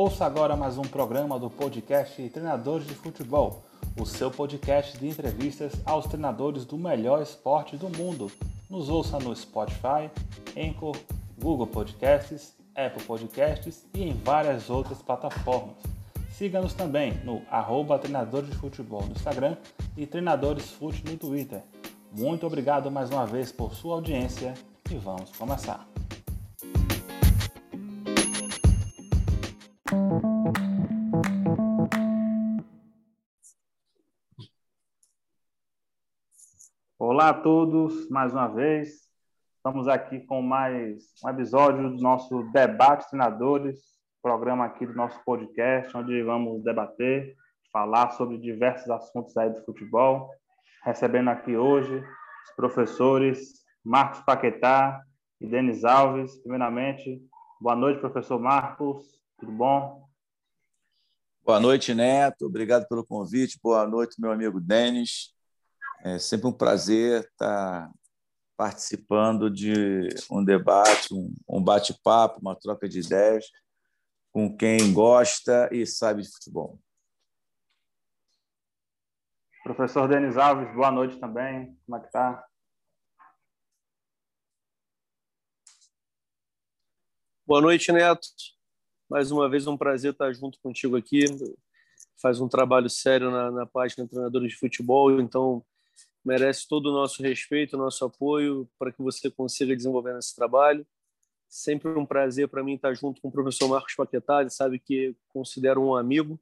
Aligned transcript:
Ouça 0.00 0.24
agora 0.24 0.54
mais 0.54 0.78
um 0.78 0.82
programa 0.82 1.40
do 1.40 1.50
podcast 1.50 2.22
Treinadores 2.28 2.86
de 2.86 2.94
Futebol, 2.94 3.64
o 4.00 4.06
seu 4.06 4.30
podcast 4.30 4.96
de 4.96 5.08
entrevistas 5.08 5.72
aos 5.84 6.06
treinadores 6.06 6.64
do 6.64 6.78
melhor 6.78 7.20
esporte 7.20 7.76
do 7.76 7.88
mundo. 7.88 8.30
Nos 8.70 8.88
ouça 8.88 9.18
no 9.18 9.34
Spotify, 9.34 10.08
Anchor, 10.56 10.96
Google 11.36 11.66
Podcasts, 11.66 12.54
Apple 12.76 13.02
Podcasts 13.02 13.88
e 13.92 14.04
em 14.04 14.12
várias 14.12 14.70
outras 14.70 15.02
plataformas. 15.02 15.74
Siga-nos 16.30 16.74
também 16.74 17.14
no 17.24 17.42
arroba 17.50 17.98
Treinadores 17.98 18.50
de 18.50 18.54
Futebol 18.54 19.02
no 19.02 19.10
Instagram 19.10 19.56
e 19.96 20.06
Treinadores 20.06 20.70
Fute 20.70 21.04
no 21.04 21.16
Twitter. 21.16 21.60
Muito 22.16 22.46
obrigado 22.46 22.88
mais 22.88 23.10
uma 23.10 23.26
vez 23.26 23.50
por 23.50 23.74
sua 23.74 23.96
audiência 23.96 24.54
e 24.88 24.94
vamos 24.94 25.32
começar. 25.36 25.97
Olá 37.18 37.30
a 37.30 37.34
todos, 37.34 38.08
mais 38.08 38.32
uma 38.32 38.46
vez. 38.46 39.10
Estamos 39.56 39.88
aqui 39.88 40.20
com 40.20 40.40
mais 40.40 41.02
um 41.24 41.28
episódio 41.28 41.90
do 41.90 42.00
nosso 42.00 42.44
Debate 42.52 43.10
Treinadores, 43.10 43.80
programa 44.22 44.66
aqui 44.66 44.86
do 44.86 44.94
nosso 44.94 45.20
podcast, 45.24 45.96
onde 45.96 46.22
vamos 46.22 46.62
debater, 46.62 47.34
falar 47.72 48.10
sobre 48.10 48.38
diversos 48.38 48.88
assuntos 48.88 49.36
aí 49.36 49.50
do 49.50 49.64
futebol. 49.64 50.30
Recebendo 50.84 51.30
aqui 51.30 51.56
hoje 51.56 51.96
os 51.96 52.54
professores 52.54 53.64
Marcos 53.84 54.20
Paquetá 54.20 55.02
e 55.40 55.46
Denis 55.48 55.84
Alves. 55.84 56.36
Primeiramente, 56.36 57.20
boa 57.60 57.74
noite, 57.74 57.98
professor 57.98 58.38
Marcos. 58.38 59.04
Tudo 59.40 59.50
bom? 59.50 60.08
Boa 61.44 61.58
noite, 61.58 61.92
Neto. 61.94 62.46
Obrigado 62.46 62.86
pelo 62.86 63.04
convite. 63.04 63.58
Boa 63.60 63.84
noite, 63.88 64.20
meu 64.20 64.30
amigo 64.30 64.60
Denis. 64.60 65.36
É 66.04 66.18
sempre 66.18 66.46
um 66.46 66.52
prazer 66.52 67.22
estar 67.24 67.90
participando 68.56 69.50
de 69.50 70.08
um 70.30 70.44
debate, 70.44 71.08
um 71.48 71.62
bate-papo, 71.62 72.40
uma 72.40 72.54
troca 72.54 72.88
de 72.88 73.00
ideias 73.00 73.44
com 74.32 74.56
quem 74.56 74.92
gosta 74.92 75.68
e 75.72 75.84
sabe 75.86 76.22
de 76.22 76.30
futebol. 76.30 76.78
Professor 79.64 80.08
Denis 80.08 80.36
Alves, 80.36 80.72
boa 80.74 80.90
noite 80.90 81.18
também. 81.18 81.76
Como 81.84 81.96
é 81.96 82.00
que 82.00 82.06
está? 82.06 82.46
Boa 87.46 87.60
noite, 87.60 87.90
Neto. 87.90 88.26
Mais 89.10 89.30
uma 89.30 89.48
vez, 89.48 89.66
um 89.66 89.76
prazer 89.76 90.12
estar 90.12 90.32
junto 90.32 90.58
contigo 90.60 90.96
aqui. 90.96 91.24
Faz 92.20 92.40
um 92.40 92.48
trabalho 92.48 92.88
sério 92.88 93.30
na, 93.30 93.50
na 93.50 93.66
página 93.66 94.06
Treinadores 94.06 94.52
de 94.52 94.58
Futebol, 94.58 95.20
então 95.20 95.64
merece 96.24 96.68
todo 96.68 96.86
o 96.86 96.92
nosso 96.92 97.22
respeito, 97.22 97.74
o 97.74 97.78
nosso 97.78 98.04
apoio 98.04 98.68
para 98.78 98.92
que 98.92 99.00
você 99.00 99.30
consiga 99.30 99.74
desenvolver 99.74 100.16
esse 100.18 100.34
trabalho. 100.34 100.86
Sempre 101.48 101.88
um 101.90 102.04
prazer 102.04 102.48
para 102.48 102.62
mim 102.62 102.74
estar 102.74 102.92
junto 102.94 103.20
com 103.20 103.28
o 103.28 103.32
professor 103.32 103.68
Marcos 103.68 103.94
Paquetá, 103.94 104.40
ele 104.40 104.50
sabe 104.50 104.78
que 104.78 105.16
considero 105.28 105.80
um 105.80 105.94
amigo. 105.94 106.38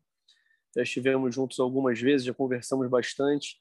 Já 0.75 0.83
estivemos 0.83 1.35
juntos 1.35 1.61
algumas 1.61 2.01
vezes, 2.01 2.27
já 2.27 2.35
conversamos 2.35 2.89
bastante. 2.89 3.61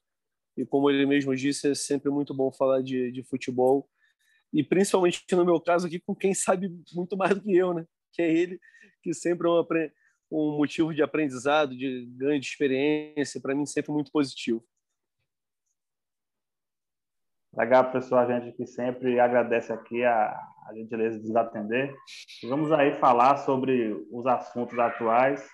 E 0.57 0.65
como 0.65 0.89
ele 0.89 1.05
mesmo 1.05 1.35
disse, 1.35 1.69
é 1.69 1.75
sempre 1.75 2.09
muito 2.09 2.33
bom 2.33 2.51
falar 2.51 2.81
de, 2.81 3.11
de 3.11 3.23
futebol 3.23 3.89
e 4.55 4.63
principalmente 4.63 5.23
no 5.33 5.43
meu 5.43 5.59
caso 5.59 5.85
aqui 5.85 5.99
com 5.99 6.15
quem 6.15 6.33
sabe 6.33 6.71
muito 6.93 7.17
mais 7.17 7.35
do 7.35 7.41
que 7.41 7.53
eu, 7.53 7.73
né? 7.73 7.85
Que 8.13 8.21
é 8.21 8.31
ele, 8.33 8.57
que 9.03 9.13
sempre 9.13 9.47
é 9.47 9.51
um, 9.51 9.65
um 10.31 10.57
motivo 10.57 10.93
de 10.93 11.03
aprendizado, 11.03 11.75
de 11.75 12.05
ganho 12.11 12.39
de 12.39 12.47
experiência, 12.47 13.41
para 13.41 13.53
mim 13.53 13.65
sempre 13.65 13.91
muito 13.91 14.09
positivo. 14.11 14.65
Legal, 17.57 17.89
pessoal, 17.89 18.23
a 18.27 18.39
gente 18.39 18.53
que 18.57 18.65
sempre 18.65 19.17
agradece 19.17 19.71
aqui 19.71 20.03
a, 20.03 20.37
a 20.67 20.73
gentileza 20.73 21.17
de 21.17 21.25
nos 21.25 21.35
atender. 21.37 21.95
Vamos 22.49 22.69
aí 22.73 22.99
falar 22.99 23.37
sobre 23.37 23.95
os 24.11 24.27
assuntos 24.27 24.77
atuais. 24.77 25.47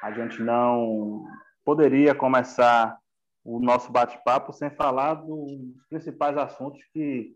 A 0.00 0.12
gente 0.12 0.40
não 0.40 1.24
poderia 1.64 2.14
começar 2.14 2.96
o 3.44 3.58
nosso 3.58 3.90
bate-papo 3.90 4.52
sem 4.52 4.70
falar 4.70 5.14
dos 5.14 5.50
principais 5.90 6.36
assuntos 6.36 6.80
que 6.92 7.34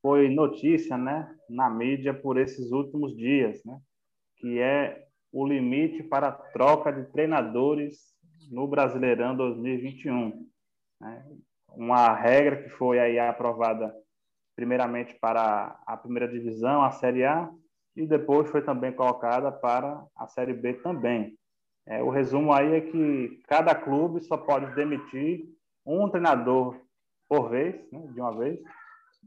foi 0.00 0.30
notícia 0.30 0.96
né, 0.96 1.30
na 1.46 1.68
mídia 1.68 2.14
por 2.14 2.38
esses 2.38 2.72
últimos 2.72 3.14
dias, 3.14 3.62
né, 3.66 3.78
que 4.38 4.60
é 4.60 5.04
o 5.30 5.46
limite 5.46 6.02
para 6.02 6.28
a 6.28 6.32
troca 6.32 6.90
de 6.90 7.04
treinadores 7.12 8.14
no 8.50 8.66
Brasileirão 8.66 9.36
2021. 9.36 10.48
Né? 11.00 11.26
Uma 11.76 12.12
regra 12.14 12.62
que 12.62 12.68
foi 12.70 12.98
aí 12.98 13.18
aprovada 13.18 13.94
primeiramente 14.54 15.14
para 15.14 15.80
a 15.86 15.96
primeira 15.96 16.28
divisão, 16.28 16.82
a 16.82 16.90
Série 16.90 17.24
A, 17.24 17.50
e 17.96 18.06
depois 18.06 18.50
foi 18.50 18.62
também 18.62 18.92
colocada 18.92 19.50
para 19.50 20.04
a 20.16 20.26
Série 20.26 20.54
B 20.54 20.74
também. 20.74 21.36
É, 21.86 22.02
o 22.02 22.10
resumo 22.10 22.52
aí 22.52 22.74
é 22.74 22.80
que 22.80 23.42
cada 23.48 23.74
clube 23.74 24.20
só 24.20 24.36
pode 24.36 24.72
demitir 24.74 25.44
um 25.84 26.08
treinador 26.08 26.80
por 27.28 27.50
vez, 27.50 27.74
né, 27.90 28.06
de 28.12 28.20
uma 28.20 28.36
vez, 28.36 28.60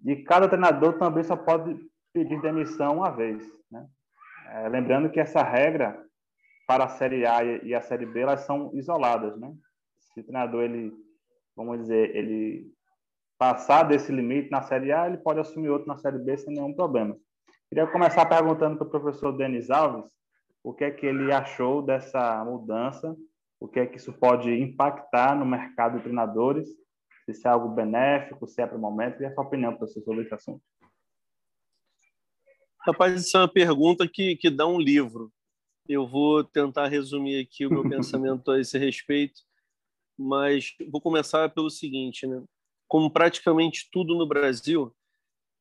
e 0.06 0.16
cada 0.18 0.48
treinador 0.48 0.98
também 0.98 1.24
só 1.24 1.36
pode 1.36 1.78
pedir 2.14 2.42
demissão 2.42 2.98
uma 2.98 3.10
vez. 3.10 3.44
Né? 3.70 3.86
É, 4.52 4.70
lembrando 4.70 5.10
que 5.10 5.20
essa 5.20 5.44
regra 5.44 6.02
para 6.68 6.86
a 6.86 6.90
Série 6.90 7.26
A 7.26 7.44
e 7.44 7.74
a 7.74 7.82
Série 7.82 8.06
B 8.06 8.22
elas 8.22 8.42
são 8.42 8.72
isoladas. 8.74 9.38
Né? 9.40 9.54
Se 10.00 10.20
o 10.20 10.24
treinador, 10.24 10.64
ele, 10.64 10.94
vamos 11.56 11.80
dizer, 11.80 12.16
ele 12.16 12.72
passar 13.38 13.84
desse 13.84 14.12
limite 14.12 14.50
na 14.50 14.62
Série 14.62 14.92
A, 14.92 15.08
ele 15.08 15.18
pode 15.18 15.40
assumir 15.40 15.70
outro 15.70 15.88
na 15.88 15.98
Série 15.98 16.20
B 16.20 16.38
sem 16.38 16.54
nenhum 16.54 16.74
problema. 16.74 17.18
Queria 17.70 17.88
começar 17.88 18.26
perguntando 18.26 18.78
para 18.78 18.88
o 18.88 18.90
professor 18.90 19.32
Denis 19.32 19.70
Alves 19.70 20.12
o 20.64 20.74
que 20.74 20.84
é 20.84 20.92
que 20.92 21.06
ele 21.06 21.32
achou 21.32 21.82
dessa 21.82 22.44
mudança, 22.44 23.16
o 23.60 23.68
que 23.68 23.80
é 23.80 23.86
que 23.86 23.98
isso 23.98 24.14
pode 24.14 24.52
impactar 24.52 25.38
no 25.38 25.46
mercado 25.46 25.98
de 25.98 26.04
treinadores 26.04 26.68
se 27.26 27.32
isso 27.32 27.48
é 27.48 27.52
algo 27.52 27.70
benéfico, 27.70 28.48
se 28.48 28.62
é 28.62 28.68
para 28.68 28.78
o 28.78 28.82
momento, 28.82 29.22
e 29.22 29.26
a 29.26 29.34
sua 29.34 29.44
opinião, 29.44 29.76
professor, 29.76 30.04
sobre 30.04 30.24
esse 30.24 30.34
assunto. 30.34 30.62
Rapaz, 32.80 33.20
isso 33.20 33.36
é 33.36 33.40
uma 33.40 33.52
pergunta 33.52 34.08
que, 34.08 34.36
que 34.36 34.50
dá 34.50 34.68
um 34.68 34.80
livro. 34.80 35.34
Eu 35.90 36.08
vou 36.08 36.44
tentar 36.44 36.88
resumir 36.88 37.42
aqui 37.42 37.66
o 37.66 37.70
meu 37.72 37.82
pensamento 37.90 38.52
a 38.52 38.60
esse 38.60 38.78
respeito, 38.78 39.42
mas 40.18 40.74
vou 40.92 41.02
começar 41.02 41.50
pelo 41.50 41.70
seguinte, 41.70 42.26
né? 42.28 42.44
Como 42.88 43.12
praticamente 43.12 43.90
tudo 43.92 44.16
no 44.16 44.28
Brasil, 44.28 44.96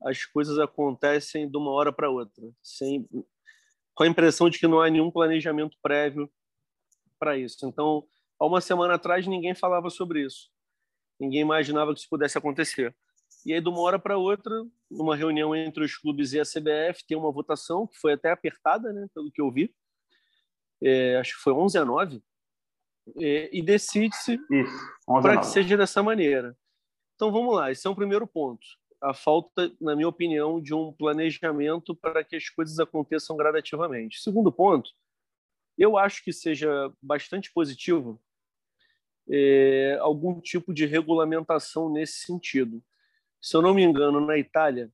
as 0.02 0.24
coisas 0.24 0.58
acontecem 0.58 1.48
de 1.48 1.56
uma 1.56 1.70
hora 1.70 1.92
para 1.92 2.10
outra, 2.10 2.44
sem 2.62 3.08
com 3.94 4.02
a 4.02 4.08
impressão 4.08 4.50
de 4.50 4.58
que 4.58 4.66
não 4.66 4.80
há 4.80 4.90
nenhum 4.90 5.10
planejamento 5.10 5.76
prévio 5.80 6.30
para 7.18 7.38
isso. 7.38 7.66
Então, 7.66 8.04
há 8.38 8.44
uma 8.44 8.60
semana 8.60 8.94
atrás 8.94 9.26
ninguém 9.26 9.54
falava 9.54 9.88
sobre 9.88 10.24
isso. 10.24 10.50
Ninguém 11.18 11.40
imaginava 11.40 11.94
que 11.94 12.00
isso 12.00 12.08
pudesse 12.08 12.36
acontecer. 12.36 12.94
E 13.46 13.52
aí, 13.52 13.60
de 13.60 13.68
uma 13.68 13.80
hora 13.80 13.98
para 13.98 14.18
outra, 14.18 14.52
numa 14.90 15.14
reunião 15.14 15.54
entre 15.54 15.84
os 15.84 15.96
clubes 15.96 16.32
e 16.32 16.40
a 16.40 16.44
CBF, 16.44 17.06
tem 17.06 17.16
uma 17.16 17.30
votação 17.30 17.86
que 17.86 17.96
foi 17.98 18.14
até 18.14 18.30
apertada, 18.30 18.92
né, 18.92 19.06
pelo 19.14 19.30
que 19.30 19.40
eu 19.40 19.50
vi. 19.50 19.72
É, 20.82 21.16
acho 21.16 21.36
que 21.36 21.42
foi 21.42 21.52
11 21.52 21.78
a 21.78 21.84
9. 21.84 22.22
É, 23.18 23.50
e 23.52 23.62
decide-se 23.62 24.38
para 25.06 25.38
que 25.38 25.46
seja 25.46 25.76
dessa 25.76 26.02
maneira. 26.02 26.56
Então, 27.14 27.30
vamos 27.30 27.54
lá. 27.54 27.70
Esse 27.70 27.86
é 27.86 27.90
um 27.90 27.94
primeiro 27.94 28.26
ponto. 28.26 28.66
A 29.00 29.12
falta, 29.12 29.70
na 29.80 29.94
minha 29.94 30.08
opinião, 30.08 30.60
de 30.60 30.74
um 30.74 30.92
planejamento 30.92 31.94
para 31.94 32.24
que 32.24 32.36
as 32.36 32.48
coisas 32.48 32.78
aconteçam 32.80 33.36
gradativamente. 33.36 34.22
Segundo 34.22 34.50
ponto, 34.50 34.90
eu 35.76 35.98
acho 35.98 36.24
que 36.24 36.32
seja 36.32 36.92
bastante 37.02 37.52
positivo 37.52 38.20
é, 39.28 39.98
algum 40.00 40.40
tipo 40.40 40.72
de 40.72 40.86
regulamentação 40.86 41.90
nesse 41.90 42.20
sentido. 42.20 42.82
Se 43.40 43.56
eu 43.56 43.62
não 43.62 43.74
me 43.74 43.82
engano, 43.82 44.20
na 44.20 44.38
Itália, 44.38 44.90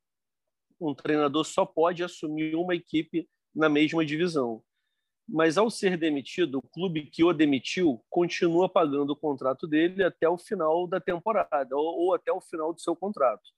um 0.80 0.94
treinador 0.94 1.44
só 1.44 1.64
pode 1.64 2.02
assumir 2.02 2.56
uma 2.56 2.74
equipe 2.74 3.28
na 3.54 3.68
mesma 3.68 4.04
divisão. 4.04 4.62
Mas 5.32 5.56
ao 5.56 5.70
ser 5.70 5.96
demitido, 5.96 6.58
o 6.58 6.62
clube 6.62 7.06
que 7.06 7.22
o 7.22 7.32
demitiu 7.32 8.02
continua 8.10 8.68
pagando 8.68 9.10
o 9.10 9.16
contrato 9.16 9.66
dele 9.66 10.02
até 10.02 10.28
o 10.28 10.36
final 10.36 10.86
da 10.86 11.00
temporada 11.00 11.76
ou, 11.76 12.00
ou 12.00 12.14
até 12.14 12.32
o 12.32 12.40
final 12.40 12.72
do 12.72 12.80
seu 12.80 12.96
contrato. 12.96 13.48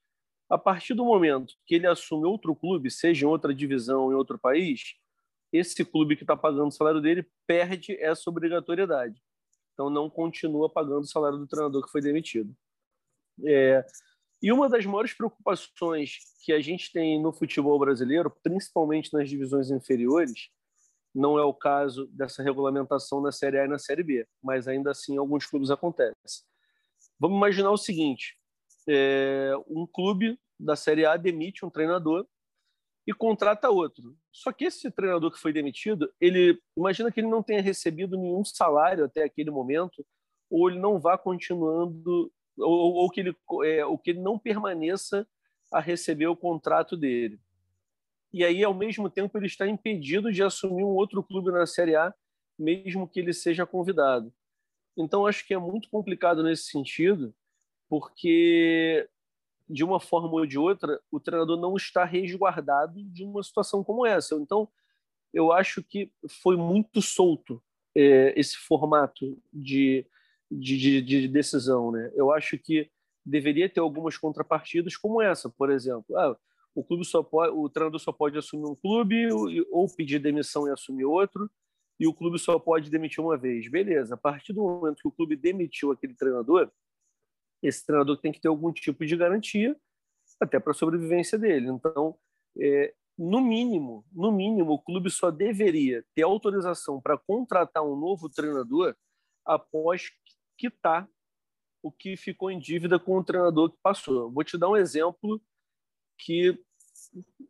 A 0.50 0.58
partir 0.58 0.92
do 0.92 1.04
momento 1.04 1.54
que 1.64 1.76
ele 1.76 1.86
assume 1.86 2.26
outro 2.26 2.54
clube, 2.54 2.90
seja 2.90 3.24
em 3.24 3.28
outra 3.28 3.54
divisão, 3.54 4.12
em 4.12 4.14
outro 4.14 4.38
país, 4.38 4.96
esse 5.50 5.82
clube 5.84 6.16
que 6.16 6.24
está 6.24 6.36
pagando 6.36 6.69
o 6.69 6.72
salário 6.72 7.00
dele 7.00 7.26
perde 7.46 7.96
essa 7.98 8.28
obrigatoriedade 8.28 9.22
então 9.72 9.90
não 9.90 10.08
continua 10.08 10.70
pagando 10.70 11.02
o 11.02 11.08
salário 11.08 11.38
do 11.38 11.46
treinador 11.46 11.84
que 11.84 11.90
foi 11.90 12.00
demitido. 12.00 12.54
É, 13.44 13.84
e 14.40 14.52
uma 14.52 14.69
das 14.69 14.84
maiores 14.84 15.14
preocupações 15.14 16.19
que 16.44 16.52
a 16.52 16.60
gente 16.60 16.92
tem 16.92 17.20
no 17.20 17.32
futebol 17.32 17.78
brasileiro, 17.78 18.30
principalmente 18.42 19.12
nas 19.12 19.28
divisões 19.28 19.70
inferiores, 19.70 20.50
Não 21.14 21.38
é 21.38 21.44
o 21.44 21.52
caso 21.52 22.06
dessa 22.06 22.42
regulamentação 22.42 23.20
na 23.20 23.30
Série 23.30 23.58
A 23.58 23.64
e 23.64 23.68
na 23.68 23.78
Série 23.78 24.02
B, 24.02 24.26
mas 24.42 24.66
ainda 24.66 24.90
assim 24.90 25.18
alguns 25.18 25.46
clubes 25.46 25.70
acontecem. 25.70 26.44
Vamos 27.18 27.36
imaginar 27.36 27.70
o 27.70 27.76
seguinte: 27.76 28.38
é, 28.88 29.52
um 29.68 29.86
clube 29.86 30.38
da 30.58 30.76
Série 30.76 31.04
A 31.04 31.16
demite 31.16 31.64
um 31.64 31.70
treinador 31.70 32.26
e 33.06 33.12
contrata 33.12 33.68
outro. 33.70 34.16
Só 34.30 34.52
que 34.52 34.64
esse 34.64 34.90
treinador 34.90 35.30
que 35.30 35.38
foi 35.38 35.52
demitido, 35.52 36.12
ele 36.20 36.58
imagina 36.76 37.10
que 37.10 37.20
ele 37.20 37.28
não 37.28 37.42
tenha 37.42 37.60
recebido 37.60 38.16
nenhum 38.16 38.44
salário 38.44 39.04
até 39.04 39.24
aquele 39.24 39.50
momento, 39.50 40.06
ou 40.50 40.70
ele 40.70 40.78
não 40.78 41.00
vá 41.00 41.18
continuando, 41.18 42.32
ou, 42.56 42.94
ou 42.94 43.10
que 43.10 43.20
ele, 43.20 43.36
é, 43.64 43.84
ou 43.84 43.98
que 43.98 44.10
ele 44.10 44.20
não 44.20 44.38
permaneça 44.38 45.26
a 45.72 45.80
receber 45.80 46.26
o 46.26 46.36
contrato 46.36 46.96
dele. 46.96 47.40
E 48.32 48.44
aí, 48.44 48.64
ao 48.64 48.75
mesmo 48.75 49.11
tempo, 49.11 49.37
ele 49.37 49.46
está 49.46 49.67
impedido 49.67 50.32
de 50.32 50.43
assumir 50.43 50.84
um 50.84 50.94
outro 50.94 51.23
clube 51.23 51.50
na 51.50 51.67
Série 51.67 51.94
A, 51.94 52.14
mesmo 52.58 53.08
que 53.08 53.20
ele 53.20 53.32
seja 53.32 53.67
convidado. 53.67 54.32
Então, 54.96 55.26
acho 55.26 55.46
que 55.46 55.55
é 55.55 55.58
muito 55.58 55.88
complicado 55.90 56.43
nesse 56.43 56.64
sentido, 56.64 57.34
porque 57.88 59.08
de 59.69 59.84
uma 59.84 59.99
forma 59.99 60.32
ou 60.32 60.46
de 60.46 60.58
outra, 60.58 61.00
o 61.11 61.19
treinador 61.19 61.58
não 61.58 61.76
está 61.76 62.05
resguardado 62.05 63.02
de 63.05 63.25
uma 63.25 63.43
situação 63.43 63.82
como 63.82 64.05
essa. 64.05 64.34
Então, 64.34 64.69
eu 65.32 65.50
acho 65.50 65.82
que 65.82 66.11
foi 66.43 66.56
muito 66.56 67.00
solto 67.00 67.62
é, 67.94 68.38
esse 68.38 68.56
formato 68.56 69.38
de, 69.52 70.06
de, 70.50 71.00
de, 71.00 71.29
decisão. 71.29 71.90
Né? 71.90 72.11
Eu 72.14 72.31
acho 72.31 72.58
que 72.58 72.90
deveria 73.25 73.69
ter 73.69 73.81
algumas 73.81 74.17
contrapartidas 74.19 74.96
como 74.96 75.23
essa, 75.23 75.49
por 75.49 75.70
exemplo. 75.70 76.17
Ah, 76.17 76.37
o 76.74 76.82
clube 76.82 77.04
só 77.04 77.22
pode, 77.22 77.52
o 77.52 77.69
treinador 77.69 78.00
só 78.00 78.12
pode 78.12 78.38
assumir 78.38 78.66
um 78.66 78.74
clube 78.74 79.28
ou 79.70 79.86
pedir 79.94 80.19
demissão 80.19 80.66
e 80.66 80.70
assumir 80.70 81.04
outro, 81.04 81.50
e 82.00 82.06
o 82.06 82.14
clube 82.14 82.38
só 82.38 82.58
pode 82.58 82.90
demitir 82.90 83.22
uma 83.22 83.36
vez. 83.36 83.69
Beleza. 83.69 84.14
A 84.14 84.16
partir 84.16 84.52
do 84.52 84.62
momento 84.62 85.02
que 85.02 85.08
o 85.08 85.12
clube 85.12 85.36
demitiu 85.36 85.92
aquele 85.92 86.14
treinador, 86.14 86.70
esse 87.62 87.84
treinador 87.86 88.16
tem 88.16 88.32
que 88.32 88.40
ter 88.40 88.48
algum 88.48 88.72
tipo 88.72 89.04
de 89.06 89.16
garantia 89.16 89.76
até 90.40 90.58
para 90.58 90.72
a 90.72 90.74
sobrevivência 90.74 91.38
dele. 91.38 91.69
Então, 91.69 92.19
é, 92.58 92.92
no 93.16 93.40
mínimo, 93.40 94.04
no 94.12 94.32
mínimo, 94.32 94.72
o 94.72 94.78
clube 94.78 95.10
só 95.10 95.30
deveria 95.30 96.04
ter 96.14 96.22
autorização 96.22 97.00
para 97.00 97.19
contratar 97.19 97.84
um 97.84 97.94
novo 97.94 98.28
treinador 98.28 98.96
após 99.44 100.10
quitar 100.58 101.08
o 101.82 101.90
que 101.90 102.16
ficou 102.16 102.50
em 102.50 102.58
dívida 102.58 102.98
com 102.98 103.19
o 103.19 103.24
treinador 103.24 103.70
que 103.70 103.78
passou. 103.82 104.30
Vou 104.30 104.42
te 104.42 104.56
dar 104.56 104.70
um 104.70 104.76
exemplo 104.76 105.40
que 106.24 106.58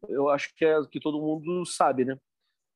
eu 0.09 0.29
acho 0.29 0.55
que 0.55 0.65
é 0.65 0.85
que 0.87 1.01
todo 1.01 1.21
mundo 1.21 1.65
sabe, 1.65 2.05
né? 2.05 2.19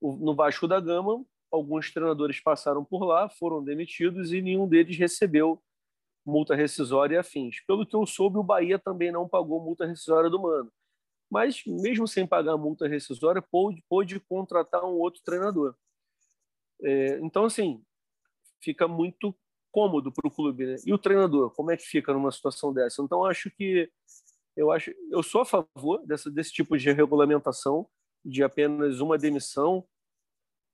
No 0.01 0.35
Vasco 0.35 0.69
da 0.69 0.79
Gama, 0.79 1.25
alguns 1.51 1.91
treinadores 1.93 2.41
passaram 2.41 2.85
por 2.85 3.05
lá, 3.05 3.29
foram 3.29 3.63
demitidos 3.63 4.33
e 4.33 4.41
nenhum 4.41 4.69
deles 4.69 4.97
recebeu 4.97 5.61
multa 6.25 6.55
rescisória 6.55 7.17
e 7.17 7.19
afins. 7.19 7.61
Pelo 7.67 7.87
que 7.87 7.95
eu 7.95 8.05
soube, 8.07 8.39
o 8.39 8.43
Bahia 8.43 8.79
também 8.79 9.13
não 9.13 9.29
pagou 9.29 9.63
multa 9.63 9.87
rescisória 9.87 10.29
do 10.29 10.41
Mano. 10.41 10.73
Mas, 11.31 11.65
mesmo 11.65 12.07
sem 12.07 12.27
pagar 12.27 12.57
multa 12.57 12.87
rescisória, 12.87 13.43
pôde, 13.43 13.83
pôde 13.89 14.21
contratar 14.21 14.85
um 14.85 14.99
outro 14.99 15.23
treinador. 15.25 15.75
É, 16.83 17.19
então, 17.21 17.45
assim, 17.45 17.83
fica 18.61 18.87
muito 18.87 19.35
cômodo 19.73 20.13
para 20.13 20.27
o 20.27 20.31
clube. 20.31 20.67
Né? 20.67 20.77
E 20.85 20.93
o 20.93 20.99
treinador, 20.99 21.51
como 21.51 21.71
é 21.71 21.77
que 21.77 21.85
fica 21.85 22.13
numa 22.13 22.31
situação 22.31 22.73
dessa? 22.73 23.03
Então, 23.03 23.25
acho 23.25 23.51
que 23.51 23.91
eu 24.57 24.73
acho, 24.73 24.93
eu 25.11 25.23
sou 25.23 25.43
a 25.43 25.45
favor 25.45 26.05
dessa, 26.07 26.31
desse 26.31 26.53
tipo 26.53 26.77
de 26.79 26.91
regulamentação, 26.91 27.89
de 28.25 28.43
apenas 28.43 29.01
uma 29.01 29.19
demissão 29.19 29.87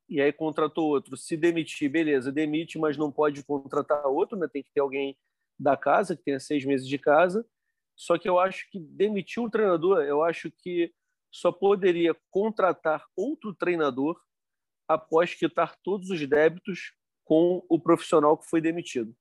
e 0.09 0.21
aí 0.21 0.33
contratou 0.33 0.89
outro. 0.89 1.17
Se 1.17 1.37
demitir, 1.37 1.91
beleza, 1.91 2.31
demite, 2.31 2.79
mas 2.79 2.97
não 2.97 3.11
pode 3.11 3.43
contratar 3.45 4.07
outro, 4.07 4.39
né? 4.39 4.47
Tem 4.47 4.63
que 4.63 4.71
ter 4.73 4.81
alguém 4.81 5.17
da 5.59 5.77
casa, 5.77 6.17
que 6.17 6.23
tenha 6.23 6.39
seis 6.39 6.65
meses 6.65 6.87
de 6.87 6.99
casa. 6.99 7.47
Só 7.97 8.19
que 8.19 8.29
eu 8.29 8.39
acho 8.39 8.71
que 8.71 8.79
demitir 8.79 9.43
um 9.43 9.51
treinador, 9.51 10.03
eu 10.03 10.23
acho 10.23 10.51
que 10.51 10.93
só 11.31 11.51
poderia 11.51 12.15
contratar 12.31 13.07
outro 13.17 13.55
treinador 13.55 14.21
após 14.87 15.35
quitar 15.35 15.77
todos 15.83 16.11
os 16.11 16.29
débitos 16.29 16.95
com 17.25 17.65
o 17.69 17.81
profissional 17.81 18.37
que 18.37 18.49
foi 18.49 18.61
demitido. 18.61 19.17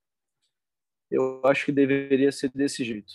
Eu 1.09 1.41
acho 1.45 1.65
que 1.65 1.71
deveria 1.71 2.31
ser 2.31 2.49
desse 2.49 2.83
jeito. 2.83 3.13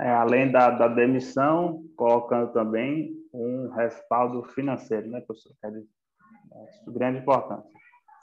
É, 0.00 0.10
além 0.10 0.50
da, 0.50 0.70
da, 0.70 0.86
demissão, 0.86 1.84
colocando 1.96 2.52
também 2.52 3.16
um 3.32 3.68
respaldo 3.70 4.44
financeiro, 4.44 5.08
né, 5.08 5.20
professor? 5.20 5.52
É 5.64 5.70
de, 5.70 5.78
é 5.78 6.84
de 6.86 6.92
grande 6.92 7.18
importância. 7.18 7.68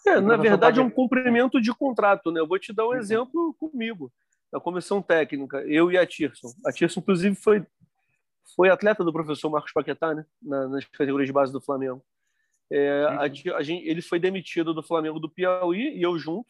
É, 0.07 0.21
na 0.21 0.37
verdade, 0.37 0.79
é 0.79 0.83
um 0.83 0.89
cumprimento 0.89 1.59
de 1.59 1.73
contrato. 1.73 2.31
Né? 2.31 2.39
Eu 2.39 2.47
vou 2.47 2.59
te 2.59 2.71
dar 2.71 2.85
um 2.85 2.89
uhum. 2.89 2.95
exemplo 2.95 3.53
comigo, 3.59 4.11
da 4.53 4.59
comissão 4.59 5.01
técnica, 5.01 5.57
eu 5.67 5.91
e 5.91 5.97
a 5.97 6.05
Tirson. 6.05 6.47
A 6.65 6.71
Tirson, 6.71 7.01
inclusive, 7.01 7.35
foi, 7.35 7.65
foi 8.55 8.69
atleta 8.69 9.03
do 9.03 9.11
professor 9.11 9.49
Marcos 9.49 9.73
Paquetá, 9.73 10.13
né? 10.13 10.25
Na, 10.41 10.67
nas 10.69 10.85
categorias 10.85 11.27
de 11.27 11.33
base 11.33 11.51
do 11.51 11.59
Flamengo. 11.59 12.01
É, 12.71 13.03
a, 13.03 13.21
a 13.57 13.63
gente, 13.63 13.87
ele 13.87 14.01
foi 14.01 14.19
demitido 14.19 14.73
do 14.73 14.81
Flamengo 14.81 15.19
do 15.19 15.29
Piauí 15.29 15.97
e 15.97 16.01
eu 16.01 16.17
junto, 16.17 16.47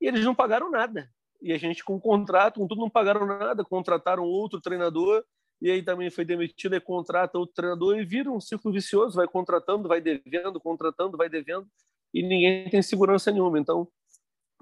e 0.00 0.06
eles 0.06 0.24
não 0.24 0.34
pagaram 0.34 0.70
nada. 0.70 1.08
E 1.40 1.52
a 1.52 1.58
gente, 1.58 1.84
com 1.84 2.00
contrato, 2.00 2.60
com 2.60 2.66
tudo, 2.66 2.80
não 2.80 2.90
pagaram 2.90 3.26
nada, 3.26 3.64
contrataram 3.64 4.24
outro 4.24 4.60
treinador, 4.60 5.24
e 5.60 5.70
aí 5.70 5.82
também 5.82 6.10
foi 6.10 6.24
demitido, 6.24 6.74
e 6.74 6.80
contrata 6.80 7.38
outro 7.38 7.54
treinador, 7.54 7.98
e 7.98 8.04
vira 8.04 8.30
um 8.30 8.40
ciclo 8.40 8.72
vicioso, 8.72 9.16
vai 9.16 9.26
contratando, 9.26 9.88
vai 9.88 10.00
devendo, 10.00 10.60
contratando, 10.60 11.16
vai 11.16 11.28
devendo 11.28 11.68
e 12.12 12.22
ninguém 12.22 12.68
tem 12.68 12.82
segurança 12.82 13.30
nenhuma. 13.30 13.58
Então, 13.58 13.88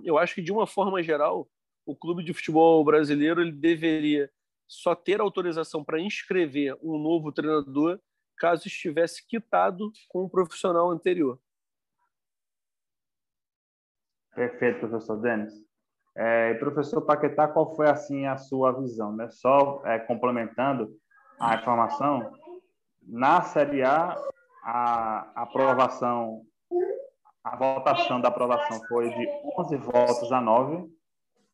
eu 0.03 0.19
acho 0.19 0.35
que 0.35 0.43
de 0.43 0.53
uma 0.53 0.67
forma 0.67 1.03
geral, 1.03 1.49
o 1.85 1.95
clube 1.95 2.25
de 2.25 2.35
futebol 2.35 2.85
brasileiro 2.85 3.41
ele 3.41 3.53
deveria 3.53 4.31
só 4.67 4.95
ter 4.95 5.21
autorização 5.21 5.85
para 5.85 6.01
inscrever 6.01 6.77
um 6.83 6.99
novo 6.99 7.33
treinador 7.33 8.01
caso 8.37 8.67
estivesse 8.67 9.27
quitado 9.27 9.91
com 10.09 10.25
o 10.25 10.31
profissional 10.31 10.91
anterior. 10.91 11.41
Perfeito, 14.35 14.81
professor 14.81 15.17
Denis. 15.17 15.66
É, 16.17 16.55
professor 16.55 17.03
Paquetá, 17.03 17.47
qual 17.47 17.75
foi 17.77 17.89
assim 17.89 18.27
a 18.27 18.37
sua 18.37 18.73
visão? 18.73 19.15
Né? 19.15 19.29
Só 19.29 19.83
é, 19.85 19.99
complementando 19.99 20.89
a 21.39 21.55
informação, 21.57 22.33
na 23.07 23.43
Série 23.43 23.83
A, 23.83 24.17
a 24.65 25.43
aprovação 25.43 26.43
a 27.47 27.55
votação 27.55 28.21
da 28.21 28.27
aprovação 28.27 28.81
foi 28.89 29.09
de 29.09 29.29
11 29.57 29.77
votos 29.77 30.33
a 30.33 30.41
9, 30.41 30.85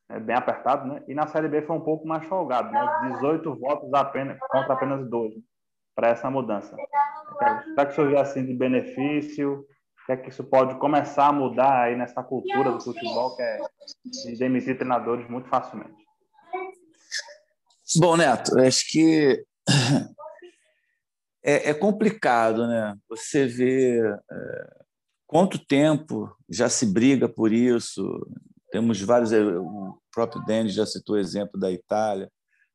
é 0.09 0.19
bem 0.19 0.35
apertado, 0.35 0.89
né? 0.89 1.03
E 1.07 1.15
na 1.15 1.27
Série 1.27 1.49
B 1.49 1.61
foi 1.61 1.77
um 1.77 1.83
pouco 1.83 2.09
mais 2.09 2.25
folgado, 2.25 2.71
né? 2.71 3.11
18 3.13 3.55
votos 3.57 3.93
apenas, 3.93 4.39
contra 4.51 4.73
apenas 4.73 5.07
12 5.11 5.45
para 5.95 6.09
essa 6.09 6.31
mudança. 6.31 6.75
Será 7.75 7.87
que 7.87 7.95
surgiu 7.95 8.19
assim 8.19 8.47
de 8.47 8.55
benefício? 8.55 9.67
O 10.03 10.07
que 10.07 10.13
é 10.13 10.17
que 10.17 10.31
isso 10.31 10.45
pode 10.45 10.79
começar 10.79 11.29
a 11.29 11.33
mudar 11.33 11.85
aí 11.85 11.97
nessa 11.97 12.23
cultura 12.23 12.73
do 12.73 12.81
futebol, 12.81 13.37
que 13.37 13.43
é 13.43 13.59
de 14.05 14.37
demitir 14.37 14.77
treinadores 14.77 15.29
muito 15.29 15.49
facilmente? 15.49 16.03
Bom, 17.97 18.17
Neto, 18.17 18.59
acho 18.59 18.91
que 18.91 19.45
é, 21.45 21.71
é 21.71 21.75
complicado, 21.75 22.67
né? 22.67 22.97
Você 23.09 23.47
vê 23.47 24.01
é 24.31 24.83
Quanto 25.33 25.59
tempo 25.59 26.31
já 26.47 26.69
se 26.69 26.85
briga 26.85 27.27
por 27.27 27.55
isso? 27.55 28.05
Temos 28.71 29.01
vários. 29.01 29.33
O 29.33 29.99
próprio 30.13 30.45
Denis 30.45 30.75
já 30.75 30.85
citou 30.85 31.17
o 31.17 31.19
exemplo 31.19 31.59
da 31.59 31.73
Itália. 31.73 32.31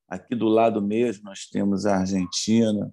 Aqui 0.10 0.34
do 0.34 0.48
lado 0.48 0.82
mesmo 0.82 1.26
nós 1.26 1.46
temos 1.46 1.86
a 1.86 2.00
Argentina, 2.00 2.92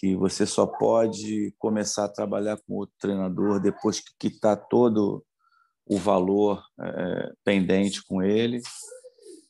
que 0.00 0.16
você 0.16 0.46
só 0.46 0.66
pode 0.66 1.54
começar 1.58 2.06
a 2.06 2.12
trabalhar 2.12 2.56
com 2.66 2.76
outro 2.76 2.94
treinador 2.98 3.60
depois 3.60 4.00
que 4.00 4.14
quitar 4.18 4.56
todo 4.56 5.22
o 5.84 5.98
valor 5.98 6.64
é, 6.80 7.32
pendente 7.44 8.02
com 8.02 8.22
ele. 8.22 8.62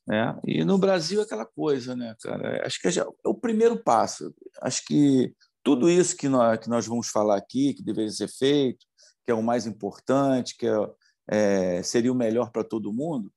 Né? 0.04 0.36
E 0.44 0.64
no 0.64 0.76
Brasil 0.76 1.20
é 1.20 1.22
aquela 1.22 1.46
coisa, 1.46 1.94
né, 1.94 2.16
cara? 2.20 2.66
Acho 2.66 2.80
que 2.80 2.88
é, 2.88 2.98
é 2.98 3.28
o 3.28 3.34
primeiro 3.34 3.80
passo. 3.80 4.34
Acho 4.60 4.84
que 4.86 5.32
tudo 5.62 5.88
isso 5.88 6.16
que 6.16 6.28
nós, 6.28 6.58
que 6.58 6.68
nós 6.68 6.84
vamos 6.84 7.06
falar 7.06 7.36
aqui, 7.36 7.72
que 7.72 7.84
deveria 7.84 8.10
ser 8.10 8.28
feito, 8.28 8.84
que 9.24 9.30
é 9.30 9.34
o 9.34 9.42
mais 9.42 9.68
importante, 9.68 10.56
que 10.56 10.66
é, 10.66 10.90
é, 11.28 11.82
seria 11.84 12.10
o 12.10 12.16
melhor 12.16 12.50
para 12.50 12.64
todo 12.64 12.92
mundo, 12.92 13.32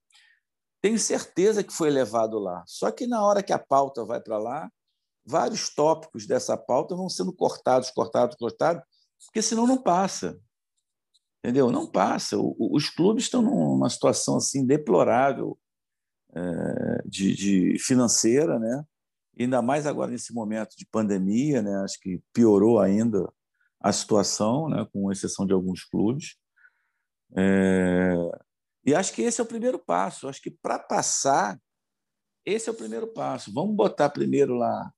tenho 0.82 0.98
certeza 0.98 1.64
que 1.64 1.72
foi 1.72 1.92
levado 1.92 2.40
lá. 2.40 2.64
Só 2.66 2.90
que 2.90 3.06
na 3.06 3.24
hora 3.24 3.44
que 3.44 3.54
a 3.54 3.60
pauta 3.60 4.04
vai 4.04 4.20
para 4.20 4.40
lá, 4.40 4.68
vários 5.26 5.74
tópicos 5.74 6.28
dessa 6.28 6.58
pauta 6.58 6.96
vão 6.96 7.10
sendo 7.10 7.34
cortados, 7.34 7.90
cortados, 7.92 8.36
cortados, 8.36 8.84
porque 9.26 9.42
senão 9.42 9.66
não 9.66 9.82
passa. 9.82 10.40
Entendeu? 11.40 11.72
Não 11.72 11.90
passa. 11.90 12.38
os 12.40 12.90
clubes 12.90 13.26
estão 13.26 13.42
numa 13.42 13.90
situação 13.90 14.38
assim 14.38 14.66
deplorável 14.66 15.58
é, 16.34 17.04
de, 17.06 17.34
de 17.34 17.80
financeira, 17.80 18.58
né? 18.58 18.86
ainda 19.40 19.62
mais 19.62 19.86
agora 19.86 20.12
nesse 20.12 20.34
momento 20.34 20.76
de 20.78 20.86
pandemia, 20.86 21.62
né? 21.62 21.76
acho 21.84 22.00
que 22.00 22.22
piorou 22.32 22.80
ainda 22.80 23.28
a 23.80 23.92
situação, 23.92 24.70
né? 24.70 24.88
com 24.94 25.12
exceção 25.12 25.46
de 25.46 25.54
alguns 25.54 25.84
clubes. 25.84 26.38
É... 27.36 28.16
E 28.86 28.94
acho 28.94 29.14
que 29.14 29.22
esse 29.22 29.42
é 29.42 29.44
o 29.44 29.48
primeiro 29.48 29.80
passo. 29.80 30.28
Acho 30.28 30.42
que 30.42 30.52
para 30.52 30.78
passar, 30.78 31.60
esse 32.46 32.70
é 32.70 32.72
o 32.72 32.76
primeiro 32.76 33.08
passo. 33.08 33.52
Vamos 33.54 33.76
botar 33.76 34.10
primeiro 34.10 34.56
lá 34.56 34.92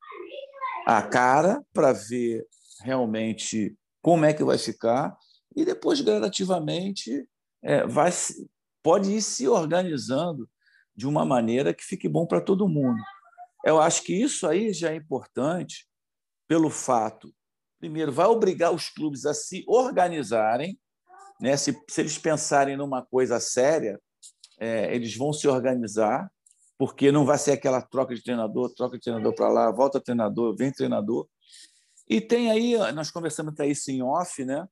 a 0.86 1.01
cara 1.01 1.63
para 1.74 1.92
ver 1.92 2.46
realmente 2.82 3.75
como 4.01 4.25
é 4.25 4.34
que 4.34 4.44
vai 4.44 4.58
ficar 4.58 5.18
e 5.56 5.65
depois 5.65 6.01
gradativamente 6.01 7.27
é, 7.63 7.88
vai 7.88 8.12
pode 8.84 9.12
ir 9.12 9.22
se 9.22 9.48
organizando 9.48 10.48
de 10.96 11.08
uma 11.08 11.25
maneira 11.25 11.74
que 11.74 11.84
fique 11.84 12.08
bom 12.08 12.27
para 12.27 12.39
todo 12.39 12.70
mundo. 12.70 13.01
Eu 13.65 13.82
acho 13.82 14.04
que 14.04 14.13
isso 14.13 14.48
aí 14.48 14.72
já 14.72 14.92
é 14.92 14.96
importante 14.96 15.88
pelo 16.48 16.70
fato, 16.70 17.34
primeiro, 17.80 18.12
vai 18.12 18.27
obrigar 18.27 18.72
os 18.72 18.89
clubes 18.89 19.25
a 19.25 19.34
se 19.34 19.65
organizarem, 19.68 20.80
né? 21.42 21.58
se, 21.58 21.75
se 21.89 22.01
eles 22.01 22.20
pensarem 22.20 22.77
numa 22.77 23.04
coisa 23.04 23.39
séria, 23.39 24.00
é, 24.60 24.94
eles 24.96 25.18
vão 25.18 25.34
se 25.34 25.48
organizar, 25.48 26.32
porque 26.77 27.12
não 27.12 27.25
vai 27.25 27.38
ser 27.38 27.51
aquela 27.51 27.82
troca 27.82 28.13
de 28.13 28.24
treinador, 28.24 28.74
troca 28.74 28.98
de 28.98 29.03
treinador 29.03 29.34
para 29.34 29.50
lá, 29.50 29.72
volta 29.72 30.01
treinador, 30.01 30.55
vem 30.55 30.72
treinador. 30.72 31.27
E 32.08 32.22
tem 32.22 32.51
aí, 32.51 32.75
nós 32.94 33.10
conversamos 33.10 33.53
até 33.53 33.67
isso 33.67 33.89
em 33.91 34.01
off, 34.01 34.44
né? 34.44 34.67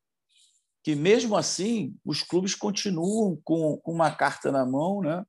que 0.84 0.96
mesmo 0.96 1.38
assim 1.38 1.98
os 2.04 2.22
clubes 2.22 2.54
continuam 2.54 3.40
com, 3.44 3.78
com 3.78 3.92
uma 3.94 4.12
carta 4.12 4.52
na 4.52 4.66
mão, 4.66 5.02
né? 5.02 5.26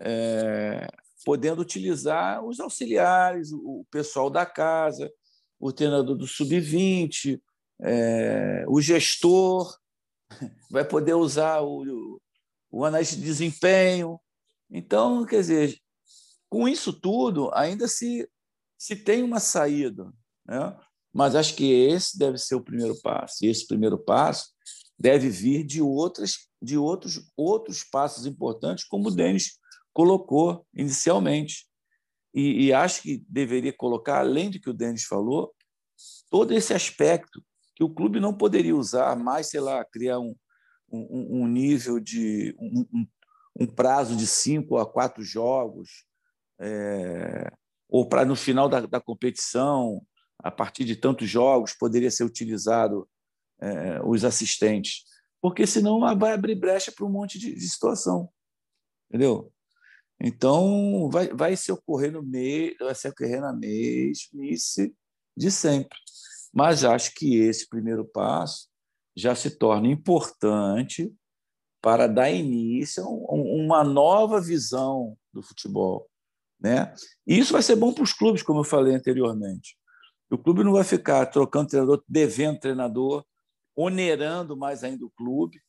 É, 0.00 0.86
podendo 1.24 1.60
utilizar 1.60 2.44
os 2.44 2.60
auxiliares, 2.60 3.50
o 3.52 3.84
pessoal 3.90 4.30
da 4.30 4.46
casa, 4.46 5.12
o 5.58 5.72
treinador 5.72 6.16
do 6.16 6.28
sub-20, 6.28 7.40
é, 7.82 8.64
o 8.68 8.80
gestor, 8.80 9.76
vai 10.70 10.84
poder 10.84 11.14
usar 11.14 11.60
o, 11.60 12.20
o 12.70 12.84
analista 12.84 13.16
de 13.16 13.22
desempenho. 13.22 14.20
Então, 14.70 15.26
quer 15.26 15.40
dizer, 15.40 15.76
com 16.48 16.68
isso 16.68 16.92
tudo, 16.92 17.50
ainda 17.54 17.86
se, 17.86 18.28
se 18.78 18.96
tem 18.96 19.22
uma 19.22 19.40
saída. 19.40 20.12
Né? 20.46 20.76
Mas 21.12 21.34
acho 21.34 21.54
que 21.54 21.70
esse 21.70 22.18
deve 22.18 22.38
ser 22.38 22.54
o 22.54 22.64
primeiro 22.64 22.98
passo. 23.00 23.44
E 23.44 23.48
esse 23.48 23.66
primeiro 23.66 23.98
passo 23.98 24.50
deve 24.98 25.28
vir 25.28 25.64
de 25.64 25.80
outras 25.80 26.48
de 26.60 26.76
outros 26.76 27.30
outros 27.36 27.84
passos 27.84 28.26
importantes, 28.26 28.84
como 28.84 29.08
o 29.08 29.14
Denis 29.14 29.58
colocou 29.92 30.66
inicialmente. 30.74 31.66
E, 32.34 32.66
e, 32.66 32.72
acho 32.72 33.02
que 33.02 33.24
deveria 33.28 33.72
colocar, 33.72 34.18
além 34.18 34.50
do 34.50 34.60
que 34.60 34.68
o 34.68 34.74
Denis 34.74 35.04
falou, 35.04 35.54
todo 36.30 36.52
esse 36.52 36.74
aspecto 36.74 37.42
que 37.74 37.82
o 37.82 37.92
clube 37.92 38.20
não 38.20 38.36
poderia 38.36 38.76
usar 38.76 39.16
mais, 39.16 39.48
sei 39.48 39.60
lá, 39.60 39.84
criar 39.84 40.18
um, 40.18 40.34
um, 40.90 41.42
um 41.42 41.46
nível 41.46 41.98
de 41.98 42.54
um, 42.58 42.86
um, 42.92 43.06
um, 43.60 43.66
prazo 43.66 44.14
de 44.14 44.26
cinco 44.26 44.76
a 44.78 44.86
quatro 44.86 45.22
jogos, 45.22 46.04
é, 46.60 47.50
ou 47.88 48.08
para 48.08 48.24
no 48.24 48.36
final 48.36 48.68
da, 48.68 48.80
da 48.80 49.00
competição, 49.00 50.02
a 50.38 50.50
partir 50.50 50.84
de 50.84 50.96
tantos 50.96 51.28
jogos, 51.28 51.74
poderia 51.74 52.10
ser 52.10 52.24
utilizado 52.24 53.08
é, 53.60 54.00
os 54.04 54.24
assistentes, 54.24 55.04
porque 55.40 55.66
senão 55.66 56.00
vai 56.00 56.32
abrir 56.32 56.54
brecha 56.54 56.92
para 56.92 57.04
um 57.04 57.10
monte 57.10 57.38
de, 57.38 57.54
de, 57.54 57.68
situação, 57.68 58.28
entendeu? 59.08 59.52
Então 60.20 61.08
vai, 61.10 61.28
vai 61.28 61.56
se 61.56 61.70
ocorrer 61.70 62.12
no 62.12 62.22
meio, 62.22 62.76
vai 62.80 62.94
se 62.94 63.08
ocorrer 63.08 63.40
na 63.40 63.52
mesmice 63.52 64.94
de 65.36 65.50
sempre. 65.50 65.96
Mas 66.52 66.84
acho 66.84 67.14
que 67.14 67.36
esse 67.36 67.68
primeiro 67.68 68.04
passo 68.04 68.68
já 69.16 69.34
se 69.34 69.50
torna 69.58 69.88
importante 69.88 71.12
para 71.80 72.06
dar 72.06 72.30
início 72.30 73.04
a 73.04 73.34
uma 73.34 73.84
nova 73.84 74.40
visão 74.40 75.16
do 75.32 75.42
futebol. 75.42 76.08
Né? 76.60 76.92
E 77.26 77.38
isso 77.38 77.52
vai 77.52 77.62
ser 77.62 77.76
bom 77.76 77.92
para 77.92 78.02
os 78.02 78.12
clubes, 78.12 78.42
como 78.42 78.60
eu 78.60 78.64
falei 78.64 78.94
anteriormente. 78.94 79.76
O 80.30 80.36
clube 80.36 80.64
não 80.64 80.72
vai 80.72 80.84
ficar 80.84 81.24
trocando 81.26 81.68
treinador, 81.68 82.02
devendo 82.06 82.58
treinador, 82.58 83.24
onerando 83.74 84.56
mais 84.56 84.82
ainda 84.84 85.06
o 85.06 85.10
clube. 85.10 85.60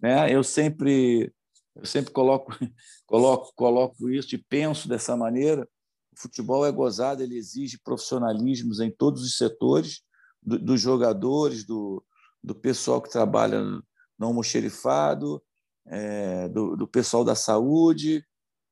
Né? 0.00 0.32
Eu 0.34 0.42
sempre 0.42 1.32
eu 1.76 1.86
sempre 1.86 2.12
coloco 2.12 2.52
coloco 3.06 3.52
coloco 3.54 4.10
isso 4.10 4.34
e 4.34 4.38
penso 4.38 4.88
dessa 4.88 5.16
maneira. 5.16 5.68
O 6.12 6.20
futebol 6.20 6.66
é 6.66 6.72
gozado, 6.72 7.22
ele 7.22 7.36
exige 7.36 7.78
profissionalismos 7.78 8.80
em 8.80 8.90
todos 8.90 9.22
os 9.22 9.36
setores, 9.36 10.02
do, 10.42 10.58
dos 10.58 10.80
jogadores, 10.80 11.64
do, 11.64 12.02
do 12.42 12.54
pessoal 12.54 13.00
que 13.00 13.10
trabalha 13.10 13.60
no 13.62 14.26
almoxerifado, 14.26 15.40
é, 15.86 16.48
do, 16.48 16.76
do 16.76 16.88
pessoal 16.88 17.24
da 17.24 17.36
saúde, 17.36 18.24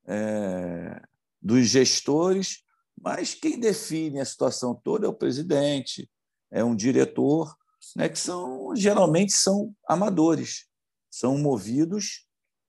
é, 0.06 1.00
dos 1.46 1.68
gestores, 1.68 2.64
mas 3.00 3.32
quem 3.32 3.60
define 3.60 4.18
a 4.18 4.24
situação 4.24 4.74
toda 4.74 5.06
é 5.06 5.08
o 5.08 5.14
presidente, 5.14 6.10
é 6.50 6.64
um 6.64 6.74
diretor, 6.74 7.54
né, 7.94 8.08
que 8.08 8.18
são 8.18 8.74
geralmente 8.74 9.32
são 9.32 9.72
amadores, 9.88 10.66
são 11.08 11.38
movidos 11.38 12.26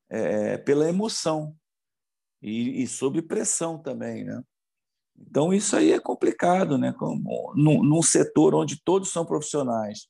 é, 0.09 0.59
pela 0.59 0.87
emoção 0.87 1.55
e, 2.39 2.83
e 2.83 2.87
sob 2.87 3.19
pressão 3.23 3.81
também, 3.81 4.23
né? 4.23 4.43
Então 5.19 5.51
isso 5.51 5.75
aí 5.75 5.91
é 5.91 5.99
complicado, 5.99 6.77
né? 6.77 6.93
Como, 6.93 7.53
num, 7.55 7.81
num 7.81 8.03
setor 8.03 8.53
onde 8.53 8.79
todos 8.83 9.09
são 9.11 9.25
profissionais 9.25 10.07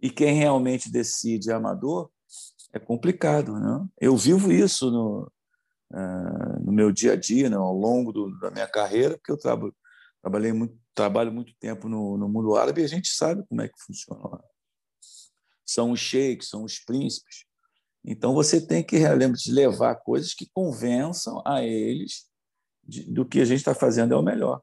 e 0.00 0.10
quem 0.10 0.32
realmente 0.32 0.90
decide 0.90 1.50
é 1.50 1.54
amador, 1.54 2.10
é 2.72 2.78
complicado, 2.78 3.52
né? 3.60 3.86
Eu 4.00 4.16
vivo 4.16 4.50
isso 4.50 4.90
no, 4.90 5.30
uh, 5.92 6.64
no 6.64 6.72
meu 6.72 6.92
dia 6.92 7.12
a 7.12 7.16
dia, 7.16 7.50
né? 7.50 7.56
ao 7.56 7.72
longo 7.72 8.12
do, 8.12 8.38
da 8.38 8.50
minha 8.50 8.66
carreira, 8.66 9.16
porque 9.16 9.32
eu 9.32 9.38
trabalho, 9.38 9.74
trabalhei 10.22 10.52
muito, 10.52 10.78
trabalho 10.94 11.32
muito 11.32 11.52
tempo 11.58 11.88
no, 11.88 12.16
no 12.16 12.28
mundo 12.28 12.56
árabe 12.56 12.80
e 12.80 12.84
a 12.84 12.88
gente 12.88 13.08
sabe 13.08 13.44
como 13.48 13.62
é 13.62 13.68
que 13.68 13.80
funciona. 13.80 14.42
São 15.64 15.90
os 15.90 16.00
sheiks, 16.00 16.48
são 16.48 16.64
os 16.64 16.78
príncipes. 16.78 17.44
Então 18.04 18.32
você 18.32 18.64
tem 18.64 18.84
que 18.84 18.96
realmente 18.96 19.50
levar 19.50 19.96
coisas 19.96 20.32
que 20.32 20.48
convençam 20.54 21.42
a 21.44 21.62
eles 21.64 22.26
de, 22.86 23.02
do 23.02 23.26
que 23.26 23.40
a 23.40 23.44
gente 23.44 23.58
está 23.58 23.74
fazendo 23.74 24.14
é 24.14 24.16
o 24.16 24.22
melhor. 24.22 24.62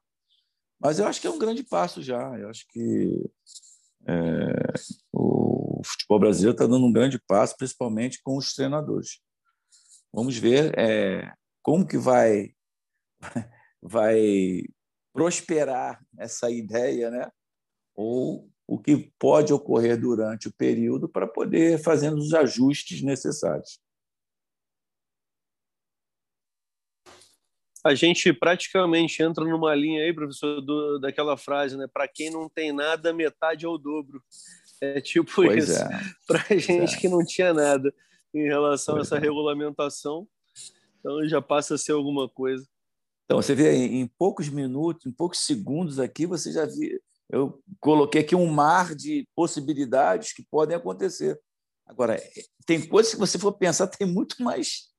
Mas 0.79 0.99
eu 0.99 1.07
acho 1.07 1.19
que 1.19 1.27
é 1.27 1.29
um 1.29 1.39
grande 1.39 1.63
passo 1.63 2.01
já. 2.01 2.37
Eu 2.37 2.49
acho 2.49 2.65
que 2.69 3.29
é, 4.05 4.73
o 5.11 5.81
futebol 5.83 6.19
brasileiro 6.19 6.53
está 6.53 6.65
dando 6.65 6.85
um 6.85 6.91
grande 6.91 7.19
passo, 7.27 7.55
principalmente 7.57 8.21
com 8.21 8.37
os 8.37 8.53
treinadores. 8.53 9.21
Vamos 10.13 10.37
ver 10.37 10.77
é, 10.77 11.33
como 11.63 11.87
que 11.87 11.97
vai 11.97 12.53
vai 13.81 14.63
prosperar 15.11 15.99
essa 16.17 16.51
ideia, 16.51 17.09
né? 17.09 17.31
Ou 17.95 18.47
o 18.67 18.79
que 18.79 19.11
pode 19.19 19.51
ocorrer 19.51 19.99
durante 19.99 20.47
o 20.47 20.53
período 20.53 21.09
para 21.09 21.27
poder 21.27 21.81
fazer 21.81 22.13
os 22.13 22.33
ajustes 22.33 23.01
necessários. 23.01 23.79
A 27.85 27.93
gente 27.93 28.31
praticamente 28.31 29.21
entra 29.21 29.43
numa 29.43 29.75
linha 29.75 30.03
aí, 30.03 30.13
professor, 30.13 30.61
do, 30.61 30.99
daquela 30.99 31.35
frase, 31.35 31.75
né? 31.75 31.85
Para 31.91 32.07
quem 32.07 32.29
não 32.29 32.47
tem 32.47 32.71
nada, 32.71 33.11
metade 33.11 33.65
é 33.65 33.67
o 33.67 33.77
dobro. 33.77 34.23
É 34.79 35.01
tipo 35.01 35.29
pois 35.35 35.69
isso. 35.69 35.81
É. 35.81 36.01
Para 36.25 36.57
gente 36.57 36.95
é. 36.95 36.97
que 36.97 37.09
não 37.09 37.25
tinha 37.25 37.53
nada 37.53 37.93
em 38.33 38.43
relação 38.43 38.97
a 38.97 39.01
essa 39.01 39.17
é. 39.17 39.19
regulamentação, 39.19 40.27
então 40.99 41.27
já 41.27 41.41
passa 41.41 41.75
a 41.75 41.77
ser 41.77 41.91
alguma 41.91 42.29
coisa. 42.29 42.65
Então, 43.25 43.41
você 43.41 43.55
vê, 43.55 43.73
em 43.73 44.07
poucos 44.07 44.49
minutos, 44.49 45.05
em 45.05 45.11
poucos 45.11 45.39
segundos 45.39 45.99
aqui, 45.99 46.25
você 46.25 46.51
já 46.51 46.65
viu. 46.65 46.99
Eu 47.29 47.61
coloquei 47.79 48.21
aqui 48.21 48.35
um 48.35 48.47
mar 48.47 48.93
de 48.93 49.27
possibilidades 49.35 50.33
que 50.33 50.45
podem 50.49 50.75
acontecer. 50.75 51.39
Agora, 51.85 52.21
tem 52.65 52.85
coisas 52.87 53.13
que 53.13 53.19
você 53.19 53.39
for 53.39 53.53
pensar, 53.53 53.87
tem 53.87 54.07
muito 54.07 54.41
mais, 54.43 54.89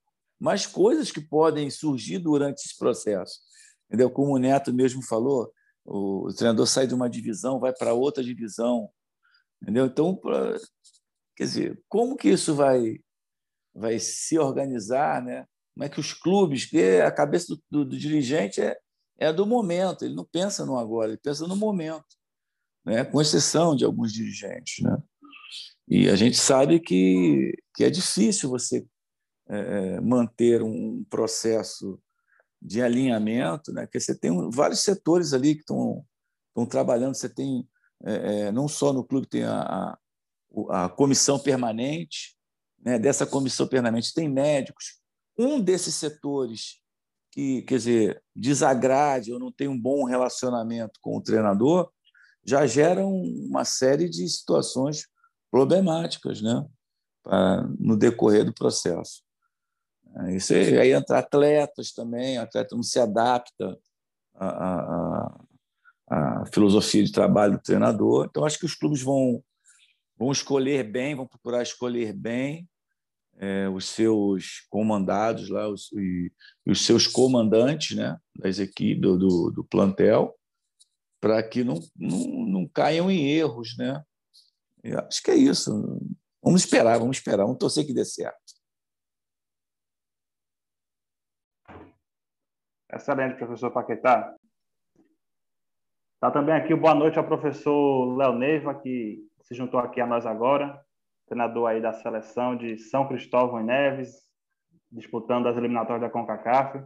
mais 0.40 0.66
coisas 0.66 1.12
que 1.12 1.20
podem 1.20 1.70
surgir 1.70 2.18
durante 2.18 2.64
esse 2.64 2.76
processo. 2.76 3.38
Entendeu? 3.86 4.10
Como 4.10 4.34
o 4.34 4.38
Neto 4.38 4.72
mesmo 4.72 5.02
falou, 5.02 5.52
o 5.84 6.32
treinador 6.34 6.66
sai 6.66 6.86
de 6.86 6.94
uma 6.94 7.08
divisão, 7.08 7.60
vai 7.60 7.72
para 7.72 7.94
outra 7.94 8.24
divisão. 8.24 8.90
Entendeu? 9.62 9.86
Então, 9.86 10.16
pra, 10.16 10.58
quer 11.36 11.44
dizer, 11.44 11.82
como 11.88 12.16
que 12.16 12.30
isso 12.30 12.54
vai, 12.54 12.98
vai 13.74 13.98
se 13.98 14.38
organizar, 14.38 15.22
né? 15.22 15.46
Como 15.74 15.84
é 15.84 15.88
que 15.88 15.98
os 15.98 16.12
clubes, 16.12 16.66
que 16.66 17.00
a 17.00 17.10
cabeça 17.10 17.48
do, 17.48 17.62
do, 17.70 17.84
do 17.84 17.98
dirigente 17.98 18.60
é, 18.60 18.78
é 19.18 19.32
do 19.32 19.44
momento, 19.44 20.04
ele 20.04 20.14
não 20.14 20.24
pensa 20.24 20.64
no 20.64 20.78
agora, 20.78 21.08
ele 21.08 21.18
pensa 21.18 21.46
no 21.48 21.56
momento, 21.56 22.16
né? 22.84 23.04
com 23.04 23.20
exceção 23.20 23.74
de 23.74 23.84
alguns 23.84 24.12
dirigentes. 24.12 24.84
Né? 24.84 24.96
E 25.88 26.08
a 26.08 26.14
gente 26.14 26.36
sabe 26.36 26.78
que, 26.78 27.52
que 27.74 27.82
é 27.82 27.90
difícil 27.90 28.48
você 28.48 28.86
é, 29.48 30.00
manter 30.00 30.62
um 30.62 31.04
processo 31.10 32.00
de 32.62 32.80
alinhamento, 32.80 33.72
né? 33.72 33.86
que 33.86 33.98
você 33.98 34.16
tem 34.16 34.50
vários 34.50 34.80
setores 34.80 35.32
ali 35.32 35.54
que 35.54 35.60
estão, 35.60 36.04
estão 36.48 36.64
trabalhando. 36.66 37.14
Você 37.14 37.28
tem, 37.28 37.68
é, 38.04 38.14
é, 38.14 38.52
não 38.52 38.68
só 38.68 38.92
no 38.92 39.04
clube, 39.04 39.26
tem 39.26 39.42
a, 39.42 39.98
a, 40.70 40.84
a 40.84 40.88
comissão 40.88 41.38
permanente, 41.38 42.33
né? 42.84 42.98
dessa 42.98 43.26
comissão 43.26 43.66
permanente 43.66 44.12
tem 44.12 44.28
médicos. 44.28 45.00
Um 45.38 45.60
desses 45.60 45.94
setores 45.94 46.80
que, 47.32 47.62
quer 47.62 47.78
dizer, 47.78 48.22
desagrade 48.36 49.32
ou 49.32 49.40
não 49.40 49.50
tem 49.50 49.66
um 49.66 49.80
bom 49.80 50.04
relacionamento 50.04 51.00
com 51.00 51.16
o 51.16 51.22
treinador, 51.22 51.90
já 52.44 52.66
geram 52.66 53.10
uma 53.10 53.64
série 53.64 54.08
de 54.08 54.28
situações 54.28 55.08
problemáticas 55.50 56.42
né? 56.42 56.64
No 57.78 57.96
decorrer 57.96 58.44
do 58.44 58.52
processo. 58.52 59.22
Isso 60.28 60.52
aí, 60.54 60.78
aí 60.78 60.92
entra 60.92 61.18
atletas 61.18 61.90
também, 61.90 62.38
atleta 62.38 62.76
não 62.76 62.82
se 62.82 63.00
adapta 63.00 63.76
à, 64.34 65.34
à, 66.08 66.46
filosofia 66.52 67.02
de 67.02 67.10
trabalho 67.10 67.54
do 67.54 67.62
treinador. 67.62 68.26
Então, 68.28 68.44
acho 68.44 68.58
que 68.58 68.66
os 68.66 68.74
clubes 68.74 69.02
vão, 69.02 69.42
vão 70.16 70.30
escolher 70.30 70.84
bem, 70.84 71.16
vão 71.16 71.26
procurar 71.26 71.62
escolher 71.62 72.12
bem 72.12 72.68
é, 73.38 73.68
os 73.68 73.86
seus 73.86 74.60
comandados 74.70 75.48
lá, 75.48 75.68
os, 75.68 75.92
e, 75.92 76.32
os 76.66 76.84
seus 76.84 77.06
comandantes 77.06 77.96
né, 77.96 78.18
das 78.36 78.58
equipes, 78.58 79.00
do, 79.00 79.18
do, 79.18 79.50
do 79.50 79.64
plantel, 79.64 80.34
para 81.20 81.42
que 81.42 81.64
não, 81.64 81.80
não, 81.96 82.46
não 82.46 82.68
caiam 82.68 83.10
em 83.10 83.28
erros. 83.30 83.76
Né? 83.78 84.02
Eu 84.82 84.98
acho 85.00 85.22
que 85.22 85.30
é 85.30 85.36
isso. 85.36 85.72
Vamos 86.42 86.62
esperar, 86.62 86.98
vamos 86.98 87.16
esperar, 87.16 87.44
vamos 87.44 87.58
torcer 87.58 87.86
que 87.86 87.94
dê 87.94 88.04
certo. 88.04 88.54
Excelente, 92.92 93.38
professor 93.38 93.72
Paquetá. 93.72 94.36
Está 96.14 96.30
também 96.30 96.54
aqui 96.54 96.74
boa 96.74 96.94
noite 96.94 97.18
ao 97.18 97.26
professor 97.26 98.16
Léo 98.16 98.34
Neiva, 98.34 98.74
que 98.74 99.26
se 99.42 99.54
juntou 99.54 99.80
aqui 99.80 100.00
a 100.00 100.06
nós 100.06 100.24
agora, 100.24 100.83
treinador 101.34 101.68
aí 101.68 101.80
da 101.80 101.92
seleção 101.92 102.56
de 102.56 102.78
São 102.78 103.08
Cristóvão 103.08 103.60
e 103.60 103.64
Neves, 103.64 104.22
disputando 104.90 105.48
as 105.48 105.56
eliminatórias 105.56 106.00
da 106.00 106.08
CONCACAF. 106.08 106.84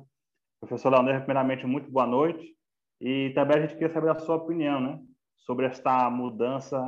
Professor 0.59 0.91
Léo 0.91 1.03
Neiva, 1.03 1.21
primeiramente, 1.21 1.67
muito 1.67 1.91
boa 1.91 2.07
noite. 2.07 2.57
E 2.99 3.31
também 3.35 3.59
a 3.59 3.61
gente 3.61 3.75
queria 3.75 3.91
saber 3.91 4.11
a 4.11 4.19
sua 4.19 4.37
opinião 4.37 4.81
né, 4.81 4.99
sobre 5.37 5.67
esta 5.67 6.09
mudança 6.11 6.83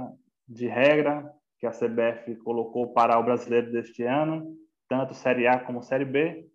de 0.48 0.66
regra 0.66 1.30
que 1.58 1.66
a 1.66 1.70
CBF 1.70 2.34
colocou 2.36 2.94
para 2.94 3.18
o 3.18 3.22
brasileiro 3.22 3.70
deste 3.70 4.02
ano, 4.02 4.56
tanto 4.88 5.12
Série 5.12 5.46
A 5.46 5.60
como 5.60 5.82
Série 5.82 6.06
B, 6.06 6.48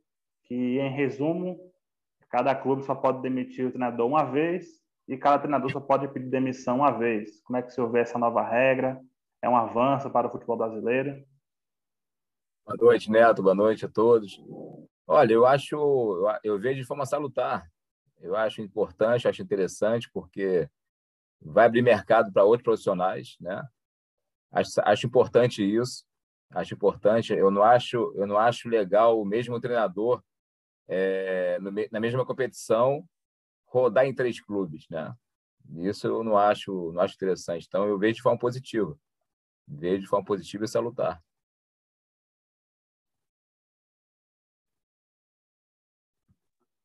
que, 0.46 0.80
em 0.80 0.90
resumo, 0.90 1.58
cada 2.30 2.56
clube 2.56 2.84
só 2.84 2.96
pode 2.96 3.22
demitir 3.22 3.68
o 3.68 3.72
treinador 3.72 4.08
uma 4.08 4.24
vez 4.24 4.66
e 5.08 5.16
cada 5.16 5.38
treinador 5.38 5.72
só 5.72 5.80
pode 5.80 6.08
pedir 6.08 6.30
demissão 6.30 6.78
uma 6.78 6.92
vez. 6.92 7.40
Como 7.44 7.58
é 7.58 7.62
que 7.62 7.72
você 7.72 7.86
vê 7.88 8.00
essa 8.00 8.18
nova 8.18 8.42
regra? 8.42 9.00
É 9.46 9.50
um 9.50 9.56
avanço 9.56 10.10
para 10.10 10.26
o 10.26 10.32
futebol 10.32 10.58
brasileiro? 10.58 11.24
Boa 12.66 12.78
noite, 12.82 13.12
Neto. 13.12 13.44
Boa 13.44 13.54
noite 13.54 13.86
a 13.86 13.88
todos. 13.88 14.44
Olha, 15.06 15.34
eu 15.34 15.46
acho, 15.46 15.76
eu 16.44 16.58
vejo 16.58 16.82
de 16.82 16.88
forma 16.88 17.06
salutar. 17.06 17.72
Eu 18.20 18.36
acho 18.36 18.64
importante, 18.64 19.28
acho 19.28 19.44
interessante, 19.44 20.10
porque 20.12 20.68
vai 21.40 21.68
abrir 21.68 21.84
mercado 21.84 22.34
para 22.34 22.44
outros 22.44 22.64
profissionais, 22.64 23.38
né? 23.40 23.62
Acho, 24.52 24.82
acho 24.84 25.06
importante 25.06 25.64
isso. 25.64 26.04
Acho 26.50 26.74
importante. 26.74 27.32
Eu 27.32 27.52
não 27.52 27.62
acho, 27.62 27.98
eu 28.16 28.26
não 28.26 28.40
acho 28.40 28.68
legal 28.68 29.22
o 29.22 29.26
mesmo 29.26 29.62
treinador 29.62 30.24
é, 30.88 31.60
no, 31.60 31.72
na 31.92 32.00
mesma 32.00 32.26
competição 32.26 33.08
rodar 33.68 34.08
em 34.08 34.16
três 34.16 34.42
clubes, 34.42 34.88
né? 34.90 35.16
Isso 35.78 36.08
eu 36.08 36.24
não 36.24 36.36
acho, 36.36 36.92
não 36.94 37.02
acho 37.04 37.14
interessante. 37.14 37.68
Então 37.68 37.86
eu 37.88 38.00
vejo 38.00 38.16
de 38.16 38.22
forma 38.24 38.40
positiva, 38.40 38.98
vejo 39.68 40.02
de 40.02 40.08
forma 40.08 40.26
positiva 40.26 40.66
e 40.66 40.68
salutar. 40.68 41.22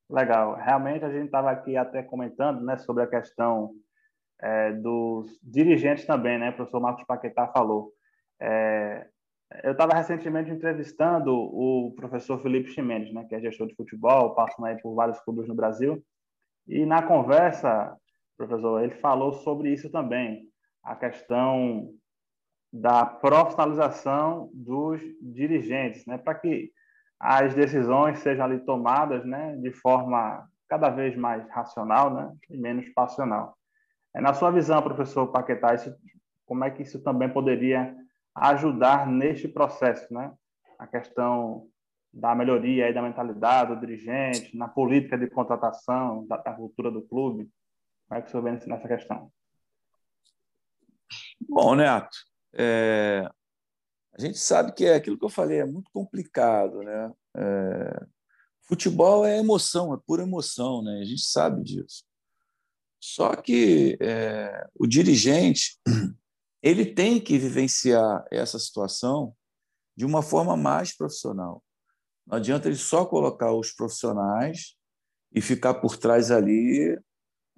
Legal. 0.09 0.57
Realmente 0.57 1.05
a 1.05 1.11
gente 1.11 1.27
estava 1.27 1.51
aqui 1.51 1.77
até 1.77 2.03
comentando, 2.03 2.65
né, 2.65 2.77
sobre 2.79 3.05
a 3.05 3.07
questão 3.07 3.73
é, 4.41 4.73
dos 4.73 5.39
dirigentes 5.43 6.05
também, 6.05 6.39
né? 6.39 6.51
O 6.51 6.57
professor 6.57 6.81
Marcos 6.81 7.05
Paquetá 7.05 7.47
falou. 7.49 7.93
É, 8.41 9.07
eu 9.65 9.73
estava 9.73 9.95
recentemente 9.95 10.51
entrevistando 10.51 11.33
o 11.35 11.93
professor 11.97 12.41
Felipe 12.41 12.71
Chimenez, 12.71 13.13
né, 13.13 13.25
que 13.25 13.35
é 13.35 13.41
gestor 13.41 13.67
de 13.67 13.75
futebol, 13.75 14.35
passa 14.35 14.55
aí 14.65 14.81
por 14.81 14.95
vários 14.95 15.21
clubes 15.21 15.49
no 15.49 15.55
Brasil, 15.55 16.03
e 16.69 16.87
na 16.87 17.03
conversa, 17.03 17.97
professor, 18.37 18.83
ele 18.83 18.95
falou 18.95 19.33
sobre 19.33 19.73
isso 19.73 19.91
também, 19.91 20.49
a 20.85 20.95
questão 20.95 21.93
da 22.73 23.05
profissionalização 23.05 24.51
dos 24.53 25.01
dirigentes, 25.21 26.07
né, 26.07 26.19
para 26.19 26.35
que 26.35 26.73
as 27.19 27.55
decisões 27.55 28.19
sejam 28.21 28.45
ali 28.45 28.61
tomadas, 28.61 29.25
né, 29.25 29.57
de 29.57 29.73
forma 29.73 30.49
cada 30.69 30.89
vez 30.89 31.17
mais 31.17 31.49
racional, 31.51 32.15
né, 32.15 32.33
e 32.49 32.57
menos 32.57 32.89
passional. 32.91 33.57
É, 34.15 34.21
na 34.21 34.35
sua 34.35 34.51
visão, 34.51 34.83
professor 34.83 35.29
Paquetá, 35.29 35.75
isso, 35.75 35.95
como 36.47 36.65
é 36.65 36.71
que 36.71 36.83
isso 36.83 37.03
também 37.03 37.29
poderia 37.29 37.95
ajudar 38.35 39.07
neste 39.07 39.49
processo, 39.49 40.13
né? 40.13 40.33
A 40.79 40.87
questão 40.87 41.69
da 42.13 42.35
melhoria 42.35 42.87
aí 42.87 42.95
da 42.95 43.03
mentalidade 43.03 43.75
do 43.75 43.81
dirigente, 43.81 44.57
na 44.57 44.67
política 44.67 45.17
de 45.17 45.29
contratação, 45.29 46.27
da, 46.27 46.37
da 46.37 46.53
cultura 46.53 46.91
do 46.91 47.03
clube. 47.03 47.49
Como 48.09 48.19
é 48.19 48.23
que 48.23 48.29
o 48.29 48.31
senhor 48.31 48.43
vê 48.43 48.67
nessa 48.67 48.89
questão? 48.89 49.31
Bom, 51.49 51.77
Neto, 51.77 52.17
é, 52.55 53.31
a 54.13 54.21
gente 54.21 54.39
sabe 54.39 54.73
que 54.73 54.85
é 54.85 54.95
aquilo 54.95 55.19
que 55.19 55.25
eu 55.25 55.31
falei, 55.31 55.61
é 55.61 55.65
muito 55.65 55.91
complicado, 55.93 56.83
né? 56.83 57.13
É, 57.37 58.07
futebol 58.63 59.25
é 59.25 59.39
emoção, 59.39 59.95
é 59.95 59.99
pura 60.07 60.23
emoção, 60.23 60.83
né? 60.83 61.01
A 61.01 61.05
gente 61.05 61.23
sabe 61.23 61.63
disso. 61.63 62.05
Só 63.01 63.35
que 63.35 63.97
é, 64.01 64.69
o 64.79 64.87
dirigente 64.87 65.79
ele 66.63 66.85
tem 66.85 67.21
que 67.21 67.39
vivenciar 67.39 68.25
essa 68.31 68.59
situação 68.59 69.35
de 69.97 70.05
uma 70.05 70.23
forma 70.23 70.57
mais 70.57 70.95
profissional. 70.95 71.63
Não 72.27 72.37
adianta 72.37 72.69
ele 72.69 72.77
só 72.77 73.07
colocar 73.07 73.53
os 73.53 73.73
profissionais 73.73 74.77
e 75.33 75.41
ficar 75.41 75.75
por 75.75 75.97
trás 75.97 76.31
ali, 76.31 76.99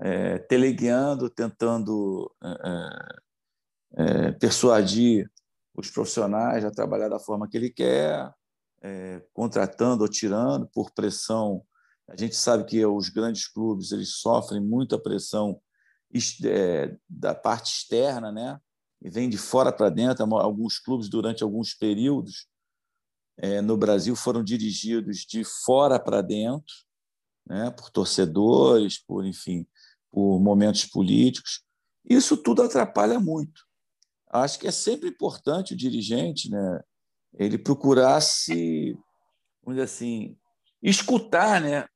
é, 0.01 0.39
teleguiando, 0.39 1.29
tentando 1.29 2.33
é, 2.43 3.17
é, 3.97 4.33
persuadir 4.33 5.31
os 5.75 5.91
profissionais 5.91 6.65
a 6.65 6.71
trabalhar 6.71 7.09
da 7.09 7.19
forma 7.19 7.49
que 7.49 7.57
ele 7.57 7.71
quer, 7.71 8.33
é, 8.83 9.23
contratando 9.33 10.03
ou 10.03 10.09
tirando 10.09 10.67
por 10.69 10.91
pressão. 10.91 11.63
A 12.09 12.17
gente 12.17 12.37
sabe 12.37 12.65
que 12.65 12.85
os 12.85 13.09
grandes 13.09 13.49
clubes 13.49 13.93
eles 13.93 14.17
sofrem 14.17 14.61
muita 14.61 14.99
pressão 14.99 15.61
é, 16.45 16.97
da 17.09 17.35
parte 17.35 17.73
externa, 17.73 18.31
né? 18.31 18.59
e 19.03 19.11
vem 19.11 19.29
de 19.29 19.37
fora 19.37 19.73
para 19.73 19.91
dentro. 19.91 20.25
Alguns 20.37 20.79
clubes, 20.79 21.09
durante 21.09 21.43
alguns 21.43 21.75
períodos 21.75 22.47
é, 23.37 23.61
no 23.61 23.77
Brasil, 23.77 24.15
foram 24.15 24.45
dirigidos 24.45 25.19
de 25.19 25.43
fora 25.45 25.99
para 25.99 26.23
dentro, 26.23 26.75
né, 27.47 27.71
por 27.71 27.91
torcedores, 27.91 28.99
por, 28.99 29.27
enfim, 29.27 29.67
por 30.11 30.39
momentos 30.41 30.85
políticos. 30.85 31.65
Isso 32.09 32.37
tudo 32.37 32.63
atrapalha 32.63 33.19
muito. 33.19 33.67
Acho 34.33 34.59
que 34.59 34.67
é 34.67 34.71
sempre 34.71 35.11
importante 35.11 35.75
o 35.75 35.77
dirigente 35.77 36.51
né, 36.51 36.81
ele 37.35 37.59
procurar 37.59 38.21
se, 38.23 38.97
vamos 39.63 39.77
dizer 39.77 39.83
assim, 39.83 40.37
escutar 40.83 41.61
né, 41.61 41.87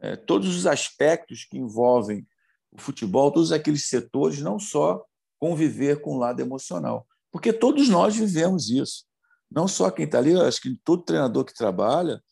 é, 0.00 0.16
todos 0.16 0.56
os 0.56 0.66
aspectos 0.66 1.44
que 1.44 1.56
envolvem 1.56 2.26
o 2.72 2.80
futebol, 2.80 3.30
todos 3.30 3.52
aqueles 3.52 3.88
setores, 3.88 4.40
não 4.40 4.58
só 4.58 5.04
conviver 5.38 6.00
com 6.00 6.16
o 6.16 6.18
lado 6.18 6.40
emocional. 6.40 7.06
Porque 7.30 7.52
todos 7.52 7.88
nós 7.88 8.16
vivemos 8.16 8.68
isso. 8.68 9.04
Não 9.50 9.66
só 9.66 9.90
quem 9.90 10.04
está 10.04 10.18
ali, 10.18 10.38
acho 10.40 10.60
que 10.60 10.76
todo 10.84 11.04
treinador 11.04 11.44
que 11.44 11.54
trabalha, 11.54 12.22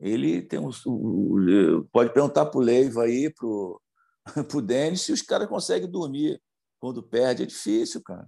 ele 0.00 0.42
tem 0.42 0.58
um, 0.58 0.70
pode 1.92 2.12
perguntar 2.12 2.46
para 2.46 2.58
o 2.58 2.62
Leiva 2.62 3.04
aí, 3.04 3.30
para 3.30 3.46
o 3.46 3.80
Denis, 4.62 5.02
se 5.02 5.12
os 5.12 5.22
caras 5.22 5.48
conseguem 5.48 5.90
dormir 5.90 6.40
quando 6.80 7.02
perde. 7.02 7.42
É 7.42 7.46
difícil, 7.46 8.02
cara. 8.02 8.26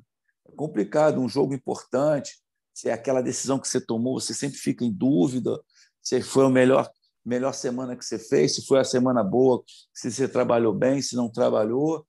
Complicado. 0.55 1.21
Um 1.21 1.29
jogo 1.29 1.55
importante, 1.55 2.39
se 2.73 2.89
é 2.89 2.93
aquela 2.93 3.23
decisão 3.23 3.59
que 3.59 3.69
você 3.69 3.81
tomou, 3.81 4.21
você 4.21 4.35
sempre 4.35 4.59
fica 4.59 4.85
em 4.85 4.93
dúvida 4.93 5.61
se 6.03 6.21
foi 6.23 6.45
a 6.45 6.51
melhor, 6.51 6.91
melhor 7.25 7.53
semana 7.53 7.97
que 7.97 8.05
você 8.05 8.19
fez, 8.19 8.55
se 8.55 8.67
foi 8.67 8.79
a 8.79 8.85
semana 8.85 9.23
boa, 9.23 9.63
se 9.93 10.11
você 10.11 10.29
trabalhou 10.29 10.75
bem, 10.75 11.01
se 11.01 11.17
não 11.17 11.31
trabalhou 11.31 12.07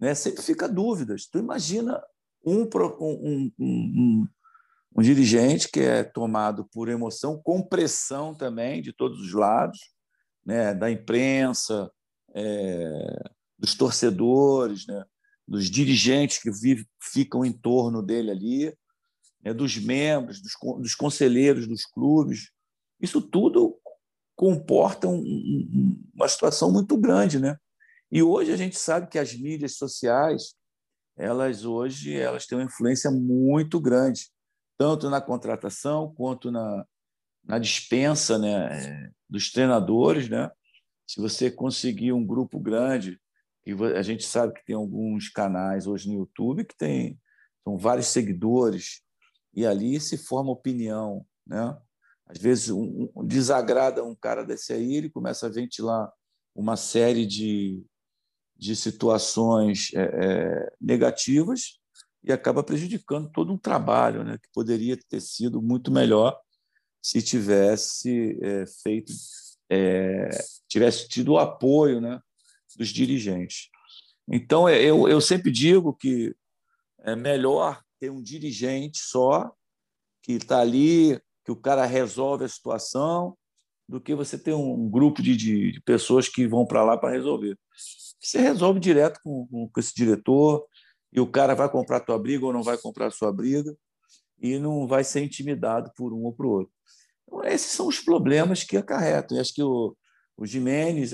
né? 0.00 0.14
sempre 0.14 0.42
fica 0.42 0.68
dúvidas. 0.68 1.26
Tu 1.26 1.38
imagina 1.38 2.02
um, 2.44 2.62
um, 3.00 3.52
um, 3.58 4.28
um, 4.96 5.02
dirigente 5.02 5.68
que 5.70 5.80
é 5.80 6.04
tomado 6.04 6.64
por 6.72 6.88
emoção, 6.88 7.40
com 7.42 7.62
pressão 7.62 8.34
também 8.34 8.80
de 8.80 8.92
todos 8.92 9.20
os 9.20 9.32
lados, 9.32 9.78
né, 10.44 10.72
da 10.72 10.90
imprensa, 10.90 11.90
é, 12.34 13.30
dos 13.58 13.74
torcedores, 13.74 14.86
né, 14.86 15.04
dos 15.48 15.70
dirigentes 15.70 16.38
que 16.38 16.50
vivem, 16.50 16.86
ficam 17.00 17.42
em 17.42 17.52
torno 17.52 18.02
dele 18.02 18.30
ali, 18.30 18.78
né, 19.42 19.54
dos 19.54 19.78
membros, 19.78 20.42
dos, 20.42 20.52
dos 20.78 20.94
conselheiros 20.94 21.66
dos 21.66 21.86
clubes. 21.86 22.50
Isso 23.00 23.22
tudo 23.22 23.80
comporta 24.36 25.08
um, 25.08 25.98
uma 26.14 26.28
situação 26.28 26.70
muito 26.70 26.96
grande, 26.98 27.40
né? 27.40 27.56
E 28.12 28.22
hoje 28.22 28.52
a 28.52 28.56
gente 28.56 28.78
sabe 28.78 29.08
que 29.08 29.18
as 29.18 29.34
mídias 29.34 29.76
sociais, 29.76 30.54
elas 31.16 31.64
hoje 31.64 32.14
elas 32.14 32.46
têm 32.46 32.58
uma 32.58 32.64
influência 32.64 33.10
muito 33.10 33.80
grande, 33.80 34.30
tanto 34.76 35.08
na 35.08 35.20
contratação 35.20 36.12
quanto 36.14 36.50
na, 36.50 36.84
na 37.42 37.58
dispensa 37.58 38.38
né, 38.38 39.10
dos 39.28 39.50
treinadores, 39.50 40.28
né? 40.28 40.50
Se 41.06 41.20
você 41.20 41.50
conseguir 41.50 42.12
um 42.12 42.24
grupo 42.24 42.60
grande, 42.60 43.18
e 43.68 43.84
a 43.94 44.00
gente 44.00 44.24
sabe 44.24 44.54
que 44.54 44.64
tem 44.64 44.74
alguns 44.74 45.28
canais 45.28 45.86
hoje 45.86 46.08
no 46.08 46.14
YouTube 46.14 46.64
que 46.64 46.74
tem 46.74 47.20
são 47.62 47.76
vários 47.76 48.06
seguidores 48.06 49.02
e 49.54 49.66
ali 49.66 50.00
se 50.00 50.16
forma 50.16 50.50
opinião, 50.50 51.26
né? 51.46 51.76
Às 52.26 52.38
vezes 52.38 52.70
um, 52.70 53.10
um, 53.14 53.26
desagrada 53.26 54.02
um 54.02 54.14
cara 54.14 54.42
desse 54.42 54.72
aí, 54.72 54.94
ele 54.94 55.10
começa 55.10 55.46
a 55.46 55.50
ventilar 55.50 56.10
uma 56.54 56.76
série 56.76 57.26
de, 57.26 57.84
de 58.56 58.74
situações 58.74 59.90
é, 59.94 60.00
é, 60.00 60.72
negativas 60.80 61.78
e 62.24 62.32
acaba 62.32 62.62
prejudicando 62.62 63.30
todo 63.30 63.52
um 63.52 63.58
trabalho 63.58 64.24
né, 64.24 64.38
que 64.38 64.48
poderia 64.52 64.98
ter 65.08 65.20
sido 65.20 65.60
muito 65.60 65.90
melhor 65.90 66.38
se 67.02 67.20
tivesse 67.20 68.38
é, 68.42 68.64
feito, 68.82 69.12
é, 69.70 70.28
tivesse 70.66 71.06
tido 71.08 71.32
o 71.32 71.38
apoio 71.38 72.00
né, 72.00 72.20
dos 72.78 72.88
dirigentes. 72.88 73.68
Então, 74.30 74.68
é, 74.68 74.80
eu, 74.80 75.08
eu 75.08 75.20
sempre 75.20 75.50
digo 75.50 75.92
que 75.92 76.34
é 77.00 77.16
melhor 77.16 77.82
ter 77.98 78.10
um 78.10 78.22
dirigente 78.22 78.98
só 78.98 79.52
que 80.22 80.32
está 80.32 80.60
ali 80.60 81.20
que 81.44 81.50
o 81.50 81.56
cara 81.56 81.84
resolve 81.86 82.44
a 82.44 82.48
situação, 82.48 83.36
do 83.88 83.98
que 83.98 84.14
você 84.14 84.36
ter 84.36 84.52
um 84.52 84.88
grupo 84.88 85.22
de, 85.22 85.34
de, 85.34 85.72
de 85.72 85.80
pessoas 85.80 86.28
que 86.28 86.46
vão 86.46 86.66
para 86.66 86.84
lá 86.84 86.98
para 86.98 87.10
resolver. 87.10 87.58
Você 88.20 88.38
resolve 88.38 88.78
direto 88.78 89.18
com, 89.24 89.46
com, 89.46 89.80
esse 89.80 89.94
diretor, 89.94 90.66
e 91.10 91.18
o 91.18 91.26
cara 91.26 91.54
vai 91.54 91.70
comprar 91.70 92.00
tua 92.00 92.18
briga 92.18 92.44
ou 92.44 92.52
não 92.52 92.62
vai 92.62 92.76
comprar 92.76 93.10
sua 93.10 93.32
briga, 93.32 93.74
e 94.38 94.58
não 94.58 94.86
vai 94.86 95.02
ser 95.02 95.22
intimidado 95.22 95.90
por 95.96 96.12
um 96.12 96.24
ou 96.24 96.34
por 96.34 96.44
outro. 96.44 96.72
Então, 97.26 97.42
esses 97.44 97.72
são 97.72 97.88
os 97.88 97.98
problemas 97.98 98.62
que 98.62 98.76
acarretam. 98.76 99.36
E 99.36 99.40
acho 99.40 99.54
que 99.54 99.62
o, 99.62 99.96
o 100.36 100.44
Jimenez, 100.44 101.12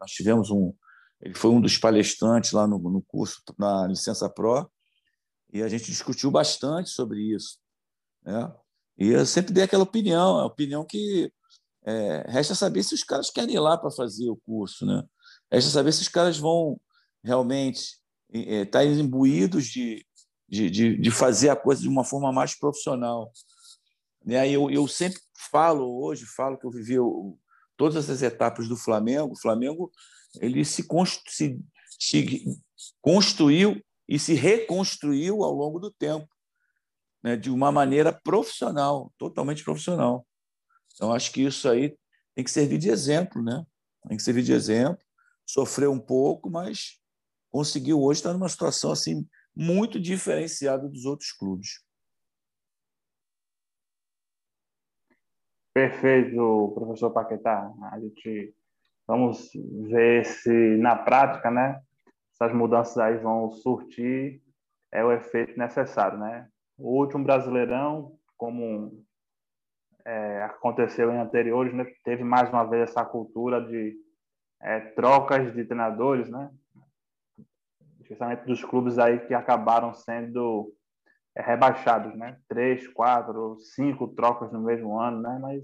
nós 0.00 0.10
tivemos 0.10 0.50
um. 0.50 0.72
Ele 1.20 1.34
foi 1.34 1.50
um 1.50 1.60
dos 1.60 1.78
palestrantes 1.78 2.52
lá 2.52 2.66
no, 2.66 2.78
no 2.78 3.02
curso, 3.02 3.42
na 3.58 3.86
licença 3.86 4.28
Pro, 4.28 4.70
e 5.52 5.62
a 5.62 5.68
gente 5.68 5.86
discutiu 5.86 6.30
bastante 6.30 6.90
sobre 6.90 7.20
isso. 7.34 7.58
Né? 8.22 8.52
E 8.98 9.08
eu 9.08 9.24
sempre 9.24 9.52
dei 9.52 9.64
aquela 9.64 9.84
opinião, 9.84 10.38
a 10.38 10.46
opinião 10.46 10.84
que 10.84 11.32
é, 11.86 12.24
resta 12.28 12.54
saber 12.54 12.82
se 12.82 12.94
os 12.94 13.04
caras 13.04 13.30
querem 13.30 13.54
ir 13.54 13.60
lá 13.60 13.78
para 13.78 13.90
fazer 13.90 14.28
o 14.28 14.36
curso, 14.44 14.84
né? 14.84 15.02
Resta 15.50 15.70
saber 15.70 15.92
se 15.92 16.02
os 16.02 16.08
caras 16.08 16.36
vão 16.36 16.80
realmente 17.22 17.98
estar 18.32 18.50
é, 18.52 18.64
tá 18.64 18.84
imbuídos 18.84 19.66
de, 19.66 20.04
de, 20.48 20.68
de, 20.68 20.96
de, 20.98 21.10
fazer 21.10 21.48
a 21.48 21.56
coisa 21.56 21.80
de 21.80 21.88
uma 21.88 22.04
forma 22.04 22.32
mais 22.32 22.58
profissional. 22.58 23.30
Aí 24.28 24.52
eu, 24.52 24.68
eu 24.68 24.88
sempre 24.88 25.20
falo 25.50 26.02
hoje, 26.02 26.24
falo 26.26 26.58
que 26.58 26.66
eu 26.66 26.70
vivi 26.70 26.98
todas 27.76 27.96
essas 27.96 28.22
etapas 28.22 28.68
do 28.68 28.76
Flamengo. 28.76 29.32
O 29.32 29.40
Flamengo 29.40 29.90
ele 30.40 30.64
se, 30.64 30.86
se, 31.28 31.60
se 31.98 32.44
construiu 33.00 33.82
e 34.08 34.18
se 34.18 34.34
reconstruiu 34.34 35.42
ao 35.42 35.52
longo 35.52 35.78
do 35.78 35.90
tempo 35.90 36.28
né, 37.22 37.36
de 37.36 37.50
uma 37.50 37.72
maneira 37.72 38.12
profissional, 38.12 39.12
totalmente 39.18 39.64
profissional. 39.64 40.26
Então, 40.94 41.12
acho 41.12 41.32
que 41.32 41.42
isso 41.42 41.68
aí 41.68 41.96
tem 42.34 42.44
que 42.44 42.50
servir 42.50 42.78
de 42.78 42.88
exemplo, 42.88 43.42
né? 43.42 43.64
Tem 44.08 44.16
que 44.16 44.22
servir 44.22 44.42
de 44.42 44.52
exemplo. 44.52 45.04
Sofreu 45.44 45.90
um 45.90 45.98
pouco, 45.98 46.48
mas 46.48 47.00
conseguiu 47.50 48.00
hoje 48.00 48.20
estar 48.20 48.32
numa 48.32 48.48
situação 48.48 48.92
assim 48.92 49.26
muito 49.54 49.98
diferenciada 49.98 50.88
dos 50.88 51.04
outros 51.04 51.32
clubes. 51.32 51.80
Perfeito, 55.76 56.72
professor 56.74 57.10
Paquetá. 57.10 57.70
A 57.92 58.00
gente 58.00 58.54
vamos 59.06 59.50
ver 59.90 60.24
se 60.24 60.78
na 60.78 60.96
prática, 60.96 61.50
né, 61.50 61.82
essas 62.32 62.56
mudanças 62.56 62.96
aí 62.96 63.18
vão 63.18 63.50
surtir 63.50 64.40
é 64.90 65.04
o 65.04 65.12
efeito 65.12 65.58
necessário, 65.58 66.16
né? 66.16 66.48
O 66.78 66.98
último 66.98 67.24
Brasileirão, 67.24 68.16
como 68.38 69.04
é, 70.02 70.44
aconteceu 70.44 71.12
em 71.12 71.18
anteriores, 71.18 71.74
né, 71.74 71.84
teve 72.02 72.24
mais 72.24 72.48
uma 72.48 72.64
vez 72.64 72.84
essa 72.88 73.04
cultura 73.04 73.60
de 73.60 73.98
é, 74.62 74.80
trocas 74.80 75.52
de 75.52 75.62
treinadores, 75.62 76.30
né? 76.30 76.50
especialmente 78.00 78.46
dos 78.46 78.64
clubes 78.64 78.98
aí 78.98 79.18
que 79.26 79.34
acabaram 79.34 79.92
sendo 79.92 80.72
rebaixados, 81.42 82.14
né? 82.16 82.38
Três, 82.48 82.88
quatro, 82.88 83.58
cinco 83.74 84.08
trocas 84.08 84.52
no 84.52 84.60
mesmo 84.60 84.98
ano, 84.98 85.20
né? 85.20 85.38
Mas 85.40 85.62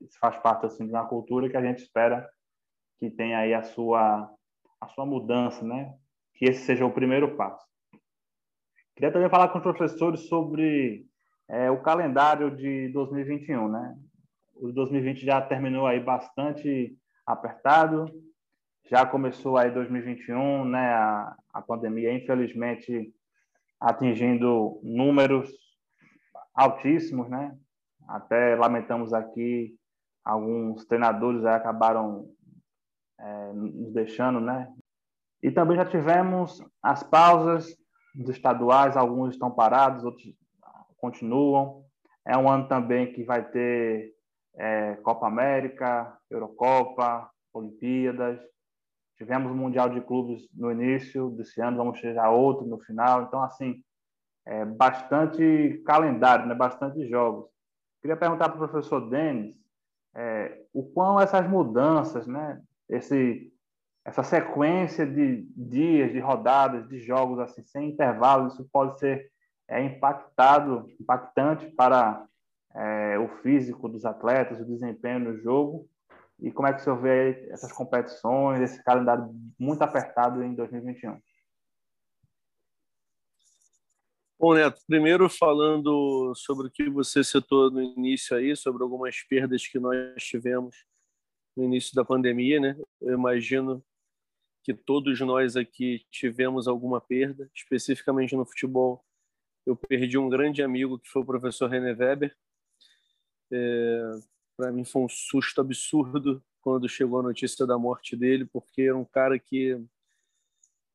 isso 0.00 0.18
faz 0.18 0.36
parte 0.38 0.66
assim 0.66 0.86
de 0.86 0.92
uma 0.92 1.06
cultura 1.06 1.48
que 1.48 1.56
a 1.56 1.62
gente 1.62 1.82
espera 1.82 2.28
que 2.98 3.10
tenha 3.10 3.38
aí 3.38 3.54
a 3.54 3.62
sua 3.62 4.30
a 4.80 4.88
sua 4.88 5.04
mudança, 5.04 5.64
né? 5.64 5.94
Que 6.34 6.46
esse 6.46 6.64
seja 6.64 6.86
o 6.86 6.92
primeiro 6.92 7.36
passo. 7.36 7.64
Queria 8.94 9.12
também 9.12 9.28
falar 9.28 9.48
com 9.48 9.58
os 9.58 9.62
professores 9.62 10.28
sobre 10.28 11.06
é, 11.48 11.70
o 11.70 11.82
calendário 11.82 12.54
de 12.54 12.88
2021, 12.88 13.68
né? 13.68 13.96
O 14.54 14.72
2020 14.72 15.24
já 15.24 15.40
terminou 15.40 15.86
aí 15.86 16.00
bastante 16.00 16.96
apertado, 17.26 18.06
já 18.90 19.04
começou 19.04 19.56
aí 19.56 19.70
2021, 19.70 20.64
né? 20.64 20.92
A, 20.92 21.36
a 21.52 21.62
pandemia, 21.62 22.12
infelizmente, 22.12 23.12
atingindo 23.80 24.78
números 24.82 25.50
altíssimos, 26.54 27.28
né? 27.28 27.56
Até 28.06 28.54
lamentamos 28.56 29.12
aqui 29.12 29.74
alguns 30.24 30.84
treinadores 30.84 31.44
acabaram 31.44 32.28
é, 33.18 33.52
nos 33.52 33.92
deixando, 33.92 34.40
né? 34.40 34.72
E 35.42 35.50
também 35.50 35.76
já 35.76 35.84
tivemos 35.84 36.62
as 36.82 37.02
pausas 37.02 37.74
dos 38.14 38.28
estaduais, 38.28 38.96
alguns 38.96 39.34
estão 39.34 39.50
parados, 39.50 40.04
outros 40.04 40.34
continuam. 40.98 41.84
É 42.26 42.36
um 42.36 42.48
ano 42.48 42.68
também 42.68 43.12
que 43.12 43.24
vai 43.24 43.48
ter 43.50 44.14
é, 44.56 44.96
Copa 44.96 45.26
América, 45.26 46.16
Eurocopa, 46.30 47.30
Olimpíadas. 47.52 48.38
Tivemos 49.20 49.52
o 49.52 49.54
Mundial 49.54 49.90
de 49.90 50.00
Clubes 50.00 50.48
no 50.54 50.72
início 50.72 51.28
desse 51.32 51.60
ano, 51.60 51.76
vamos 51.76 52.00
ter 52.00 52.14
já 52.14 52.30
outro 52.30 52.66
no 52.66 52.80
final. 52.80 53.24
Então, 53.24 53.42
assim, 53.42 53.84
é 54.46 54.64
bastante 54.64 55.82
calendário, 55.84 56.46
né? 56.46 56.54
bastante 56.54 57.06
jogos. 57.06 57.50
Queria 58.00 58.16
perguntar 58.16 58.48
para 58.48 58.56
o 58.56 58.66
professor 58.66 59.10
Denis 59.10 59.54
é, 60.16 60.62
o 60.72 60.82
quão 60.82 61.20
essas 61.20 61.46
mudanças, 61.46 62.26
né? 62.26 62.62
esse 62.88 63.52
essa 64.06 64.22
sequência 64.22 65.06
de 65.06 65.46
dias, 65.54 66.10
de 66.12 66.18
rodadas, 66.18 66.88
de 66.88 66.98
jogos 67.00 67.38
assim 67.40 67.62
sem 67.62 67.90
intervalo, 67.90 68.48
isso 68.48 68.66
pode 68.72 68.98
ser 68.98 69.30
é, 69.68 69.84
impactado, 69.84 70.86
impactante 70.98 71.66
para 71.72 72.26
é, 72.74 73.18
o 73.18 73.28
físico 73.42 73.86
dos 73.86 74.06
atletas, 74.06 74.58
o 74.58 74.64
desempenho 74.64 75.20
no 75.20 75.36
jogo. 75.36 75.86
E 76.42 76.50
como 76.50 76.68
é 76.68 76.72
que 76.72 76.80
o 76.80 76.84
senhor 76.84 77.00
vê 77.00 77.48
essas 77.50 77.72
competições, 77.72 78.62
esse 78.62 78.82
calendário 78.82 79.30
muito 79.58 79.82
apertado 79.82 80.42
em 80.42 80.54
2021? 80.54 81.20
Bom, 84.38 84.54
Neto, 84.54 84.80
primeiro 84.86 85.28
falando 85.28 86.32
sobre 86.34 86.68
o 86.68 86.70
que 86.70 86.88
você 86.88 87.22
citou 87.22 87.70
no 87.70 87.82
início 87.82 88.34
aí, 88.34 88.56
sobre 88.56 88.82
algumas 88.82 89.22
perdas 89.22 89.66
que 89.66 89.78
nós 89.78 90.24
tivemos 90.24 90.86
no 91.54 91.64
início 91.64 91.94
da 91.94 92.04
pandemia, 92.06 92.58
né? 92.58 92.74
Eu 93.02 93.12
imagino 93.12 93.84
que 94.62 94.72
todos 94.72 95.20
nós 95.20 95.56
aqui 95.56 96.06
tivemos 96.10 96.66
alguma 96.66 97.02
perda, 97.02 97.50
especificamente 97.54 98.34
no 98.34 98.46
futebol. 98.46 99.04
Eu 99.66 99.76
perdi 99.76 100.16
um 100.16 100.30
grande 100.30 100.62
amigo 100.62 100.98
que 100.98 101.10
foi 101.10 101.20
o 101.20 101.26
professor 101.26 101.68
René 101.68 101.92
Weber. 101.92 102.34
É, 103.52 104.12
Para 104.60 104.70
mim 104.70 104.84
foi 104.84 105.00
um 105.00 105.08
susto 105.08 105.58
absurdo 105.62 106.44
quando 106.60 106.86
chegou 106.86 107.20
a 107.20 107.22
notícia 107.22 107.66
da 107.66 107.78
morte 107.78 108.14
dele, 108.14 108.44
porque 108.44 108.82
era 108.82 108.96
um 108.96 109.06
cara 109.06 109.38
que 109.38 109.82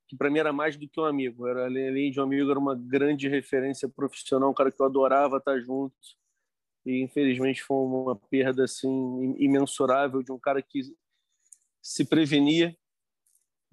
que 0.07 0.15
para 0.15 0.29
mim 0.29 0.37
era 0.37 0.53
mais 0.53 0.77
do 0.77 0.87
que 0.87 0.99
um 0.99 1.05
amigo, 1.05 1.47
era 1.47 1.65
além 1.65 2.11
de 2.11 2.19
um 2.19 2.23
amigo 2.23 2.51
era 2.51 2.59
uma 2.59 2.75
grande 2.75 3.27
referência 3.27 3.89
profissional, 3.89 4.51
um 4.51 4.53
cara 4.53 4.71
que 4.71 4.79
eu 4.79 4.85
adorava 4.85 5.37
estar 5.37 5.59
junto. 5.61 5.95
E 6.85 7.01
infelizmente 7.01 7.63
foi 7.63 7.75
uma 7.75 8.15
perda 8.15 8.65
assim 8.65 9.35
imensurável 9.39 10.21
de 10.21 10.31
um 10.31 10.37
cara 10.37 10.61
que 10.61 10.95
se 11.81 12.05
prevenir. 12.05 12.77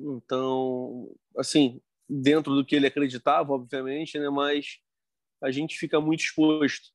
Então, 0.00 1.14
assim, 1.36 1.82
dentro 2.08 2.54
do 2.54 2.64
que 2.64 2.76
ele 2.76 2.86
acreditava, 2.86 3.52
obviamente, 3.52 4.18
né? 4.18 4.30
Mas 4.30 4.78
a 5.42 5.50
gente 5.50 5.76
fica 5.76 6.00
muito 6.00 6.20
exposto. 6.20 6.88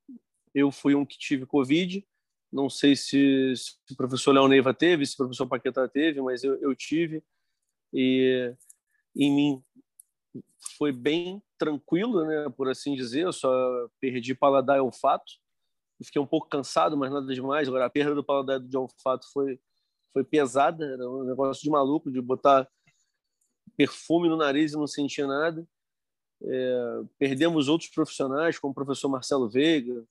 Eu 0.51 0.71
fui 0.71 0.95
um 0.95 1.05
que 1.05 1.19
tive 1.19 1.45
Covid, 1.45 2.03
não 2.51 2.69
sei 2.69 2.95
se, 2.95 3.53
se 3.55 3.75
o 3.91 3.95
professor 3.95 4.31
Léo 4.31 4.47
Neiva 4.47 4.73
teve, 4.73 5.05
se 5.05 5.13
o 5.13 5.17
professor 5.17 5.47
Paquetá 5.47 5.87
teve, 5.87 6.21
mas 6.21 6.43
eu, 6.43 6.55
eu 6.61 6.75
tive. 6.75 7.23
E 7.93 8.53
em 9.15 9.35
mim 9.35 9.63
foi 10.77 10.91
bem 10.91 11.41
tranquilo, 11.57 12.25
né, 12.25 12.49
por 12.55 12.69
assim 12.69 12.95
dizer. 12.95 13.25
Eu 13.25 13.33
só 13.33 13.49
perdi 13.99 14.33
paladar 14.35 14.77
e 14.77 14.81
olfato. 14.81 15.33
Fiquei 16.03 16.21
um 16.21 16.27
pouco 16.27 16.47
cansado, 16.47 16.95
mas 16.95 17.11
nada 17.11 17.33
demais. 17.33 17.67
Agora, 17.67 17.85
a 17.85 17.89
perda 17.89 18.13
do 18.13 18.23
paladar 18.23 18.59
de 18.59 18.77
olfato 18.77 19.25
foi, 19.31 19.59
foi 20.13 20.23
pesada. 20.23 20.85
Era 20.85 21.09
um 21.09 21.23
negócio 21.23 21.63
de 21.63 21.69
maluco, 21.69 22.11
de 22.11 22.21
botar 22.21 22.67
perfume 23.75 24.29
no 24.29 24.37
nariz 24.37 24.73
e 24.73 24.77
não 24.77 24.87
sentir 24.87 25.25
nada. 25.25 25.67
É, 26.43 27.01
perdemos 27.17 27.67
outros 27.67 27.89
profissionais, 27.89 28.59
como 28.59 28.71
o 28.71 28.75
professor 28.75 29.09
Marcelo 29.09 29.49
Veiga. 29.49 30.05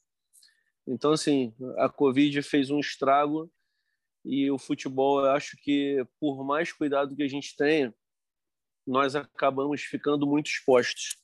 Então, 0.86 1.12
assim, 1.12 1.52
a 1.78 1.88
Covid 1.88 2.42
fez 2.42 2.70
um 2.70 2.78
estrago 2.78 3.50
e 4.24 4.50
o 4.50 4.58
futebol, 4.58 5.20
eu 5.20 5.30
acho 5.30 5.56
que, 5.62 6.04
por 6.20 6.44
mais 6.44 6.72
cuidado 6.72 7.16
que 7.16 7.22
a 7.22 7.28
gente 7.28 7.56
tenha, 7.56 7.94
nós 8.86 9.16
acabamos 9.16 9.82
ficando 9.82 10.26
muito 10.26 10.46
expostos. 10.46 11.16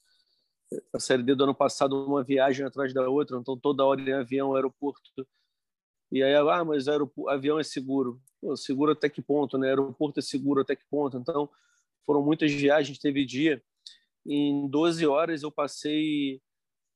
A 0.92 0.98
Série 0.98 1.22
D 1.22 1.34
do 1.34 1.44
ano 1.44 1.54
passado, 1.54 2.04
uma 2.04 2.24
viagem 2.24 2.66
atrás 2.66 2.92
da 2.92 3.08
outra, 3.08 3.36
então 3.38 3.56
toda 3.58 3.84
hora 3.84 4.00
em 4.00 4.12
avião, 4.12 4.54
aeroporto. 4.54 5.02
E 6.10 6.22
aí, 6.22 6.34
ah, 6.34 6.64
mas 6.64 6.86
avião 7.28 7.58
é 7.58 7.62
seguro. 7.62 8.20
Pô, 8.40 8.56
seguro 8.56 8.92
até 8.92 9.08
que 9.08 9.22
ponto, 9.22 9.56
né? 9.56 9.68
Aeroporto 9.68 10.18
é 10.18 10.22
seguro 10.22 10.60
até 10.60 10.74
que 10.74 10.84
ponto. 10.90 11.16
Então, 11.16 11.48
foram 12.04 12.22
muitas 12.22 12.52
viagens. 12.52 12.98
Teve 12.98 13.24
dia, 13.24 13.62
em 14.26 14.68
12 14.68 15.06
horas, 15.06 15.42
eu 15.42 15.50
passei 15.50 16.40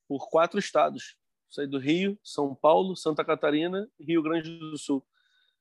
por 0.08 0.28
quatro 0.28 0.58
estados. 0.58 1.16
Saí 1.50 1.66
do 1.66 1.78
Rio, 1.78 2.18
São 2.22 2.54
Paulo, 2.54 2.96
Santa 2.96 3.24
Catarina 3.24 3.88
e 3.98 4.04
Rio 4.04 4.22
Grande 4.22 4.58
do 4.58 4.76
Sul. 4.76 5.04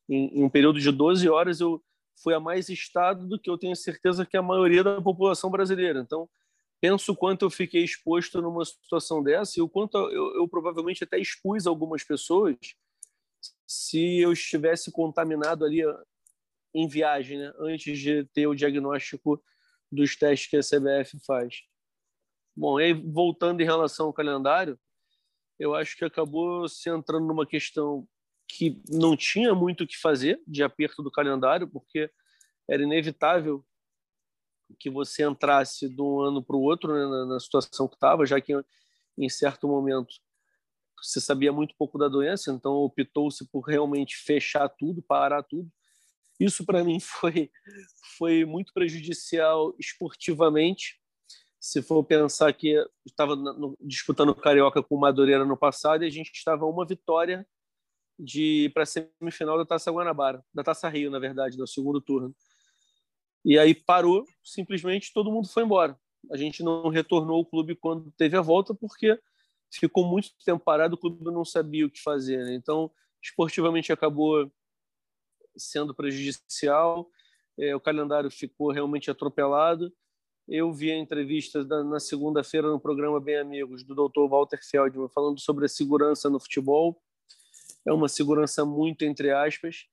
Em, 0.10 0.39
em 0.39 0.43
um 0.43 0.50
período 0.50 0.80
de 0.80 0.91
12 0.91 1.28
horas, 1.30 1.60
eu 1.60 1.84
foi 2.21 2.34
a 2.34 2.39
mais 2.39 2.69
estado 2.69 3.28
do 3.28 3.39
que 3.39 3.50
eu 3.50 3.58
tenho 3.58 3.76
certeza 3.76 4.26
que 4.26 4.38
a 4.38 4.41
maioria 4.41 4.84
da 4.84 5.02
população 5.02 5.50
brasileira. 5.50 6.00
Então, 6.00 6.30
penso 6.80 7.12
o 7.12 7.15
quanto 7.15 7.45
eu 7.45 7.50
fiquei 7.50 7.84
exposto 7.84 8.41
numa 8.41 8.63
situação 8.63 9.21
dessa 9.21 9.60
e 9.60 9.62
o 9.62 9.69
quanto 9.69 9.98
eu, 9.98 10.36
eu 10.36 10.48
provavelmente 10.48 11.04
até 11.04 11.17
expus 11.19 11.67
algumas 11.67 12.04
pessoas 12.04 12.56
se 13.67 14.19
eu 14.19 14.32
estivesse 14.32 14.91
contaminado 14.91 15.65
ali 15.65 15.82
em 16.74 16.88
viagem, 16.88 17.39
né, 17.39 17.54
antes 17.58 17.98
de 18.00 18.26
ter 18.26 18.48
o 18.48 18.56
diagnóstico 18.56 19.41
dos 19.91 20.15
testes 20.15 20.50
que 20.50 20.58
a 20.58 20.60
CBF 20.60 21.19
faz. 21.26 21.63
Bom, 22.56 22.78
aí 22.78 22.93
voltando 22.93 23.62
em 23.62 23.65
relação 23.65 24.08
ao 24.08 24.13
calendário, 24.13 24.80
eu 25.60 25.74
acho 25.74 25.98
que 25.98 26.06
acabou 26.06 26.68
se 26.68 26.89
entrando 26.89 27.26
numa 27.26 27.46
questão 27.46 28.08
que 28.48 28.82
não 28.89 29.15
tinha 29.15 29.54
muito 29.56 29.84
o 29.84 29.88
que 29.88 29.98
fazer 29.98 30.41
de 30.48 30.63
aperto 30.63 31.02
do 31.02 31.12
calendário, 31.12 31.68
porque 31.68 32.10
era 32.70 32.84
inevitável 32.84 33.65
que 34.80 34.89
você 34.89 35.24
entrasse 35.24 35.88
de 35.88 36.02
um 36.02 36.20
ano 36.22 36.44
para 36.44 36.56
o 36.56 36.62
outro 36.62 36.94
né, 36.94 37.06
na, 37.06 37.26
na, 37.26 37.39
situação 37.39 37.88
que 37.88 37.96
estava, 37.96 38.26
já 38.26 38.41
que 38.41 38.54
em 39.18 39.30
certo 39.30 39.68
momento 39.68 40.15
você 41.02 41.22
sabia 41.22 41.52
muito 41.52 41.76
pouco 41.78 41.98
da 41.98 42.08
doença, 42.08 42.52
então 42.52 42.74
optou-se 42.74 43.48
por 43.50 43.62
realmente 43.62 44.15
fechar 44.18 44.68
tudo, 44.70 45.04
parar 45.04 45.44
tudo. 45.44 45.70
Isso 46.39 46.65
para 46.65 46.84
mim 46.84 47.00
foi 47.00 47.52
foi 48.18 48.46
muito 48.46 48.74
prejudicial 48.74 49.76
esportivamente. 49.80 51.00
Se 51.65 51.82
for 51.82 52.04
pensar 52.04 52.54
que 52.54 52.75
estava 53.04 53.36
disputando 53.82 54.30
o 54.30 54.36
carioca 54.36 54.84
com 54.84 54.93
o 54.93 54.99
Madureira 54.99 55.43
no 55.43 55.58
passado 55.58 56.04
e 56.04 56.08
a 56.08 56.12
gente 56.12 56.32
estava 56.32 56.63
uma 56.63 56.86
vitória 56.86 57.43
de 58.19 58.69
para 58.71 58.84
a 58.84 58.86
semifinal 58.86 59.58
da 59.58 59.65
Taça 59.65 59.91
Guanabara, 59.91 60.45
da 60.54 60.63
Taça 60.63 60.88
Rio, 60.88 61.10
na 61.10 61.17
verdade, 61.17 61.58
do 61.58 61.65
segundo 61.65 61.99
turno. 61.99 62.36
E 63.43 63.58
aí 63.58 63.73
parou, 63.73 64.23
simplesmente 64.43 65.12
todo 65.12 65.32
mundo 65.32 65.47
foi 65.47 65.63
embora. 65.63 65.99
A 66.32 66.38
gente 66.38 66.62
não 66.62 66.88
retornou 66.89 67.38
ao 67.38 67.45
clube 67.45 67.75
quando 67.75 68.12
teve 68.12 68.38
a 68.38 68.41
volta, 68.41 68.75
porque 68.75 69.19
ficou 69.73 70.06
muito 70.06 70.36
tempo 70.45 70.63
parado, 70.63 70.93
o 70.93 70.99
clube 70.99 71.25
não 71.32 71.43
sabia 71.43 71.88
o 71.88 71.89
que 71.89 71.99
fazer. 71.99 72.45
Né? 72.45 72.54
Então, 72.54 72.91
esportivamente 73.19 73.91
acabou 73.91 74.51
sendo 75.58 75.95
prejudicial, 75.95 77.10
é, 77.58 77.75
o 77.75 77.82
calendário 77.82 78.30
ficou 78.30 78.71
realmente 78.71 79.10
atropelado. 79.10 79.91
Eu 80.47 80.71
vi 80.71 80.91
a 80.91 80.97
entrevista 80.97 81.65
da, 81.65 81.84
na 81.84 81.99
segunda-feira 81.99 82.69
no 82.69 82.79
programa 82.79 83.19
Bem 83.19 83.38
Amigos 83.38 83.84
do 83.84 83.95
Dr. 83.95 84.29
Walter 84.29 84.60
Feldman 84.62 85.10
falando 85.10 85.39
sobre 85.39 85.65
a 85.65 85.67
segurança 85.69 86.29
no 86.29 86.39
futebol 86.39 87.01
é 87.86 87.93
uma 87.93 88.10
segurança 88.10 88.65
muito 88.65 89.05
entre 89.05 89.31
aspas. 89.31 89.86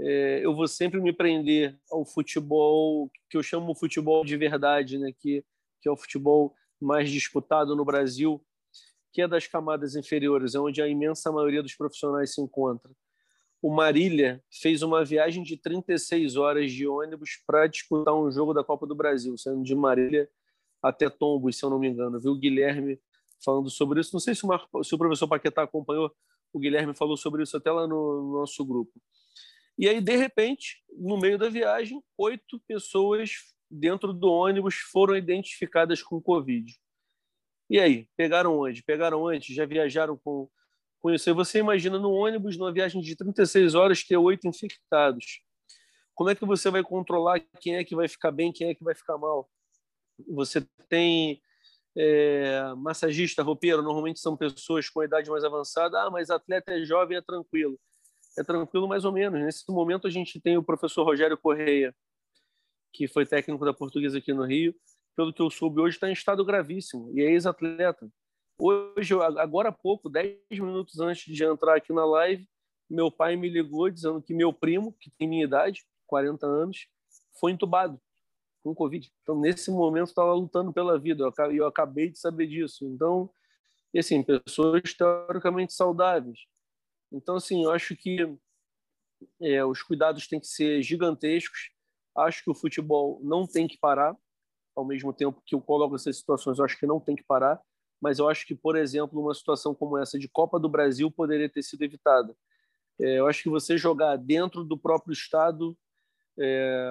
É, 0.00 0.44
eu 0.44 0.54
vou 0.54 0.66
sempre 0.66 1.00
me 1.00 1.12
prender 1.12 1.78
ao 1.90 2.04
futebol 2.04 3.10
que 3.28 3.36
eu 3.36 3.42
chamo 3.42 3.72
de 3.72 3.78
futebol 3.78 4.24
de 4.24 4.36
verdade, 4.36 4.98
né? 4.98 5.12
que, 5.12 5.44
que 5.80 5.88
é 5.88 5.92
o 5.92 5.96
futebol 5.96 6.54
mais 6.80 7.10
disputado 7.10 7.74
no 7.76 7.84
Brasil, 7.84 8.42
que 9.12 9.20
é 9.20 9.28
das 9.28 9.46
camadas 9.46 9.96
inferiores, 9.96 10.54
é 10.54 10.60
onde 10.60 10.80
a 10.80 10.88
imensa 10.88 11.32
maioria 11.32 11.62
dos 11.62 11.74
profissionais 11.74 12.32
se 12.32 12.40
encontra. 12.40 12.92
O 13.60 13.74
Marília 13.74 14.42
fez 14.50 14.82
uma 14.82 15.04
viagem 15.04 15.42
de 15.42 15.56
36 15.56 16.36
horas 16.36 16.72
de 16.72 16.86
ônibus 16.86 17.42
para 17.46 17.66
disputar 17.66 18.14
um 18.14 18.30
jogo 18.30 18.54
da 18.54 18.62
Copa 18.62 18.86
do 18.86 18.94
Brasil, 18.94 19.36
saindo 19.36 19.64
de 19.64 19.74
Marília 19.74 20.28
até 20.82 21.10
Tombos, 21.10 21.58
se 21.58 21.64
eu 21.64 21.70
não 21.70 21.78
me 21.78 21.88
engano. 21.88 22.20
Viu 22.20 22.32
o 22.32 22.38
Guilherme 22.38 23.00
falando 23.44 23.68
sobre 23.68 24.00
isso. 24.00 24.10
Não 24.12 24.20
sei 24.20 24.34
se 24.34 24.44
o, 24.44 24.48
Marco, 24.48 24.84
se 24.84 24.94
o 24.94 24.98
professor 24.98 25.26
Paquetá 25.26 25.62
acompanhou 25.62 26.14
o 26.52 26.58
Guilherme 26.58 26.94
falou 26.94 27.16
sobre 27.16 27.42
isso 27.42 27.56
até 27.56 27.70
lá 27.70 27.86
no, 27.86 28.22
no 28.22 28.32
nosso 28.40 28.64
grupo. 28.64 28.92
E 29.76 29.88
aí, 29.88 30.00
de 30.00 30.16
repente, 30.16 30.82
no 30.96 31.18
meio 31.18 31.38
da 31.38 31.48
viagem, 31.48 32.02
oito 32.16 32.60
pessoas 32.66 33.30
dentro 33.70 34.12
do 34.12 34.28
ônibus 34.28 34.74
foram 34.74 35.16
identificadas 35.16 36.02
com 36.02 36.20
Covid. 36.20 36.74
E 37.70 37.78
aí, 37.78 38.08
pegaram 38.16 38.58
onde? 38.58 38.82
Pegaram 38.82 39.26
antes? 39.26 39.54
Já 39.54 39.66
viajaram 39.66 40.16
com, 40.16 40.48
com 41.00 41.10
isso? 41.10 41.28
E 41.28 41.32
você 41.32 41.58
imagina 41.58 41.98
no 41.98 42.10
ônibus, 42.10 42.56
numa 42.56 42.72
viagem 42.72 43.00
de 43.00 43.16
36 43.16 43.74
horas, 43.74 44.04
ter 44.04 44.16
oito 44.16 44.46
infectados. 44.46 45.40
Como 46.14 46.30
é 46.30 46.34
que 46.34 46.44
você 46.44 46.70
vai 46.70 46.82
controlar 46.82 47.40
quem 47.60 47.76
é 47.76 47.84
que 47.84 47.94
vai 47.94 48.08
ficar 48.08 48.32
bem, 48.32 48.52
quem 48.52 48.70
é 48.70 48.74
que 48.74 48.82
vai 48.82 48.94
ficar 48.94 49.16
mal? 49.16 49.48
Você 50.28 50.66
tem 50.88 51.40
é, 51.96 52.74
massagista, 52.76 53.42
roupeiro, 53.42 53.82
normalmente 53.82 54.20
são 54.20 54.36
pessoas 54.36 54.88
com 54.88 55.02
idade 55.02 55.30
mais 55.30 55.44
avançada. 55.44 56.00
Ah, 56.02 56.10
mas 56.10 56.30
atleta 56.30 56.72
é 56.72 56.84
jovem, 56.84 57.16
é 57.16 57.22
tranquilo. 57.22 57.78
É 58.38 58.42
tranquilo 58.42 58.88
mais 58.88 59.04
ou 59.04 59.12
menos. 59.12 59.40
Nesse 59.40 59.64
momento 59.70 60.06
a 60.06 60.10
gente 60.10 60.40
tem 60.40 60.56
o 60.56 60.62
professor 60.62 61.04
Rogério 61.04 61.36
Correia, 61.36 61.94
que 62.92 63.08
foi 63.08 63.26
técnico 63.26 63.64
da 63.64 63.74
Portuguesa 63.74 64.18
aqui 64.18 64.32
no 64.32 64.44
Rio. 64.44 64.74
Pelo 65.16 65.32
que 65.32 65.42
eu 65.42 65.50
soube, 65.50 65.80
hoje 65.80 65.96
está 65.96 66.08
em 66.08 66.12
estado 66.12 66.44
gravíssimo 66.44 67.10
e 67.12 67.20
é 67.20 67.30
ex-atleta. 67.32 68.08
Hoje, 68.60 69.14
agora 69.14 69.68
há 69.68 69.72
pouco, 69.72 70.10
10 70.10 70.36
minutos 70.50 70.98
antes 70.98 71.32
de 71.32 71.44
entrar 71.44 71.76
aqui 71.76 71.92
na 71.92 72.04
live, 72.04 72.48
meu 72.90 73.08
pai 73.10 73.36
me 73.36 73.48
ligou 73.48 73.88
dizendo 73.88 74.20
que 74.20 74.34
meu 74.34 74.52
primo, 74.52 74.92
que 74.94 75.10
tem 75.12 75.28
minha 75.28 75.44
idade, 75.44 75.86
40 76.08 76.44
anos, 76.44 76.88
foi 77.38 77.52
entubado 77.52 78.00
com 78.64 78.74
Covid. 78.74 79.08
Então, 79.22 79.38
nesse 79.38 79.70
momento, 79.70 80.08
estava 80.08 80.32
lutando 80.32 80.72
pela 80.72 80.98
vida. 80.98 81.32
E 81.52 81.56
eu 81.56 81.66
acabei 81.68 82.10
de 82.10 82.18
saber 82.18 82.48
disso. 82.48 82.84
Então, 82.84 83.30
assim, 83.96 84.24
pessoas 84.24 84.92
teoricamente 84.92 85.72
saudáveis. 85.72 86.40
Então, 87.12 87.36
assim, 87.36 87.62
eu 87.62 87.70
acho 87.70 87.94
que 87.96 88.18
é, 89.40 89.64
os 89.64 89.82
cuidados 89.82 90.26
têm 90.26 90.40
que 90.40 90.48
ser 90.48 90.82
gigantescos. 90.82 91.70
Acho 92.16 92.42
que 92.42 92.50
o 92.50 92.54
futebol 92.54 93.20
não 93.22 93.46
tem 93.46 93.68
que 93.68 93.78
parar. 93.78 94.16
Ao 94.74 94.84
mesmo 94.84 95.12
tempo 95.12 95.42
que 95.46 95.54
eu 95.54 95.60
coloco 95.60 95.94
essas 95.94 96.16
situações, 96.16 96.58
eu 96.58 96.64
acho 96.64 96.78
que 96.78 96.86
não 96.86 96.98
tem 96.98 97.14
que 97.14 97.24
parar. 97.24 97.60
Mas 98.00 98.18
eu 98.18 98.28
acho 98.28 98.46
que, 98.46 98.54
por 98.54 98.76
exemplo, 98.76 99.20
uma 99.20 99.34
situação 99.34 99.74
como 99.74 99.98
essa 99.98 100.18
de 100.18 100.28
Copa 100.28 100.58
do 100.58 100.68
Brasil 100.68 101.10
poderia 101.10 101.48
ter 101.48 101.62
sido 101.62 101.82
evitada. 101.82 102.34
É, 103.00 103.18
eu 103.18 103.26
acho 103.26 103.42
que 103.42 103.48
você 103.48 103.76
jogar 103.76 104.16
dentro 104.16 104.64
do 104.64 104.78
próprio 104.78 105.12
estado 105.12 105.76
é, 106.38 106.90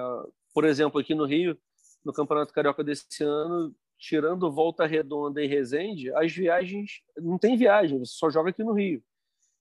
por 0.54 0.64
exemplo, 0.64 1.00
aqui 1.00 1.14
no 1.14 1.24
Rio, 1.24 1.58
no 2.04 2.12
Campeonato 2.12 2.52
Carioca 2.52 2.84
desse 2.84 3.24
ano, 3.24 3.74
tirando 3.98 4.52
Volta 4.52 4.86
Redonda 4.86 5.42
e 5.42 5.46
Resende, 5.46 6.12
as 6.14 6.32
viagens 6.32 7.00
não 7.16 7.38
tem 7.38 7.56
viagem, 7.56 7.98
você 7.98 8.12
só 8.14 8.30
joga 8.30 8.50
aqui 8.50 8.62
no 8.62 8.72
Rio. 8.72 9.02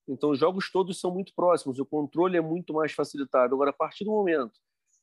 Então 0.07 0.29
os 0.29 0.39
jogos 0.39 0.71
todos 0.71 0.99
são 0.99 1.11
muito 1.11 1.33
próximos, 1.33 1.79
o 1.79 1.85
controle 1.85 2.37
é 2.37 2.41
muito 2.41 2.73
mais 2.73 2.93
facilitado. 2.93 3.55
Agora, 3.55 3.71
a 3.71 3.73
partir 3.73 4.05
do 4.05 4.11
momento 4.11 4.59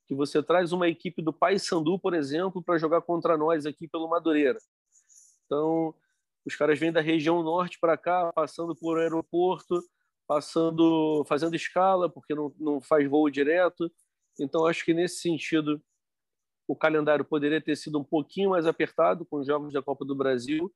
que 0.06 0.14
você 0.14 0.42
traz 0.42 0.72
uma 0.72 0.88
equipe 0.88 1.22
do 1.22 1.32
Paysandu, 1.32 1.98
por 1.98 2.12
exemplo, 2.14 2.62
para 2.62 2.78
jogar 2.78 3.00
contra 3.00 3.36
nós 3.36 3.64
aqui 3.64 3.88
pelo 3.88 4.08
Madureira. 4.08 4.58
Então, 5.46 5.94
os 6.44 6.56
caras 6.56 6.78
vêm 6.78 6.92
da 6.92 7.00
região 7.00 7.42
norte 7.42 7.78
para 7.80 7.96
cá, 7.96 8.32
passando 8.32 8.74
por 8.74 8.98
aeroporto, 8.98 9.82
passando, 10.26 11.24
fazendo 11.26 11.54
escala, 11.54 12.08
porque 12.08 12.34
não, 12.34 12.54
não 12.58 12.80
faz 12.80 13.08
voo 13.08 13.28
direto 13.30 13.90
Então, 14.38 14.66
acho 14.66 14.84
que 14.84 14.94
nesse 14.94 15.20
sentido, 15.20 15.82
o 16.66 16.74
calendário 16.74 17.24
poderia 17.24 17.60
ter 17.60 17.76
sido 17.76 17.98
um 17.98 18.04
pouquinho 18.04 18.50
mais 18.50 18.66
apertado 18.66 19.24
com 19.26 19.38
os 19.38 19.46
jogos 19.46 19.72
da 19.72 19.82
Copa 19.82 20.04
do 20.04 20.14
Brasil, 20.14 20.72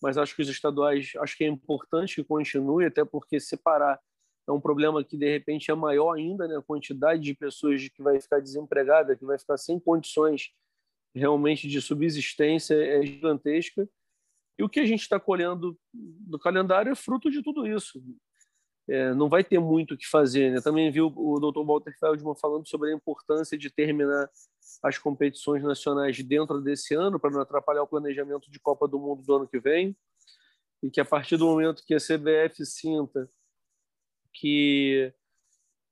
mas 0.00 0.18
acho 0.18 0.34
que 0.34 0.42
os 0.42 0.48
estaduais, 0.48 1.12
acho 1.18 1.36
que 1.36 1.44
é 1.44 1.48
importante 1.48 2.16
que 2.16 2.24
continue, 2.24 2.86
até 2.86 3.04
porque 3.04 3.38
separar 3.40 4.00
é 4.48 4.52
um 4.52 4.60
problema 4.60 5.04
que 5.04 5.16
de 5.16 5.30
repente 5.30 5.70
é 5.70 5.74
maior 5.74 6.14
ainda, 6.14 6.48
né? 6.48 6.56
A 6.56 6.62
quantidade 6.62 7.22
de 7.22 7.34
pessoas 7.34 7.88
que 7.88 8.02
vai 8.02 8.20
ficar 8.20 8.40
desempregada, 8.40 9.16
que 9.16 9.24
vai 9.24 9.38
ficar 9.38 9.56
sem 9.56 9.78
condições 9.78 10.50
realmente 11.14 11.68
de 11.68 11.80
subsistência 11.80 12.74
é 12.74 13.04
gigantesca. 13.04 13.88
E 14.58 14.62
o 14.62 14.68
que 14.68 14.80
a 14.80 14.86
gente 14.86 15.02
está 15.02 15.18
colhendo 15.18 15.78
do 15.92 16.38
calendário 16.38 16.92
é 16.92 16.94
fruto 16.94 17.30
de 17.30 17.42
tudo 17.42 17.66
isso. 17.66 18.02
É, 18.88 19.14
não 19.14 19.28
vai 19.28 19.44
ter 19.44 19.58
muito 19.58 19.94
o 19.94 19.96
que 19.96 20.06
fazer. 20.06 20.50
Né? 20.50 20.60
Também 20.60 20.90
vi 20.90 21.00
o, 21.00 21.06
o 21.06 21.38
Dr. 21.38 21.64
Walter 21.64 21.96
Feldman 21.98 22.34
falando 22.34 22.68
sobre 22.68 22.90
a 22.90 22.94
importância 22.94 23.56
de 23.56 23.70
terminar 23.70 24.28
as 24.82 24.98
competições 24.98 25.62
nacionais 25.62 26.22
dentro 26.22 26.60
desse 26.60 26.94
ano, 26.94 27.18
para 27.18 27.30
não 27.30 27.40
atrapalhar 27.40 27.82
o 27.82 27.86
planejamento 27.86 28.50
de 28.50 28.58
Copa 28.58 28.88
do 28.88 28.98
Mundo 28.98 29.22
do 29.22 29.34
ano 29.36 29.48
que 29.48 29.60
vem. 29.60 29.96
E 30.82 30.90
que 30.90 31.00
a 31.00 31.04
partir 31.04 31.36
do 31.36 31.46
momento 31.46 31.84
que 31.84 31.94
a 31.94 31.98
CBF 31.98 32.66
sinta 32.66 33.30
que, 34.32 35.14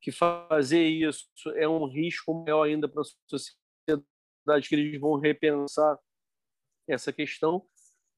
que 0.00 0.10
fazer 0.10 0.84
isso 0.84 1.28
é 1.54 1.68
um 1.68 1.86
risco 1.86 2.34
maior 2.34 2.64
ainda 2.64 2.88
para 2.88 3.02
a 3.02 3.04
sociedade, 3.28 4.68
que 4.68 4.74
eles 4.74 5.00
vão 5.00 5.16
repensar 5.16 5.96
essa 6.88 7.12
questão. 7.12 7.64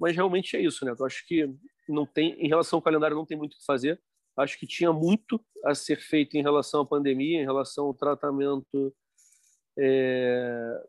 Mas 0.03 0.17
realmente 0.17 0.57
é 0.57 0.61
isso, 0.61 0.85
né? 0.85 0.93
Eu 0.99 1.07
acho 1.07 1.25
que 1.25 1.49
não 1.89 2.05
tem, 2.05 2.33
em 2.45 2.49
relação 2.49 2.79
ao 2.79 2.83
calendário, 2.83 3.17
não 3.17 3.25
tem 3.25 3.39
muito 3.39 3.55
o 3.55 3.57
que 3.57 3.65
fazer. 3.65 4.03
Acho 4.37 4.59
que 4.59 4.67
tinha 4.67 4.93
muito 4.93 5.41
a 5.65 5.77
ser 5.77 6.01
feito 6.01 6.37
em 6.37 6.43
relação 6.43 6.81
à 6.81 6.85
pandemia, 6.85 7.41
em 7.41 7.45
relação 7.45 7.87
ao 7.87 7.95
tratamento. 7.95 8.93
É, 9.79 10.85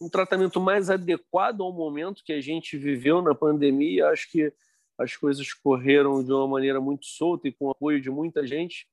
um 0.00 0.08
tratamento 0.08 0.60
mais 0.60 0.90
adequado 0.90 1.60
ao 1.62 1.72
momento 1.72 2.24
que 2.24 2.32
a 2.32 2.40
gente 2.40 2.76
viveu 2.76 3.22
na 3.22 3.32
pandemia. 3.32 4.08
Acho 4.08 4.28
que 4.28 4.52
as 4.98 5.14
coisas 5.16 5.54
correram 5.54 6.24
de 6.24 6.32
uma 6.32 6.48
maneira 6.48 6.80
muito 6.80 7.06
solta 7.06 7.46
e 7.46 7.52
com 7.52 7.70
apoio 7.70 8.00
de 8.00 8.10
muita 8.10 8.44
gente. 8.44 8.88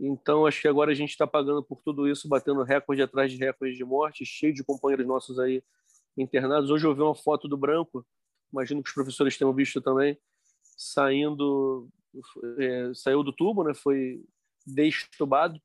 Então, 0.00 0.46
acho 0.46 0.62
que 0.62 0.68
agora 0.68 0.92
a 0.92 0.94
gente 0.94 1.10
está 1.10 1.26
pagando 1.26 1.62
por 1.62 1.82
tudo 1.82 2.08
isso, 2.08 2.26
batendo 2.26 2.62
recorde 2.62 3.02
atrás 3.02 3.30
de 3.30 3.36
recorde 3.36 3.76
de 3.76 3.84
morte, 3.84 4.24
cheio 4.24 4.54
de 4.54 4.64
companheiros 4.64 5.06
nossos 5.06 5.38
aí 5.38 5.62
internados. 6.16 6.70
Hoje 6.70 6.86
eu 6.86 6.94
vi 6.94 7.02
uma 7.02 7.14
foto 7.14 7.48
do 7.48 7.56
Branco, 7.56 8.06
imagino 8.52 8.82
que 8.82 8.88
os 8.88 8.94
professores 8.94 9.36
tenham 9.36 9.54
visto 9.54 9.80
também, 9.80 10.18
saindo, 10.76 11.88
é, 12.58 12.92
saiu 12.94 13.22
do 13.22 13.32
tubo, 13.32 13.64
né? 13.64 13.74
foi 13.74 14.22
destubado, 14.66 15.60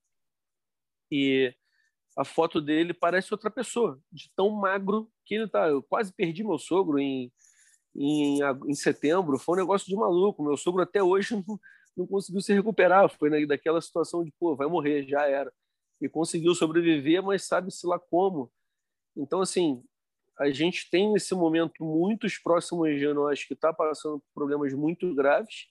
e 1.12 1.54
a 2.18 2.24
foto 2.24 2.62
dele 2.62 2.94
parece 2.94 3.34
outra 3.34 3.52
pessoa, 3.52 4.00
de 4.12 4.32
tão 4.36 4.50
magro 4.50 5.12
que 5.26 5.36
ele 5.36 5.46
está. 5.46 5.68
Eu 5.68 5.84
quase 5.84 6.14
perdi 6.14 6.44
meu 6.44 6.58
sogro 6.58 6.98
em 6.98 7.32
em, 7.96 8.40
em 8.68 8.74
setembro, 8.74 9.40
foi 9.40 9.56
um 9.56 9.62
negócio 9.62 9.88
de 9.88 9.96
maluco. 9.96 10.44
Meu 10.44 10.58
sogro 10.58 10.84
até 10.84 11.02
hoje 11.02 11.36
não, 11.48 11.60
não 11.96 12.06
conseguiu 12.06 12.42
se 12.42 12.54
recuperar. 12.54 13.10
Foi 13.10 13.46
daquela 13.48 13.82
situação 13.82 14.24
de, 14.24 14.32
pô, 14.38 14.56
vai 14.56 14.68
morrer, 14.68 15.08
já 15.08 15.26
era. 15.26 15.52
E 16.02 16.10
conseguiu 16.10 16.54
sobreviver, 16.54 17.24
mas 17.24 17.44
sabe-se 17.44 17.88
lá 17.88 17.98
como. 17.98 18.52
Então, 19.16 19.42
assim, 19.42 19.82
a 20.38 20.50
gente 20.50 20.90
tem 20.90 21.12
nesse 21.12 21.34
momento 21.34 21.84
muitos 21.84 22.38
próximos 22.38 22.90
anos, 23.04 23.32
acho 23.32 23.48
que 23.48 23.54
está 23.54 23.74
passando 23.74 24.20
por 24.20 24.34
problemas 24.34 24.74
muito 24.74 25.14
graves, 25.16 25.68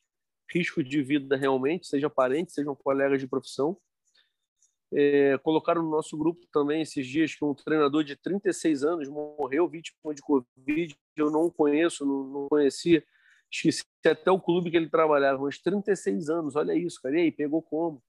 risco 0.51 0.83
de 0.83 1.03
vida 1.03 1.37
realmente, 1.37 1.87
seja 1.87 2.09
parentes, 2.09 2.55
sejam 2.55 2.75
colegas 2.75 3.21
de 3.21 3.27
profissão. 3.27 3.77
É, 4.93 5.37
colocaram 5.39 5.83
no 5.83 5.91
nosso 5.91 6.17
grupo 6.17 6.47
também 6.53 6.83
esses 6.83 7.07
dias 7.07 7.35
que 7.35 7.45
um 7.45 7.55
treinador 7.55 8.05
de 8.05 8.17
36 8.17 8.85
anos 8.85 9.09
morreu 9.09 9.69
vítima 9.69 10.15
de 10.15 10.23
Covid. 10.23 10.97
Eu 11.17 11.31
não 11.31 11.51
conheço, 11.51 12.07
não, 12.07 12.25
não 12.25 12.49
conhecia. 12.49 13.05
Esqueci 13.51 13.85
até 14.07 14.31
o 14.31 14.41
clube 14.41 14.71
que 14.71 14.77
ele 14.77 14.89
trabalhava, 14.89 15.43
mas 15.43 15.59
36 15.59 16.29
anos, 16.31 16.57
olha 16.57 16.75
isso, 16.75 17.01
cara. 17.03 17.19
E 17.19 17.23
aí, 17.23 17.33
pegou 17.33 17.63
como? 17.63 18.03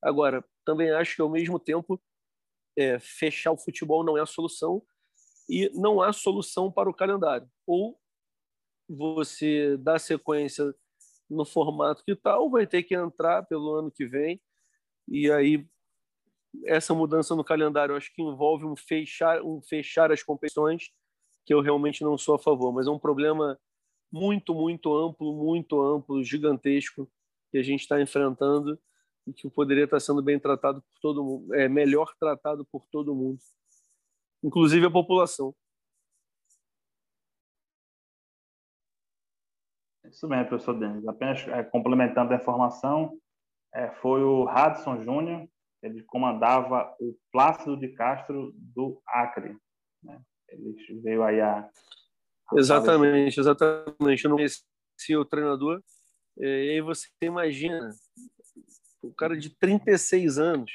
Agora, 0.00 0.44
também 0.64 0.90
acho 0.90 1.14
que 1.14 1.22
ao 1.22 1.30
mesmo 1.30 1.58
tempo 1.58 2.00
é, 2.76 2.98
fechar 2.98 3.52
o 3.52 3.58
futebol 3.58 4.02
não 4.02 4.16
é 4.16 4.22
a 4.22 4.26
solução 4.26 4.82
e 5.52 5.70
não 5.74 6.00
há 6.00 6.14
solução 6.14 6.72
para 6.72 6.88
o 6.88 6.94
calendário. 6.94 7.46
Ou 7.66 8.00
você 8.88 9.76
dá 9.76 9.98
sequência 9.98 10.74
no 11.28 11.44
formato 11.44 12.02
que 12.02 12.16
tal, 12.16 12.50
vai 12.50 12.66
ter 12.66 12.82
que 12.82 12.94
entrar 12.94 13.42
pelo 13.42 13.74
ano 13.74 13.90
que 13.90 14.06
vem. 14.06 14.40
E 15.06 15.30
aí 15.30 15.68
essa 16.64 16.94
mudança 16.94 17.36
no 17.36 17.44
calendário 17.44 17.94
acho 17.94 18.10
que 18.14 18.22
envolve 18.22 18.64
um 18.64 18.74
fechar, 18.74 19.42
um 19.42 19.60
fechar 19.60 20.10
as 20.10 20.22
competições, 20.22 20.90
que 21.44 21.52
eu 21.52 21.60
realmente 21.60 22.02
não 22.02 22.16
sou 22.16 22.36
a 22.36 22.38
favor, 22.38 22.72
mas 22.72 22.86
é 22.86 22.90
um 22.90 22.98
problema 22.98 23.58
muito, 24.10 24.54
muito 24.54 24.94
amplo, 24.96 25.34
muito 25.34 25.82
amplo, 25.82 26.24
gigantesco, 26.24 27.10
que 27.50 27.58
a 27.58 27.62
gente 27.62 27.80
está 27.80 28.00
enfrentando 28.00 28.78
e 29.26 29.34
que 29.34 29.50
poderia 29.50 29.84
estar 29.84 30.00
sendo 30.00 30.22
bem 30.22 30.38
tratado 30.38 30.80
por 30.80 31.00
todo 31.00 31.22
mundo, 31.22 31.54
é 31.54 31.68
melhor 31.68 32.14
tratado 32.18 32.64
por 32.64 32.86
todo 32.90 33.14
mundo, 33.14 33.38
inclusive 34.42 34.86
a 34.86 34.90
população. 34.90 35.54
Isso 40.04 40.28
mesmo, 40.28 40.48
professor 40.48 40.78
Denis. 40.78 41.06
Apenas 41.06 41.46
é, 41.48 41.62
complementando 41.62 42.32
a 42.32 42.36
informação, 42.36 43.18
é, 43.74 43.90
foi 44.02 44.22
o 44.22 44.44
Radson 44.44 45.02
Júnior, 45.02 45.48
ele 45.82 46.02
comandava 46.04 46.94
o 47.00 47.16
Plácido 47.32 47.76
de 47.76 47.88
Castro 47.88 48.52
do 48.54 49.02
Acre. 49.06 49.56
Né? 50.02 50.20
Ele 50.48 50.76
veio 51.02 51.22
aí 51.22 51.40
a. 51.40 51.60
a 51.60 52.58
exatamente, 52.58 53.40
exatamente. 53.40 54.24
Eu 54.24 54.30
não 54.30 54.36
conhecia 54.36 55.20
o 55.20 55.24
treinador. 55.24 55.82
E 56.36 56.44
aí 56.44 56.80
você 56.80 57.08
imagina, 57.22 57.90
o 59.02 59.12
cara 59.12 59.36
de 59.36 59.50
36 59.50 60.38
anos, 60.38 60.70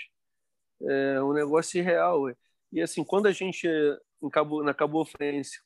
é 0.82 1.22
um 1.22 1.34
negócio 1.34 1.80
irreal. 1.80 2.28
E 2.72 2.82
assim, 2.82 3.04
quando 3.04 3.28
a 3.28 3.32
gente 3.32 3.68
na 4.64 4.74
Cabo 4.74 5.06
Frense, 5.06 5.60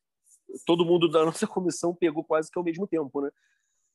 todo 0.65 0.85
mundo 0.85 1.09
da 1.09 1.23
nossa 1.25 1.47
comissão 1.47 1.95
pegou 1.95 2.23
quase 2.23 2.51
que 2.51 2.57
ao 2.57 2.65
mesmo 2.65 2.87
tempo, 2.87 3.21
né? 3.21 3.29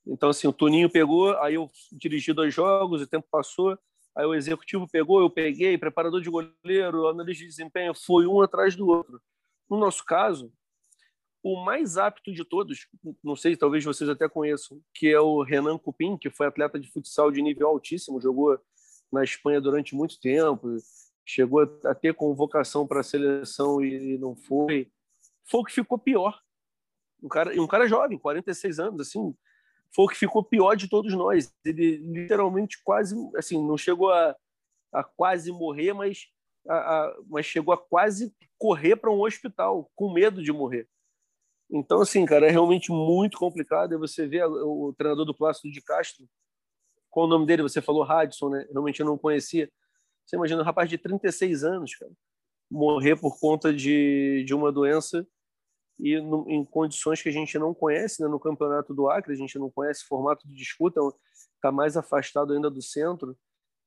Então, 0.06 0.28
assim, 0.28 0.46
o 0.46 0.52
Toninho 0.52 0.88
pegou, 0.88 1.36
aí 1.38 1.54
eu 1.54 1.68
dirigi 1.90 2.32
dois 2.32 2.54
jogos, 2.54 3.02
o 3.02 3.06
tempo 3.08 3.26
passou, 3.30 3.76
Aí 4.16 4.24
o 4.24 4.34
executivo 4.34 4.88
pegou, 4.88 5.20
eu 5.20 5.28
peguei, 5.28 5.76
preparador 5.76 6.22
de 6.22 6.30
goleiro, 6.30 7.06
analista 7.06 7.44
de 7.44 7.50
desempenho, 7.50 7.94
foi 7.94 8.26
um 8.26 8.40
atrás 8.40 8.74
do 8.74 8.88
outro. 8.88 9.20
No 9.68 9.76
nosso 9.76 10.02
caso, 10.06 10.50
o 11.42 11.62
mais 11.62 11.98
apto 11.98 12.32
de 12.32 12.42
todos, 12.42 12.88
não 13.22 13.36
sei, 13.36 13.58
talvez 13.58 13.84
vocês 13.84 14.08
até 14.08 14.26
conheçam, 14.26 14.80
que 14.94 15.08
é 15.08 15.20
o 15.20 15.42
Renan 15.42 15.76
Cupim, 15.76 16.16
que 16.16 16.30
foi 16.30 16.46
atleta 16.46 16.80
de 16.80 16.90
futsal 16.90 17.30
de 17.30 17.42
nível 17.42 17.68
altíssimo, 17.68 18.18
jogou 18.18 18.58
na 19.12 19.22
Espanha 19.22 19.60
durante 19.60 19.94
muito 19.94 20.18
tempo, 20.18 20.66
chegou 21.26 21.68
a 21.84 21.94
ter 21.94 22.14
convocação 22.14 22.86
para 22.86 23.00
a 23.00 23.04
seleção 23.04 23.84
e 23.84 24.16
não 24.16 24.36
foi. 24.36 24.88
Foi 25.44 25.60
o 25.60 25.64
que 25.64 25.72
ficou 25.72 25.98
pior. 25.98 26.40
Um 27.22 27.28
cara, 27.28 27.60
um 27.60 27.66
cara 27.66 27.88
jovem, 27.88 28.18
46 28.18 28.78
anos, 28.78 29.00
assim, 29.00 29.34
foi 29.92 30.04
o 30.04 30.08
que 30.08 30.16
ficou 30.16 30.44
pior 30.44 30.76
de 30.76 30.88
todos 30.88 31.12
nós. 31.14 31.52
Ele 31.64 31.96
literalmente 31.96 32.80
quase, 32.84 33.16
assim, 33.36 33.60
não 33.66 33.76
chegou 33.76 34.12
a, 34.12 34.36
a 34.92 35.02
quase 35.02 35.50
morrer, 35.50 35.92
mas, 35.92 36.28
a, 36.68 36.76
a, 36.76 37.16
mas 37.26 37.44
chegou 37.44 37.74
a 37.74 37.78
quase 37.78 38.32
correr 38.56 38.96
para 38.96 39.10
um 39.10 39.20
hospital, 39.20 39.90
com 39.96 40.12
medo 40.12 40.42
de 40.42 40.52
morrer. 40.52 40.88
Então, 41.68 42.00
assim, 42.00 42.24
cara, 42.24 42.46
é 42.46 42.50
realmente 42.50 42.92
muito 42.92 43.36
complicado. 43.36 43.94
E 43.94 43.98
você 43.98 44.28
vê 44.28 44.44
o 44.44 44.94
treinador 44.96 45.24
do 45.24 45.34
Plácido 45.34 45.72
de 45.72 45.80
Castro, 45.82 46.28
qual 47.10 47.26
o 47.26 47.28
nome 47.28 47.46
dele? 47.46 47.62
Você 47.62 47.82
falou 47.82 48.04
Radisson, 48.04 48.50
né? 48.50 48.66
Realmente 48.70 49.00
eu 49.00 49.06
não 49.06 49.18
conhecia. 49.18 49.68
Você 50.26 50.36
imagina 50.36 50.60
um 50.60 50.64
rapaz 50.64 50.90
de 50.90 50.98
36 50.98 51.62
anos, 51.62 51.94
cara, 51.94 52.10
morrer 52.70 53.16
por 53.16 53.38
conta 53.38 53.72
de, 53.72 54.42
de 54.44 54.52
uma 54.52 54.72
doença 54.72 55.26
e 55.98 56.20
no, 56.20 56.44
em 56.50 56.64
condições 56.64 57.22
que 57.22 57.28
a 57.28 57.32
gente 57.32 57.58
não 57.58 57.72
conhece 57.72 58.22
né? 58.22 58.28
no 58.28 58.40
campeonato 58.40 58.92
do 58.92 59.08
Acre, 59.08 59.32
a 59.32 59.36
gente 59.36 59.58
não 59.58 59.70
conhece 59.70 60.04
formato 60.04 60.46
de 60.46 60.54
disputa, 60.54 61.00
está 61.54 61.72
mais 61.72 61.96
afastado 61.96 62.52
ainda 62.52 62.68
do 62.68 62.82
centro. 62.82 63.36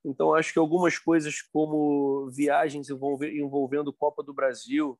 Então, 0.04 0.34
acho 0.34 0.54
que 0.54 0.60
algumas 0.60 0.98
coisas 0.98 1.42
como 1.42 2.30
viagens 2.32 2.90
envolvendo 2.90 3.94
Copa 3.94 4.24
do 4.24 4.34
Brasil, 4.34 4.98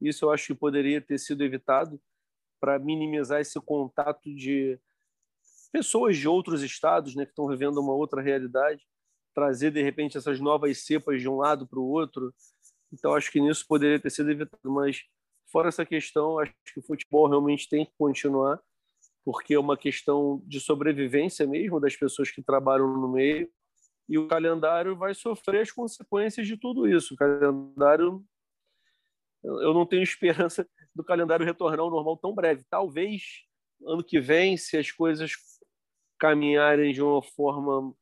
isso 0.00 0.24
eu 0.24 0.30
acho 0.32 0.48
que 0.48 0.54
poderia 0.54 1.00
ter 1.00 1.18
sido 1.18 1.44
evitado 1.44 2.00
para 2.58 2.78
minimizar 2.78 3.40
esse 3.40 3.60
contato 3.60 4.34
de 4.34 4.80
pessoas 5.70 6.16
de 6.16 6.28
outros 6.28 6.62
estados 6.62 7.14
né, 7.14 7.24
que 7.24 7.32
estão 7.32 7.46
vivendo 7.46 7.78
uma 7.78 7.92
outra 7.92 8.20
realidade, 8.22 8.84
trazer, 9.34 9.70
de 9.70 9.82
repente, 9.82 10.16
essas 10.16 10.40
novas 10.40 10.84
cepas 10.84 11.20
de 11.20 11.28
um 11.28 11.36
lado 11.36 11.66
para 11.66 11.78
o 11.78 11.88
outro. 11.88 12.34
Então, 12.92 13.14
acho 13.14 13.30
que 13.30 13.40
nisso 13.40 13.66
poderia 13.66 13.98
ter 13.98 14.10
sido 14.10 14.30
evitado, 14.30 14.70
mas 14.70 15.04
Fora 15.52 15.68
essa 15.68 15.84
questão, 15.84 16.38
acho 16.38 16.54
que 16.72 16.80
o 16.80 16.82
futebol 16.82 17.28
realmente 17.28 17.68
tem 17.68 17.84
que 17.84 17.92
continuar, 17.98 18.58
porque 19.22 19.52
é 19.52 19.58
uma 19.58 19.76
questão 19.76 20.42
de 20.46 20.58
sobrevivência 20.58 21.46
mesmo 21.46 21.78
das 21.78 21.94
pessoas 21.94 22.30
que 22.30 22.42
trabalham 22.42 22.88
no 22.88 23.06
meio. 23.06 23.50
e 24.08 24.18
o 24.18 24.26
calendário 24.26 24.96
vai 24.96 25.14
sofrer 25.14 25.60
as 25.60 25.70
consequências 25.70 26.46
de 26.46 26.56
tudo 26.56 26.88
isso. 26.88 27.14
O 27.14 27.16
calendário, 27.16 28.24
eu 29.44 29.74
não 29.74 29.86
tenho 29.86 30.02
esperança 30.02 30.66
do 30.94 31.04
calendário 31.04 31.44
retornar 31.44 31.80
ao 31.80 31.90
normal 31.90 32.16
tão 32.16 32.34
breve. 32.34 32.64
Talvez 32.70 33.42
ano 33.86 34.02
que 34.02 34.20
vem, 34.20 34.56
se 34.56 34.78
as 34.78 34.90
coisas 34.90 35.32
caminharem 36.18 36.92
de 36.94 37.02
uma 37.02 37.22
forma 37.22 37.94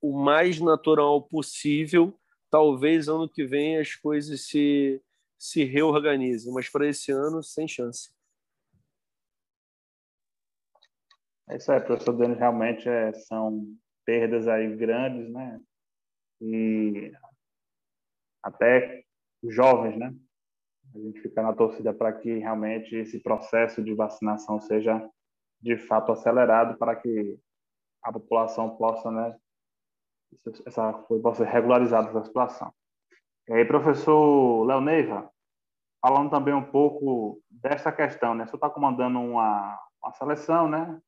o 0.00 0.18
mais 0.18 0.60
natural 0.60 1.22
possível, 1.22 2.18
talvez 2.50 3.08
ano 3.08 3.28
que 3.28 3.44
vem 3.44 3.78
as 3.78 3.94
coisas 3.94 4.46
se, 4.46 5.02
se 5.38 5.64
reorganizem, 5.64 6.52
mas 6.52 6.68
para 6.68 6.86
esse 6.88 7.12
ano, 7.12 7.42
sem 7.42 7.66
chance. 7.66 8.10
É 11.48 11.56
isso 11.56 11.72
aí, 11.72 11.80
professor 11.80 12.12
Denis, 12.12 12.38
realmente 12.38 12.88
é, 12.88 13.12
são 13.12 13.74
perdas 14.04 14.46
aí 14.46 14.74
grandes, 14.76 15.30
né? 15.30 15.60
E 16.40 17.12
até 18.42 19.04
jovens, 19.42 19.98
né? 19.98 20.14
A 20.94 20.98
gente 20.98 21.20
fica 21.20 21.42
na 21.42 21.52
torcida 21.52 21.92
para 21.92 22.12
que 22.12 22.38
realmente 22.38 22.94
esse 22.96 23.20
processo 23.20 23.82
de 23.82 23.94
vacinação 23.94 24.60
seja 24.60 25.08
de 25.60 25.76
fato 25.76 26.12
acelerado 26.12 26.78
para 26.78 26.96
que 26.96 27.38
a 28.02 28.12
população 28.12 28.76
possa, 28.76 29.10
né, 29.10 29.36
essa 30.66 30.92
possa 31.22 31.44
ser 31.44 31.50
regularizada 31.50 32.08
essa 32.08 32.24
situação. 32.24 32.72
E 33.48 33.52
aí, 33.52 33.64
professor 33.64 34.64
Léo 34.64 34.80
Neiva, 34.80 35.30
falando 36.00 36.30
também 36.30 36.54
um 36.54 36.64
pouco 36.64 37.40
dessa 37.50 37.90
questão, 37.90 38.34
né? 38.34 38.46
Você 38.46 38.56
está 38.56 38.68
comandando 38.68 39.18
uma, 39.18 39.78
uma 40.02 40.12
seleção, 40.12 40.68
né? 40.68 41.00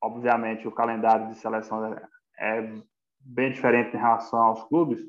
Obviamente, 0.00 0.68
o 0.68 0.72
calendário 0.72 1.28
de 1.28 1.34
seleção 1.36 1.84
é, 1.86 2.08
é 2.38 2.82
bem 3.20 3.50
diferente 3.50 3.96
em 3.96 4.00
relação 4.00 4.38
aos 4.38 4.62
clubes, 4.64 5.00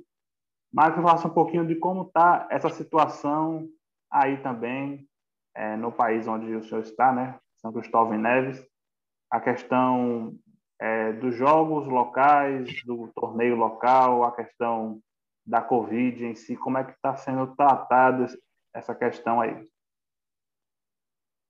mas 0.74 0.94
que 0.94 1.02
falasse 1.02 1.28
um 1.28 1.34
pouquinho 1.34 1.66
de 1.66 1.76
como 1.76 2.04
está 2.04 2.48
essa 2.50 2.70
situação 2.70 3.68
aí 4.12 4.42
também 4.42 5.08
é, 5.54 5.76
no 5.76 5.92
país 5.92 6.28
onde 6.28 6.54
o 6.56 6.64
senhor 6.64 6.82
está, 6.82 7.14
né? 7.14 7.40
São 7.58 7.72
Cristóvão 7.72 8.16
e 8.16 8.18
Neves, 8.18 8.66
a 9.30 9.40
questão 9.40 10.38
é, 10.80 11.14
dos 11.14 11.36
jogos 11.36 11.88
locais, 11.88 12.84
do 12.84 13.08
torneio 13.16 13.56
local, 13.56 14.24
a 14.24 14.36
questão 14.36 15.02
da 15.46 15.62
Covid 15.62 16.26
em 16.26 16.36
si, 16.36 16.56
como 16.56 16.78
é 16.78 16.84
que 16.84 16.92
está 16.92 17.16
sendo 17.16 17.56
tratada 17.56 18.28
essa 18.74 18.96
questão 18.96 19.40
aí? 19.40 19.68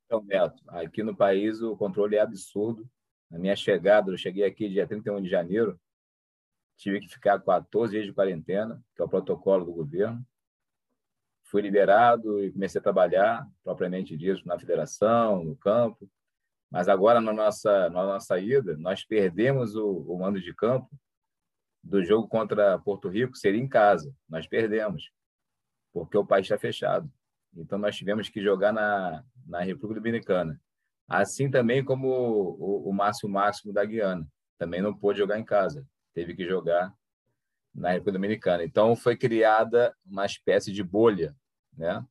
Então, 0.05 0.23
Neto, 0.23 0.61
aqui 0.67 1.01
no 1.01 1.15
país 1.15 1.61
o 1.61 1.75
controle 1.75 2.15
é 2.15 2.21
absurdo. 2.21 2.87
Na 3.29 3.39
minha 3.39 3.55
chegada, 3.55 4.11
eu 4.11 4.17
cheguei 4.17 4.43
aqui 4.43 4.69
dia 4.69 4.85
31 4.85 5.21
de 5.21 5.29
janeiro, 5.29 5.79
tive 6.77 6.99
que 6.99 7.07
ficar 7.07 7.39
14 7.39 7.91
dias 7.91 8.05
de 8.05 8.13
quarentena, 8.13 8.83
que 8.95 9.01
é 9.01 9.05
o 9.05 9.09
protocolo 9.09 9.65
do 9.65 9.73
governo. 9.73 10.23
Fui 11.45 11.61
liberado 11.61 12.43
e 12.43 12.51
comecei 12.51 12.79
a 12.79 12.83
trabalhar, 12.83 13.47
propriamente 13.63 14.15
dito, 14.17 14.45
na 14.47 14.59
federação, 14.59 15.43
no 15.43 15.55
campo. 15.55 16.09
Mas 16.71 16.87
agora, 16.89 17.21
na 17.21 17.31
nossa, 17.31 17.89
na 17.89 18.05
nossa 18.05 18.39
ida, 18.39 18.75
nós 18.77 19.05
perdemos 19.05 19.75
o, 19.75 19.87
o 19.87 20.19
mando 20.19 20.41
de 20.41 20.53
campo 20.53 20.89
do 21.83 22.03
jogo 22.03 22.27
contra 22.27 22.79
Porto 22.79 23.07
Rico, 23.07 23.37
seria 23.37 23.61
em 23.61 23.67
casa. 23.67 24.13
Nós 24.27 24.47
perdemos, 24.47 25.11
porque 25.93 26.17
o 26.17 26.25
país 26.25 26.45
está 26.45 26.57
fechado. 26.57 27.09
Então, 27.55 27.77
nós 27.77 27.95
tivemos 27.95 28.27
que 28.27 28.41
jogar 28.41 28.73
na, 28.73 29.23
na 29.45 29.61
República 29.61 30.01
Dominicana. 30.01 30.59
Assim 31.07 31.49
também 31.49 31.85
como 31.85 32.07
o, 32.07 32.89
o 32.89 32.93
Márcio 32.93 33.29
Máximo 33.29 33.71
da 33.71 33.85
Guiana. 33.85 34.27
Também 34.57 34.81
não 34.81 34.97
pôde 34.97 35.19
jogar 35.19 35.39
em 35.39 35.45
casa 35.45 35.87
teve 36.15 36.33
que 36.33 36.47
jogar 36.47 36.91
na 37.73 37.91
República 37.91 38.13
Dominicana. 38.13 38.63
Então 38.63 38.95
foi 38.95 39.17
criada 39.17 39.93
uma 40.05 40.25
espécie 40.25 40.71
de 40.71 40.81
bolha, 40.81 41.35
né? 41.77 42.03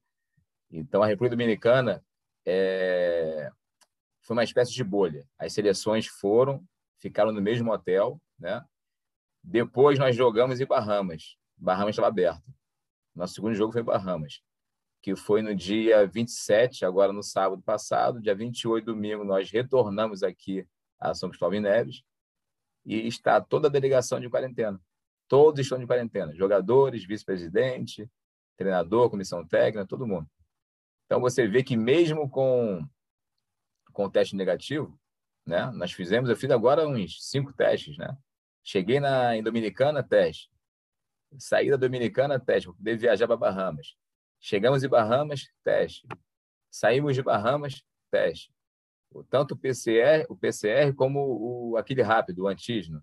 Então 0.71 1.03
a 1.03 1.07
República 1.07 1.35
Dominicana 1.35 2.05
é... 2.45 3.51
foi 4.25 4.35
uma 4.35 4.45
espécie 4.45 4.73
de 4.73 4.83
bolha. 4.83 5.27
As 5.39 5.53
seleções 5.53 6.07
foram, 6.07 6.67
ficaram 6.99 7.31
no 7.31 7.41
mesmo 7.41 7.71
hotel, 7.71 8.21
né? 8.39 8.65
Depois 9.43 9.99
nós 9.99 10.17
jogamos 10.17 10.61
em 10.61 10.67
Bahamas. 10.67 11.37
Bahamas 11.57 11.91
estava 11.91 12.09
aberto. 12.09 12.43
Nosso 13.15 13.35
segundo 13.35 13.55
jogo 13.55 13.73
foi 13.73 13.83
em 13.83 13.85
Bahamas, 13.85 14.41
que 15.03 15.15
foi 15.15 15.43
no 15.43 15.55
dia 15.55 16.07
27, 16.07 16.85
agora 16.85 17.13
no 17.13 17.23
sábado 17.23 17.63
passado, 17.63 18.21
dia 18.21 18.35
28, 18.35 18.87
domingo, 18.87 19.23
nós 19.23 19.51
retornamos 19.51 20.23
aqui 20.23 20.67
a 20.99 21.15
São 21.15 21.29
Cristóvão 21.29 21.59
e 21.59 21.61
Neves 21.61 22.03
e 22.85 23.07
está 23.07 23.41
toda 23.41 23.69
a 23.69 23.71
delegação 23.71 24.19
de 24.19 24.31
quarentena. 24.31 24.81
Todos 25.29 25.61
estão 25.61 25.79
de 25.79 25.87
quarentena, 25.87 26.35
jogadores, 26.35 27.05
vice-presidente, 27.05 28.11
treinador, 28.57 29.11
comissão 29.11 29.47
técnica, 29.47 29.87
todo 29.87 30.07
mundo. 30.07 30.29
Então 31.05 31.21
você 31.21 31.47
vê 31.47 31.63
que 31.63 31.77
mesmo 31.77 32.29
com 32.29 32.83
com 33.95 34.11
teste 34.11 34.37
negativo, 34.37 35.01
né? 35.47 35.71
Nós 35.71 35.93
fizemos, 35.93 36.29
eu 36.29 36.37
fiz 36.37 36.51
agora 36.51 36.87
uns 36.87 37.31
cinco 37.31 37.51
testes, 37.55 37.97
né? 37.97 38.15
Cheguei 38.63 39.01
na 39.01 39.35
em 39.35 39.43
Dominicana, 39.43 40.03
teste. 40.03 40.51
Saí 41.39 41.71
da 41.71 41.77
Dominicana, 41.77 42.39
teste, 42.39 42.69
para 42.69 42.77
poder 42.77 42.99
viajar 42.99 43.27
para 43.27 43.37
Bahamas. 43.37 43.97
Chegamos 44.39 44.85
em 44.85 44.89
Bahamas, 44.89 45.49
teste. 45.65 46.07
Saímos 46.71 47.15
de 47.15 47.23
Bahamas, 47.23 47.83
teste 48.11 48.55
tanto 49.23 49.55
o 49.55 49.57
PCR, 49.57 50.27
o 50.29 50.37
PCR 50.37 50.93
como 50.95 51.21
o 51.21 51.77
aquele 51.77 52.03
rápido, 52.03 52.43
o 52.43 52.49
antígeno. 52.49 53.03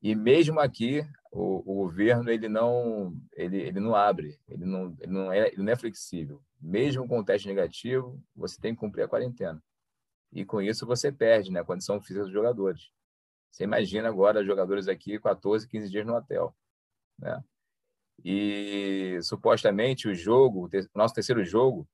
E 0.00 0.14
mesmo 0.14 0.60
aqui 0.60 1.04
o, 1.32 1.58
o 1.58 1.74
governo 1.82 2.30
ele 2.30 2.48
não 2.48 3.16
ele, 3.32 3.56
ele 3.58 3.80
não 3.80 3.96
abre, 3.96 4.38
ele 4.46 4.64
não 4.64 4.96
ele 5.00 5.12
não 5.12 5.32
é 5.32 5.48
ele 5.48 5.62
não 5.62 5.72
é 5.72 5.76
flexível. 5.76 6.40
Mesmo 6.60 7.08
com 7.08 7.18
o 7.18 7.24
teste 7.24 7.48
negativo, 7.48 8.22
você 8.34 8.60
tem 8.60 8.74
que 8.74 8.80
cumprir 8.80 9.02
a 9.02 9.08
quarentena. 9.08 9.62
E 10.32 10.44
com 10.44 10.60
isso 10.60 10.86
você 10.86 11.10
perde, 11.10 11.50
né, 11.50 11.60
a 11.60 11.64
condição 11.64 12.00
física 12.00 12.24
dos 12.24 12.32
jogadores. 12.32 12.90
Você 13.50 13.64
imagina 13.64 14.08
agora 14.08 14.44
jogadores 14.44 14.88
aqui 14.88 15.18
14, 15.18 15.66
15 15.66 15.90
dias 15.90 16.06
no 16.06 16.14
hotel, 16.14 16.54
né? 17.18 17.42
E 18.24 19.18
supostamente 19.22 20.08
o 20.08 20.14
jogo, 20.14 20.68
o 20.68 20.98
nosso 20.98 21.14
terceiro 21.14 21.44
jogo, 21.44 21.88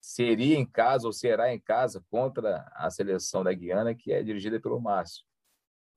seria 0.00 0.56
em 0.56 0.64
casa 0.64 1.06
ou 1.06 1.12
será 1.12 1.52
em 1.52 1.60
casa 1.60 2.02
contra 2.08 2.70
a 2.74 2.88
seleção 2.90 3.42
da 3.42 3.52
Guiana, 3.52 3.94
que 3.94 4.12
é 4.12 4.22
dirigida 4.22 4.60
pelo 4.60 4.80
Márcio. 4.80 5.24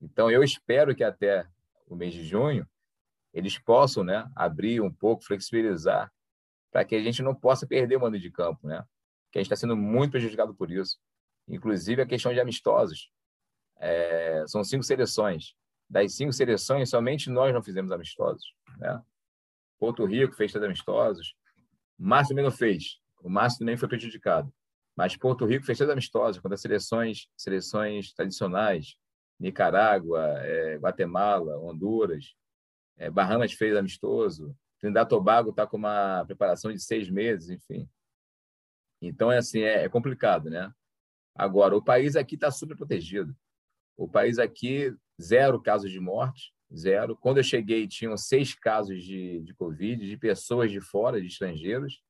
Então, 0.00 0.30
eu 0.30 0.42
espero 0.42 0.94
que 0.94 1.04
até 1.04 1.46
o 1.86 1.94
mês 1.94 2.12
de 2.12 2.24
junho 2.24 2.68
eles 3.32 3.58
possam 3.58 4.04
né, 4.04 4.28
abrir 4.34 4.80
um 4.80 4.92
pouco, 4.92 5.24
flexibilizar, 5.24 6.12
para 6.70 6.84
que 6.84 6.94
a 6.94 7.00
gente 7.00 7.22
não 7.22 7.34
possa 7.34 7.66
perder 7.66 7.96
o 7.96 8.00
mando 8.00 8.18
de 8.18 8.30
campo, 8.30 8.66
né? 8.66 8.84
que 9.30 9.38
a 9.38 9.42
gente 9.42 9.46
está 9.46 9.56
sendo 9.56 9.76
muito 9.76 10.12
prejudicado 10.12 10.54
por 10.54 10.70
isso. 10.70 10.98
Inclusive 11.48 12.02
a 12.02 12.06
questão 12.06 12.32
de 12.32 12.40
amistosos. 12.40 13.10
É, 13.78 14.44
são 14.46 14.62
cinco 14.62 14.84
seleções. 14.84 15.54
Das 15.88 16.14
cinco 16.14 16.32
seleções, 16.32 16.88
somente 16.88 17.28
nós 17.28 17.52
não 17.52 17.62
fizemos 17.62 17.92
amistosos. 17.92 18.54
Né? 18.78 19.02
Porto 19.78 20.04
Rico 20.04 20.34
fez 20.34 20.52
três 20.52 20.64
amistosos. 20.64 21.34
Márcio 21.98 22.30
também 22.30 22.44
não 22.44 22.52
fez. 22.52 23.00
O 23.20 23.28
Márcio 23.28 23.58
também 23.58 23.76
foi 23.76 23.88
prejudicado. 23.88 24.52
Mas 24.96 25.16
Porto 25.16 25.44
Rico 25.44 25.64
fez 25.64 25.78
toda 25.78 25.92
amistosa 25.92 26.40
contra 26.40 26.56
seleções, 26.56 27.28
seleções 27.36 28.12
tradicionais, 28.12 28.96
Nicarágua, 29.38 30.20
é, 30.40 30.76
Guatemala, 30.76 31.58
Honduras, 31.58 32.34
é, 32.96 33.10
Bahamas 33.10 33.52
fez 33.52 33.76
amistoso, 33.76 34.56
Trinidad 34.78 35.08
Tobago 35.08 35.50
está 35.50 35.66
com 35.66 35.76
uma 35.76 36.24
preparação 36.26 36.72
de 36.72 36.80
seis 36.80 37.08
meses, 37.08 37.50
enfim. 37.50 37.88
Então 39.00 39.30
é 39.32 39.38
assim, 39.38 39.60
é, 39.60 39.84
é 39.84 39.88
complicado, 39.88 40.50
né? 40.50 40.72
Agora, 41.34 41.76
o 41.76 41.82
país 41.82 42.16
aqui 42.16 42.34
está 42.34 42.50
super 42.50 42.76
protegido. 42.76 43.34
O 43.96 44.08
país 44.08 44.38
aqui, 44.38 44.94
zero 45.20 45.60
casos 45.60 45.90
de 45.90 46.00
morte, 46.00 46.52
zero. 46.74 47.16
Quando 47.16 47.38
eu 47.38 47.44
cheguei, 47.44 47.86
tinham 47.86 48.16
seis 48.16 48.54
casos 48.54 49.02
de, 49.02 49.40
de 49.40 49.54
Covid, 49.54 50.06
de 50.06 50.16
pessoas 50.16 50.70
de 50.70 50.80
fora, 50.80 51.20
de 51.20 51.26
estrangeiros. 51.26 52.02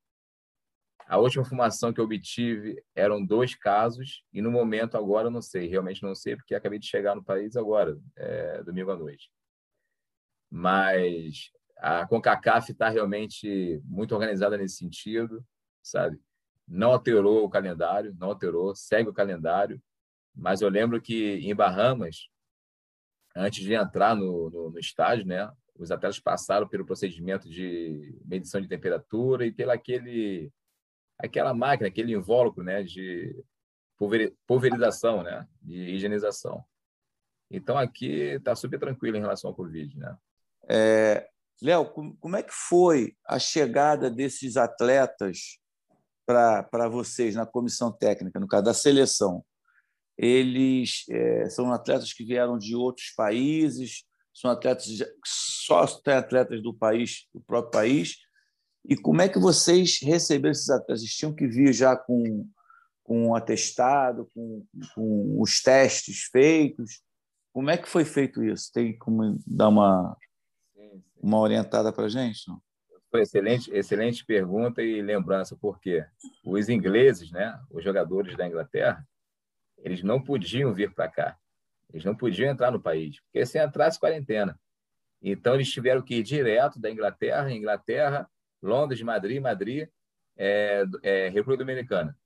A 1.05 1.17
última 1.17 1.43
informação 1.43 1.91
que 1.93 1.99
eu 1.99 2.05
obtive 2.05 2.81
eram 2.95 3.23
dois 3.25 3.55
casos, 3.55 4.23
e 4.31 4.41
no 4.41 4.49
momento 4.49 4.97
agora 4.97 5.27
eu 5.27 5.31
não 5.31 5.41
sei, 5.41 5.67
realmente 5.67 6.01
não 6.01 6.15
sei, 6.15 6.35
porque 6.35 6.55
acabei 6.55 6.79
de 6.79 6.87
chegar 6.87 7.13
no 7.13 7.23
país 7.23 7.57
agora, 7.57 7.99
é, 8.15 8.63
domingo 8.63 8.89
à 8.89 8.97
noite. 8.97 9.29
Mas 10.49 11.51
a 11.77 12.07
CONCACAF 12.07 12.71
está 12.71 12.87
realmente 12.87 13.81
muito 13.83 14.13
organizada 14.15 14.57
nesse 14.57 14.77
sentido, 14.77 15.45
sabe? 15.81 16.17
Não 16.67 16.91
alterou 16.91 17.43
o 17.43 17.49
calendário, 17.49 18.15
não 18.19 18.29
alterou, 18.29 18.75
segue 18.75 19.09
o 19.09 19.13
calendário, 19.13 19.81
mas 20.35 20.61
eu 20.61 20.69
lembro 20.69 21.01
que 21.01 21.35
em 21.35 21.53
Bahamas, 21.53 22.29
antes 23.35 23.63
de 23.63 23.73
entrar 23.73 24.15
no, 24.15 24.49
no, 24.49 24.69
no 24.71 24.79
estádio, 24.79 25.25
né, 25.25 25.51
os 25.75 25.91
atletas 25.91 26.19
passaram 26.19 26.67
pelo 26.67 26.85
procedimento 26.85 27.49
de 27.49 28.17
medição 28.25 28.61
de 28.61 28.67
temperatura 28.67 29.45
e 29.45 29.51
pelo 29.51 29.71
aquele 29.71 30.51
aquela 31.17 31.53
máquina, 31.53 31.87
aquele 31.87 32.13
invólucro 32.13 32.63
né, 32.63 32.83
de 32.83 33.35
pulverização, 34.45 35.23
né, 35.23 35.47
de 35.61 35.91
higienização. 35.91 36.63
Então, 37.49 37.77
aqui 37.77 38.07
está 38.07 38.55
super 38.55 38.79
tranquilo 38.79 39.15
em 39.15 39.21
relação 39.21 39.49
ao 39.49 39.55
Covid. 39.55 39.97
Né? 39.97 40.17
É, 40.67 41.29
Léo, 41.61 41.85
como 42.19 42.35
é 42.35 42.43
que 42.43 42.51
foi 42.51 43.15
a 43.25 43.37
chegada 43.37 44.09
desses 44.09 44.57
atletas 44.57 45.59
para 46.25 46.87
vocês 46.89 47.35
na 47.35 47.45
comissão 47.45 47.91
técnica, 47.91 48.39
no 48.39 48.47
caso 48.47 48.63
da 48.63 48.73
seleção? 48.73 49.43
Eles 50.17 51.05
é, 51.09 51.49
são 51.49 51.71
atletas 51.71 52.13
que 52.13 52.23
vieram 52.23 52.57
de 52.57 52.75
outros 52.75 53.11
países, 53.15 54.03
são 54.33 54.51
atletas 54.51 54.87
só 55.25 55.85
tem 55.85 56.15
atletas 56.15 56.61
do 56.61 56.73
país, 56.73 57.27
do 57.33 57.41
próprio 57.41 57.71
país. 57.71 58.17
E 58.85 58.95
como 58.95 59.21
é 59.21 59.29
que 59.29 59.39
vocês 59.39 59.99
receberam 60.01 60.51
esses 60.51 60.69
atletas? 60.69 61.01
Eles 61.01 61.15
tinham 61.15 61.33
que 61.33 61.47
vir 61.47 61.73
já 61.73 61.95
com 61.95 62.47
com 63.03 63.27
um 63.27 63.35
atestado, 63.35 64.29
com, 64.33 64.65
com 64.95 65.41
os 65.41 65.61
testes 65.61 66.29
feitos? 66.31 67.01
Como 67.51 67.69
é 67.69 67.77
que 67.77 67.87
foi 67.87 68.05
feito 68.05 68.41
isso? 68.41 68.71
Tem 68.71 68.97
como 68.97 69.37
dar 69.45 69.67
uma 69.67 70.17
uma 71.21 71.39
orientada 71.39 71.91
para 71.93 72.05
a 72.05 72.09
gente? 72.09 72.47
Não? 72.47 72.61
Excelente, 73.15 73.71
excelente 73.71 74.25
pergunta 74.25 74.81
e 74.81 74.99
lembrança, 75.01 75.55
porque 75.55 76.03
os 76.43 76.67
ingleses, 76.67 77.31
né, 77.31 77.59
os 77.69 77.83
jogadores 77.83 78.35
da 78.35 78.47
Inglaterra, 78.47 79.07
eles 79.77 80.01
não 80.01 80.21
podiam 80.21 80.73
vir 80.73 80.91
para 80.93 81.07
cá. 81.07 81.37
Eles 81.91 82.03
não 82.03 82.15
podiam 82.15 82.49
entrar 82.49 82.71
no 82.71 82.81
país, 82.81 83.19
porque 83.21 83.45
se 83.45 83.63
entrasse 83.63 83.99
quarentena. 83.99 84.59
Então, 85.21 85.53
eles 85.53 85.71
tiveram 85.71 86.01
que 86.01 86.15
ir 86.15 86.23
direto 86.23 86.79
da 86.79 86.89
Inglaterra, 86.89 87.51
Inglaterra, 87.51 88.27
Londres, 88.61 89.01
Madrid, 89.03 89.39
Madrid, 89.39 89.87
é, 90.35 90.83
é, 91.03 91.29
República 91.29 91.63
Dominicana. 91.63 92.17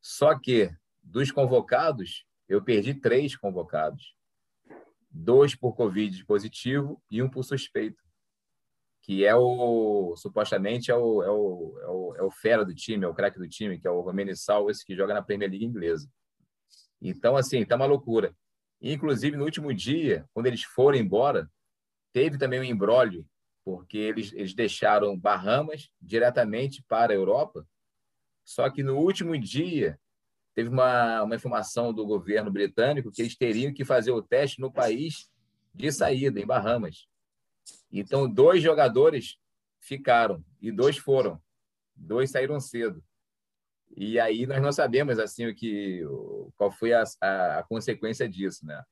Só 0.00 0.38
que, 0.38 0.70
dos 1.02 1.32
convocados, 1.32 2.24
eu 2.48 2.62
perdi 2.62 2.94
três 2.94 3.34
convocados. 3.34 4.14
Dois 5.10 5.54
por 5.54 5.74
Covid 5.74 6.24
positivo 6.26 7.02
e 7.10 7.20
um 7.20 7.28
por 7.28 7.42
suspeito 7.42 8.05
que 9.06 9.24
é 9.24 9.36
o 9.36 10.16
supostamente 10.16 10.90
é 10.90 10.96
o, 10.96 11.22
é 11.22 11.30
o, 11.30 11.78
é 11.80 11.86
o, 11.86 12.16
é 12.16 12.22
o 12.24 12.30
fera 12.30 12.64
do 12.64 12.74
time, 12.74 13.04
é 13.04 13.08
o 13.08 13.14
craque 13.14 13.38
do 13.38 13.48
time, 13.48 13.78
que 13.78 13.86
é 13.86 13.90
o 13.90 14.00
Romeni 14.00 14.36
Salves, 14.36 14.82
que 14.82 14.96
joga 14.96 15.14
na 15.14 15.22
Premier 15.22 15.48
League 15.48 15.64
inglesa. 15.64 16.10
Então, 17.00 17.36
assim, 17.36 17.64
tá 17.64 17.76
uma 17.76 17.86
loucura. 17.86 18.34
Inclusive, 18.82 19.36
no 19.36 19.44
último 19.44 19.72
dia, 19.72 20.26
quando 20.34 20.46
eles 20.48 20.64
foram 20.64 20.98
embora, 20.98 21.48
teve 22.12 22.36
também 22.36 22.58
um 22.58 22.64
embrólio, 22.64 23.24
porque 23.64 23.96
eles, 23.96 24.32
eles 24.32 24.54
deixaram 24.54 25.16
Bahamas 25.16 25.88
diretamente 26.00 26.84
para 26.88 27.12
a 27.12 27.16
Europa. 27.16 27.64
Só 28.44 28.68
que 28.68 28.82
no 28.82 28.96
último 28.96 29.38
dia, 29.38 30.00
teve 30.52 30.68
uma, 30.68 31.22
uma 31.22 31.36
informação 31.36 31.92
do 31.92 32.04
governo 32.04 32.50
britânico 32.50 33.12
que 33.12 33.22
eles 33.22 33.36
teriam 33.36 33.72
que 33.72 33.84
fazer 33.84 34.10
o 34.10 34.22
teste 34.22 34.60
no 34.60 34.72
país 34.72 35.30
de 35.72 35.92
saída, 35.92 36.40
em 36.40 36.46
Bahamas. 36.46 37.06
Então, 37.90 38.28
dois 38.28 38.62
jogadores 38.62 39.36
ficaram 39.80 40.44
e 40.60 40.70
dois 40.72 40.96
foram. 40.96 41.40
Dois 41.94 42.30
saíram 42.30 42.60
cedo. 42.60 43.02
E 43.96 44.18
aí 44.18 44.46
nós 44.46 44.60
não 44.60 44.72
sabemos 44.72 45.18
assim 45.18 45.46
o 45.46 45.54
que 45.54 46.02
qual 46.56 46.70
foi 46.70 46.92
a, 46.92 47.04
a, 47.20 47.58
a 47.58 47.62
consequência 47.62 48.28
disso, 48.28 48.66
né? 48.66 48.82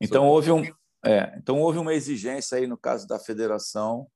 Então 0.00 0.26
houve 0.26 0.52
um 0.52 0.62
é, 1.04 1.34
então 1.36 1.60
houve 1.60 1.78
uma 1.78 1.94
exigência 1.94 2.58
aí 2.58 2.66
no 2.66 2.76
caso 2.76 3.06
da 3.06 3.18
federação 3.18 4.08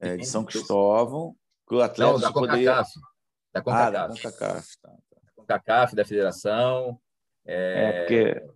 é, 0.00 0.16
de 0.16 0.26
São 0.26 0.44
Cristóvão 0.44 1.36
que 1.68 1.74
o 1.74 1.82
atleta 1.82 2.12
não, 2.12 2.20
da 2.20 2.32
CONCACAF, 2.32 2.90
da 3.52 3.62
CONCACAF, 3.62 3.86
ah, 3.86 3.90
da 3.90 4.08
CONCACAF, 4.08 4.68
tá, 4.80 4.88
tá. 4.88 5.20
Da 5.22 5.32
CONCACAF 5.36 5.94
da 5.96 6.04
federação 6.04 7.00
é, 7.44 7.54
é 7.54 8.00
porque 8.00 8.46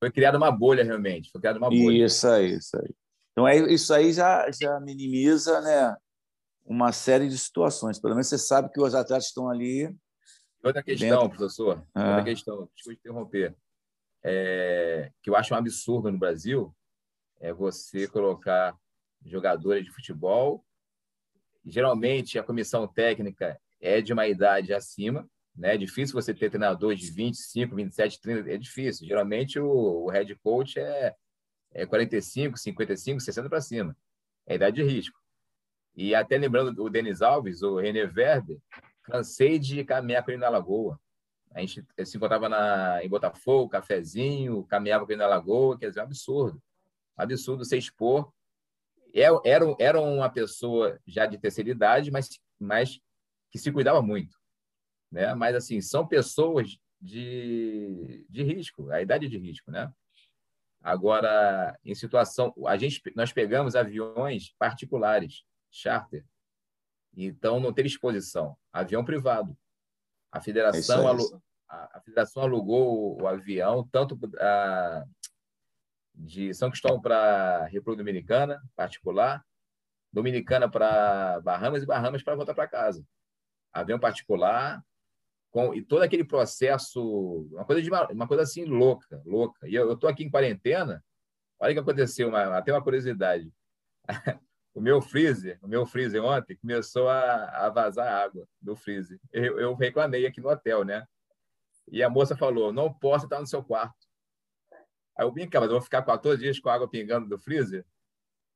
foi 0.00 0.10
criada 0.10 0.38
uma 0.38 0.50
bolha 0.50 0.82
realmente, 0.82 1.30
foi 1.30 1.40
criada 1.40 1.58
uma 1.58 1.70
bolha. 1.70 2.04
Isso 2.04 2.26
aí, 2.26 2.54
isso 2.54 2.76
aí. 2.76 2.94
Então, 3.38 3.46
é, 3.46 3.56
isso 3.72 3.94
aí 3.94 4.12
já, 4.12 4.50
já 4.50 4.80
minimiza 4.80 5.60
né, 5.60 5.96
uma 6.66 6.90
série 6.90 7.28
de 7.28 7.38
situações. 7.38 8.00
Pelo 8.00 8.14
menos 8.14 8.26
você 8.26 8.36
sabe 8.36 8.68
que 8.68 8.80
os 8.80 8.96
atletas 8.96 9.26
estão 9.26 9.48
ali. 9.48 9.96
Outra 10.60 10.82
questão, 10.82 11.20
dentro... 11.20 11.36
professor, 11.36 11.86
é. 11.94 12.00
outra 12.00 12.24
questão, 12.24 12.68
desculpe 12.74 12.98
interromper, 12.98 13.56
é, 14.24 15.12
que 15.22 15.30
eu 15.30 15.36
acho 15.36 15.54
um 15.54 15.56
absurdo 15.56 16.10
no 16.10 16.18
Brasil, 16.18 16.74
é 17.38 17.52
você 17.52 18.08
colocar 18.08 18.76
jogadores 19.24 19.84
de 19.84 19.92
futebol. 19.92 20.64
Geralmente, 21.64 22.40
a 22.40 22.42
comissão 22.42 22.88
técnica 22.88 23.56
é 23.80 24.00
de 24.00 24.12
uma 24.12 24.26
idade 24.26 24.74
acima, 24.74 25.30
né? 25.54 25.76
É 25.76 25.78
difícil 25.78 26.20
você 26.20 26.34
ter 26.34 26.50
treinadores 26.50 26.98
de 26.98 27.12
25, 27.12 27.76
27, 27.76 28.20
30, 28.20 28.50
é 28.50 28.56
difícil. 28.56 29.06
Geralmente, 29.06 29.60
o, 29.60 30.06
o 30.06 30.10
head 30.10 30.34
coach 30.42 30.76
é 30.80 31.14
é 31.72 31.86
45, 31.86 32.58
55, 32.58 33.20
60 33.20 33.48
para 33.48 33.60
cima. 33.60 33.96
É 34.46 34.54
idade 34.54 34.76
de 34.76 34.82
risco. 34.82 35.18
E 35.94 36.14
até 36.14 36.38
lembrando 36.38 36.82
o 36.82 36.88
Denis 36.88 37.22
Alves, 37.22 37.62
o 37.62 37.78
René 37.78 38.06
Verde, 38.06 38.58
cansei 39.02 39.58
de 39.58 39.84
caminhar 39.84 40.24
com 40.24 40.30
ele 40.30 40.40
na 40.40 40.48
Lagoa. 40.48 40.98
A 41.52 41.60
gente 41.60 41.84
se 42.04 42.16
encontrava 42.16 42.48
na, 42.48 43.02
em 43.02 43.08
Botafogo, 43.08 43.70
cafezinho, 43.70 44.64
caminhava 44.64 45.04
com 45.04 45.12
ele 45.12 45.18
na 45.18 45.26
Lagoa, 45.26 45.78
quer 45.78 45.88
dizer, 45.88 46.00
um 46.00 46.04
absurdo. 46.04 46.62
Absurdo 47.16 47.64
se 47.64 47.76
expor. 47.76 48.32
É, 49.14 49.26
era, 49.44 49.64
era 49.78 50.00
uma 50.00 50.30
pessoa 50.30 51.00
já 51.06 51.26
de 51.26 51.38
terceira 51.38 51.70
idade, 51.70 52.10
mas, 52.10 52.28
mas 52.60 53.00
que 53.50 53.58
se 53.58 53.72
cuidava 53.72 54.00
muito. 54.02 54.38
Né? 55.10 55.34
Mas, 55.34 55.56
assim, 55.56 55.80
são 55.80 56.06
pessoas 56.06 56.78
de, 57.00 58.24
de 58.28 58.42
risco, 58.42 58.90
a 58.90 59.00
idade 59.00 59.28
de 59.28 59.38
risco, 59.38 59.70
né? 59.70 59.92
Agora, 60.82 61.78
em 61.84 61.94
situação, 61.94 62.54
a 62.66 62.76
gente, 62.76 63.02
nós 63.14 63.32
pegamos 63.32 63.74
aviões 63.74 64.54
particulares, 64.58 65.42
charter. 65.70 66.24
Então, 67.16 67.58
não 67.58 67.72
teve 67.72 67.88
exposição. 67.88 68.56
Avião 68.72 69.04
privado. 69.04 69.56
A 70.30 70.40
federação, 70.40 71.02
é 71.02 71.10
alu, 71.10 71.42
a, 71.68 71.98
a, 71.98 72.00
federação 72.00 72.42
alugou 72.42 73.18
o, 73.18 73.22
o 73.22 73.26
avião 73.26 73.88
tanto 73.90 74.18
a, 74.38 75.04
de 76.14 76.54
São 76.54 76.70
Cristóvão 76.70 77.00
para 77.00 77.64
República 77.66 78.04
Dominicana, 78.04 78.62
particular, 78.76 79.44
Dominicana 80.12 80.70
para 80.70 81.40
Bahamas 81.40 81.82
e 81.82 81.86
Bahamas 81.86 82.22
para 82.22 82.34
voltar 82.34 82.54
para 82.54 82.68
casa. 82.68 83.04
Avião 83.72 83.98
particular, 83.98 84.82
com 85.58 85.74
e 85.74 85.82
todo 85.82 86.02
aquele 86.02 86.22
processo, 86.22 87.48
uma 87.50 87.64
coisa 87.64 87.82
de 87.82 87.90
uma, 87.90 88.28
coisa 88.28 88.44
assim 88.44 88.64
louca, 88.64 89.20
louca. 89.26 89.68
E 89.68 89.74
eu 89.74 89.92
estou 89.92 90.08
aqui 90.08 90.22
em 90.22 90.30
quarentena. 90.30 91.04
Olha 91.58 91.72
o 91.72 91.74
que 91.74 91.80
aconteceu, 91.80 92.28
uma, 92.28 92.56
até 92.56 92.72
uma 92.72 92.82
curiosidade. 92.82 93.52
o 94.72 94.80
meu 94.80 95.02
freezer, 95.02 95.58
o 95.60 95.66
meu 95.66 95.84
freezer 95.84 96.22
ontem 96.22 96.56
começou 96.58 97.08
a, 97.08 97.66
a 97.66 97.70
vazar 97.70 98.06
água 98.06 98.46
do 98.62 98.76
freezer. 98.76 99.18
Eu, 99.32 99.58
eu, 99.58 99.74
reclamei 99.74 100.26
aqui 100.26 100.40
no 100.40 100.48
hotel, 100.48 100.84
né? 100.84 101.04
E 101.90 102.04
a 102.04 102.08
moça 102.08 102.36
falou: 102.36 102.72
"Não 102.72 102.94
posso 102.94 103.24
estar 103.24 103.40
no 103.40 103.46
seu 103.46 103.64
quarto". 103.64 104.06
Aí 105.18 105.26
eu 105.26 105.32
brinquei, 105.32 105.58
mas 105.58 105.70
eu 105.70 105.74
vou 105.74 105.82
ficar 105.82 106.02
14 106.02 106.40
dias 106.40 106.60
com 106.60 106.68
a 106.68 106.74
água 106.74 106.88
pingando 106.88 107.28
do 107.28 107.36
freezer? 107.36 107.84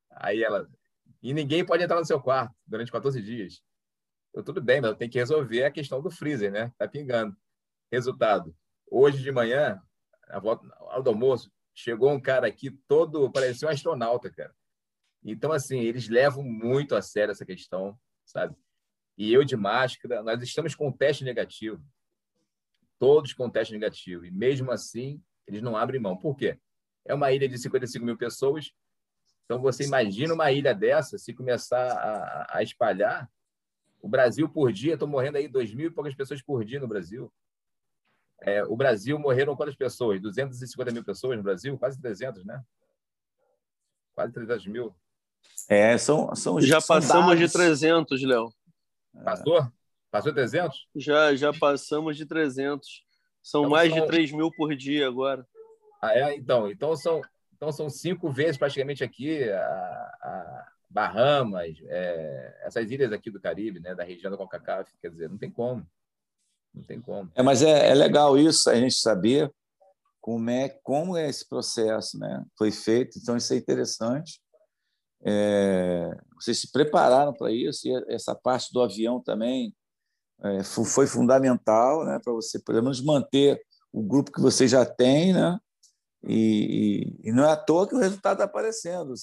Aí 0.09 0.41
ela: 0.41 0.69
"E 1.21 1.33
ninguém 1.33 1.65
pode 1.65 1.83
entrar 1.83 1.99
no 1.99 2.05
seu 2.05 2.21
quarto 2.21 2.55
durante 2.65 2.93
14 2.93 3.21
dias". 3.21 3.61
Eu, 4.33 4.43
tudo 4.43 4.61
bem, 4.61 4.81
mas 4.81 4.91
eu 4.91 4.97
tenho 4.97 5.11
que 5.11 5.19
resolver 5.19 5.63
a 5.63 5.71
questão 5.71 6.01
do 6.01 6.09
freezer, 6.09 6.51
né? 6.51 6.73
Tá 6.77 6.87
pingando. 6.87 7.37
Resultado. 7.91 8.55
Hoje 8.89 9.21
de 9.21 9.31
manhã, 9.31 9.79
a 10.27 10.39
volta, 10.39 10.67
ao 10.79 11.07
almoço, 11.07 11.51
chegou 11.73 12.11
um 12.11 12.19
cara 12.19 12.47
aqui 12.47 12.71
todo, 12.87 13.31
parecia 13.31 13.67
um 13.67 13.71
astronauta, 13.71 14.31
cara. 14.31 14.53
Então, 15.23 15.51
assim, 15.51 15.79
eles 15.79 16.09
levam 16.09 16.43
muito 16.43 16.95
a 16.95 17.01
sério 17.01 17.31
essa 17.31 17.45
questão, 17.45 17.97
sabe? 18.25 18.55
E 19.17 19.31
eu 19.31 19.43
de 19.43 19.55
máscara, 19.55 20.23
nós 20.23 20.41
estamos 20.41 20.73
com 20.73 20.91
teste 20.91 21.23
negativo. 21.23 21.81
Todos 22.97 23.33
com 23.33 23.49
teste 23.49 23.73
negativo. 23.73 24.25
E 24.25 24.31
mesmo 24.31 24.71
assim, 24.71 25.21
eles 25.47 25.61
não 25.61 25.77
abrem 25.77 26.01
mão. 26.01 26.17
Por 26.17 26.35
quê? 26.35 26.59
É 27.05 27.13
uma 27.13 27.31
ilha 27.31 27.47
de 27.47 27.57
55 27.57 28.03
mil 28.03 28.17
pessoas. 28.17 28.71
Então, 29.45 29.61
você 29.61 29.83
imagina 29.83 30.33
uma 30.33 30.51
ilha 30.51 30.73
dessa, 30.73 31.17
se 31.17 31.33
começar 31.33 31.91
a, 31.91 32.57
a 32.57 32.63
espalhar, 32.63 33.29
o 34.03 34.09
Brasil, 34.09 34.49
por 34.49 34.73
dia, 34.73 34.95
estão 34.95 35.07
morrendo 35.07 35.37
aí 35.37 35.47
dois 35.47 35.73
mil 35.73 35.87
e 35.87 35.89
poucas 35.89 36.13
pessoas 36.13 36.41
por 36.41 36.65
dia 36.65 36.77
no 36.77 36.89
Brasil. 36.89 37.33
É, 38.41 38.61
o 38.65 38.75
Brasil 38.75 39.17
morreram 39.17 39.55
quantas 39.55 39.77
pessoas? 39.77 40.21
250 40.21 40.91
mil 40.91 41.05
pessoas 41.05 41.37
no 41.37 41.43
Brasil? 41.43 41.79
Quase 41.79 42.01
300, 42.01 42.43
né? 42.43 42.61
Quase 44.13 44.33
300 44.33 44.67
mil. 44.67 44.93
É, 45.69 45.97
são, 45.97 46.35
são 46.35 46.59
Já 46.59 46.81
são 46.81 46.97
passamos 46.97 47.27
dados. 47.27 47.49
de 47.49 47.57
300, 47.57 48.23
Léo. 48.23 48.53
Passou? 49.23 49.71
Passou 50.11 50.33
300? 50.33 50.85
Já, 50.97 51.33
já 51.33 51.53
passamos 51.53 52.17
de 52.17 52.25
300. 52.25 53.05
São 53.41 53.61
então, 53.61 53.71
mais 53.71 53.89
são... 53.89 54.01
de 54.01 54.07
3 54.07 54.33
mil 54.33 54.51
por 54.51 54.75
dia 54.75 55.07
agora. 55.07 55.47
Ah, 56.01 56.13
é? 56.13 56.35
Então, 56.35 56.69
então, 56.69 56.93
são, 56.97 57.21
então 57.55 57.71
são 57.71 57.89
cinco 57.89 58.29
vezes 58.29 58.57
praticamente 58.57 59.01
aqui 59.01 59.49
a, 59.49 59.57
a 59.57 60.72
Bahamas, 60.93 61.75
é, 61.85 62.61
essas 62.61 62.89
ilhas 62.91 63.11
aqui 63.11 63.31
do 63.31 63.41
Caribe, 63.41 63.79
né, 63.79 63.95
da 63.95 64.03
região 64.03 64.29
da 64.29 64.37
CONCACAF, 64.37 64.91
quer 65.01 65.09
dizer, 65.09 65.27
não 65.27 65.39
tem 65.39 65.49
como. 65.49 65.85
Não 66.71 66.83
tem 66.83 67.01
como. 67.01 67.31
É, 67.33 67.41
mas 67.41 67.63
é, 67.63 67.89
é 67.89 67.95
legal 67.95 68.37
isso, 68.37 68.69
a 68.69 68.75
gente 68.75 68.95
saber, 68.95 69.51
como 70.21 70.49
é 70.51 70.69
como 70.83 71.17
é 71.17 71.27
esse 71.27 71.47
processo, 71.49 72.17
né? 72.19 72.45
Foi 72.57 72.71
feito, 72.71 73.17
então 73.17 73.35
isso 73.35 73.53
é 73.53 73.57
interessante. 73.57 74.39
É, 75.25 76.15
vocês 76.35 76.59
se 76.61 76.71
prepararam 76.71 77.33
para 77.33 77.51
isso 77.51 77.87
e 77.87 78.13
essa 78.13 78.35
parte 78.35 78.71
do 78.71 78.81
avião 78.81 79.19
também 79.19 79.75
é, 80.43 80.63
foi 80.63 81.07
fundamental, 81.07 82.05
né? 82.05 82.19
Para 82.23 82.33
você 82.33 82.59
pelo 82.59 82.83
menos 82.83 83.01
manter 83.03 83.61
o 83.91 84.03
grupo 84.03 84.31
que 84.31 84.41
você 84.41 84.67
já 84.67 84.85
tem, 84.85 85.33
né? 85.33 85.59
E, 86.25 87.17
e, 87.23 87.29
e 87.29 87.31
não 87.31 87.43
é 87.43 87.51
à 87.51 87.57
toa 87.57 87.87
que 87.87 87.95
o 87.95 87.99
resultado 87.99 88.33
está 88.33 88.45
aparecendo. 88.45 89.15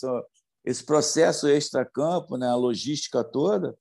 Esse 0.70 0.84
processo 0.84 1.48
extra-campo, 1.48 2.36
né? 2.36 2.48
A 2.48 2.54
logística 2.54 3.24
toda 3.24 3.76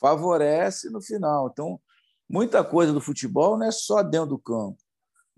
favorece 0.00 0.90
no 0.90 1.00
final. 1.00 1.48
Então, 1.50 1.80
muita 2.28 2.62
coisa 2.62 2.92
do 2.92 3.00
futebol 3.00 3.58
não 3.58 3.66
é 3.66 3.70
só 3.70 4.02
dentro 4.02 4.30
do 4.30 4.38
campo 4.38 4.78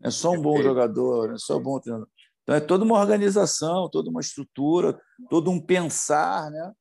é 0.02 0.10
só 0.10 0.32
um 0.32 0.40
bom 0.40 0.60
jogador, 0.62 1.32
é 1.32 1.38
só 1.38 1.58
um 1.58 1.62
bom 1.62 1.80
treinador. 1.80 2.08
Então 2.42 2.54
é 2.54 2.60
toda 2.60 2.84
uma 2.84 2.98
organização, 2.98 3.88
toda 3.90 4.10
uma 4.10 4.20
estrutura, 4.20 5.00
todo 5.28 5.50
um 5.50 5.60
pensar, 5.60 6.50
né? 6.50 6.72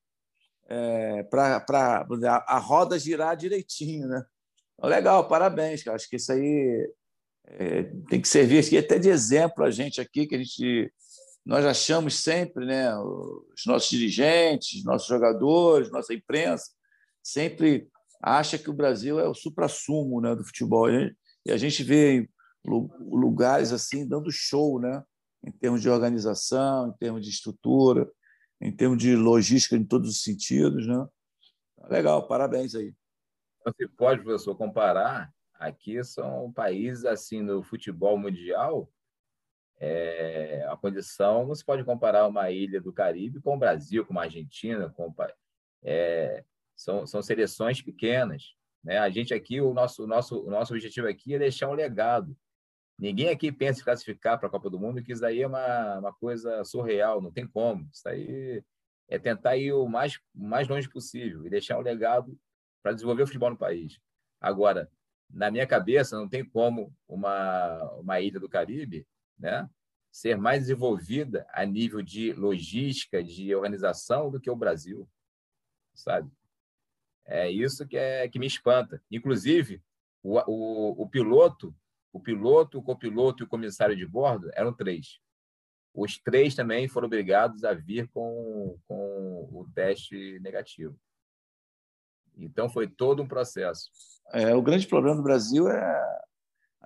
É, 0.68 1.22
para 1.24 1.64
a, 1.72 2.56
a 2.56 2.58
roda 2.58 2.98
girar 2.98 3.36
direitinho, 3.36 4.08
né? 4.08 4.24
Então, 4.74 4.90
legal, 4.90 5.26
parabéns, 5.26 5.82
cara. 5.82 5.96
Acho 5.96 6.08
que 6.08 6.16
isso 6.16 6.32
aí 6.32 6.92
é, 7.46 7.84
tem 8.08 8.20
que 8.20 8.28
servir 8.28 8.64
aqui 8.64 8.76
até 8.76 8.98
de 8.98 9.08
exemplo 9.08 9.64
a 9.64 9.70
gente 9.70 10.00
aqui, 10.00 10.26
que 10.26 10.34
a 10.34 10.38
gente 10.38 10.92
nós 11.46 11.64
achamos 11.64 12.16
sempre, 12.16 12.66
né? 12.66 12.92
Os 12.98 13.64
nossos 13.66 13.88
dirigentes, 13.88 14.82
nossos 14.84 15.06
jogadores, 15.06 15.92
nossa 15.92 16.12
imprensa, 16.12 16.72
sempre 17.22 17.88
acha 18.20 18.58
que 18.58 18.68
o 18.68 18.74
Brasil 18.74 19.20
é 19.20 19.28
o 19.28 19.34
supra-sumo 19.34 20.20
né, 20.20 20.34
do 20.34 20.44
futebol. 20.44 20.90
E 20.90 21.52
a 21.52 21.56
gente 21.56 21.84
vê 21.84 22.28
lugares 22.66 23.72
assim 23.72 24.06
dando 24.06 24.28
show, 24.32 24.80
né? 24.80 25.04
Em 25.44 25.52
termos 25.52 25.80
de 25.80 25.88
organização, 25.88 26.88
em 26.88 26.92
termos 26.94 27.22
de 27.22 27.30
estrutura, 27.30 28.10
em 28.60 28.74
termos 28.74 28.98
de 28.98 29.14
logística 29.14 29.76
em 29.76 29.84
todos 29.84 30.10
os 30.10 30.22
sentidos, 30.24 30.84
né? 30.88 31.06
Legal, 31.88 32.26
parabéns 32.26 32.74
aí. 32.74 32.92
Não 33.64 33.72
se 33.72 33.86
pode, 33.86 34.20
professor, 34.20 34.56
comparar. 34.56 35.32
Aqui 35.54 36.02
são 36.02 36.52
países 36.52 37.04
assim 37.04 37.40
no 37.40 37.62
futebol 37.62 38.18
mundial. 38.18 38.90
É, 39.78 40.66
a 40.70 40.76
condição 40.76 41.46
não 41.46 41.54
se 41.54 41.64
pode 41.64 41.84
comparar 41.84 42.26
uma 42.26 42.50
ilha 42.50 42.80
do 42.80 42.92
Caribe 42.92 43.40
com 43.40 43.54
o 43.54 43.58
Brasil, 43.58 44.06
com 44.06 44.18
a 44.18 44.22
Argentina, 44.22 44.88
com 44.90 45.14
é, 45.84 46.44
são, 46.74 47.06
são 47.06 47.22
seleções 47.22 47.82
pequenas. 47.82 48.54
Né? 48.82 48.98
A 48.98 49.10
gente 49.10 49.34
aqui, 49.34 49.60
o 49.60 49.74
nosso, 49.74 50.04
o 50.04 50.06
nosso, 50.06 50.40
o 50.40 50.50
nosso 50.50 50.72
objetivo 50.72 51.08
aqui 51.08 51.34
é 51.34 51.38
deixar 51.38 51.68
um 51.68 51.74
legado. 51.74 52.36
Ninguém 52.98 53.28
aqui 53.28 53.52
pensa 53.52 53.80
em 53.80 53.84
classificar 53.84 54.38
para 54.38 54.48
a 54.48 54.50
Copa 54.50 54.70
do 54.70 54.80
Mundo, 54.80 55.02
que 55.02 55.12
isso 55.12 55.24
aí 55.24 55.42
é 55.42 55.46
uma, 55.46 55.98
uma 55.98 56.12
coisa 56.14 56.64
surreal, 56.64 57.20
não 57.20 57.30
tem 57.30 57.46
como. 57.46 57.86
Isso 57.92 58.08
aí 58.08 58.62
é 59.08 59.18
tentar 59.18 59.56
ir 59.56 59.72
o 59.72 59.86
mais, 59.86 60.18
mais 60.34 60.66
longe 60.66 60.88
possível 60.88 61.46
e 61.46 61.50
deixar 61.50 61.78
um 61.78 61.82
legado 61.82 62.38
para 62.82 62.92
desenvolver 62.92 63.24
o 63.24 63.26
futebol 63.26 63.50
no 63.50 63.58
país. 63.58 64.00
Agora, 64.40 64.90
na 65.28 65.50
minha 65.50 65.66
cabeça, 65.66 66.16
não 66.16 66.28
tem 66.28 66.44
como 66.44 66.94
uma, 67.06 67.82
uma 67.94 68.20
ilha 68.20 68.40
do 68.40 68.48
Caribe 68.48 69.06
né, 69.38 69.68
ser 70.10 70.36
mais 70.36 70.60
desenvolvida 70.60 71.46
a 71.50 71.64
nível 71.64 72.02
de 72.02 72.32
logística, 72.32 73.22
de 73.22 73.54
organização 73.54 74.30
do 74.30 74.40
que 74.40 74.50
o 74.50 74.56
Brasil, 74.56 75.08
sabe? 75.94 76.30
É 77.24 77.50
isso 77.50 77.86
que, 77.86 77.96
é, 77.96 78.28
que 78.28 78.38
me 78.38 78.46
espanta. 78.46 79.02
Inclusive, 79.10 79.82
o, 80.22 80.38
o, 80.46 81.02
o 81.02 81.08
piloto 81.08 81.74
o 82.16 82.20
piloto, 82.20 82.78
o 82.78 82.82
copiloto 82.82 83.42
e 83.42 83.44
o 83.44 83.48
comissário 83.48 83.94
de 83.94 84.06
bordo 84.06 84.50
eram 84.54 84.72
três. 84.72 85.20
Os 85.92 86.18
três 86.18 86.54
também 86.54 86.88
foram 86.88 87.06
obrigados 87.06 87.62
a 87.62 87.74
vir 87.74 88.08
com, 88.08 88.78
com 88.88 89.48
o 89.52 89.66
teste 89.74 90.40
negativo. 90.40 90.98
Então, 92.38 92.70
foi 92.70 92.88
todo 92.88 93.22
um 93.22 93.28
processo. 93.28 93.90
É, 94.32 94.54
o 94.54 94.62
grande 94.62 94.86
problema 94.86 95.16
do 95.16 95.22
Brasil 95.22 95.68
é 95.68 96.15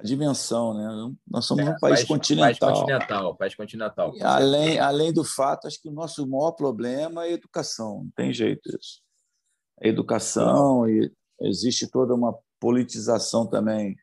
a 0.00 0.02
dimensão, 0.02 0.74
né? 0.74 1.14
Nós 1.28 1.44
somos 1.44 1.66
é, 1.66 1.70
um 1.70 1.78
país, 1.78 1.98
país, 1.98 2.04
continental. 2.04 2.58
País 2.58 2.78
continental, 2.78 3.36
país 3.36 3.54
continental. 3.54 4.14
além, 4.22 4.78
além 4.78 5.12
do 5.12 5.22
fato, 5.22 5.66
acho 5.66 5.80
que 5.80 5.88
o 5.88 5.92
nosso 5.92 6.26
maior 6.26 6.52
problema 6.52 7.26
é 7.26 7.32
educação. 7.32 8.04
Não 8.04 8.10
tem 8.16 8.32
jeito 8.32 8.68
isso. 8.68 9.02
A 9.82 9.86
educação 9.86 10.88
e 10.88 11.12
existe 11.42 11.86
toda 11.86 12.14
uma 12.14 12.34
politização 12.58 13.46
também 13.46 13.94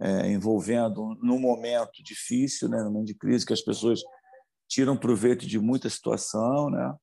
é, 0.00 0.30
envolvendo 0.30 1.16
num 1.22 1.38
momento 1.38 2.02
difícil, 2.02 2.68
né, 2.68 2.82
num 2.82 2.90
momento 2.90 3.08
de 3.08 3.14
crise, 3.14 3.46
que 3.46 3.52
as 3.52 3.62
pessoas 3.62 4.00
tiram 4.68 4.96
proveito 4.96 5.46
de 5.46 5.58
muita 5.58 5.88
situação, 5.88 6.70
né? 6.70 6.94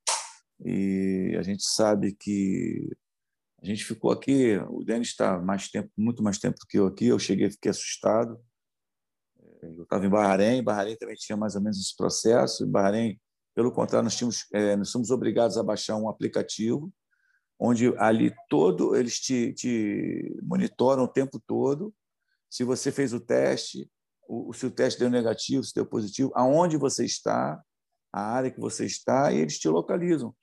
E 0.65 1.35
a 1.37 1.43
gente 1.43 1.63
sabe 1.63 2.13
que 2.13 2.89
a 3.61 3.65
gente 3.65 3.83
ficou 3.83 4.11
aqui, 4.11 4.57
o 4.69 4.83
Denis 4.83 5.09
está 5.09 5.39
mais 5.39 5.69
tempo, 5.69 5.89
muito 5.97 6.21
mais 6.23 6.37
tempo 6.37 6.57
do 6.59 6.67
que 6.67 6.77
eu 6.77 6.87
aqui. 6.87 7.07
Eu 7.07 7.19
cheguei, 7.19 7.49
fiquei 7.49 7.71
assustado. 7.71 8.39
Eu 9.61 9.83
estava 9.83 10.05
em 10.05 10.09
Bahrein, 10.09 10.63
Bahrein 10.63 10.95
também 10.95 11.15
tinha 11.15 11.35
mais 11.35 11.55
ou 11.55 11.61
menos 11.61 11.79
esse 11.79 11.95
processo. 11.95 12.63
Em 12.63 12.69
Bahrein, 12.69 13.19
pelo 13.55 13.71
contrário, 13.71 14.03
nós 14.03 14.15
tínhamos, 14.15 14.45
é, 14.53 14.75
nós 14.75 14.89
somos 14.89 15.09
obrigados 15.09 15.57
a 15.57 15.63
baixar 15.63 15.97
um 15.97 16.07
aplicativo 16.07 16.93
onde 17.59 17.91
ali 17.97 18.31
todo 18.49 18.95
eles 18.95 19.19
te, 19.19 19.51
te 19.53 20.37
monitoram 20.43 21.03
o 21.03 21.07
tempo 21.07 21.41
todo 21.45 21.93
se 22.49 22.63
você 22.63 22.91
fez 22.91 23.13
o 23.13 23.19
teste, 23.19 23.89
o, 24.27 24.53
se 24.53 24.65
o 24.65 24.71
teste 24.71 24.99
deu 24.99 25.09
negativo, 25.09 25.63
se 25.63 25.73
deu 25.73 25.85
positivo, 25.85 26.31
aonde 26.35 26.77
você 26.77 27.05
está, 27.05 27.61
a 28.11 28.21
área 28.21 28.51
que 28.51 28.59
você 28.59 28.85
está, 28.85 29.31
e 29.31 29.39
eles 29.39 29.59
te 29.59 29.67
localizam. 29.67 30.35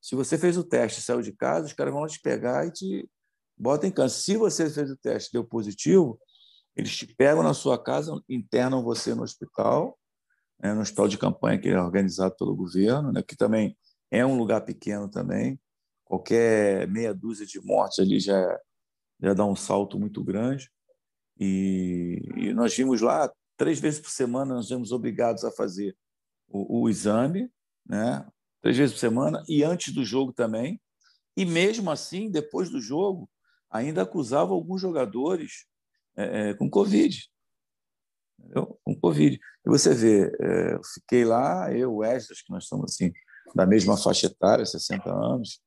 Se 0.00 0.14
você 0.14 0.38
fez 0.38 0.56
o 0.56 0.64
teste 0.64 1.02
saiu 1.02 1.22
de 1.22 1.32
casa, 1.32 1.66
os 1.66 1.72
caras 1.72 1.92
vão 1.92 2.06
te 2.06 2.20
pegar 2.20 2.66
e 2.66 2.72
te 2.72 3.10
botam 3.56 3.88
em 3.88 3.92
casa. 3.92 4.14
Se 4.14 4.36
você 4.36 4.70
fez 4.70 4.90
o 4.90 4.96
teste 4.96 5.32
deu 5.32 5.44
positivo, 5.44 6.18
eles 6.76 6.96
te 6.96 7.06
pegam 7.06 7.42
na 7.42 7.54
sua 7.54 7.82
casa, 7.82 8.12
internam 8.28 8.82
você 8.82 9.14
no 9.14 9.22
hospital, 9.22 9.98
né, 10.60 10.72
no 10.72 10.80
hospital 10.80 11.08
de 11.08 11.18
campanha 11.18 11.58
que 11.58 11.68
é 11.68 11.80
organizado 11.80 12.36
pelo 12.36 12.54
governo, 12.54 13.12
né, 13.12 13.22
que 13.22 13.36
também 13.36 13.76
é 14.10 14.24
um 14.24 14.36
lugar 14.36 14.60
pequeno 14.60 15.08
também. 15.08 15.60
Qualquer 16.04 16.86
meia 16.88 17.12
dúzia 17.12 17.44
de 17.44 17.60
mortes 17.60 17.98
ali 17.98 18.20
já, 18.20 18.58
já 19.20 19.34
dá 19.34 19.44
um 19.44 19.56
salto 19.56 19.98
muito 19.98 20.22
grande. 20.24 20.70
E, 21.38 22.22
e 22.36 22.52
nós 22.54 22.74
vimos 22.74 23.00
lá, 23.00 23.30
três 23.56 23.78
vezes 23.78 24.00
por 24.00 24.10
semana, 24.10 24.54
nós 24.54 24.70
éramos 24.70 24.92
obrigados 24.92 25.44
a 25.44 25.50
fazer 25.50 25.96
o, 26.48 26.82
o 26.82 26.88
exame, 26.88 27.50
né? 27.86 28.26
Três 28.60 28.76
vezes 28.76 28.94
por 28.94 29.00
semana, 29.00 29.42
e 29.48 29.62
antes 29.62 29.92
do 29.92 30.04
jogo 30.04 30.32
também. 30.32 30.80
E 31.36 31.44
mesmo 31.44 31.90
assim, 31.90 32.30
depois 32.30 32.70
do 32.70 32.80
jogo, 32.80 33.28
ainda 33.70 34.02
acusava 34.02 34.52
alguns 34.52 34.80
jogadores 34.80 35.66
é, 36.16 36.50
é, 36.50 36.54
com 36.54 36.68
Covid. 36.68 37.28
Entendeu? 38.38 38.78
Com 38.84 38.94
Covid. 38.98 39.36
E 39.36 39.68
você 39.68 39.94
vê, 39.94 40.32
é, 40.40 40.74
eu 40.74 40.80
fiquei 40.94 41.24
lá, 41.24 41.72
eu, 41.72 41.92
o 41.92 41.96
Wesley, 41.98 42.38
que 42.44 42.50
nós 42.50 42.64
estamos 42.64 42.92
assim, 42.92 43.12
da 43.54 43.66
mesma 43.66 43.96
faixa 43.96 44.26
etária, 44.26 44.66
60 44.66 45.10
anos, 45.10 45.60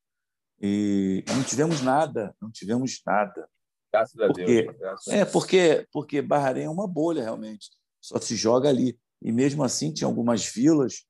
e 0.62 1.24
não 1.28 1.44
tivemos 1.44 1.82
nada, 1.82 2.36
não 2.39 2.52
tivemos 2.52 3.02
nada. 3.06 3.50
Graças 3.92 4.20
a 4.20 4.28
porque, 4.28 4.64
Deus. 4.64 4.78
Graças 4.78 5.08
é, 5.08 5.26
porque, 5.26 5.88
porque 5.92 6.22
Bahrein 6.22 6.66
é 6.66 6.70
uma 6.70 6.88
bolha, 6.88 7.24
realmente. 7.24 7.70
Só 8.00 8.20
se 8.20 8.36
joga 8.36 8.70
ali. 8.70 8.98
E 9.22 9.32
mesmo 9.32 9.64
assim, 9.64 9.92
tinha 9.92 10.08
algumas 10.08 10.46
vilas 10.46 11.06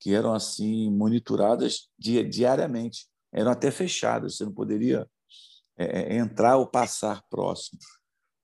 que 0.00 0.14
eram 0.14 0.34
assim 0.34 0.90
monitoradas 0.90 1.88
diariamente. 1.98 3.06
Eram 3.32 3.50
até 3.50 3.70
fechadas, 3.70 4.36
você 4.36 4.44
não 4.44 4.52
poderia 4.52 5.06
é, 5.76 6.14
é, 6.14 6.16
entrar 6.16 6.56
ou 6.56 6.66
passar 6.66 7.22
próximo. 7.28 7.78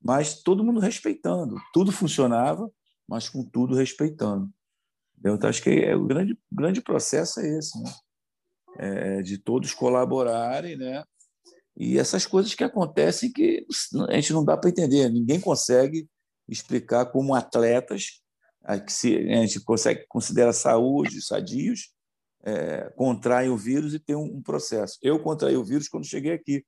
Mas 0.00 0.42
todo 0.42 0.64
mundo 0.64 0.80
respeitando. 0.80 1.56
Tudo 1.72 1.92
funcionava, 1.92 2.70
mas 3.08 3.28
com 3.28 3.44
tudo 3.44 3.74
respeitando. 3.74 4.50
Então, 5.24 5.48
acho 5.48 5.62
que 5.62 5.70
é, 5.70 5.94
o 5.94 6.04
grande, 6.04 6.36
grande 6.50 6.80
processo 6.80 7.40
é 7.40 7.58
esse, 7.58 7.80
né? 7.80 7.92
É, 8.78 9.22
de 9.22 9.38
todos 9.38 9.74
colaborarem, 9.74 10.76
né? 10.76 11.04
E 11.76 11.98
essas 11.98 12.26
coisas 12.26 12.54
que 12.54 12.64
acontecem 12.64 13.32
que 13.32 13.66
a 14.08 14.14
gente 14.14 14.32
não 14.32 14.44
dá 14.44 14.56
para 14.56 14.70
entender, 14.70 15.08
ninguém 15.08 15.40
consegue 15.40 16.08
explicar 16.48 17.06
como 17.06 17.34
atletas 17.34 18.21
que 18.84 18.92
se, 18.92 19.16
a 19.16 19.36
gente 19.36 19.60
consegue 19.60 20.04
considera 20.08 20.52
saúde, 20.52 21.22
sadios, 21.22 21.92
é, 22.44 22.90
contraem 22.96 23.50
o 23.50 23.56
vírus 23.56 23.94
e 23.94 23.98
tem 23.98 24.16
um, 24.16 24.36
um, 24.36 24.42
processo. 24.42 24.98
Eu 25.02 25.20
contraí 25.20 25.56
o 25.56 25.64
vírus 25.64 25.88
quando 25.88 26.06
cheguei 26.06 26.32
aqui, 26.32 26.64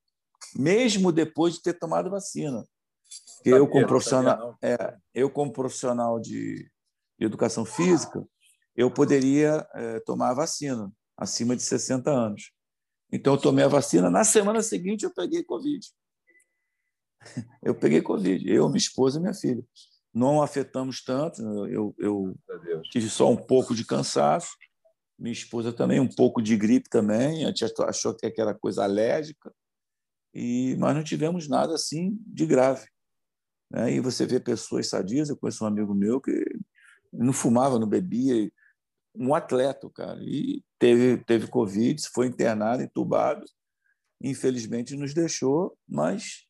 mesmo 0.56 1.12
depois 1.12 1.54
de 1.54 1.62
ter 1.62 1.74
tomado 1.74 2.10
vacina. 2.10 2.64
Porque 3.36 3.50
eu, 3.50 3.68
como 3.68 3.86
profissional, 3.86 4.56
é, 4.62 4.96
eu, 5.12 5.30
como 5.30 5.52
profissional 5.52 6.18
de, 6.18 6.70
de 7.18 7.26
educação 7.26 7.64
física, 7.64 8.26
eu 8.74 8.90
poderia 8.90 9.66
é, 9.74 10.00
tomar 10.00 10.30
a 10.30 10.34
vacina 10.34 10.90
acima 11.16 11.54
de 11.54 11.62
60 11.62 12.10
anos. 12.10 12.52
Então, 13.12 13.34
eu 13.34 13.40
tomei 13.40 13.64
a 13.64 13.68
vacina. 13.68 14.10
Na 14.10 14.24
semana 14.24 14.62
seguinte, 14.62 15.04
eu 15.04 15.14
peguei 15.14 15.44
Covid. 15.44 15.86
Eu 17.62 17.74
peguei 17.74 18.02
Covid. 18.02 18.46
Eu, 18.50 18.68
minha 18.68 18.76
esposa 18.76 19.18
e 19.18 19.22
minha 19.22 19.32
filha. 19.32 19.64
Não 20.14 20.40
afetamos 20.40 21.02
tanto. 21.02 21.42
Eu, 21.66 21.94
eu 21.98 22.34
tive 22.84 23.10
só 23.10 23.28
um 23.30 23.36
pouco 23.36 23.74
de 23.74 23.84
cansaço, 23.84 24.56
minha 25.18 25.32
esposa 25.32 25.72
também 25.72 25.98
um 26.00 26.08
pouco 26.08 26.40
de 26.40 26.56
gripe 26.56 26.88
também. 26.88 27.44
A 27.44 27.48
gente 27.48 27.64
achou 27.80 28.14
que 28.14 28.32
era 28.38 28.54
coisa 28.54 28.84
alérgica, 28.84 29.52
e 30.32 30.76
mas 30.78 30.94
não 30.94 31.04
tivemos 31.04 31.48
nada 31.48 31.74
assim 31.74 32.16
de 32.26 32.46
grave. 32.46 32.86
Né? 33.70 33.94
E 33.94 34.00
você 34.00 34.24
vê 34.24 34.38
pessoas 34.38 34.88
sadias. 34.88 35.28
Eu 35.28 35.36
conheço 35.36 35.64
um 35.64 35.66
amigo 35.66 35.94
meu 35.94 36.20
que 36.20 36.44
não 37.12 37.32
fumava, 37.32 37.78
não 37.78 37.88
bebia, 37.88 38.50
um 39.14 39.34
atleta, 39.34 39.88
cara, 39.90 40.18
e 40.22 40.62
teve 40.78 41.22
teve 41.24 41.46
covid, 41.46 42.02
foi 42.12 42.26
internado, 42.26 42.82
entubado, 42.82 43.44
infelizmente 44.20 44.96
nos 44.96 45.14
deixou, 45.14 45.76
mas 45.88 46.46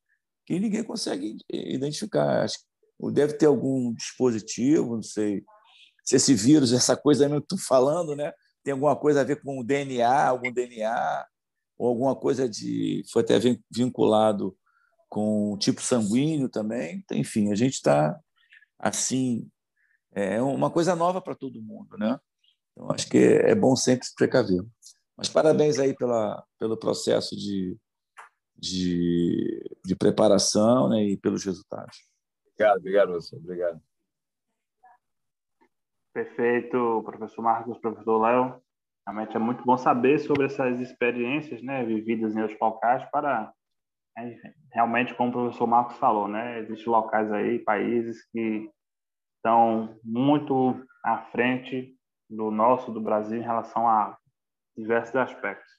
que 0.47 0.59
ninguém 0.59 0.83
consegue 0.83 1.37
identificar. 1.51 2.43
Acho 2.43 2.59
que 2.59 2.65
deve 3.11 3.35
ter 3.35 3.47
algum 3.47 3.93
dispositivo, 3.95 4.97
não 4.97 5.03
sei 5.03 5.45
se 6.05 6.17
esse 6.17 6.35
vírus, 6.35 6.73
essa 6.73 6.97
coisa 6.97 7.25
aí 7.25 7.31
que 7.31 7.39
estou 7.39 7.59
falando, 7.59 8.15
né? 8.15 8.33
Tem 8.63 8.73
alguma 8.73 8.95
coisa 8.95 9.23
a 9.23 9.25
ver 9.25 9.43
com 9.43 9.59
o 9.59 9.65
DNA, 9.65 10.27
algum 10.27 10.53
DNA, 10.53 11.27
ou 11.79 11.89
alguma 11.89 12.15
coisa 12.15 12.49
de. 12.49 13.03
Foi 13.11 13.23
até 13.23 13.39
vinculado 13.71 14.57
com 15.09 15.53
o 15.53 15.59
tipo 15.59 15.81
sanguíneo 15.81 16.49
também. 16.49 17.05
Enfim, 17.13 17.51
a 17.51 17.55
gente 17.55 17.75
está 17.75 18.19
assim. 18.79 19.49
É 20.13 20.41
uma 20.41 20.71
coisa 20.71 20.95
nova 20.95 21.21
para 21.21 21.35
todo 21.35 21.63
mundo, 21.63 21.97
né? 21.99 22.19
Então, 22.73 22.91
acho 22.93 23.09
que 23.09 23.19
é 23.19 23.55
bom 23.55 23.75
sempre 23.75 24.07
se 24.07 24.15
precaver. 24.15 24.63
Mas 25.17 25.29
parabéns 25.29 25.79
aí 25.79 25.95
pela, 25.95 26.45
pelo 26.59 26.77
processo 26.77 27.37
de, 27.37 27.77
de, 28.57 29.79
de 29.85 29.97
preparação 29.97 30.89
né, 30.89 31.03
e 31.05 31.17
pelos 31.17 31.45
resultados. 31.45 31.97
Obrigado, 32.55 32.79
obrigado, 32.79 33.13
você. 33.13 33.37
Obrigado. 33.37 33.81
Perfeito, 36.13 37.03
professor 37.05 37.43
Marcos, 37.43 37.79
professor 37.79 38.19
Léo. 38.19 38.63
Realmente 39.07 39.37
é 39.37 39.41
muito 39.41 39.65
bom 39.65 39.77
saber 39.77 40.21
sobre 40.21 40.47
essas 40.47 40.81
experiências 40.81 41.61
né, 41.63 41.85
vividas 41.85 42.35
em 42.35 42.41
outros 42.41 42.59
locais 42.61 43.05
para, 43.11 43.53
né, 44.17 44.41
realmente, 44.73 45.13
como 45.15 45.31
o 45.31 45.33
professor 45.33 45.67
Marcos 45.67 45.99
falou, 45.99 46.29
né, 46.29 46.61
existem 46.61 46.91
locais 46.91 47.31
aí, 47.33 47.59
países 47.59 48.25
que 48.31 48.71
estão 49.37 49.99
muito 50.03 50.87
à 51.05 51.19
frente 51.19 51.95
do 52.31 52.51
nosso, 52.51 52.93
do 52.93 53.01
Brasil, 53.01 53.39
em 53.39 53.45
relação 53.45 53.87
a 53.87 54.17
diversos 54.77 55.17
aspectos. 55.17 55.71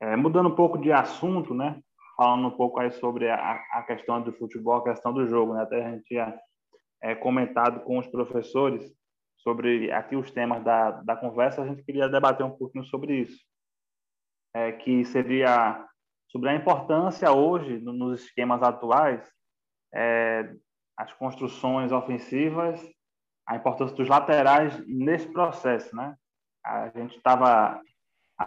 É, 0.00 0.14
mudando 0.14 0.50
um 0.50 0.54
pouco 0.54 0.78
de 0.78 0.92
assunto, 0.92 1.54
né, 1.54 1.82
falando 2.16 2.48
um 2.48 2.50
pouco 2.50 2.80
aí 2.80 2.90
sobre 2.92 3.28
a, 3.28 3.52
a 3.72 3.82
questão 3.82 4.22
do 4.22 4.32
futebol, 4.32 4.76
a 4.76 4.84
questão 4.84 5.12
do 5.12 5.26
jogo, 5.26 5.54
né? 5.54 5.62
Até 5.62 5.84
a 5.84 5.90
gente 5.90 6.04
tinha 6.04 6.38
é, 7.02 7.14
comentado 7.14 7.80
com 7.80 7.98
os 7.98 8.06
professores 8.06 8.90
sobre 9.36 9.92
aqui 9.92 10.16
os 10.16 10.30
temas 10.30 10.64
da, 10.64 10.90
da 11.02 11.14
conversa, 11.14 11.62
a 11.62 11.66
gente 11.66 11.84
queria 11.84 12.08
debater 12.08 12.44
um 12.44 12.56
pouquinho 12.56 12.84
sobre 12.84 13.20
isso, 13.20 13.38
é, 14.54 14.72
que 14.72 15.04
seria 15.04 15.86
sobre 16.28 16.48
a 16.48 16.54
importância 16.54 17.30
hoje, 17.30 17.78
nos 17.78 18.22
esquemas 18.22 18.62
atuais, 18.62 19.22
é, 19.94 20.52
as 20.96 21.12
construções 21.12 21.92
ofensivas, 21.92 22.80
a 23.46 23.54
importância 23.54 23.94
dos 23.94 24.08
laterais 24.08 24.84
nesse 24.86 25.30
processo, 25.32 25.94
né? 25.94 26.16
A 26.64 26.88
gente 26.88 27.16
estava 27.16 27.80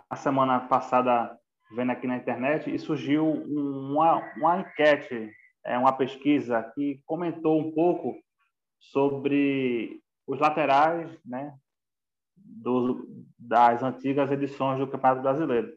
a 0.10 0.16
semana 0.16 0.60
passada 0.68 1.39
vendo 1.72 1.92
aqui 1.92 2.08
na 2.08 2.18
internet 2.18 2.74
e 2.74 2.80
surgiu 2.80 3.30
uma, 3.30 4.34
uma 4.36 4.60
enquete, 4.60 5.32
é, 5.66 5.78
uma 5.78 5.94
pesquisa 5.94 6.64
que 6.74 7.02
comentou 7.06 7.60
um 7.60 7.72
pouco 7.72 8.16
sobre 8.80 10.02
os 10.26 10.40
laterais 10.40 11.10
né, 11.26 11.54
do, 12.36 13.08
das 13.38 13.84
antigas 13.84 14.32
edições 14.32 14.80
do 14.80 14.88
Campeonato 14.88 15.22
Brasileiro. 15.22 15.74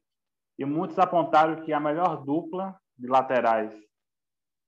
E 0.58 0.64
muitos 0.64 0.98
apontaram 0.98 1.62
que 1.62 1.72
a 1.72 1.80
melhor 1.80 2.24
dupla 2.24 2.76
de 2.96 3.06
laterais 3.06 3.74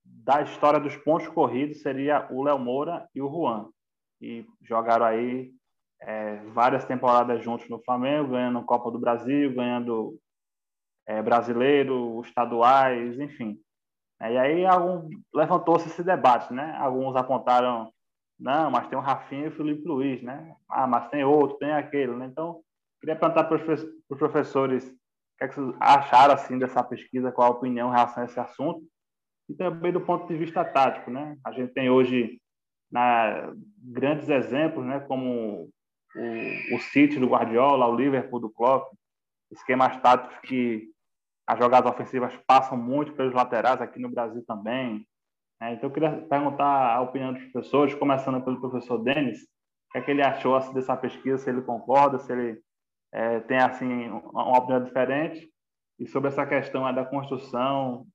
da 0.05 0.43
história 0.43 0.81
dos 0.81 0.97
pontos 0.97 1.29
corridos 1.29 1.81
seria 1.81 2.27
o 2.31 2.43
Léo 2.43 2.59
Moura 2.59 3.09
e 3.15 3.23
o 3.23 3.31
Juan, 3.31 3.69
que 4.19 4.47
jogaram 4.63 5.07
aí 5.07 5.53
é, 6.01 6.37
várias 6.53 6.85
temporadas 6.85 7.43
juntos 7.43 7.69
no 7.69 7.83
Flamengo, 7.83 8.33
ganhando 8.33 8.65
Copa 8.65 8.91
do 8.91 8.99
Brasil, 8.99 9.55
ganhando 9.55 10.19
é, 11.07 11.23
brasileiro, 11.23 12.21
estaduais, 12.25 13.19
enfim. 13.19 13.59
E 14.21 14.39
aí 14.39 14.65
levantou-se 15.35 15.89
esse 15.89 16.03
debate, 16.03 16.53
né? 16.53 16.75
Alguns 16.79 17.15
apontaram, 17.17 17.93
não, 18.39 18.71
mas 18.71 18.89
tem 18.89 18.97
o 18.97 19.03
Rafinha 19.03 19.47
e 19.47 19.49
o 19.49 19.53
Felipe 19.53 19.87
Luiz, 19.87 20.23
né? 20.23 20.55
Ah, 20.69 20.87
mas 20.87 21.09
tem 21.09 21.25
outro, 21.25 21.59
tem 21.59 21.73
aquele, 21.73 22.15
né? 22.15 22.27
Então, 22.27 22.61
queria 23.01 23.17
perguntar 23.17 23.45
para 23.45 23.57
os 23.57 24.19
professores 24.19 24.87
o 24.89 25.37
que, 25.39 25.45
é 25.45 25.49
que 25.49 25.55
vocês 25.55 25.77
acharam 25.81 26.35
assim 26.35 26.59
dessa 26.59 26.83
pesquisa, 26.83 27.33
qual 27.33 27.49
a 27.49 27.57
opinião 27.57 27.89
em 27.89 27.93
relação 27.93 28.23
a 28.23 28.27
esse 28.27 28.39
assunto, 28.39 28.83
e 29.49 29.55
também 29.55 29.93
do 29.93 30.01
ponto 30.01 30.27
de 30.27 30.37
vista 30.37 30.65
tático, 30.65 31.11
né? 31.11 31.37
A 31.45 31.53
gente 31.53 31.75
tem 31.75 31.91
hoje 31.91 32.41
na, 32.91 33.53
grandes 33.79 34.29
exemplos, 34.29 34.87
né? 34.87 35.01
Como 35.01 35.69
o, 36.17 36.77
o 36.77 36.79
City 36.79 37.19
do 37.19 37.29
Guardiola, 37.29 37.87
o 37.87 37.97
Liverpool 37.97 38.41
do 38.41 38.49
Klopp, 38.49 38.91
esquemas 39.51 40.01
táticos 40.01 40.39
que 40.49 40.94
as 41.47 41.59
jogadas 41.59 41.91
ofensivas 41.91 42.35
passam 42.47 42.77
muito 42.77 43.13
pelos 43.13 43.35
laterais 43.35 43.81
aqui 43.81 44.01
no 44.01 44.11
Brasil 44.11 44.43
também. 44.47 45.07
É, 45.61 45.73
então, 45.73 45.89
eu 45.89 45.93
queria 45.93 46.11
perguntar 46.11 46.95
a 46.95 47.01
opinião 47.01 47.33
dos 47.33 47.45
professores, 47.45 47.95
começando 47.95 48.43
pelo 48.43 48.61
professor 48.61 48.99
Denis, 48.99 49.43
o 49.43 49.93
que, 49.93 49.99
é 49.99 50.03
que 50.03 50.11
ele 50.11 50.23
achou 50.23 50.57
assim, 50.57 50.73
dessa 50.73 50.97
pesquisa, 50.97 51.39
se 51.39 51.51
ele 51.51 51.63
concorda, 51.63 52.19
se 52.19 52.33
ele 52.33 52.61
é, 53.13 53.41
tem 53.41 53.59
assim 53.59 54.09
uma 54.09 54.59
opinião 54.59 54.83
diferente, 54.83 55.49
e 55.99 56.09
sobre 56.09 56.29
essa 56.29 56.45
questão 56.45 56.93
da 56.93 57.05
construção 57.05 58.07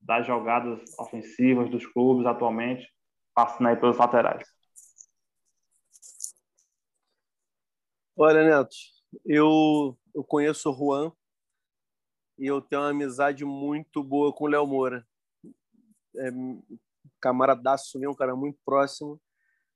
das 0.00 0.26
jogadas 0.26 0.80
ofensivas 0.98 1.70
dos 1.70 1.86
clubes 1.86 2.26
atualmente, 2.26 2.88
passando 3.34 3.68
aí 3.68 3.76
pelos 3.76 3.98
laterais. 3.98 4.42
Olha, 8.16 8.42
Neto, 8.42 8.74
eu, 9.24 9.96
eu 10.14 10.24
conheço 10.24 10.70
o 10.70 10.74
Juan 10.74 11.12
e 12.40 12.46
eu 12.46 12.62
tenho 12.62 12.80
uma 12.80 12.88
amizade 12.88 13.44
muito 13.44 14.02
boa 14.02 14.32
com 14.32 14.44
o 14.44 14.48
Léo 14.48 14.66
Moura. 14.66 15.06
É, 16.16 16.30
camaradaço 17.20 17.98
meu, 17.98 18.12
um 18.12 18.14
cara 18.14 18.34
muito 18.34 18.58
próximo, 18.64 19.20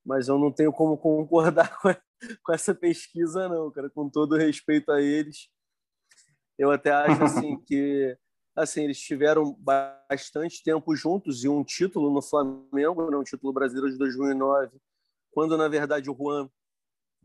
mas 0.03 0.29
eu 0.29 0.39
não 0.39 0.51
tenho 0.51 0.73
como 0.73 0.97
concordar 0.97 1.77
com, 1.79 1.95
com 2.43 2.53
essa 2.55 2.75
pesquisa, 2.75 3.47
não, 3.51 3.71
cara, 3.71 3.91
com 3.91 4.09
todo 4.09 4.35
respeito 4.35 4.91
a 4.91 5.03
eles. 5.03 5.51
Eu 6.59 6.71
até 6.71 6.91
acho 6.91 7.23
assim 7.23 7.61
que 7.69 8.17
assim 8.57 8.85
eles 8.85 8.99
tiveram 8.99 9.53
bastante 9.59 10.63
tempo 10.63 10.97
juntos 10.97 11.45
e 11.45 11.49
um 11.49 11.63
título 11.63 12.11
no 12.11 12.23
Flamengo, 12.23 13.11
né, 13.11 13.17
um 13.19 13.25
título 13.25 13.53
brasileiro 13.53 13.91
de 13.91 13.99
2009, 13.99 14.81
quando 15.33 15.59
na 15.59 15.69
verdade 15.69 16.09
o 16.09 16.17
Juan 16.17 16.49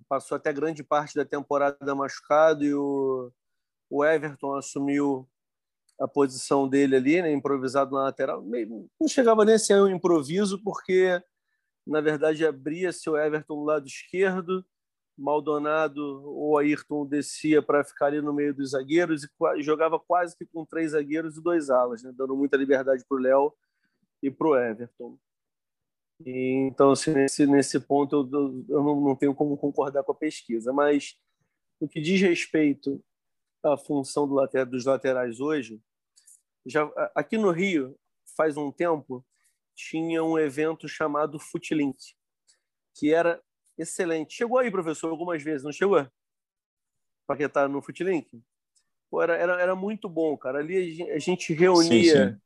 passou 0.09 0.35
até 0.35 0.51
grande 0.51 0.83
parte 0.83 1.15
da 1.15 1.23
temporada 1.23 1.95
machucado 1.95 2.65
e 2.65 2.73
o 2.73 3.31
o 3.89 4.05
Everton 4.05 4.55
assumiu 4.55 5.27
a 5.99 6.07
posição 6.07 6.67
dele 6.67 6.95
ali, 6.95 7.21
né, 7.21 7.31
improvisado 7.31 7.91
na 7.91 8.03
lateral. 8.03 8.43
Não 8.99 9.07
chegava 9.07 9.43
nem 9.43 9.55
a 9.55 9.59
ser 9.59 9.81
um 9.81 9.89
improviso, 9.89 10.61
porque, 10.63 11.21
na 11.85 11.99
verdade, 11.99 12.45
abria-se 12.45 13.09
o 13.09 13.17
Everton 13.17 13.55
do 13.55 13.63
lado 13.63 13.85
esquerdo, 13.85 14.65
Maldonado 15.17 16.01
ou 16.25 16.57
Ayrton 16.57 17.05
descia 17.05 17.61
para 17.61 17.83
ficar 17.83 18.05
ali 18.05 18.21
no 18.21 18.33
meio 18.33 18.53
dos 18.53 18.71
zagueiros 18.71 19.27
e 19.57 19.61
jogava 19.61 19.99
quase 19.99 20.37
que 20.37 20.45
com 20.45 20.65
três 20.65 20.91
zagueiros 20.91 21.35
e 21.35 21.43
dois 21.43 21.69
alas, 21.69 22.01
né, 22.01 22.13
dando 22.15 22.37
muita 22.37 22.55
liberdade 22.55 23.03
para 23.07 23.17
o 23.17 23.21
Léo 23.21 23.53
e 24.23 24.31
para 24.31 24.47
o 24.47 24.57
Everton. 24.57 25.19
E, 26.25 26.67
então, 26.67 26.91
assim, 26.91 27.11
nesse, 27.11 27.45
nesse 27.45 27.79
ponto, 27.79 28.15
eu, 28.31 28.65
eu 28.69 28.83
não, 28.83 29.01
não 29.01 29.15
tenho 29.15 29.33
como 29.33 29.57
concordar 29.57 30.03
com 30.03 30.11
a 30.11 30.15
pesquisa. 30.15 30.73
Mas, 30.73 31.15
no 31.79 31.87
que 31.87 32.01
diz 32.01 32.19
respeito 32.21 33.01
a 33.63 33.77
função 33.77 34.27
do 34.27 34.33
lateral, 34.33 34.65
dos 34.65 34.85
laterais 34.85 35.39
hoje, 35.39 35.81
já 36.65 36.89
aqui 37.15 37.37
no 37.37 37.51
Rio, 37.51 37.97
faz 38.35 38.57
um 38.57 38.71
tempo, 38.71 39.25
tinha 39.75 40.23
um 40.23 40.37
evento 40.37 40.87
chamado 40.87 41.39
Footlink, 41.39 41.97
que 42.95 43.13
era 43.13 43.41
excelente. 43.77 44.33
Chegou 44.33 44.59
aí, 44.59 44.69
professor, 44.69 45.09
algumas 45.09 45.41
vezes, 45.41 45.63
não 45.63 45.71
chegou? 45.71 46.05
Para 47.25 47.37
quem 47.37 47.45
está 47.45 47.67
no 47.67 47.81
Footlink? 47.81 48.29
Pô, 49.09 49.21
era, 49.21 49.35
era, 49.35 49.61
era 49.61 49.75
muito 49.75 50.07
bom, 50.07 50.37
cara. 50.37 50.59
Ali 50.59 51.11
a 51.11 51.19
gente 51.19 51.53
reunia 51.53 52.27
sim, 52.27 52.31
sim. 52.31 52.41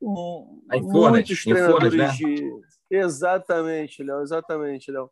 Um, 0.00 0.62
muitos 0.68 1.44
treinadores 1.44 1.94
né? 1.94 2.08
de... 2.08 2.50
Exatamente, 2.90 4.02
Léo, 4.02 4.20
exatamente, 4.20 4.90
Léo 4.90 5.10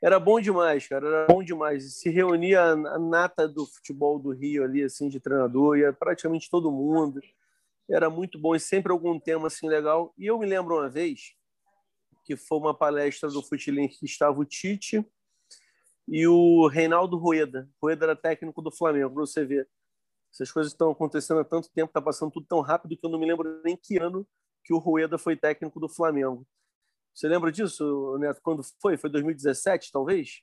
era 0.00 0.20
bom 0.20 0.40
demais, 0.40 0.86
cara, 0.86 1.06
era 1.06 1.26
bom 1.26 1.42
demais. 1.42 1.94
Se 1.94 2.08
reunia 2.08 2.62
a 2.62 2.98
nata 2.98 3.48
do 3.48 3.66
futebol 3.66 4.18
do 4.18 4.30
Rio 4.30 4.62
ali, 4.62 4.82
assim, 4.82 5.08
de 5.08 5.18
treinador, 5.18 5.76
ia 5.76 5.92
praticamente 5.92 6.48
todo 6.48 6.70
mundo. 6.70 7.20
Era 7.90 8.08
muito 8.08 8.38
bom 8.38 8.54
e 8.54 8.60
sempre 8.60 8.92
algum 8.92 9.18
tema 9.18 9.48
assim 9.48 9.68
legal. 9.68 10.12
E 10.16 10.26
eu 10.26 10.38
me 10.38 10.46
lembro 10.46 10.76
uma 10.76 10.88
vez 10.88 11.34
que 12.24 12.36
foi 12.36 12.58
uma 12.58 12.74
palestra 12.74 13.28
do 13.30 13.42
Futilink 13.42 13.98
que 13.98 14.04
estava 14.04 14.38
o 14.38 14.44
Tite 14.44 15.04
e 16.06 16.26
o 16.28 16.68
Reinaldo 16.68 17.16
Rueda. 17.16 17.68
Rueda 17.82 18.04
era 18.04 18.16
técnico 18.16 18.62
do 18.62 18.70
Flamengo, 18.70 19.14
para 19.14 19.20
você 19.20 19.44
ver. 19.44 19.68
Essas 20.32 20.52
coisas 20.52 20.72
estão 20.72 20.90
acontecendo 20.90 21.40
há 21.40 21.44
tanto 21.44 21.70
tempo, 21.70 21.88
está 21.88 22.02
passando 22.02 22.30
tudo 22.30 22.46
tão 22.46 22.60
rápido 22.60 22.96
que 22.96 23.04
eu 23.04 23.10
não 23.10 23.18
me 23.18 23.26
lembro 23.26 23.60
nem 23.64 23.76
que 23.76 23.98
ano 23.98 24.26
que 24.62 24.74
o 24.74 24.78
Rueda 24.78 25.16
foi 25.16 25.36
técnico 25.36 25.80
do 25.80 25.88
Flamengo. 25.88 26.46
Você 27.18 27.26
lembra 27.26 27.50
disso, 27.50 28.16
Neto? 28.20 28.40
Quando 28.40 28.62
foi? 28.80 28.96
Foi 28.96 29.10
2017, 29.10 29.90
talvez? 29.90 30.40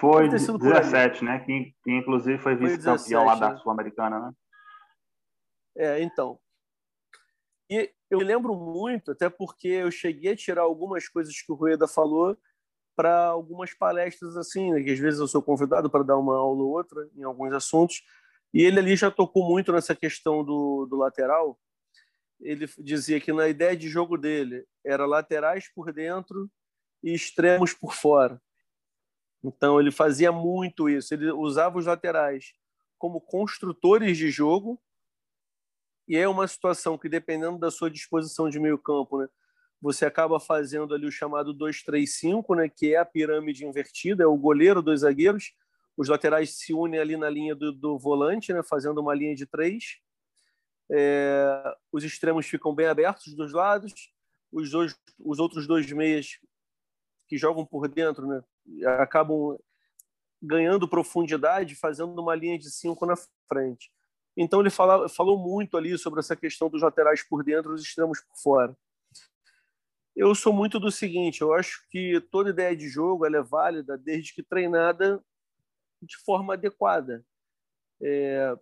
Foi 0.00 0.26
17, 0.30 1.22
né? 1.22 1.40
Que, 1.40 1.74
que, 1.84 1.92
inclusive 1.92 2.38
foi 2.38 2.56
vice-campeão 2.56 3.26
lá 3.26 3.34
da 3.34 3.50
né? 3.50 3.58
Sul-Americana, 3.58 4.18
né? 4.20 4.32
É, 5.76 6.02
então. 6.02 6.38
E 7.68 7.92
eu 8.08 8.20
lembro 8.20 8.54
muito, 8.54 9.10
até 9.10 9.28
porque 9.28 9.68
eu 9.68 9.90
cheguei 9.90 10.32
a 10.32 10.36
tirar 10.36 10.62
algumas 10.62 11.06
coisas 11.06 11.38
que 11.38 11.52
o 11.52 11.54
Rueda 11.54 11.86
falou 11.86 12.34
para 12.96 13.26
algumas 13.26 13.74
palestras 13.74 14.38
assim, 14.38 14.72
né, 14.72 14.82
que 14.82 14.92
às 14.92 14.98
vezes 14.98 15.20
eu 15.20 15.28
sou 15.28 15.42
convidado 15.42 15.90
para 15.90 16.02
dar 16.02 16.16
uma 16.16 16.34
aula 16.34 16.62
ou 16.62 16.70
outra 16.70 17.06
em 17.14 17.24
alguns 17.24 17.52
assuntos, 17.52 18.02
e 18.54 18.62
ele 18.62 18.78
ali 18.78 18.96
já 18.96 19.10
tocou 19.10 19.46
muito 19.46 19.70
nessa 19.70 19.94
questão 19.94 20.42
do, 20.42 20.86
do 20.88 20.96
lateral. 20.96 21.58
Ele 22.40 22.66
dizia 22.78 23.20
que 23.20 23.32
na 23.32 23.48
ideia 23.48 23.76
de 23.76 23.88
jogo 23.88 24.16
dele 24.16 24.66
era 24.84 25.06
laterais 25.06 25.68
por 25.74 25.92
dentro 25.92 26.50
e 27.02 27.14
extremos 27.14 27.72
por 27.72 27.94
fora. 27.94 28.40
Então 29.42 29.80
ele 29.80 29.90
fazia 29.90 30.32
muito 30.32 30.88
isso. 30.88 31.14
Ele 31.14 31.30
usava 31.30 31.78
os 31.78 31.86
laterais 31.86 32.52
como 32.98 33.20
construtores 33.20 34.16
de 34.18 34.30
jogo. 34.30 34.80
E 36.08 36.16
é 36.16 36.28
uma 36.28 36.46
situação 36.46 36.96
que, 36.96 37.08
dependendo 37.08 37.58
da 37.58 37.70
sua 37.70 37.90
disposição 37.90 38.48
de 38.48 38.60
meio 38.60 38.78
campo, 38.78 39.18
né, 39.18 39.28
você 39.80 40.06
acaba 40.06 40.38
fazendo 40.38 40.94
ali 40.94 41.06
o 41.06 41.12
chamado 41.12 41.52
2-3-5, 41.52 42.56
né, 42.56 42.68
que 42.68 42.94
é 42.94 42.98
a 42.98 43.04
pirâmide 43.04 43.66
invertida, 43.66 44.24
é 44.24 44.26
o 44.26 44.36
goleiro, 44.36 44.82
dois 44.82 45.00
zagueiros. 45.00 45.52
Os 45.96 46.08
laterais 46.08 46.58
se 46.58 46.72
unem 46.72 47.00
ali 47.00 47.16
na 47.16 47.28
linha 47.28 47.54
do, 47.54 47.72
do 47.72 47.98
volante, 47.98 48.52
né, 48.52 48.62
fazendo 48.62 49.00
uma 49.00 49.14
linha 49.14 49.34
de 49.34 49.46
três. 49.46 50.00
É, 50.90 51.76
os 51.92 52.04
extremos 52.04 52.46
ficam 52.46 52.74
bem 52.74 52.86
abertos 52.86 53.34
dos 53.34 53.52
lados. 53.52 53.92
Os, 54.52 54.70
dois, 54.70 54.96
os 55.18 55.38
outros 55.38 55.66
dois 55.66 55.90
meias 55.90 56.38
que 57.28 57.36
jogam 57.36 57.66
por 57.66 57.88
dentro 57.88 58.26
né, 58.26 58.42
acabam 58.98 59.58
ganhando 60.40 60.88
profundidade, 60.88 61.74
fazendo 61.74 62.20
uma 62.20 62.34
linha 62.34 62.58
de 62.58 62.70
cinco 62.70 63.04
na 63.04 63.14
frente. 63.48 63.90
Então 64.36 64.60
ele 64.60 64.70
fala, 64.70 65.08
falou 65.08 65.38
muito 65.38 65.76
ali 65.76 65.96
sobre 65.98 66.20
essa 66.20 66.36
questão 66.36 66.68
dos 66.68 66.82
laterais 66.82 67.22
por 67.22 67.42
dentro, 67.42 67.72
os 67.72 67.82
extremos 67.82 68.20
por 68.20 68.36
fora. 68.36 68.76
Eu 70.14 70.34
sou 70.34 70.52
muito 70.52 70.78
do 70.78 70.90
seguinte, 70.90 71.40
eu 71.40 71.52
acho 71.52 71.86
que 71.90 72.20
toda 72.30 72.50
ideia 72.50 72.76
de 72.76 72.88
jogo 72.88 73.26
é 73.26 73.42
válida 73.42 73.98
desde 73.98 74.34
que 74.34 74.42
treinada 74.42 75.22
de 76.02 76.16
forma 76.24 76.54
adequada. 76.54 77.24
É... 78.00 78.56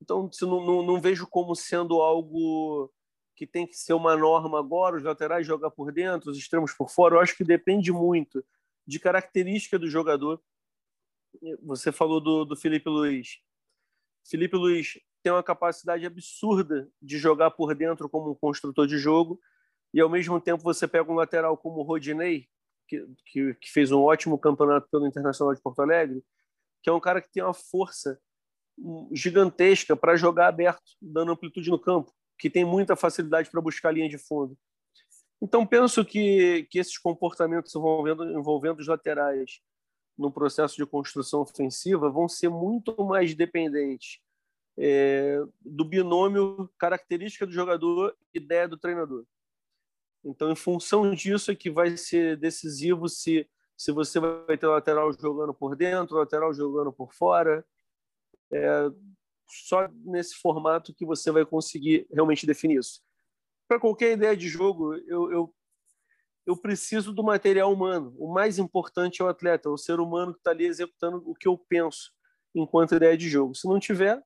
Então, 0.00 0.30
não, 0.42 0.64
não, 0.64 0.82
não 0.82 1.00
vejo 1.00 1.26
como 1.26 1.54
sendo 1.54 2.00
algo 2.00 2.92
que 3.34 3.46
tem 3.46 3.66
que 3.66 3.76
ser 3.76 3.92
uma 3.92 4.16
norma 4.16 4.58
agora, 4.58 4.96
os 4.96 5.04
laterais 5.04 5.46
jogar 5.46 5.70
por 5.70 5.92
dentro, 5.92 6.30
os 6.30 6.38
extremos 6.38 6.72
por 6.72 6.90
fora. 6.90 7.14
Eu 7.14 7.20
acho 7.20 7.36
que 7.36 7.44
depende 7.44 7.92
muito 7.92 8.44
de 8.86 8.98
característica 8.98 9.78
do 9.78 9.88
jogador. 9.88 10.42
Você 11.62 11.92
falou 11.92 12.20
do, 12.20 12.44
do 12.44 12.56
Felipe 12.56 12.88
Luiz. 12.88 13.38
Felipe 14.28 14.56
Luiz 14.56 14.98
tem 15.22 15.32
uma 15.32 15.42
capacidade 15.42 16.04
absurda 16.04 16.90
de 17.00 17.18
jogar 17.18 17.50
por 17.52 17.74
dentro 17.74 18.08
como 18.08 18.30
um 18.30 18.34
construtor 18.34 18.86
de 18.86 18.98
jogo, 18.98 19.40
e 19.92 20.00
ao 20.00 20.08
mesmo 20.08 20.40
tempo 20.40 20.62
você 20.62 20.86
pega 20.86 21.10
um 21.10 21.14
lateral 21.14 21.56
como 21.56 21.80
o 21.80 21.82
Rodinei, 21.82 22.48
que, 22.86 23.06
que, 23.26 23.54
que 23.54 23.70
fez 23.70 23.92
um 23.92 24.00
ótimo 24.00 24.38
campeonato 24.38 24.88
pelo 24.90 25.06
Internacional 25.06 25.54
de 25.54 25.60
Porto 25.60 25.80
Alegre, 25.80 26.24
que 26.82 26.90
é 26.90 26.92
um 26.92 27.00
cara 27.00 27.20
que 27.20 27.30
tem 27.30 27.42
uma 27.42 27.54
força 27.54 28.20
gigantesca 29.12 29.96
para 29.96 30.16
jogar 30.16 30.48
aberto, 30.48 30.92
dando 31.00 31.32
amplitude 31.32 31.70
no 31.70 31.78
campo, 31.78 32.12
que 32.38 32.48
tem 32.48 32.64
muita 32.64 32.96
facilidade 32.96 33.50
para 33.50 33.60
buscar 33.60 33.92
linha 33.92 34.08
de 34.08 34.18
fundo. 34.18 34.56
Então, 35.40 35.66
penso 35.66 36.04
que, 36.04 36.66
que 36.70 36.78
esses 36.78 36.98
comportamentos 36.98 37.74
envolvendo, 37.74 38.24
envolvendo 38.32 38.80
os 38.80 38.88
laterais 38.88 39.60
no 40.16 40.32
processo 40.32 40.76
de 40.76 40.84
construção 40.84 41.40
ofensiva 41.40 42.10
vão 42.10 42.28
ser 42.28 42.48
muito 42.48 43.04
mais 43.04 43.34
dependentes 43.34 44.18
é, 44.76 45.40
do 45.60 45.84
binômio 45.84 46.68
característica 46.78 47.46
do 47.46 47.52
jogador 47.52 48.16
ideia 48.34 48.66
do 48.66 48.76
treinador. 48.76 49.24
Então, 50.24 50.50
em 50.50 50.56
função 50.56 51.14
disso 51.14 51.50
é 51.50 51.54
que 51.54 51.70
vai 51.70 51.96
ser 51.96 52.36
decisivo 52.36 53.08
se, 53.08 53.48
se 53.76 53.92
você 53.92 54.18
vai 54.18 54.58
ter 54.58 54.66
lateral 54.66 55.12
jogando 55.12 55.54
por 55.54 55.76
dentro, 55.76 56.16
lateral 56.16 56.52
jogando 56.52 56.92
por 56.92 57.12
fora. 57.12 57.64
É, 58.52 58.88
só 59.48 59.88
nesse 60.04 60.34
formato 60.36 60.94
que 60.94 61.04
você 61.04 61.30
vai 61.30 61.44
conseguir 61.44 62.06
realmente 62.10 62.46
definir 62.46 62.78
isso 62.78 63.00
para 63.68 63.78
qualquer 63.78 64.12
ideia 64.12 64.34
de 64.34 64.48
jogo, 64.48 64.94
eu, 65.06 65.30
eu, 65.30 65.54
eu 66.46 66.56
preciso 66.56 67.12
do 67.12 67.22
material 67.22 67.70
humano. 67.70 68.14
O 68.18 68.32
mais 68.32 68.58
importante 68.58 69.20
é 69.20 69.24
o 69.24 69.28
atleta, 69.28 69.68
é 69.68 69.72
o 69.72 69.76
ser 69.76 70.00
humano 70.00 70.32
que 70.32 70.40
está 70.40 70.50
ali 70.50 70.64
executando 70.64 71.22
o 71.26 71.34
que 71.34 71.46
eu 71.46 71.58
penso 71.58 72.10
enquanto 72.54 72.94
ideia 72.94 73.16
de 73.16 73.28
jogo. 73.28 73.54
Se 73.54 73.68
não 73.68 73.78
tiver, 73.78 74.20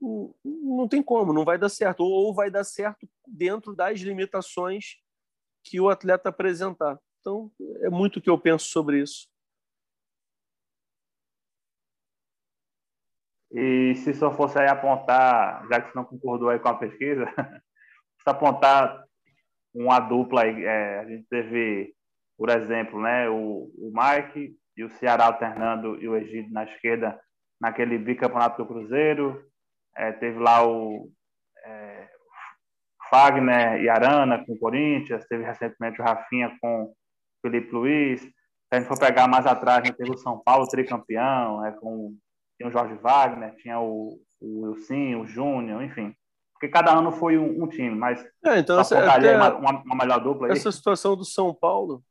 não, 0.00 0.88
tem 0.88 1.02
como, 1.02 1.34
não 1.34 1.44
vai 1.44 1.58
dar 1.58 1.68
certo. 1.68 2.00
Ou 2.02 2.34
vai 2.34 2.50
dar 2.50 2.64
certo 2.64 3.06
dentro 3.26 3.76
das 3.76 4.00
limitações 4.00 4.96
que 5.62 5.78
o 5.78 5.90
atleta 5.90 6.30
apresentar. 6.30 6.98
Então, 7.20 7.52
é 7.82 7.90
muito 7.90 8.18
o 8.18 8.22
que 8.22 8.30
eu 8.30 8.38
penso 8.38 8.66
sobre 8.68 9.02
isso. 9.02 9.28
E 13.50 13.94
se 13.96 14.12
só 14.12 14.32
fosse 14.32 14.58
aí 14.58 14.68
apontar, 14.68 15.66
já 15.70 15.80
que 15.80 15.90
você 15.90 15.98
não 15.98 16.04
concordou 16.04 16.50
aí 16.50 16.58
com 16.58 16.68
a 16.68 16.78
pesquisa, 16.78 17.24
se 18.22 18.28
apontar 18.28 19.02
uma 19.74 20.00
dupla 20.00 20.42
aí, 20.42 20.64
é, 20.64 20.98
a 20.98 21.04
gente 21.04 21.26
teve, 21.28 21.94
por 22.36 22.50
exemplo, 22.50 23.00
né, 23.00 23.28
o, 23.28 23.70
o 23.78 23.92
Mike 23.94 24.54
e 24.76 24.84
o 24.84 24.90
Ceará 24.90 25.26
alternando 25.26 26.00
e 26.02 26.08
o 26.08 26.16
Egito 26.16 26.52
na 26.52 26.64
esquerda 26.64 27.18
naquele 27.60 27.98
bicampeonato 27.98 28.62
do 28.62 28.68
Cruzeiro. 28.68 29.44
É, 29.96 30.12
teve 30.12 30.38
lá 30.38 30.66
o 30.66 31.10
é, 31.64 32.08
Fagner 33.10 33.82
e 33.82 33.88
Arana 33.88 34.44
com 34.44 34.52
o 34.52 34.58
Corinthians, 34.58 35.26
teve 35.26 35.42
recentemente 35.42 36.00
o 36.00 36.04
Rafinha 36.04 36.56
com 36.60 36.84
o 36.84 36.94
Felipe 37.42 37.72
Luiz. 37.72 38.20
Se 38.20 38.30
a 38.72 38.78
gente 38.78 38.88
for 38.88 38.98
pegar 38.98 39.26
mais 39.26 39.46
atrás, 39.46 39.80
a 39.80 39.84
gente 39.84 39.96
teve 39.96 40.10
o 40.10 40.18
São 40.18 40.38
Paulo 40.44 40.68
tricampeão, 40.68 41.64
é, 41.64 41.72
com, 41.72 42.14
tinha 42.58 42.68
o 42.68 42.72
Jorge 42.72 42.94
Wagner, 42.96 43.56
tinha 43.56 43.80
o, 43.80 44.20
o 44.40 44.66
Wilson, 44.66 45.20
o 45.22 45.26
Júnior, 45.26 45.82
enfim 45.82 46.14
porque 46.58 46.68
cada 46.68 46.92
ano 46.92 47.12
foi 47.12 47.38
um, 47.38 47.62
um 47.62 47.68
time, 47.68 47.94
mas 47.94 48.20
é, 48.44 48.58
então 48.58 48.80
essa, 48.80 48.98
uma, 48.98 49.56
uma, 49.56 49.82
uma, 49.84 49.94
melhor 49.94 50.20
dupla. 50.20 50.48
Aí. 50.48 50.52
Essa 50.52 50.72
situação 50.72 51.16
do 51.16 51.24
São 51.24 51.54
Paulo, 51.54 52.04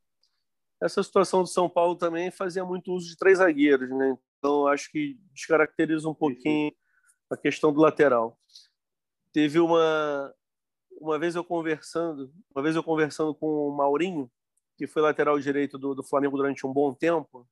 essa 0.81 1.03
situação 1.03 1.41
do 1.41 1.49
São 1.49 1.69
Paulo 1.69 1.97
também 1.97 2.31
fazia 2.31 2.63
muito 2.63 2.93
uso 2.93 3.09
de 3.09 3.17
três 3.17 3.39
zagueiros, 3.39 3.89
né? 3.89 4.17
Então 4.37 4.65
acho 4.67 4.89
que 4.89 5.19
descaracteriza 5.33 6.07
um 6.07 6.13
pouquinho 6.13 6.71
a 7.29 7.35
questão 7.35 7.73
do 7.73 7.81
lateral. 7.81 8.39
Teve 9.33 9.59
uma 9.59 10.33
uma 10.99 11.19
vez 11.19 11.35
eu 11.35 11.43
conversando, 11.43 12.31
uma 12.55 12.63
vez 12.63 12.75
eu 12.75 12.81
conversando 12.81 13.35
com 13.35 13.47
o 13.47 13.75
Maurinho, 13.75 14.31
que 14.77 14.87
foi 14.87 15.01
lateral 15.01 15.37
direito 15.39 15.77
do, 15.77 15.93
do 15.93 16.03
Flamengo 16.03 16.37
durante 16.37 16.65
um 16.65 16.71
bom 16.71 16.93
tempo, 16.93 17.45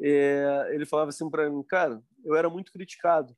é, 0.00 0.70
ele 0.72 0.86
falava 0.86 1.10
assim 1.10 1.28
para 1.30 1.48
mim, 1.48 1.62
cara, 1.62 2.02
eu 2.24 2.34
era 2.36 2.50
muito 2.50 2.72
criticado 2.72 3.36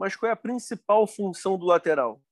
mas 0.00 0.16
qual 0.16 0.30
é 0.30 0.32
a 0.32 0.36
principal 0.36 1.06
função 1.06 1.58
do 1.58 1.66
lateral? 1.66 2.22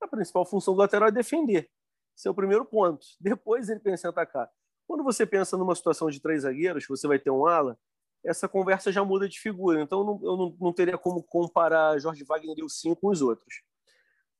A 0.00 0.08
principal 0.08 0.46
função 0.46 0.72
do 0.72 0.80
lateral 0.80 1.10
é 1.10 1.12
defender. 1.12 1.70
Esse 2.16 2.26
é 2.26 2.30
o 2.30 2.34
primeiro 2.34 2.64
ponto. 2.64 3.06
Depois 3.20 3.68
ele 3.68 3.78
pensa 3.78 4.06
em 4.06 4.10
atacar. 4.10 4.50
Quando 4.88 5.04
você 5.04 5.26
pensa 5.26 5.54
numa 5.58 5.74
situação 5.74 6.08
de 6.08 6.18
três 6.18 6.44
zagueiros, 6.44 6.86
você 6.88 7.06
vai 7.06 7.18
ter 7.18 7.30
um 7.30 7.44
ala, 7.44 7.78
essa 8.24 8.48
conversa 8.48 8.90
já 8.90 9.04
muda 9.04 9.28
de 9.28 9.38
figura. 9.38 9.82
Então, 9.82 10.18
eu 10.22 10.34
não, 10.34 10.56
não 10.58 10.72
teria 10.72 10.96
como 10.96 11.22
comparar 11.22 11.98
Jorge 11.98 12.24
Wagner 12.24 12.56
e 12.56 12.64
o 12.64 12.70
Sim 12.70 12.94
com 12.94 13.08
os 13.08 13.20
outros. 13.20 13.62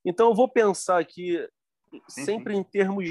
Então, 0.02 0.30
eu 0.30 0.34
vou 0.34 0.48
pensar 0.48 0.98
aqui 0.98 1.46
sempre 2.08 2.56
em 2.56 2.64
termos 2.64 3.04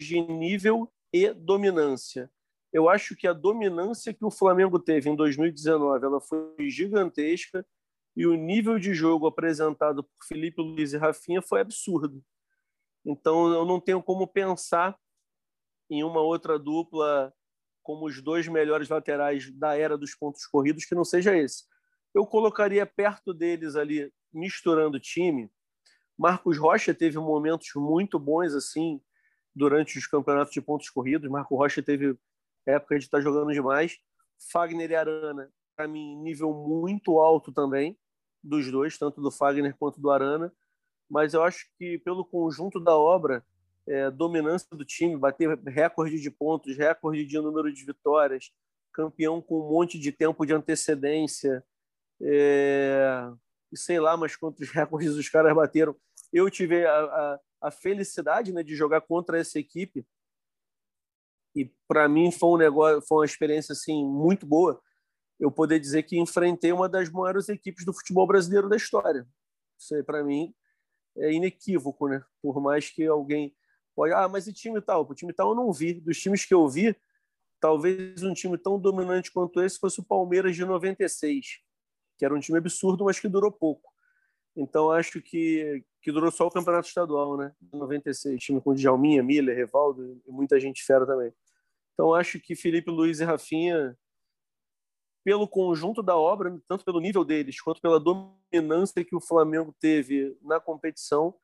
de 0.00 0.20
nível 0.20 0.88
e 1.12 1.32
dominância. 1.32 2.30
Eu 2.72 2.88
acho 2.88 3.16
que 3.16 3.26
a 3.26 3.32
dominância 3.32 4.12
que 4.12 4.24
o 4.24 4.30
Flamengo 4.30 4.78
teve 4.78 5.08
em 5.08 5.16
2019 5.16 6.04
ela 6.04 6.20
foi 6.20 6.68
gigantesca 6.68 7.66
e 8.16 8.26
o 8.26 8.34
nível 8.34 8.78
de 8.78 8.92
jogo 8.94 9.26
apresentado 9.26 10.02
por 10.02 10.26
Felipe 10.26 10.60
Luiz 10.60 10.92
e 10.92 10.98
Rafinha 10.98 11.40
foi 11.40 11.60
absurdo. 11.60 12.22
Então 13.04 13.52
eu 13.52 13.64
não 13.64 13.80
tenho 13.80 14.02
como 14.02 14.26
pensar 14.26 14.98
em 15.88 16.04
uma 16.04 16.20
outra 16.20 16.58
dupla 16.58 17.32
como 17.82 18.06
os 18.06 18.20
dois 18.20 18.46
melhores 18.46 18.90
laterais 18.90 19.50
da 19.50 19.74
era 19.78 19.96
dos 19.96 20.14
pontos 20.14 20.44
corridos 20.44 20.84
que 20.84 20.94
não 20.94 21.04
seja 21.04 21.34
esse. 21.34 21.64
Eu 22.14 22.26
colocaria 22.26 22.84
perto 22.84 23.32
deles 23.32 23.76
ali 23.76 24.12
misturando 24.30 25.00
time. 25.00 25.50
Marcos 26.18 26.58
Rocha 26.58 26.92
teve 26.92 27.18
momentos 27.18 27.68
muito 27.76 28.18
bons 28.18 28.54
assim 28.54 29.00
durante 29.54 29.96
os 29.96 30.06
campeonatos 30.06 30.52
de 30.52 30.60
pontos 30.60 30.90
corridos. 30.90 31.30
Marco 31.30 31.56
Rocha 31.56 31.82
teve 31.82 32.18
época 32.72 32.98
de 32.98 33.04
estar 33.04 33.20
jogando 33.20 33.52
demais. 33.52 33.98
Fagner 34.52 34.90
e 34.90 34.94
Arana, 34.94 35.50
para 35.76 35.88
mim, 35.88 36.16
nível 36.16 36.52
muito 36.52 37.18
alto 37.18 37.52
também, 37.52 37.98
dos 38.42 38.70
dois, 38.70 38.96
tanto 38.98 39.20
do 39.20 39.30
Fagner 39.30 39.76
quanto 39.76 40.00
do 40.00 40.10
Arana. 40.10 40.52
Mas 41.10 41.34
eu 41.34 41.42
acho 41.42 41.66
que, 41.78 41.98
pelo 41.98 42.24
conjunto 42.24 42.78
da 42.78 42.96
obra, 42.96 43.44
é, 43.86 44.10
dominância 44.10 44.68
do 44.72 44.84
time, 44.84 45.16
bater 45.16 45.58
recorde 45.66 46.20
de 46.20 46.30
pontos, 46.30 46.76
recorde 46.76 47.24
de 47.24 47.40
número 47.40 47.72
de 47.72 47.84
vitórias, 47.84 48.52
campeão 48.92 49.40
com 49.40 49.60
um 49.60 49.70
monte 49.70 49.98
de 49.98 50.12
tempo 50.12 50.44
de 50.44 50.52
antecedência, 50.52 51.64
é, 52.20 53.30
sei 53.74 53.98
lá, 53.98 54.16
mas 54.16 54.36
quantos 54.36 54.68
recordes 54.70 55.14
os 55.14 55.28
caras 55.28 55.54
bateram. 55.54 55.96
Eu 56.32 56.50
tive 56.50 56.84
a, 56.84 57.00
a, 57.00 57.40
a 57.62 57.70
felicidade 57.70 58.52
né, 58.52 58.62
de 58.62 58.74
jogar 58.74 59.00
contra 59.00 59.38
essa 59.38 59.58
equipe 59.58 60.06
e 61.54 61.70
para 61.86 62.08
mim 62.08 62.30
foi 62.30 62.48
um 62.50 62.56
negócio, 62.56 63.02
foi 63.06 63.18
uma 63.18 63.24
experiência 63.24 63.72
assim 63.72 64.04
muito 64.04 64.46
boa. 64.46 64.80
Eu 65.38 65.50
poder 65.50 65.78
dizer 65.78 66.02
que 66.02 66.18
enfrentei 66.18 66.72
uma 66.72 66.88
das 66.88 67.10
maiores 67.10 67.48
equipes 67.48 67.84
do 67.84 67.92
futebol 67.92 68.26
brasileiro 68.26 68.68
da 68.68 68.76
história. 68.76 69.26
Isso 69.78 69.94
para 70.04 70.24
mim 70.24 70.52
é 71.16 71.32
inequívoco, 71.32 72.08
né? 72.08 72.22
Por 72.42 72.60
mais 72.60 72.90
que 72.90 73.06
alguém 73.06 73.54
pode, 73.94 74.12
ah, 74.12 74.28
mas 74.28 74.46
e 74.46 74.52
time 74.52 74.80
tal? 74.80 75.06
O 75.08 75.14
time 75.14 75.32
tal 75.32 75.50
eu 75.50 75.54
não 75.54 75.72
vi. 75.72 75.94
Dos 75.94 76.18
times 76.18 76.44
que 76.44 76.54
eu 76.54 76.68
vi, 76.68 76.96
talvez 77.60 78.22
um 78.22 78.34
time 78.34 78.56
tão 78.58 78.78
dominante 78.78 79.32
quanto 79.32 79.62
esse 79.62 79.78
fosse 79.78 80.00
o 80.00 80.04
Palmeiras 80.04 80.54
de 80.54 80.64
96, 80.64 81.60
que 82.16 82.24
era 82.24 82.34
um 82.34 82.40
time 82.40 82.58
absurdo, 82.58 83.04
mas 83.04 83.18
que 83.18 83.28
durou 83.28 83.50
pouco. 83.50 83.92
Então 84.58 84.90
acho 84.90 85.22
que 85.22 85.84
que 86.00 86.12
durou 86.12 86.30
só 86.30 86.46
o 86.46 86.50
campeonato 86.50 86.88
estadual, 86.88 87.36
né? 87.36 87.52
96, 87.72 88.42
time 88.42 88.60
com 88.60 88.74
Djalminha, 88.74 89.22
Miller, 89.22 89.56
Revaldo 89.56 90.20
e 90.26 90.30
muita 90.30 90.58
gente 90.58 90.84
fera 90.84 91.06
também. 91.06 91.32
Então 91.92 92.14
acho 92.14 92.40
que 92.40 92.56
Felipe 92.56 92.90
Luiz 92.90 93.20
e 93.20 93.24
Rafinha 93.24 93.96
pelo 95.24 95.46
conjunto 95.46 96.02
da 96.02 96.16
obra, 96.16 96.58
tanto 96.66 96.84
pelo 96.84 97.00
nível 97.00 97.24
deles 97.24 97.60
quanto 97.60 97.80
pela 97.82 98.00
dominância 98.00 99.04
que 99.04 99.14
o 99.14 99.20
Flamengo 99.20 99.74
teve 99.78 100.36
na 100.40 100.58
competição, 100.58 101.34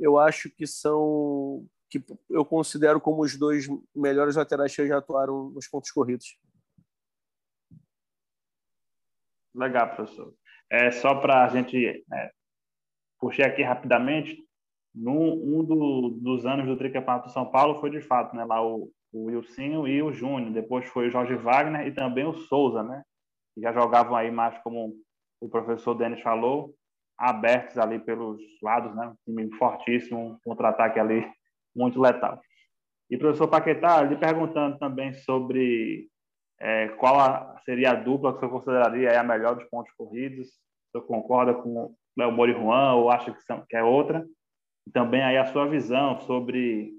eu 0.00 0.18
acho 0.18 0.50
que 0.50 0.66
são 0.66 1.66
que 1.90 2.02
eu 2.28 2.44
considero 2.44 3.00
como 3.00 3.22
os 3.22 3.36
dois 3.36 3.66
melhores 3.94 4.36
laterais 4.36 4.74
que 4.74 4.86
já 4.86 4.98
atuaram 4.98 5.50
nos 5.50 5.66
pontos 5.66 5.90
corridos. 5.90 6.38
Legal, 9.54 9.94
professor. 9.94 10.34
É 10.70 10.90
só 10.90 11.14
para 11.14 11.44
a 11.44 11.48
gente 11.48 12.04
é, 12.12 12.32
puxei 13.18 13.44
aqui 13.44 13.62
rapidamente. 13.62 14.38
Num, 14.94 15.32
um 15.32 15.64
do, 15.64 16.18
dos 16.20 16.46
anos 16.46 16.66
do 16.66 16.76
tricampeonato 16.76 17.30
São 17.30 17.46
Paulo 17.50 17.80
foi 17.80 17.90
de 17.90 18.00
fato, 18.00 18.34
né? 18.34 18.44
Lá 18.44 18.64
o, 18.64 18.90
o 19.12 19.24
Wilsinho 19.24 19.86
e 19.86 20.02
o 20.02 20.12
Júnior. 20.12 20.52
Depois 20.52 20.86
foi 20.86 21.08
o 21.08 21.10
Jorge 21.10 21.34
Wagner 21.34 21.86
e 21.86 21.92
também 21.92 22.24
o 22.24 22.34
Souza, 22.34 22.82
né? 22.82 23.02
Que 23.54 23.60
já 23.60 23.72
jogavam 23.72 24.16
aí 24.16 24.30
mais 24.30 24.56
como 24.62 24.94
o 25.40 25.48
professor 25.48 25.94
Denis 25.94 26.20
falou, 26.20 26.74
abertos 27.16 27.78
ali 27.78 27.98
pelos 27.98 28.40
lados, 28.62 28.94
né? 28.96 29.08
Um 29.08 29.14
time 29.24 29.52
fortíssimo, 29.56 30.18
um 30.18 30.38
contra-ataque 30.44 30.98
ali 30.98 31.24
muito 31.74 32.00
letal. 32.00 32.40
E 33.10 33.16
professor 33.16 33.48
Paquetá 33.48 34.02
lhe 34.02 34.16
perguntando 34.16 34.78
também 34.78 35.12
sobre 35.14 36.08
é, 36.60 36.88
qual 36.88 37.18
a, 37.18 37.56
seria 37.64 37.92
a 37.92 37.94
dupla 37.94 38.34
que 38.34 38.40
você 38.40 38.48
consideraria 38.48 39.18
a 39.18 39.24
melhor 39.24 39.54
dos 39.54 39.64
pontos 39.68 39.92
corridos. 39.96 40.48
Você 40.92 41.06
concorda 41.06 41.54
com 41.54 41.94
Léo 42.18 42.32
Mori 42.32 42.52
Juan 42.52 42.94
ou 42.94 43.10
acha 43.10 43.32
que, 43.32 43.40
são, 43.42 43.64
que 43.68 43.76
é 43.76 43.82
outra? 43.82 44.26
Também 44.92 45.22
aí 45.22 45.36
a 45.36 45.46
sua 45.46 45.68
visão 45.68 46.18
sobre 46.22 46.92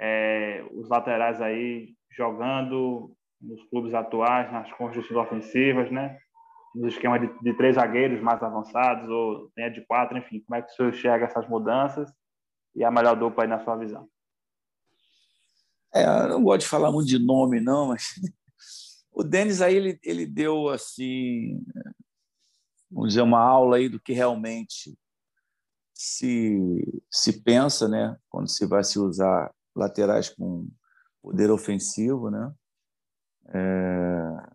é, 0.00 0.64
os 0.72 0.88
laterais 0.88 1.40
aí 1.40 1.94
jogando 2.10 3.14
nos 3.40 3.62
clubes 3.68 3.94
atuais, 3.94 4.50
nas 4.50 4.72
construções 4.72 5.18
ofensivas, 5.18 5.90
né? 5.90 6.18
Nos 6.74 6.94
esquemas 6.94 7.20
de, 7.20 7.42
de, 7.42 7.54
três 7.54 7.76
zagueiros 7.76 8.20
mais 8.20 8.42
avançados 8.42 9.08
ou 9.08 9.50
de 9.72 9.80
quatro, 9.86 10.18
enfim, 10.18 10.40
como 10.40 10.56
é 10.56 10.62
que 10.62 10.72
o 10.72 10.74
senhor 10.74 10.88
enxerga 10.92 11.26
essas 11.26 11.48
mudanças 11.48 12.10
e 12.74 12.82
a 12.82 12.90
melhor 12.90 13.14
dupla 13.14 13.44
aí 13.44 13.48
na 13.48 13.62
sua 13.62 13.76
visão? 13.76 14.08
É, 15.94 16.04
eu 16.04 16.28
não 16.28 16.42
gosto 16.42 16.62
de 16.62 16.68
falar 16.68 16.90
muito 16.90 17.08
de 17.08 17.18
nome, 17.18 17.60
não, 17.60 17.88
mas 17.88 18.14
o 19.12 19.22
Denis 19.22 19.62
aí 19.62 19.76
ele, 19.76 19.98
ele 20.02 20.26
deu 20.26 20.68
assim, 20.68 21.62
vamos 22.96 23.10
dizer, 23.10 23.20
uma 23.20 23.40
aula 23.40 23.76
aí 23.76 23.88
do 23.90 24.00
que 24.00 24.14
realmente 24.14 24.98
se, 25.92 27.04
se 27.10 27.42
pensa, 27.42 27.86
né, 27.86 28.16
quando 28.30 28.48
se 28.48 28.64
vai 28.66 28.82
se 28.82 28.98
usar 28.98 29.52
laterais 29.74 30.30
com 30.30 30.66
poder 31.22 31.50
ofensivo, 31.50 32.30
né? 32.30 32.52
É, 33.48 34.48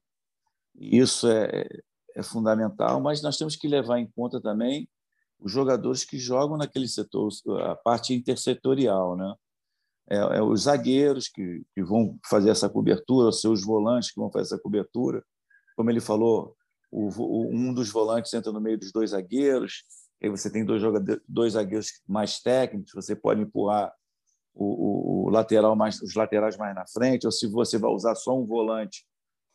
isso 0.75 1.27
é, 1.27 1.67
é 2.15 2.23
fundamental, 2.23 2.99
mas 2.99 3.21
nós 3.21 3.37
temos 3.37 3.55
que 3.55 3.67
levar 3.67 3.99
em 3.99 4.09
conta 4.11 4.41
também 4.41 4.89
os 5.39 5.51
jogadores 5.51 6.03
que 6.03 6.17
jogam 6.17 6.57
naquele 6.57 6.87
setor, 6.87 7.29
a 7.61 7.75
parte 7.75 8.13
intersetorial, 8.13 9.15
né? 9.15 9.33
é, 10.11 10.17
é 10.17 10.41
os 10.41 10.63
zagueiros 10.63 11.27
que, 11.29 11.63
que 11.73 11.81
vão 11.83 12.19
fazer 12.29 12.49
essa 12.49 12.69
cobertura, 12.69 13.29
os 13.29 13.39
seus 13.39 13.63
volantes 13.63 14.11
que 14.11 14.19
vão 14.19 14.31
fazer 14.31 14.55
essa 14.55 14.61
cobertura. 14.61 15.23
Como 15.75 15.89
ele 15.89 16.01
falou, 16.01 16.55
o, 16.91 17.07
o, 17.07 17.47
um 17.47 17.73
dos 17.73 17.89
volantes 17.89 18.33
entra 18.33 18.51
no 18.51 18.59
meio 18.59 18.77
dos 18.77 18.91
dois 18.91 19.11
zagueiros, 19.11 19.83
aí 20.21 20.29
você 20.29 20.51
tem 20.51 20.65
dois, 20.65 20.81
jogadores, 20.81 21.21
dois 21.27 21.53
zagueiros 21.53 22.01
mais 22.07 22.39
técnicos, 22.39 22.91
você 22.93 23.15
pode 23.15 23.41
empurrar 23.41 23.91
o, 24.53 25.27
o, 25.27 25.29
lateral 25.29 25.75
mais, 25.75 26.01
os 26.01 26.13
laterais 26.13 26.57
mais 26.57 26.75
na 26.75 26.85
frente, 26.85 27.25
ou 27.25 27.31
se 27.31 27.47
você 27.47 27.77
vai 27.77 27.89
usar 27.89 28.15
só 28.15 28.37
um 28.37 28.45
volante 28.45 29.05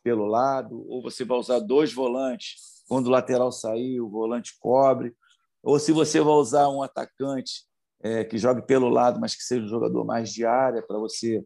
pelo 0.03 0.25
lado, 0.25 0.85
ou 0.89 1.01
você 1.01 1.23
vai 1.23 1.37
usar 1.37 1.59
dois 1.59 1.93
volantes, 1.93 2.83
quando 2.87 3.07
o 3.07 3.11
lateral 3.11 3.51
sair, 3.51 4.01
o 4.01 4.09
volante 4.09 4.57
cobre, 4.59 5.13
ou 5.61 5.77
se 5.77 5.91
você 5.91 6.19
vai 6.19 6.33
usar 6.33 6.69
um 6.69 6.81
atacante 6.81 7.65
é, 8.01 8.23
que 8.23 8.37
jogue 8.37 8.61
pelo 8.61 8.89
lado, 8.89 9.19
mas 9.19 9.35
que 9.35 9.43
seja 9.43 9.65
um 9.65 9.69
jogador 9.69 10.05
mais 10.05 10.31
de 10.31 10.45
área, 10.45 10.81
para 10.81 10.97
você 10.97 11.43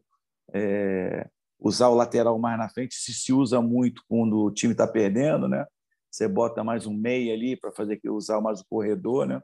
é, 0.54 1.28
usar 1.58 1.88
o 1.88 1.94
lateral 1.94 2.38
mais 2.38 2.58
na 2.58 2.68
frente, 2.68 2.94
se 2.94 3.12
se 3.12 3.32
usa 3.32 3.60
muito 3.60 4.02
quando 4.08 4.38
o 4.38 4.50
time 4.50 4.72
está 4.72 4.86
perdendo, 4.86 5.48
né? 5.48 5.66
Você 6.12 6.28
bota 6.28 6.62
mais 6.62 6.86
um 6.86 6.94
meia 6.94 7.32
ali 7.32 7.56
para 7.56 7.72
fazer 7.72 7.96
que 7.96 8.10
usar 8.10 8.40
mais 8.40 8.60
o 8.60 8.66
corredor, 8.66 9.26
né? 9.26 9.40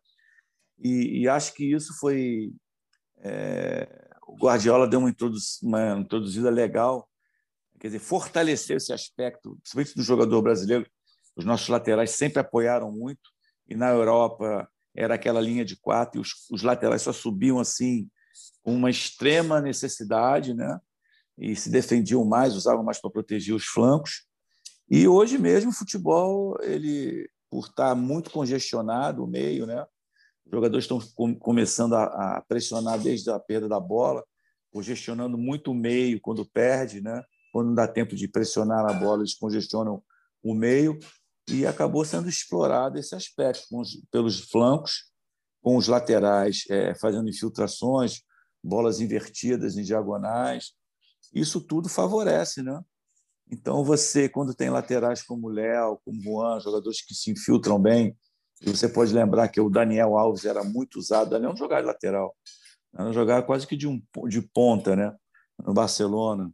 E, 0.79 1.23
e 1.23 1.29
acho 1.29 1.55
que 1.55 1.65
isso 1.65 1.99
foi 1.99 2.53
é, 3.21 4.09
o 4.27 4.37
Guardiola 4.37 4.87
deu 4.87 5.01
uma, 5.01 5.15
uma 5.63 5.99
introduzida 5.99 6.51
legal, 6.51 7.09
quer 7.81 7.89
dizer, 7.89 7.99
fortaleceu 7.99 8.77
esse 8.77 8.93
aspecto, 8.93 9.57
principalmente 9.57 9.95
do 9.95 10.03
jogador 10.03 10.43
brasileiro. 10.43 10.87
Os 11.35 11.45
nossos 11.45 11.69
laterais 11.69 12.11
sempre 12.11 12.41
apoiaram 12.41 12.93
muito 12.93 13.31
e 13.67 13.75
na 13.75 13.89
Europa 13.91 14.69
era 14.95 15.15
aquela 15.15 15.41
linha 15.41 15.65
de 15.65 15.77
quatro 15.77 16.19
e 16.19 16.21
os, 16.21 16.47
os 16.51 16.63
laterais 16.63 17.03
só 17.03 17.13
subiam 17.13 17.59
assim 17.59 18.11
com 18.63 18.75
uma 18.75 18.91
extrema 18.91 19.61
necessidade, 19.61 20.53
né? 20.53 20.79
E 21.39 21.55
se 21.55 21.71
defendiam 21.71 22.25
mais, 22.25 22.55
usavam 22.55 22.83
mais 22.83 23.01
para 23.01 23.11
proteger 23.11 23.55
os 23.55 23.65
flancos. 23.65 24.28
E 24.91 25.07
hoje 25.07 25.39
mesmo 25.39 25.71
o 25.71 25.75
futebol, 25.75 26.57
ele 26.63 27.29
por 27.51 27.67
estar 27.67 27.95
muito 27.95 28.31
congestionado 28.31 29.25
o 29.25 29.27
meio, 29.27 29.67
né? 29.67 29.87
Os 30.45 30.53
jogadores 30.53 30.85
estão 30.85 31.01
começando 31.39 31.95
a, 31.95 32.37
a 32.37 32.43
pressionar 32.43 32.99
desde 32.99 33.31
a 33.31 33.39
perda 33.39 33.69
da 33.69 33.81
bola, 33.81 34.25
congestionando 34.71 35.37
muito 35.37 35.71
o 35.71 35.75
meio 35.75 36.21
quando 36.21 36.45
perde, 36.45 37.01
né? 37.01 37.23
Quando 37.53 37.69
não 37.69 37.75
dá 37.75 37.89
tempo 37.89 38.15
de 38.15 38.29
pressionar 38.29 38.89
a 38.89 38.93
bola, 38.93 39.23
eles 39.23 39.35
congestionam 39.35 40.03
o 40.43 40.55
meio 40.55 40.99
e 41.51 41.67
acabou 41.67 42.05
sendo 42.05 42.29
explorado 42.29 42.99
esse 42.99 43.15
aspecto 43.15 43.67
os, 43.73 44.01
pelos 44.11 44.41
flancos, 44.51 45.11
com 45.63 45.77
os 45.77 45.89
laterais 45.89 46.65
é, 46.71 46.95
fazendo 46.95 47.29
infiltrações, 47.29 48.23
bolas 48.63 49.01
invertidas 49.01 49.77
em 49.77 49.83
diagonais. 49.83 50.73
Isso 51.35 51.61
tudo 51.61 51.89
favorece, 51.89 52.63
né? 52.63 52.81
Então 53.51 53.83
você, 53.83 54.29
quando 54.29 54.55
tem 54.55 54.71
laterais 54.71 55.23
como 55.23 55.49
Léo, 55.49 55.99
como 56.05 56.23
Juan, 56.23 56.61
jogadores 56.61 57.01
que 57.05 57.15
se 57.15 57.31
infiltram 57.31 57.81
bem, 57.81 58.17
você 58.63 58.89
pode 58.89 59.13
lembrar 59.13 59.49
que 59.49 59.61
o 59.61 59.71
Daniel 59.71 60.19
Alves 60.19 60.45
era 60.45 60.65
muito 60.65 60.99
usado, 60.99 61.31
Daniel 61.31 61.51
não 61.51 61.57
jogava 61.57 61.83
de 61.83 61.89
lateral, 61.89 62.37
jogava 63.13 63.47
quase 63.47 63.67
que 63.67 63.77
de, 63.77 63.87
um, 63.87 64.03
de 64.27 64.43
ponta, 64.43 64.97
né? 64.97 65.15
No 65.65 65.73
Barcelona. 65.73 66.51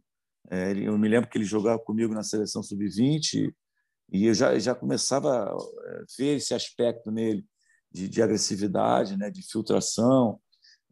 É, 0.49 0.71
eu 0.73 0.97
me 0.97 1.07
lembro 1.07 1.29
que 1.29 1.37
ele 1.37 1.45
jogava 1.45 1.79
comigo 1.79 2.13
na 2.13 2.23
seleção 2.23 2.61
sub-20 2.61 3.51
e 4.11 4.25
eu 4.27 4.33
já, 4.33 4.57
já 4.59 4.75
começava 4.75 5.45
a 5.45 5.55
é, 5.55 6.03
ver 6.17 6.37
esse 6.37 6.53
aspecto 6.53 7.11
nele 7.11 7.43
de, 7.91 8.07
de 8.07 8.21
agressividade, 8.21 9.17
né, 9.17 9.31
de 9.31 9.41
filtração, 9.41 10.39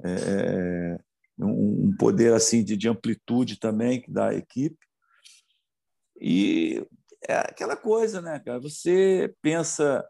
é, 0.03 0.09
é, 0.09 0.97
um, 1.37 1.87
um, 1.87 1.95
poder 1.97 2.33
assim 2.33 2.63
de, 2.63 2.75
de 2.75 2.87
amplitude 2.87 3.59
também 3.59 4.03
da 4.07 4.33
equipe. 4.33 4.77
E 6.19 6.85
é 7.27 7.35
aquela 7.37 7.75
coisa, 7.75 8.21
né, 8.21 8.39
cara? 8.39 8.59
Você 8.59 9.33
pensa 9.41 10.03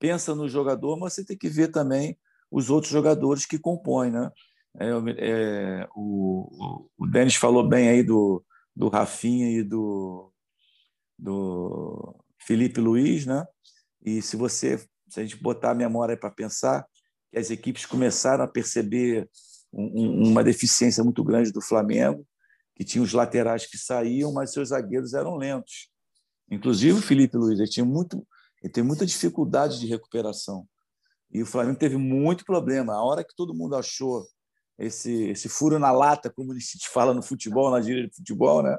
pensa 0.00 0.34
no 0.34 0.48
jogador, 0.48 0.98
mas 0.98 1.12
você 1.12 1.24
tem 1.24 1.36
que 1.36 1.48
ver 1.48 1.68
também 1.68 2.18
os 2.50 2.70
outros 2.70 2.90
jogadores 2.90 3.44
que 3.44 3.58
compõem, 3.58 4.10
né? 4.10 4.30
É, 4.78 4.86
é, 5.18 5.88
o, 5.94 6.88
o 6.96 7.06
Denis 7.06 7.36
falou 7.36 7.68
bem 7.68 7.88
aí 7.88 8.02
do, 8.02 8.42
do 8.74 8.88
Rafinha 8.88 9.50
e 9.50 9.62
do, 9.62 10.32
do 11.18 12.16
Felipe 12.40 12.80
Luiz, 12.80 13.26
né? 13.26 13.44
E 14.02 14.22
se 14.22 14.36
você, 14.36 14.78
se 15.08 15.20
a 15.20 15.22
gente 15.22 15.36
botar 15.36 15.72
a 15.72 15.74
memória 15.74 16.16
para 16.16 16.30
pensar, 16.30 16.86
que 17.30 17.38
as 17.38 17.50
equipes 17.50 17.84
começaram 17.84 18.42
a 18.42 18.48
perceber 18.48 19.28
um, 19.72 20.28
uma 20.28 20.42
deficiência 20.42 21.04
muito 21.04 21.22
grande 21.22 21.52
do 21.52 21.60
Flamengo, 21.60 22.26
que 22.74 22.84
tinha 22.84 23.02
os 23.02 23.12
laterais 23.12 23.66
que 23.66 23.76
saíam, 23.76 24.32
mas 24.32 24.52
seus 24.52 24.68
zagueiros 24.68 25.14
eram 25.14 25.36
lentos. 25.36 25.88
Inclusive 26.50 26.98
o 26.98 27.02
Felipe 27.02 27.36
Luiz, 27.36 27.58
ele 27.58 27.68
tinha 27.68 27.84
muito, 27.84 28.26
ele 28.62 28.72
tem 28.72 28.82
muita 28.82 29.06
dificuldade 29.06 29.78
de 29.78 29.86
recuperação. 29.86 30.66
E 31.30 31.42
o 31.42 31.46
Flamengo 31.46 31.78
teve 31.78 31.96
muito 31.96 32.44
problema. 32.44 32.94
A 32.94 33.04
hora 33.04 33.22
que 33.22 33.34
todo 33.36 33.54
mundo 33.54 33.76
achou 33.76 34.26
esse, 34.78 35.28
esse 35.28 35.48
furo 35.48 35.78
na 35.78 35.92
lata, 35.92 36.30
como 36.30 36.52
gente 36.58 36.88
fala 36.88 37.14
no 37.14 37.22
futebol, 37.22 37.70
na 37.70 37.80
gíria 37.80 38.08
de 38.08 38.16
futebol, 38.16 38.62
né? 38.62 38.76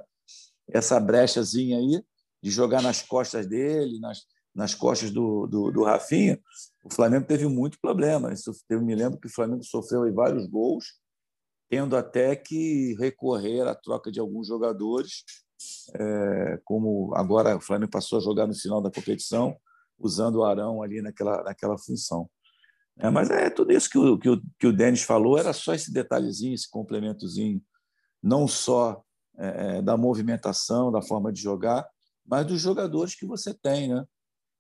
essa 0.74 1.00
brechazinha 1.00 1.78
aí, 1.78 2.04
de 2.42 2.50
jogar 2.50 2.82
nas 2.82 3.02
costas 3.02 3.46
dele, 3.46 4.00
nas, 4.00 4.24
nas 4.54 4.74
costas 4.74 5.12
do, 5.12 5.46
do, 5.48 5.72
do 5.72 5.84
Rafinha, 5.84 6.40
o 6.84 6.94
Flamengo 6.94 7.26
teve 7.26 7.48
muito 7.48 7.78
problema. 7.80 8.34
Eu 8.70 8.82
me 8.82 8.96
lembro 8.96 9.20
que 9.20 9.28
o 9.28 9.34
Flamengo 9.34 9.64
sofreu 9.64 10.12
vários 10.14 10.48
gols, 10.48 10.86
tendo 11.72 11.96
até 11.96 12.36
que 12.36 12.96
recorrer 13.00 13.62
à 13.62 13.74
troca 13.74 14.12
de 14.12 14.20
alguns 14.20 14.48
jogadores, 14.48 15.24
é, 15.96 16.60
como 16.66 17.16
agora 17.16 17.56
o 17.56 17.62
Flamengo 17.62 17.90
passou 17.90 18.20
a 18.20 18.22
jogar 18.22 18.46
no 18.46 18.54
final 18.54 18.82
da 18.82 18.92
competição, 18.92 19.56
usando 19.98 20.40
o 20.40 20.44
Arão 20.44 20.84
ali 20.84 21.02
naquela, 21.02 21.42
naquela 21.44 21.78
função. 21.78 22.30
É, 23.00 23.10
mas 23.10 23.30
é 23.30 23.50
tudo 23.50 23.72
isso 23.72 23.90
que 23.90 23.98
o, 23.98 24.20
que, 24.20 24.30
o, 24.30 24.42
que 24.60 24.68
o 24.68 24.74
Denis 24.74 25.04
falou, 25.04 25.38
era 25.38 25.54
só 25.54 25.74
esse 25.74 25.94
detalhezinho, 25.94 26.54
esse 26.54 26.70
complementozinho, 26.70 27.64
não 28.22 28.50
só 28.50 29.02
é, 29.38 29.78
é, 29.78 29.82
da 29.82 29.96
movimentação, 29.96 30.92
da 30.92 31.02
forma 31.02 31.32
de 31.32 31.42
jogar, 31.42 31.88
mas 32.26 32.46
dos 32.46 32.60
jogadores 32.60 33.16
que 33.16 33.26
você 33.26 33.54
tem, 33.54 33.88
né? 33.88 34.04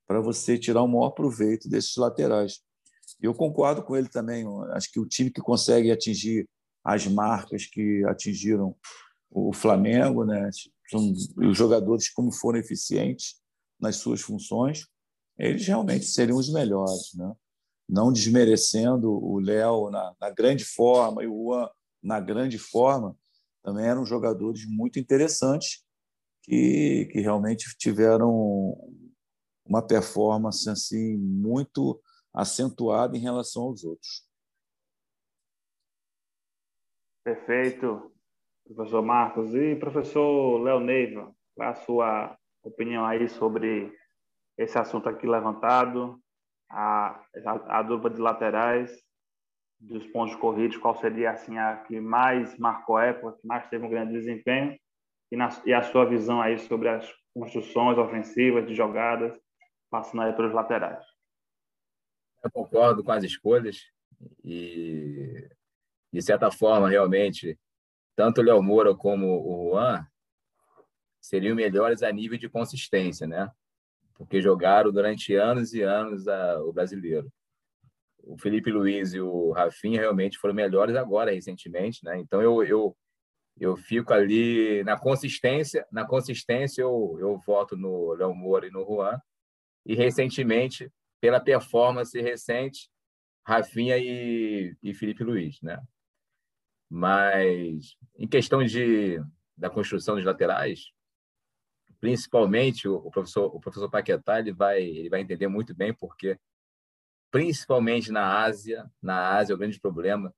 para 0.07 0.22
você 0.22 0.57
tirar 0.57 0.82
o 0.82 0.88
maior 0.88 1.09
proveito 1.09 1.68
desses 1.68 1.97
laterais. 1.97 2.62
Eu 3.22 3.34
concordo 3.34 3.84
com 3.84 3.97
ele 3.97 4.07
também. 4.07 4.45
Acho 4.72 4.89
que 4.89 4.99
o 4.99 5.05
time 5.05 5.30
que 5.30 5.41
consegue 5.41 5.91
atingir 5.91 6.47
as 6.84 7.08
marcas 7.08 7.66
que 7.66 8.04
atingiram 8.06 8.76
o 9.30 9.54
Flamengo, 9.54 10.26
né? 10.26 10.50
Os 11.38 11.58
jogadores 11.58 12.10
como 12.10 12.32
foram 12.32 12.60
eficientes 12.60 13.36
nas 13.80 13.98
suas 13.98 14.22
funções, 14.22 14.88
eles 15.38 15.66
realmente 15.66 16.06
seriam 16.06 16.38
os 16.38 16.52
melhores, 16.52 17.14
né? 17.16 17.34
não 17.92 18.12
desmerecendo 18.12 19.12
o 19.12 19.38
Léo 19.40 19.90
na, 19.90 20.16
na, 20.20 20.30
grande 20.30 20.64
forma 20.64 21.24
e 21.24 21.28
o 21.28 21.44
Juan 21.44 21.70
na 22.02 22.20
grande 22.20 22.58
forma, 22.58 23.16
também 23.62 23.86
eram 23.86 24.06
jogadores 24.06 24.66
muito 24.66 24.98
interessantes 24.98 25.84
que, 26.42 27.08
que 27.12 27.20
realmente 27.20 27.76
tiveram 27.78 28.76
uma 29.66 29.86
performance 29.86 30.68
assim 30.70 31.18
muito 31.18 32.02
acentuada 32.34 33.16
em 33.16 33.20
relação 33.20 33.64
aos 33.64 33.84
outros. 33.84 34.24
Perfeito, 37.24 38.12
professor 38.66 39.02
Marcos. 39.02 39.54
E 39.56 39.76
professor 39.76 40.60
Léo 40.62 40.80
Neiva, 40.80 41.34
qual 41.56 41.70
a 41.70 41.76
sua 41.76 42.38
opinião 42.64 43.06
aí 43.06 43.28
sobre 43.30 43.94
esse 44.58 44.78
assunto 44.78 45.10
aqui 45.10 45.28
levantado? 45.28 46.22
a, 46.72 47.22
a, 47.46 47.80
a 47.80 47.84
dupla 47.84 48.10
de 48.10 48.20
laterais 48.20 49.04
dos 49.80 50.06
pontos 50.08 50.36
corridos, 50.36 50.78
qual 50.78 50.96
seria 50.96 51.32
assim 51.32 51.58
a 51.58 51.78
que 51.78 52.00
mais 52.00 52.58
marcou 52.58 52.98
a 52.98 53.06
época, 53.06 53.38
que 53.40 53.48
mais 53.48 53.68
teve 53.70 53.86
um 53.86 53.90
grande 53.90 54.14
desempenho 54.14 54.78
e, 55.32 55.36
na, 55.36 55.50
e 55.66 55.74
a 55.74 55.82
sua 55.82 56.06
visão 56.06 56.42
aí 56.42 56.58
sobre 56.60 56.88
as 56.88 57.12
construções 57.34 57.98
ofensivas 57.98 58.66
de 58.68 58.76
jogadas 58.76 59.34
passando 59.90 60.22
aí 60.22 60.34
pelos 60.34 60.54
laterais. 60.54 61.04
Eu 62.44 62.52
concordo 62.52 63.04
com 63.04 63.12
as 63.12 63.24
escolhas 63.24 63.82
e 64.44 65.31
de 66.12 66.22
certa 66.22 66.51
forma 66.51 66.89
realmente 66.89 67.57
tanto 68.16 68.41
o 68.41 68.43
Léo 68.43 68.62
Moura 68.62 68.95
como 68.95 69.28
o 69.28 69.70
Juan 69.72 70.05
seriam 71.20 71.55
melhores 71.55 72.03
a 72.03 72.12
nível 72.12 72.38
de 72.38 72.49
consistência, 72.49 73.26
né? 73.26 73.49
porque 74.22 74.39
jogaram 74.39 74.91
durante 74.91 75.34
anos 75.34 75.74
e 75.74 75.82
anos 75.82 76.28
a, 76.28 76.62
o 76.62 76.72
brasileiro. 76.72 77.32
O 78.24 78.38
Felipe 78.38 78.72
Luiz 78.72 79.16
e 79.16 79.20
o 79.20 79.51
Rafinha 79.51 79.99
realmente 79.99 80.38
foram 80.38 80.53
melhores 80.53 80.95
agora, 80.95 81.32
recentemente, 81.32 82.05
né? 82.05 82.20
Então 82.20 82.39
eu, 82.39 82.64
eu, 82.64 82.95
eu 83.59 83.76
fico 83.76 84.14
ali 84.14 84.84
na 84.84 84.95
consistência, 84.95 85.88
na 85.91 86.05
consistência 86.05 86.84
eu, 86.84 87.18
eu 87.20 87.36
voto 87.39 87.76
no 87.76 88.14
Léo 88.14 88.36
Moura 88.36 88.68
e 88.68 88.72
no 88.72 88.86
Juan, 88.86 89.20
e 89.84 89.95
recentemente, 89.95 90.91
pela 91.20 91.39
performance 91.39 92.20
recente, 92.22 92.91
Rafinha 93.43 93.97
e, 93.97 94.76
e 94.84 94.93
Felipe 94.93 95.24
Luiz, 95.24 95.59
né? 95.64 95.82
Mas 96.94 97.96
em 98.20 98.28
questão 98.28 98.66
de 98.66 99.18
da 99.56 99.70
construção 99.70 100.16
dos 100.16 100.26
laterais, 100.26 100.92
principalmente 102.02 102.86
o 102.86 103.10
professor 103.10 103.46
o 103.56 103.62
professor 103.62 103.89
Paquetá 103.89 104.39
ele 104.39 104.52
vai 104.52 104.84
ele 104.84 105.10
vai 105.10 105.22
entender 105.22 105.48
muito 105.48 105.74
bem 105.74 105.94
porque 105.94 106.38
principalmente 107.32 108.12
na 108.12 108.42
Ásia 108.44 108.92
na 109.02 109.38
Ásia 109.38 109.54
é 109.54 109.56
o 109.56 109.58
grande 109.58 109.80
problema 109.80 110.36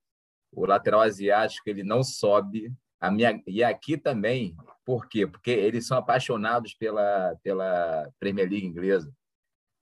o 0.52 0.68
lateral 0.68 1.02
asiático 1.02 1.68
ele 1.68 1.84
não 1.84 2.04
sobe. 2.04 2.72
A 3.00 3.10
minha 3.10 3.42
e 3.48 3.64
aqui 3.64 3.98
também 3.98 4.56
por 4.86 5.08
quê? 5.10 5.26
Porque 5.26 5.50
eles 5.50 5.88
são 5.88 5.98
apaixonados 5.98 6.76
pela 6.76 7.36
pela 7.42 8.12
Premier 8.20 8.48
League 8.48 8.68
inglesa. 8.68 9.12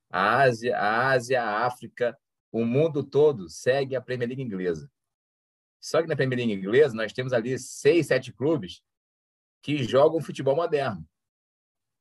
A 0.10 0.38
Ásia 0.44 0.78
a 0.78 1.10
Ásia 1.10 1.44
a 1.44 1.66
África 1.66 2.18
o 2.50 2.64
mundo 2.64 3.04
todo 3.04 3.50
segue 3.50 3.94
a 3.94 4.02
Premier 4.02 4.30
League 4.30 4.42
inglesa 4.44 4.90
só 5.82 6.02
que 6.02 6.08
na 6.08 6.16
Premier 6.16 6.40
League 6.40 6.54
inglesa 6.54 6.96
nós 6.96 7.12
temos 7.12 7.34
ali 7.34 7.58
seis 7.58 8.08
sete 8.08 8.32
clubes 8.32 8.82
que 9.62 9.84
jogam 9.84 10.22
futebol 10.22 10.56
moderno 10.56 11.06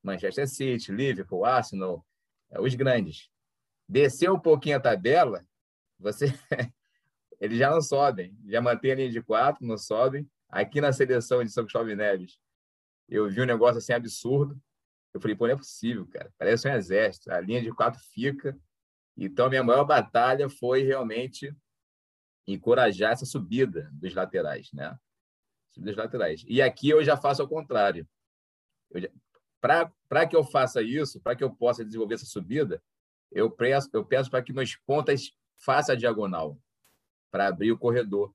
Manchester 0.03 0.49
City, 0.49 0.93
Liverpool, 0.93 1.45
Arsenal, 1.45 2.05
é, 2.51 2.61
os 2.61 2.75
grandes. 2.75 3.29
Descer 3.89 4.31
um 4.31 4.39
pouquinho 4.39 4.77
a 4.77 4.81
tabela, 4.81 5.45
você 5.99 6.27
eles 7.41 7.59
já 7.59 7.71
não 7.71 7.81
sobem, 7.81 8.37
já 8.47 8.61
mantém 8.61 8.93
a 8.93 8.95
linha 8.95 9.11
de 9.11 9.23
quatro, 9.23 9.67
não 9.67 9.77
sobem. 9.77 10.29
Aqui 10.49 10.81
na 10.81 10.93
seleção 10.93 11.45
de 11.45 11.51
São 11.51 11.65
Cristóvão 11.65 11.95
Neves, 11.95 12.39
eu 13.09 13.29
vi 13.29 13.41
um 13.41 13.47
negócio 13.47 13.79
assim 13.79 13.93
absurdo. 13.93 14.61
Eu 15.13 15.21
falei, 15.21 15.37
pô, 15.37 15.47
não 15.47 15.55
é 15.55 15.57
possível, 15.57 16.07
cara. 16.07 16.33
Parece 16.39 16.69
um 16.69 16.73
exército. 16.73 17.33
A 17.33 17.41
linha 17.41 17.61
de 17.61 17.73
quatro 17.73 18.01
fica. 18.13 18.57
Então, 19.17 19.49
minha 19.49 19.63
maior 19.63 19.85
batalha 19.85 20.49
foi 20.49 20.83
realmente 20.83 21.55
encorajar 22.53 23.13
essa 23.13 23.27
subida 23.27 23.91
dos 23.93 24.15
laterais, 24.15 24.71
né? 24.73 24.99
Subida 25.71 25.93
dos 25.93 25.99
laterais. 25.99 26.45
E 26.49 26.61
aqui 26.61 26.89
eu 26.89 27.03
já 27.05 27.17
faço 27.17 27.43
ao 27.43 27.49
contrário. 27.49 28.09
Para 29.61 30.27
que 30.27 30.35
eu 30.35 30.43
faça 30.43 30.83
isso, 30.83 31.21
para 31.21 31.37
que 31.37 31.45
eu 31.45 31.55
possa 31.55 31.85
desenvolver 31.85 32.15
essa 32.15 32.27
subida, 32.27 32.83
eu 33.31 33.51
peço, 33.51 33.89
eu 33.93 34.05
peço 34.05 34.31
para 34.31 34.43
que 34.43 34.53
meus 34.53 34.75
pontas 34.75 35.33
façam 35.63 35.95
a 35.95 35.99
diagonal, 35.99 36.59
para 37.31 37.47
abrir 37.47 37.71
o 37.71 37.79
corredor, 37.79 38.35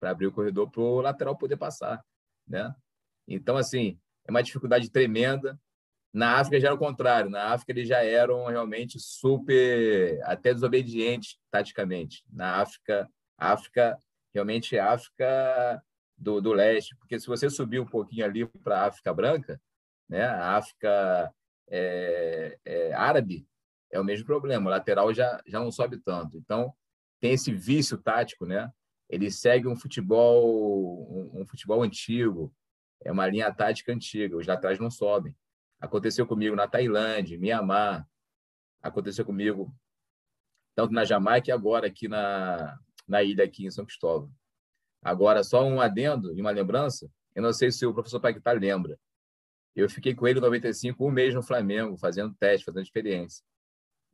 para 0.00 0.10
abrir 0.10 0.26
o 0.26 0.32
corredor 0.32 0.70
para 0.70 0.80
o 0.80 1.00
lateral 1.00 1.36
poder 1.36 1.56
passar. 1.56 2.04
Né? 2.46 2.74
Então, 3.28 3.56
assim, 3.56 4.00
é 4.26 4.30
uma 4.30 4.42
dificuldade 4.42 4.90
tremenda. 4.90 5.60
Na 6.12 6.38
África 6.38 6.58
já 6.58 6.68
era 6.68 6.74
o 6.74 6.78
contrário. 6.78 7.30
Na 7.30 7.52
África 7.52 7.72
eles 7.72 7.86
já 7.86 8.02
eram 8.02 8.46
realmente 8.46 8.98
super, 8.98 10.20
até 10.24 10.54
desobedientes 10.54 11.38
taticamente. 11.50 12.24
Na 12.32 12.62
África, 12.62 13.08
África 13.38 13.98
realmente 14.32 14.78
África 14.78 15.82
do, 16.16 16.40
do 16.40 16.52
leste, 16.52 16.96
porque 16.96 17.18
se 17.18 17.26
você 17.26 17.48
subir 17.50 17.80
um 17.80 17.86
pouquinho 17.86 18.24
ali 18.24 18.46
para 18.46 18.80
a 18.80 18.86
África 18.86 19.12
branca, 19.12 19.60
né? 20.08 20.24
A 20.24 20.56
África 20.56 21.34
é, 21.68 22.58
é, 22.64 22.92
árabe 22.94 23.46
é 23.90 24.00
o 24.00 24.04
mesmo 24.04 24.26
problema, 24.26 24.66
o 24.66 24.70
lateral 24.70 25.12
já, 25.12 25.40
já 25.46 25.58
não 25.60 25.70
sobe 25.70 25.98
tanto. 25.98 26.36
Então, 26.36 26.72
tem 27.20 27.32
esse 27.32 27.52
vício 27.52 27.98
tático, 27.98 28.46
né? 28.46 28.70
Ele 29.08 29.30
segue 29.30 29.68
um 29.68 29.76
futebol, 29.76 31.08
um, 31.10 31.42
um 31.42 31.46
futebol 31.46 31.82
antigo, 31.82 32.52
é 33.04 33.12
uma 33.12 33.26
linha 33.26 33.52
tática 33.52 33.92
antiga, 33.92 34.36
os 34.36 34.46
laterais 34.46 34.78
não 34.78 34.90
sobem. 34.90 35.34
Aconteceu 35.80 36.26
comigo 36.26 36.56
na 36.56 36.66
Tailândia, 36.66 37.38
Mianmar, 37.38 38.06
aconteceu 38.82 39.24
comigo 39.24 39.74
tanto 40.74 40.92
na 40.92 41.04
Jamaica 41.04 41.50
e 41.50 41.52
agora 41.52 41.86
aqui 41.86 42.08
na, 42.08 42.78
na 43.06 43.22
ilha 43.22 43.44
aqui 43.44 43.66
em 43.66 43.70
São 43.70 43.84
Cristóvão. 43.84 44.30
Agora, 45.02 45.44
só 45.44 45.64
um 45.64 45.80
adendo 45.80 46.36
e 46.36 46.40
uma 46.40 46.50
lembrança, 46.50 47.10
eu 47.34 47.42
não 47.42 47.52
sei 47.52 47.70
se 47.70 47.86
o 47.86 47.94
professor 47.94 48.20
Paquetá 48.20 48.52
lembra, 48.52 48.98
eu 49.74 49.88
fiquei 49.90 50.14
com 50.14 50.26
ele 50.26 50.38
em 50.38 50.42
95, 50.42 51.06
um 51.06 51.10
mês 51.10 51.34
no 51.34 51.42
Flamengo, 51.42 51.98
fazendo 51.98 52.34
teste, 52.34 52.64
fazendo 52.64 52.82
experiência. 52.82 53.44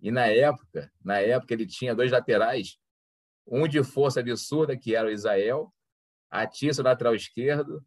E 0.01 0.11
na 0.11 0.27
época, 0.27 0.93
na 1.03 1.21
época 1.21 1.55
ele 1.55 1.67
tinha 1.67 1.95
dois 1.95 2.11
laterais, 2.11 2.77
um 3.47 3.69
de 3.69 3.83
força 3.85 4.21
absurda, 4.21 4.77
que 4.77 4.95
era 4.95 5.09
o 5.09 5.11
Isael, 5.11 5.73
Atiço, 6.29 6.83
lateral 6.83 7.15
esquerdo, 7.15 7.85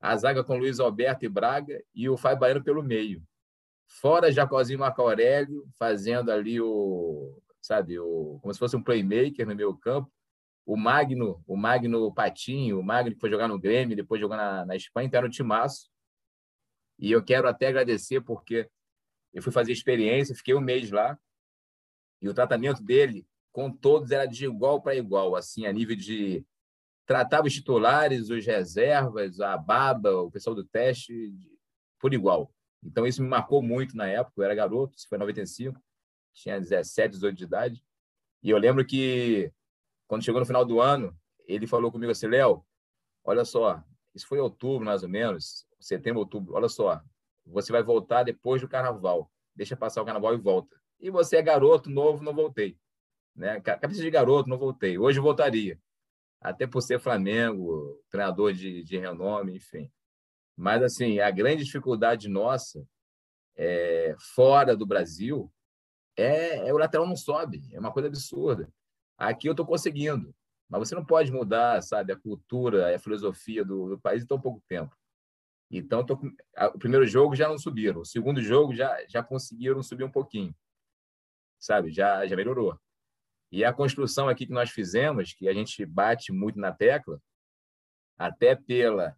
a 0.00 0.16
zaga 0.16 0.42
com 0.42 0.56
Luiz 0.56 0.80
Alberto 0.80 1.24
e 1.24 1.28
Braga 1.28 1.82
e 1.94 2.08
o 2.08 2.16
Fábio 2.16 2.38
Baiano 2.38 2.64
pelo 2.64 2.82
meio. 2.82 3.22
Fora 3.86 4.30
Jacozinho 4.30 4.78
Marco 4.78 5.02
Aurélio, 5.02 5.68
fazendo 5.78 6.30
ali 6.30 6.60
o, 6.60 7.36
sabe, 7.60 7.98
o, 7.98 8.38
como 8.40 8.54
se 8.54 8.60
fosse 8.60 8.76
um 8.76 8.82
playmaker 8.82 9.46
no 9.46 9.54
meu 9.54 9.76
campo. 9.76 10.10
O 10.70 10.76
Magno, 10.76 11.42
o 11.48 11.56
Magno 11.56 12.14
Patinho, 12.14 12.78
o 12.78 12.82
Magno 12.82 13.12
que 13.12 13.20
foi 13.20 13.28
jogar 13.28 13.48
no 13.48 13.58
Grêmio, 13.58 13.96
depois 13.96 14.20
jogou 14.20 14.36
na, 14.36 14.64
na 14.64 14.76
Espanha, 14.76 15.08
então 15.08 15.18
era 15.18 15.26
um 15.26 15.30
timaço. 15.30 15.90
E 16.96 17.10
eu 17.10 17.24
quero 17.24 17.48
até 17.48 17.66
agradecer 17.66 18.20
porque 18.20 18.70
eu 19.32 19.42
fui 19.42 19.50
fazer 19.50 19.72
experiência, 19.72 20.32
fiquei 20.32 20.54
um 20.54 20.60
mês 20.60 20.92
lá, 20.92 21.18
e 22.22 22.28
o 22.28 22.34
tratamento 22.34 22.84
dele 22.84 23.26
com 23.50 23.68
todos 23.68 24.12
era 24.12 24.26
de 24.26 24.44
igual 24.44 24.80
para 24.80 24.94
igual, 24.94 25.34
assim, 25.34 25.66
a 25.66 25.72
nível 25.72 25.96
de 25.96 26.46
tratava 27.04 27.48
os 27.48 27.52
titulares, 27.52 28.30
os 28.30 28.46
reservas, 28.46 29.40
a 29.40 29.56
baba, 29.56 30.20
o 30.20 30.30
pessoal 30.30 30.54
do 30.54 30.62
teste, 30.62 31.34
por 31.98 32.14
igual. 32.14 32.54
Então, 32.80 33.04
isso 33.04 33.20
me 33.20 33.28
marcou 33.28 33.60
muito 33.60 33.96
na 33.96 34.06
época. 34.06 34.34
Eu 34.36 34.44
era 34.44 34.54
garoto, 34.54 34.96
isso 34.96 35.08
foi 35.08 35.18
em 35.18 35.20
95, 35.22 35.82
tinha 36.32 36.60
17, 36.60 37.14
18 37.14 37.36
de 37.36 37.42
idade. 37.42 37.84
E 38.40 38.50
eu 38.50 38.58
lembro 38.58 38.86
que, 38.86 39.52
quando 40.10 40.24
chegou 40.24 40.40
no 40.40 40.46
final 40.46 40.64
do 40.64 40.80
ano, 40.80 41.16
ele 41.46 41.68
falou 41.68 41.92
comigo 41.92 42.10
assim: 42.10 42.26
Léo, 42.26 42.66
olha 43.22 43.44
só, 43.44 43.80
isso 44.12 44.26
foi 44.26 44.38
em 44.38 44.40
outubro, 44.40 44.84
mais 44.84 45.04
ou 45.04 45.08
menos, 45.08 45.64
setembro, 45.78 46.18
outubro. 46.18 46.54
Olha 46.54 46.68
só, 46.68 47.00
você 47.46 47.70
vai 47.70 47.80
voltar 47.80 48.24
depois 48.24 48.60
do 48.60 48.66
carnaval. 48.66 49.30
Deixa 49.54 49.76
passar 49.76 50.02
o 50.02 50.04
carnaval 50.04 50.34
e 50.34 50.36
volta. 50.36 50.76
E 50.98 51.10
você 51.10 51.36
é 51.36 51.42
garoto, 51.42 51.88
novo, 51.88 52.24
não 52.24 52.34
voltei. 52.34 52.76
Né? 53.36 53.60
Cabeça 53.60 54.02
de 54.02 54.10
garoto, 54.10 54.48
não 54.48 54.58
voltei. 54.58 54.98
Hoje 54.98 55.20
eu 55.20 55.22
voltaria. 55.22 55.80
Até 56.40 56.66
por 56.66 56.80
ser 56.80 56.98
Flamengo, 56.98 58.02
treinador 58.10 58.52
de, 58.52 58.82
de 58.82 58.98
renome, 58.98 59.54
enfim. 59.54 59.88
Mas, 60.56 60.82
assim, 60.82 61.20
a 61.20 61.30
grande 61.30 61.62
dificuldade 61.62 62.28
nossa, 62.28 62.84
é, 63.54 64.16
fora 64.34 64.76
do 64.76 64.84
Brasil, 64.84 65.52
é, 66.16 66.68
é, 66.68 66.74
o 66.74 66.78
lateral 66.78 67.06
não 67.06 67.14
sobe. 67.14 67.62
É 67.72 67.78
uma 67.78 67.92
coisa 67.92 68.08
absurda. 68.08 68.68
Aqui 69.20 69.46
eu 69.46 69.52
estou 69.52 69.66
conseguindo. 69.66 70.34
Mas 70.66 70.88
você 70.88 70.94
não 70.94 71.04
pode 71.04 71.30
mudar, 71.30 71.82
sabe, 71.82 72.10
a 72.10 72.16
cultura, 72.16 72.94
a 72.94 72.98
filosofia 72.98 73.62
do, 73.62 73.90
do 73.90 74.00
país 74.00 74.22
em 74.22 74.26
tão 74.26 74.40
pouco 74.40 74.62
tempo. 74.66 74.96
Então, 75.70 76.04
tô, 76.06 76.14
o 76.14 76.78
primeiro 76.78 77.06
jogo 77.06 77.36
já 77.36 77.46
não 77.46 77.58
subiram. 77.58 78.00
O 78.00 78.04
segundo 78.04 78.40
jogo 78.40 78.74
já, 78.74 78.96
já 79.06 79.22
conseguiram 79.22 79.82
subir 79.82 80.04
um 80.04 80.10
pouquinho. 80.10 80.54
Sabe? 81.58 81.90
Já, 81.90 82.26
já 82.26 82.34
melhorou. 82.34 82.80
E 83.52 83.62
a 83.62 83.72
construção 83.72 84.26
aqui 84.28 84.46
que 84.46 84.52
nós 84.52 84.70
fizemos, 84.70 85.34
que 85.34 85.48
a 85.48 85.52
gente 85.52 85.84
bate 85.84 86.32
muito 86.32 86.58
na 86.58 86.72
tecla, 86.72 87.20
até 88.18 88.56
pela 88.56 89.16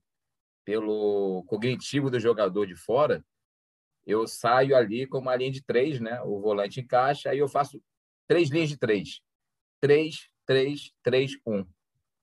pelo 0.64 1.42
cognitivo 1.48 2.08
do 2.08 2.20
jogador 2.20 2.66
de 2.66 2.76
fora, 2.76 3.24
eu 4.06 4.28
saio 4.28 4.76
ali 4.76 5.08
com 5.08 5.18
uma 5.18 5.34
linha 5.34 5.50
de 5.50 5.60
três, 5.60 6.00
né? 6.00 6.22
O 6.22 6.40
volante 6.40 6.80
encaixa, 6.80 7.30
aí 7.30 7.38
eu 7.38 7.48
faço 7.48 7.82
três 8.28 8.48
linhas 8.48 8.68
de 8.68 8.76
três. 8.76 9.20
Três, 9.82 10.30
três, 10.46 10.92
três, 11.02 11.32
um. 11.44 11.66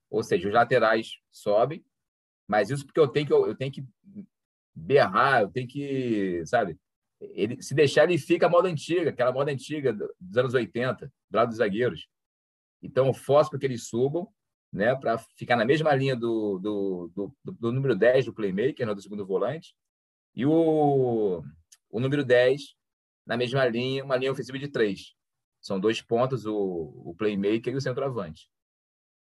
Ou 0.10 0.24
seja, 0.24 0.48
os 0.48 0.54
laterais 0.54 1.20
sobem, 1.30 1.84
mas 2.48 2.70
isso 2.70 2.86
porque 2.86 3.02
eu 3.02 3.08
tenho 3.10 3.28
que, 3.28 3.34
eu 3.34 3.56
tenho 3.56 3.72
que 3.72 3.86
berrar, 4.74 5.42
eu 5.42 5.50
tenho 5.50 5.68
que, 5.68 6.42
sabe? 6.46 6.80
Ele, 7.20 7.62
se 7.62 7.76
deixar, 7.76 8.06
ele 8.06 8.18
fica 8.18 8.46
a 8.46 8.50
moda 8.50 8.70
antiga, 8.70 9.10
aquela 9.10 9.34
moda 9.34 9.52
antiga 9.52 9.94
dos 9.94 10.38
anos 10.38 10.54
80, 10.54 11.12
do 11.30 11.36
lado 11.36 11.50
dos 11.50 11.58
zagueiros. 11.58 12.08
Então, 12.82 13.08
eu 13.08 13.14
forço 13.14 13.50
para 13.50 13.60
que 13.60 13.66
eles 13.66 13.90
subam, 13.90 14.28
né, 14.72 14.96
para 14.96 15.18
ficar 15.18 15.58
na 15.58 15.66
mesma 15.66 15.94
linha 15.94 16.16
do, 16.16 16.60
do, 16.60 17.12
do, 17.14 17.36
do, 17.44 17.72
número 17.74 17.94
10 17.94 18.26
do 18.26 18.34
playmaker, 18.34 18.88
né, 18.88 18.96
do 18.96 19.02
segundo 19.02 19.26
volante, 19.26 19.76
e 20.34 20.46
o, 20.46 21.44
o 21.90 22.00
número 22.00 22.24
10 22.24 22.76
na 23.26 23.36
mesma 23.36 23.66
linha, 23.68 24.04
uma 24.04 24.16
linha 24.16 24.32
ofensiva 24.32 24.58
de 24.58 24.70
três. 24.70 25.14
São 25.62 25.80
dois 25.80 26.02
pontos, 26.02 26.46
o, 26.46 26.56
o 26.56 27.16
playmaker 27.18 27.74
e 27.74 27.78
o 27.78 27.82
centroavante. 27.82 28.50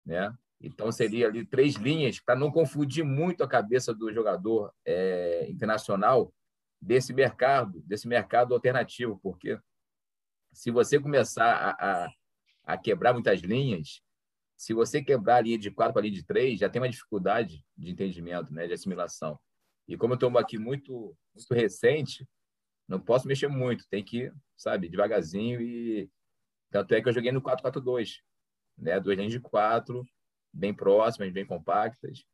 Né? 0.04 0.34
Então, 0.60 0.90
seria 0.90 1.26
ali 1.26 1.44
três 1.44 1.74
linhas 1.74 2.20
para 2.20 2.36
não 2.36 2.50
confundir 2.50 3.04
muito 3.04 3.42
a 3.42 3.48
cabeça 3.48 3.94
do 3.94 4.12
jogador 4.12 4.72
é, 4.84 5.46
internacional 5.50 6.32
desse 6.80 7.12
mercado, 7.12 7.80
desse 7.82 8.06
mercado 8.06 8.54
alternativo, 8.54 9.18
porque 9.22 9.58
se 10.52 10.70
você 10.70 10.98
começar 10.98 11.52
a, 11.52 12.04
a, 12.04 12.10
a 12.64 12.78
quebrar 12.78 13.12
muitas 13.12 13.40
linhas, 13.40 14.00
se 14.56 14.72
você 14.72 15.02
quebrar 15.02 15.36
a 15.36 15.40
linha 15.42 15.58
de 15.58 15.70
quatro 15.70 15.92
para 15.92 16.00
a 16.00 16.04
linha 16.04 16.14
de 16.14 16.24
três, 16.24 16.58
já 16.58 16.68
tem 16.68 16.80
uma 16.80 16.88
dificuldade 16.88 17.62
de 17.76 17.90
entendimento, 17.90 18.52
né, 18.52 18.66
de 18.66 18.72
assimilação. 18.72 19.38
E 19.86 19.96
como 19.96 20.14
eu 20.14 20.16
estou 20.16 20.38
aqui 20.38 20.58
muito, 20.58 21.16
muito 21.34 21.54
recente, 21.54 22.26
não 22.88 22.98
posso 22.98 23.28
mexer 23.28 23.48
muito, 23.48 23.86
tem 23.88 24.02
que, 24.02 24.32
sabe, 24.56 24.88
devagarzinho 24.88 25.60
e 25.60 26.10
tanto 26.70 26.94
é 26.94 27.00
que 27.00 27.08
eu 27.08 27.12
joguei 27.12 27.32
no 27.32 27.42
4-4-2, 27.42 28.20
né, 28.76 29.00
duas 29.00 29.16
linhas 29.16 29.32
de 29.32 29.40
quatro, 29.40 30.04
bem 30.52 30.74
próximas, 30.74 31.32
bem 31.32 31.46
compactas. 31.46 32.24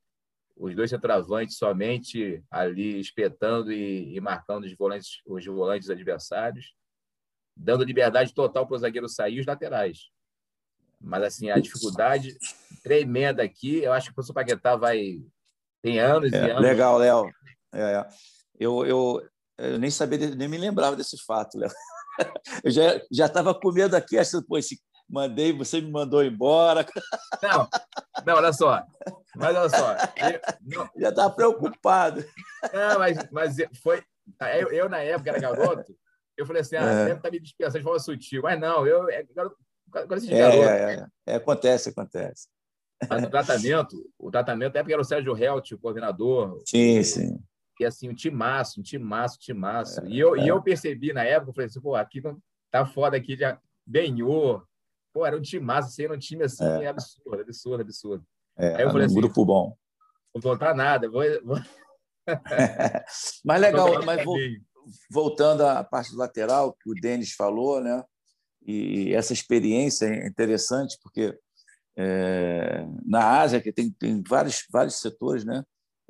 Os 0.56 0.74
dois 0.74 0.90
centroavantes 0.90 1.56
somente 1.56 2.42
ali 2.50 3.00
espetando 3.00 3.72
e, 3.72 4.14
e 4.14 4.20
marcando 4.20 4.64
os 4.64 4.76
volantes, 4.76 5.20
os 5.26 5.44
volantes 5.44 5.90
adversários, 5.90 6.74
dando 7.56 7.84
liberdade 7.84 8.34
total 8.34 8.66
para 8.66 8.76
o 8.76 8.78
zagueiro 8.78 9.08
sair 9.08 9.36
e 9.36 9.40
os 9.40 9.46
laterais. 9.46 10.10
Mas, 11.00 11.22
assim, 11.24 11.50
a 11.50 11.58
dificuldade 11.58 12.36
tremenda 12.82 13.42
aqui, 13.42 13.82
eu 13.82 13.92
acho 13.92 14.06
que 14.06 14.12
o 14.12 14.14
professor 14.14 14.34
Paquetá 14.34 14.76
vai. 14.76 15.20
Tem 15.82 15.98
anos 15.98 16.32
é, 16.32 16.36
e 16.36 16.50
anos. 16.50 16.62
Legal, 16.62 16.98
Léo. 16.98 17.28
É, 17.74 17.80
é, 17.80 18.08
eu, 18.58 18.86
eu, 18.86 19.28
eu 19.58 19.78
nem 19.78 19.90
sabia, 19.90 20.18
nem 20.34 20.48
me 20.48 20.58
lembrava 20.58 20.94
desse 20.94 21.16
fato, 21.24 21.58
Léo. 21.58 21.70
Eu 22.64 22.70
já 23.10 23.26
estava 23.26 23.54
com 23.54 23.72
medo 23.72 23.94
aqui, 23.94 24.18
achando, 24.18 24.46
pô, 24.46 24.58
esse, 24.58 24.80
mandei, 25.08 25.52
você 25.52 25.80
me 25.80 25.90
mandou 25.90 26.24
embora. 26.24 26.86
Não, 27.42 27.68
não, 28.26 28.34
olha 28.36 28.52
só. 28.52 28.82
Mas 29.36 29.56
olha 29.56 29.68
só. 29.68 29.96
Eu, 30.70 30.88
já 30.96 31.08
estava 31.10 31.34
preocupado. 31.34 32.24
Não, 32.72 32.98
mas, 32.98 33.18
mas 33.30 33.56
foi. 33.82 34.02
Eu, 34.58 34.72
eu, 34.72 34.88
na 34.88 34.98
época, 34.98 35.30
era 35.30 35.40
garoto, 35.40 35.94
eu 36.36 36.46
falei 36.46 36.62
assim: 36.62 36.76
ah, 36.76 36.84
é. 36.84 37.04
deve 37.04 37.10
estar 37.12 37.22
tá 37.22 37.30
me 37.30 37.40
dispensando 37.40 37.78
de 37.78 37.84
forma 37.84 37.98
sutil. 37.98 38.42
Mas 38.42 38.58
não, 38.58 38.86
eu, 38.86 39.08
é, 39.10 39.24
garoto, 39.34 39.56
é, 39.94 40.34
é, 40.34 40.94
é, 40.94 41.06
é, 41.26 41.34
acontece, 41.34 41.90
acontece. 41.90 42.48
Mas 43.08 43.24
o 43.24 43.30
tratamento, 43.30 43.96
o 44.18 44.30
tratamento, 44.30 44.76
é 44.76 44.80
porque 44.80 44.92
era 44.92 45.02
o 45.02 45.04
Sérgio 45.04 45.36
Helt, 45.36 45.72
o 45.72 45.78
coordenador. 45.78 46.62
Sim, 46.66 47.02
sim. 47.02 47.38
E 47.80 47.84
assim, 47.84 48.08
um 48.08 48.14
timaço, 48.14 48.80
um 48.80 48.82
timaço, 48.82 49.36
um 49.36 49.40
timaço. 49.40 50.00
É, 50.00 50.08
e, 50.08 50.18
eu, 50.18 50.36
e 50.36 50.46
eu 50.46 50.62
percebi 50.62 51.12
na 51.12 51.24
época, 51.24 51.50
eu 51.50 51.54
falei 51.54 51.66
assim, 51.66 51.80
pô, 51.80 51.94
aqui 51.94 52.20
não, 52.20 52.40
tá 52.70 52.86
foda 52.86 53.16
aqui, 53.16 53.36
já 53.36 53.58
ganhou. 53.86 54.62
Pô, 55.12 55.26
era 55.26 55.36
um 55.36 55.42
timaço, 55.42 55.88
assim, 55.88 56.04
era 56.04 56.14
um 56.14 56.18
time 56.18 56.44
assim, 56.44 56.64
é. 56.64 56.86
absurdo, 56.86 57.40
absurdo, 57.40 57.80
absurdo. 57.82 58.26
É, 58.56 58.76
Aí 58.76 58.82
eu 58.82 58.90
falei 58.90 59.02
um 59.02 59.06
assim, 59.06 59.14
grupo 59.14 59.44
bom. 59.44 59.76
Não 60.34 60.40
vou 60.40 60.52
contar 60.52 60.74
nada, 60.74 61.10
vou... 61.10 61.22
vou... 61.44 61.58
mas 63.44 63.60
legal, 63.60 64.02
mas 64.04 64.24
vou, 64.24 64.36
voltando 65.10 65.62
à 65.62 65.82
parte 65.82 66.12
do 66.12 66.18
lateral, 66.18 66.74
que 66.74 66.90
o 66.90 66.94
Denis 66.94 67.32
falou, 67.32 67.80
né? 67.80 68.02
E 68.64 69.12
essa 69.12 69.32
experiência 69.32 70.06
é 70.06 70.26
interessante 70.26 70.96
porque 71.02 71.36
é, 71.96 72.86
na 73.04 73.40
Ásia, 73.40 73.60
que 73.60 73.72
tem, 73.72 73.90
tem 73.90 74.22
vários, 74.26 74.64
vários 74.70 75.00
setores, 75.00 75.44
né? 75.44 75.64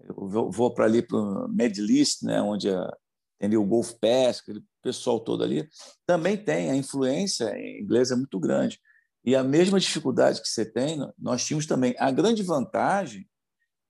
Eu 0.09 0.51
vou, 0.51 0.75
para 0.75 0.85
ali 0.85 1.03
para 1.03 1.17
o 1.17 1.49
Medlist, 1.49 2.23
né? 2.23 2.41
onde 2.41 2.69
a, 2.69 2.97
tem 3.39 3.47
ali 3.47 3.57
o 3.57 3.65
Golf 3.65 3.93
Pass, 3.95 4.41
aquele 4.41 4.63
pessoal 4.83 5.21
todo 5.21 5.45
ali, 5.45 5.69
também 6.07 6.37
tem, 6.37 6.71
a 6.71 6.77
influência 6.77 7.53
inglesa 7.81 8.15
é 8.15 8.17
muito 8.17 8.39
grande. 8.39 8.81
E 9.25 9.37
a 9.37 9.45
mesma 9.45 9.79
dificuldade 9.79 10.41
que 10.41 10.49
você 10.49 10.65
tem, 10.65 10.99
nós 11.17 11.45
tínhamos 11.45 11.67
também. 11.67 11.95
A 11.99 12.11
grande 12.11 12.43
vantagem 12.43 13.29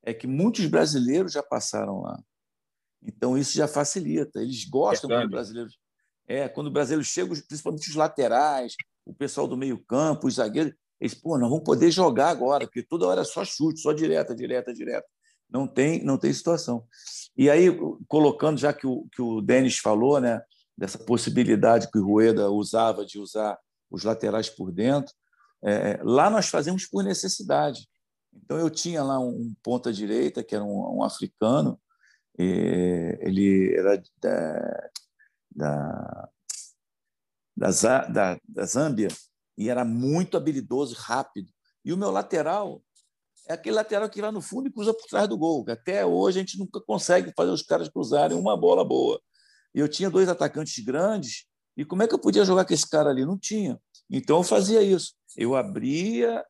é 0.03 0.13
que 0.13 0.27
muitos 0.27 0.67
brasileiros 0.67 1.33
já 1.33 1.43
passaram 1.43 2.03
lá. 2.03 2.23
Então, 3.03 3.37
isso 3.37 3.57
já 3.57 3.67
facilita. 3.67 4.41
Eles 4.43 4.65
gostam 4.65 5.11
é, 5.11 5.15
quando 5.21 5.31
brasileiros 5.31 5.79
é, 6.27 6.49
quando 6.49 6.69
o 6.69 6.71
brasileiro 6.71 7.05
chega, 7.05 7.29
principalmente 7.47 7.89
os 7.89 7.95
laterais, 7.95 8.75
o 9.05 9.13
pessoal 9.13 9.47
do 9.49 9.57
meio-campo, 9.57 10.27
os 10.27 10.35
zagueiros, 10.35 10.73
eles, 11.01 11.15
pô, 11.15 11.37
nós 11.37 11.51
vamos 11.51 11.65
poder 11.65 11.91
jogar 11.91 12.29
agora, 12.29 12.65
porque 12.65 12.83
toda 12.83 13.07
hora 13.07 13.23
é 13.23 13.25
só 13.25 13.45
chute, 13.45 13.81
só 13.81 13.93
direta, 13.93 14.35
direta, 14.35 14.73
direta. 14.73 15.07
Não 15.53 15.67
tem, 15.67 16.03
não 16.03 16.17
tem 16.17 16.33
situação. 16.33 16.87
E 17.37 17.51
aí, 17.51 17.69
colocando, 18.09 18.59
já 18.59 18.73
que 18.73 18.87
o, 18.87 19.07
que 19.13 19.21
o 19.21 19.41
Denis 19.41 19.79
falou, 19.79 20.21
né, 20.21 20.43
dessa 20.77 20.99
possibilidade 20.99 21.91
que 21.91 21.99
o 21.99 22.05
Rueda 22.05 22.51
usava 22.51 23.05
de 23.05 23.19
usar 23.19 23.59
os 23.91 24.05
laterais 24.05 24.49
por 24.49 24.73
dentro, 24.73 25.15
é, 25.63 26.01
lá 26.03 26.31
nós 26.31 26.49
fazemos 26.49 26.87
por 26.87 27.05
necessidade. 27.05 27.89
Então, 28.35 28.59
eu 28.59 28.71
tinha 28.71 29.03
lá 29.03 29.21
um 29.21 29.55
ponta-direita, 29.63 30.43
que 30.43 30.55
era 30.55 30.65
um, 30.65 30.99
um 30.99 31.05
africano, 31.05 31.79
ele 32.39 33.75
era 33.77 34.03
da, 34.21 34.91
da, 35.55 36.31
da, 37.57 38.41
da 38.49 38.65
Zâmbia 38.65 39.09
e 39.57 39.69
era 39.69 39.85
muito 39.85 40.37
habilidoso, 40.37 40.95
rápido. 40.95 41.51
E 41.85 41.93
o 41.93 41.97
meu 41.97 42.11
lateral 42.11 42.83
é 43.49 43.55
aquele 43.55 43.77
lateral 43.77 44.09
que 44.09 44.21
vai 44.21 44.31
no 44.31 44.41
fundo 44.41 44.69
e 44.69 44.73
cruza 44.73 44.95
por 44.95 45.07
trás 45.07 45.29
do 45.29 45.37
gol. 45.37 45.65
Até 45.69 46.05
hoje 46.07 46.39
a 46.39 46.43
gente 46.43 46.59
nunca 46.59 46.81
consegue 46.81 47.33
fazer 47.37 47.51
os 47.51 47.63
caras 47.63 47.89
cruzarem 47.89 48.37
uma 48.37 48.57
bola 48.57 48.85
boa. 48.85 49.21
Eu 49.75 49.89
tinha 49.89 50.11
dois 50.11 50.29
atacantes 50.29 50.85
grandes, 50.85 51.47
e 51.77 51.85
como 51.85 52.03
é 52.03 52.09
que 52.09 52.15
eu 52.15 52.19
podia 52.19 52.45
jogar 52.45 52.65
com 52.65 52.75
esse 52.75 52.89
cara 52.89 53.11
ali? 53.11 53.25
Não 53.25 53.39
tinha. 53.39 53.81
Então 54.11 54.39
eu 54.39 54.43
fazia 54.43 54.83
isso. 54.83 55.15
Eu 55.37 55.57
abria 55.57 56.45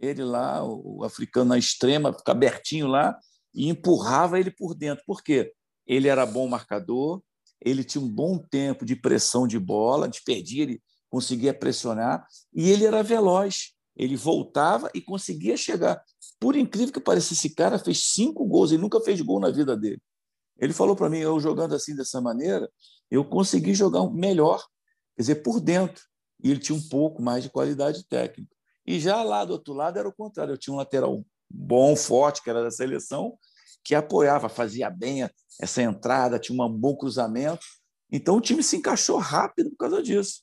ele 0.00 0.22
lá, 0.22 0.64
o 0.64 1.02
africano 1.04 1.50
na 1.50 1.58
extrema, 1.58 2.12
fica 2.12 2.30
abertinho 2.30 2.86
lá, 2.86 3.18
e 3.52 3.68
empurrava 3.68 4.38
ele 4.38 4.50
por 4.50 4.74
dentro. 4.74 5.02
Por 5.04 5.22
quê? 5.22 5.52
Ele 5.86 6.06
era 6.06 6.24
bom 6.24 6.46
marcador, 6.46 7.20
ele 7.60 7.82
tinha 7.82 8.02
um 8.02 8.08
bom 8.08 8.38
tempo 8.38 8.84
de 8.84 8.94
pressão 8.94 9.48
de 9.48 9.58
bola, 9.58 10.08
de 10.08 10.22
perdia, 10.22 10.62
ele 10.62 10.82
conseguia 11.10 11.52
pressionar, 11.52 12.24
e 12.54 12.70
ele 12.70 12.84
era 12.84 13.02
veloz. 13.02 13.74
Ele 13.96 14.16
voltava 14.16 14.88
e 14.94 15.00
conseguia 15.00 15.56
chegar. 15.56 16.00
Por 16.40 16.56
incrível 16.56 16.92
que 16.92 17.00
pareça, 17.00 17.32
esse 17.32 17.50
cara 17.50 17.78
fez 17.78 18.12
cinco 18.12 18.44
gols, 18.44 18.70
ele 18.70 18.82
nunca 18.82 19.00
fez 19.00 19.20
gol 19.20 19.40
na 19.40 19.50
vida 19.50 19.76
dele. 19.76 20.00
Ele 20.58 20.72
falou 20.72 20.96
para 20.96 21.08
mim, 21.08 21.18
eu 21.18 21.38
jogando 21.40 21.74
assim 21.74 21.94
dessa 21.94 22.20
maneira, 22.20 22.70
eu 23.10 23.24
consegui 23.24 23.74
jogar 23.74 24.08
melhor, 24.10 24.64
quer 25.16 25.22
dizer, 25.22 25.36
por 25.36 25.60
dentro. 25.60 26.02
E 26.42 26.50
ele 26.50 26.60
tinha 26.60 26.76
um 26.76 26.88
pouco 26.88 27.22
mais 27.22 27.42
de 27.42 27.50
qualidade 27.50 28.06
técnica. 28.06 28.54
E 28.86 28.98
já 28.98 29.22
lá 29.22 29.44
do 29.44 29.52
outro 29.52 29.74
lado 29.74 29.98
era 29.98 30.08
o 30.08 30.14
contrário, 30.14 30.54
eu 30.54 30.58
tinha 30.58 30.74
um 30.74 30.78
lateral 30.78 31.24
bom, 31.50 31.96
forte, 31.96 32.42
que 32.42 32.50
era 32.50 32.62
da 32.62 32.70
seleção, 32.70 33.36
que 33.84 33.94
apoiava, 33.94 34.48
fazia 34.48 34.90
bem 34.90 35.28
essa 35.60 35.82
entrada, 35.82 36.38
tinha 36.38 36.62
um 36.62 36.72
bom 36.72 36.96
cruzamento. 36.96 37.64
Então 38.10 38.36
o 38.36 38.40
time 38.40 38.62
se 38.62 38.76
encaixou 38.76 39.18
rápido 39.18 39.70
por 39.70 39.76
causa 39.76 40.02
disso. 40.02 40.42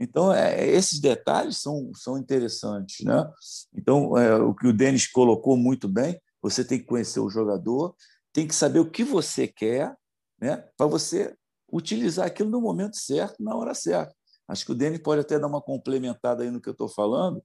Então, 0.00 0.32
é, 0.32 0.66
esses 0.68 1.00
detalhes 1.00 1.58
são, 1.58 1.90
são 1.94 2.16
interessantes. 2.16 3.04
Né? 3.04 3.30
Então, 3.74 4.16
é, 4.16 4.36
o 4.36 4.54
que 4.54 4.66
o 4.66 4.72
Denis 4.72 5.06
colocou 5.06 5.56
muito 5.56 5.88
bem, 5.88 6.20
você 6.40 6.64
tem 6.64 6.78
que 6.78 6.86
conhecer 6.86 7.20
o 7.20 7.30
jogador, 7.30 7.94
tem 8.32 8.46
que 8.46 8.54
saber 8.54 8.78
o 8.78 8.90
que 8.90 9.02
você 9.02 9.48
quer, 9.48 9.94
né? 10.40 10.64
para 10.76 10.86
você 10.86 11.34
utilizar 11.70 12.26
aquilo 12.26 12.50
no 12.50 12.60
momento 12.60 12.96
certo, 12.96 13.42
na 13.42 13.54
hora 13.56 13.74
certa. 13.74 14.14
Acho 14.46 14.64
que 14.64 14.72
o 14.72 14.74
Denis 14.74 15.00
pode 15.00 15.20
até 15.20 15.38
dar 15.38 15.46
uma 15.46 15.60
complementada 15.60 16.42
aí 16.42 16.50
no 16.50 16.60
que 16.60 16.68
eu 16.68 16.72
estou 16.72 16.88
falando 16.88 17.42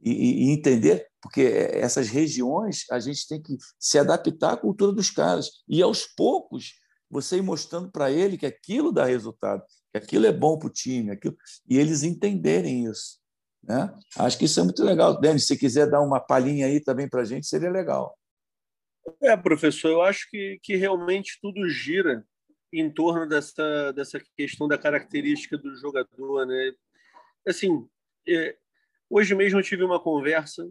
e, 0.00 0.48
e, 0.48 0.50
entender, 0.50 1.06
porque 1.22 1.40
essas 1.40 2.08
regiões 2.08 2.84
a 2.90 3.00
gente 3.00 3.26
tem 3.26 3.40
que 3.40 3.56
se 3.78 3.98
adaptar 3.98 4.52
à 4.52 4.56
cultura 4.56 4.92
dos 4.92 5.10
caras. 5.10 5.48
E 5.66 5.80
aos 5.80 6.04
poucos 6.04 6.74
você 7.10 7.38
ir 7.38 7.42
mostrando 7.42 7.90
para 7.90 8.10
ele 8.10 8.36
que 8.36 8.44
aquilo 8.44 8.92
dá 8.92 9.06
resultado, 9.06 9.62
que 9.94 9.98
aquilo 9.98 10.26
é 10.26 10.32
bom 10.32 10.58
para 10.58 10.66
o 10.66 10.72
time, 10.72 11.12
aquilo, 11.12 11.36
e 11.68 11.78
eles 11.78 12.02
entenderem 12.02 12.86
isso. 12.86 13.20
Né? 13.62 13.96
Acho 14.18 14.36
que 14.36 14.44
isso 14.44 14.58
é 14.58 14.64
muito 14.64 14.82
legal. 14.82 15.18
Denis, 15.20 15.46
se 15.46 15.56
quiser 15.56 15.88
dar 15.88 16.00
uma 16.00 16.18
palhinha 16.18 16.66
aí 16.66 16.80
também 16.80 17.08
para 17.08 17.22
a 17.22 17.24
gente, 17.24 17.46
seria 17.46 17.70
legal. 17.70 18.18
É, 19.22 19.36
professor, 19.36 19.90
eu 19.90 20.02
acho 20.02 20.28
que, 20.30 20.58
que 20.62 20.74
realmente 20.76 21.38
tudo 21.40 21.68
gira 21.68 22.26
em 22.72 22.90
torno 22.90 23.28
dessa, 23.28 23.92
dessa 23.92 24.20
questão 24.36 24.66
da 24.66 24.76
característica 24.76 25.56
do 25.56 25.76
jogador. 25.76 26.44
Né? 26.44 26.72
Assim, 27.46 27.86
é, 28.26 28.56
hoje 29.08 29.34
mesmo 29.34 29.60
eu 29.60 29.62
tive 29.62 29.84
uma 29.84 30.00
conversa, 30.00 30.68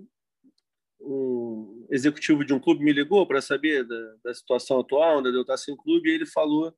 um 1.00 1.88
executivo 1.90 2.44
de 2.44 2.54
um 2.54 2.60
clube 2.60 2.84
me 2.84 2.91
ligou 2.91 3.26
para 3.26 3.41
saber 3.41 3.88
da, 3.88 4.16
da, 4.26 4.34
situação 4.34 4.82
atual, 4.82 5.20
onde 5.20 5.30
eu 5.30 5.41
estar 5.41 5.58
sem 5.58 5.76
clube, 5.78 6.10
e 6.10 6.14
ele 6.14 6.26
falou 6.26 6.76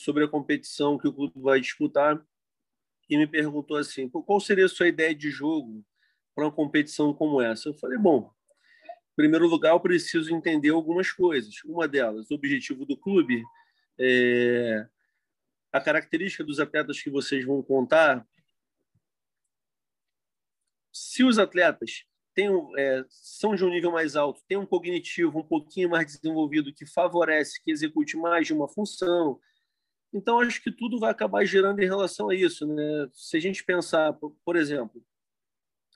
sobre 0.00 0.24
a 0.24 0.28
competição 0.28 0.96
que 0.96 1.06
o 1.06 1.12
clube 1.12 1.34
vai 1.36 1.60
disputar 1.60 2.18
e 3.08 3.18
me 3.18 3.26
perguntou 3.26 3.76
assim: 3.76 4.08
qual 4.08 4.40
seria 4.40 4.64
a 4.64 4.68
sua 4.68 4.88
ideia 4.88 5.14
de 5.14 5.30
jogo 5.30 5.84
para 6.34 6.44
uma 6.44 6.52
competição 6.52 7.12
como 7.12 7.40
essa? 7.40 7.68
Eu 7.68 7.74
falei: 7.74 7.98
bom, 7.98 8.32
em 9.12 9.16
primeiro 9.16 9.46
lugar, 9.46 9.72
eu 9.72 9.80
preciso 9.80 10.34
entender 10.34 10.70
algumas 10.70 11.12
coisas. 11.12 11.62
Uma 11.64 11.86
delas, 11.86 12.30
o 12.30 12.34
objetivo 12.34 12.86
do 12.86 12.96
clube, 12.96 13.44
é 13.98 14.88
a 15.70 15.80
característica 15.80 16.42
dos 16.42 16.58
atletas 16.58 17.00
que 17.00 17.10
vocês 17.10 17.44
vão 17.44 17.62
contar. 17.62 18.26
Se 20.90 21.22
os 21.22 21.38
atletas 21.38 22.06
têm, 22.34 22.48
é, 22.78 23.04
são 23.10 23.54
de 23.54 23.64
um 23.64 23.68
nível 23.68 23.92
mais 23.92 24.16
alto, 24.16 24.42
têm 24.48 24.56
um 24.56 24.66
cognitivo 24.66 25.38
um 25.38 25.46
pouquinho 25.46 25.90
mais 25.90 26.06
desenvolvido 26.06 26.72
que 26.72 26.86
favorece 26.86 27.62
que 27.62 27.70
execute 27.70 28.16
mais 28.16 28.46
de 28.46 28.54
uma 28.54 28.66
função, 28.66 29.38
então, 30.12 30.40
acho 30.40 30.62
que 30.62 30.72
tudo 30.72 30.98
vai 30.98 31.10
acabar 31.10 31.44
gerando 31.44 31.80
em 31.80 31.86
relação 31.86 32.30
a 32.30 32.34
isso. 32.34 32.66
Né? 32.66 33.08
Se 33.12 33.36
a 33.36 33.40
gente 33.40 33.64
pensar, 33.64 34.12
por 34.44 34.56
exemplo, 34.56 35.04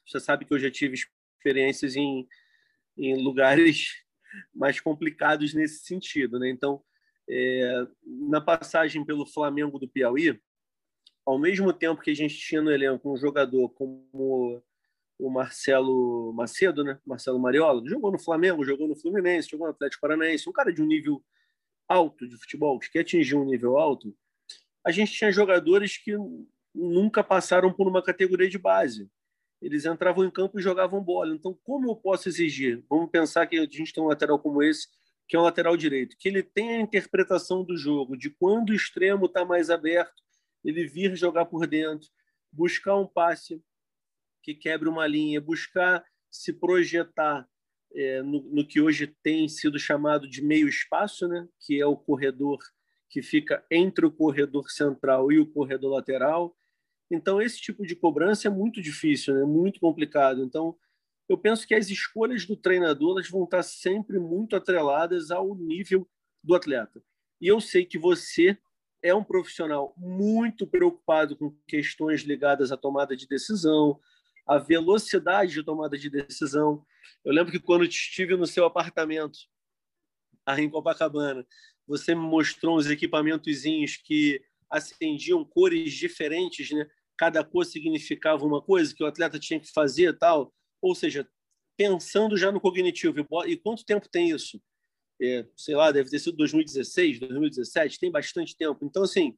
você 0.07 0.20
sabe 0.20 0.45
que 0.45 0.55
eu 0.55 0.59
já 0.59 0.70
tive 0.70 0.95
experiências 0.95 1.97
em, 1.97 2.28
em 2.97 3.23
lugares 3.23 4.05
mais 4.55 4.81
complicados 4.81 5.53
nesse 5.53 5.85
sentido. 5.85 6.39
Né? 6.39 6.49
Então, 6.49 6.82
é, 7.28 7.86
na 8.05 8.41
passagem 8.41 9.05
pelo 9.05 9.27
Flamengo 9.27 9.78
do 9.78 9.89
Piauí, 9.89 10.41
ao 11.27 11.39
mesmo 11.39 11.73
tempo 11.73 12.03
que 12.03 12.11
a 12.11 12.15
gente 12.15 12.36
tinha 12.36 12.62
no 12.62 12.70
elenco 12.70 13.12
um 13.12 13.16
jogador 13.16 13.69
como 13.70 14.62
o 15.19 15.31
Marcelo 15.31 16.32
Macedo, 16.35 16.85
né? 16.85 16.99
Marcelo 17.07 17.39
Mariola, 17.39 17.82
jogou 17.86 18.12
no 18.12 18.19
Flamengo, 18.19 18.65
jogou 18.65 18.86
no 18.89 18.97
Fluminense, 18.97 19.49
jogou 19.49 19.66
no 19.66 19.73
Atlético 19.73 20.03
Paranaense, 20.03 20.49
um 20.49 20.53
cara 20.53 20.73
de 20.73 20.82
um 20.82 20.86
nível 20.86 21.24
alto 21.89 22.27
de 22.28 22.36
futebol, 22.36 22.78
que 22.78 22.90
quer 22.90 23.01
atingir 23.01 23.36
um 23.36 23.44
nível 23.44 23.78
alto, 23.78 24.16
a 24.85 24.90
gente 24.90 25.12
tinha 25.12 25.32
jogadores 25.32 25.97
que 25.97 26.12
nunca 26.74 27.23
passaram 27.23 27.73
por 27.73 27.89
uma 27.89 28.02
categoria 28.02 28.48
de 28.48 28.59
base. 28.59 29.11
Eles 29.62 29.86
entravam 29.86 30.24
em 30.24 30.31
campo 30.31 30.59
e 30.59 30.62
jogavam 30.62 31.02
bola. 31.02 31.35
Então, 31.35 31.59
como 31.65 31.90
eu 31.90 31.97
posso 31.97 32.28
exigir? 32.28 32.85
Vamos 32.89 33.11
pensar 33.11 33.47
que 33.47 33.59
a 33.59 33.62
gente 33.62 33.93
tem 33.93 34.02
um 34.02 34.09
lateral 34.09 34.39
como 34.39 34.62
esse, 34.62 34.89
que 35.27 35.36
é 35.36 35.39
um 35.39 35.43
lateral 35.43 35.77
direito, 35.77 36.16
que 36.19 36.28
ele 36.28 36.43
tem 36.43 36.77
a 36.77 36.81
interpretação 36.81 37.65
do 37.65 37.77
jogo, 37.77 38.16
de 38.16 38.28
quando 38.28 38.70
o 38.70 38.74
extremo 38.74 39.24
está 39.27 39.44
mais 39.44 39.70
aberto, 39.70 40.23
ele 40.62 40.86
vir 40.86 41.16
jogar 41.16 41.47
por 41.47 41.66
dentro, 41.66 42.09
buscar 42.52 42.97
um 42.97 43.06
passe 43.06 43.62
que 44.43 44.55
quebre 44.55 44.89
uma 44.89 45.06
linha, 45.06 45.40
buscar 45.40 46.05
se 46.31 46.52
projetar 46.52 47.48
é, 47.94 48.22
no, 48.22 48.42
no, 48.42 48.66
que 48.66 48.80
hoje 48.80 49.06
tem 49.22 49.48
sido 49.48 49.78
chamado 49.78 50.28
de 50.28 50.42
meio 50.42 50.68
espaço, 50.68 51.28
né? 51.28 51.48
que 51.60 51.80
é 51.80 51.86
o 51.86 51.96
corredor 51.96 52.58
que 53.08 53.22
fica 53.22 53.64
entre 53.70 54.04
o 54.04 54.10
corredor 54.10 54.68
central 54.70 55.30
e 55.30 55.38
o 55.38 55.46
corredor 55.46 55.92
lateral. 55.92 56.56
Então, 57.10 57.40
esse 57.40 57.60
tipo 57.60 57.86
de 57.86 57.94
cobrança 57.94 58.48
é 58.48 58.50
muito 58.50 58.82
difícil, 58.82 59.34
né? 59.34 59.44
muito 59.44 59.78
complicado. 59.78 60.42
Então, 60.42 60.76
eu 61.28 61.38
penso 61.38 61.66
que 61.66 61.74
as 61.74 61.88
escolhas 61.88 62.44
do 62.44 62.56
treinador 62.56 63.12
elas 63.12 63.30
vão 63.30 63.44
estar 63.44 63.62
sempre 63.62 64.18
muito 64.18 64.56
atreladas 64.56 65.30
ao 65.30 65.54
nível 65.54 66.08
do 66.42 66.54
atleta. 66.54 67.02
E 67.40 67.46
eu 67.46 67.60
sei 67.60 67.84
que 67.84 67.98
você 67.98 68.58
é 69.02 69.14
um 69.14 69.22
profissional 69.22 69.94
muito 69.96 70.66
preocupado 70.66 71.36
com 71.36 71.54
questões 71.68 72.22
ligadas 72.22 72.72
à 72.72 72.76
tomada 72.76 73.16
de 73.16 73.28
decisão, 73.28 74.00
a 74.46 74.58
velocidade 74.58 75.52
de 75.52 75.62
tomada 75.62 75.96
de 75.96 76.10
decisão. 76.10 76.84
Eu 77.24 77.32
lembro 77.32 77.52
que 77.52 77.60
quando 77.60 77.84
estive 77.84 78.36
no 78.36 78.46
seu 78.46 78.64
apartamento, 78.64 79.38
em 80.58 80.68
Copacabana, 80.68 81.46
você 81.86 82.14
me 82.14 82.20
mostrou 82.20 82.76
uns 82.76 82.86
equipamentozinhos 82.86 83.96
que 83.96 84.42
acendiam 84.70 85.44
cores 85.44 85.92
diferentes, 85.92 86.70
né? 86.70 86.86
Cada 87.16 87.44
cor 87.44 87.64
significava 87.64 88.44
uma 88.44 88.60
coisa 88.60 88.94
que 88.94 89.02
o 89.02 89.06
atleta 89.06 89.38
tinha 89.38 89.60
que 89.60 89.70
fazer, 89.72 90.18
tal. 90.18 90.52
Ou 90.82 90.94
seja, 90.94 91.28
pensando 91.76 92.36
já 92.36 92.50
no 92.50 92.60
cognitivo. 92.60 93.26
E 93.46 93.56
quanto 93.56 93.84
tempo 93.84 94.08
tem 94.08 94.30
isso? 94.30 94.60
É, 95.22 95.46
sei 95.56 95.76
lá, 95.76 95.92
deve 95.92 96.10
ter 96.10 96.18
sido 96.18 96.36
2016, 96.36 97.20
2017, 97.20 98.00
tem 98.00 98.10
bastante 98.10 98.56
tempo. 98.56 98.84
Então, 98.84 99.04
assim, 99.04 99.36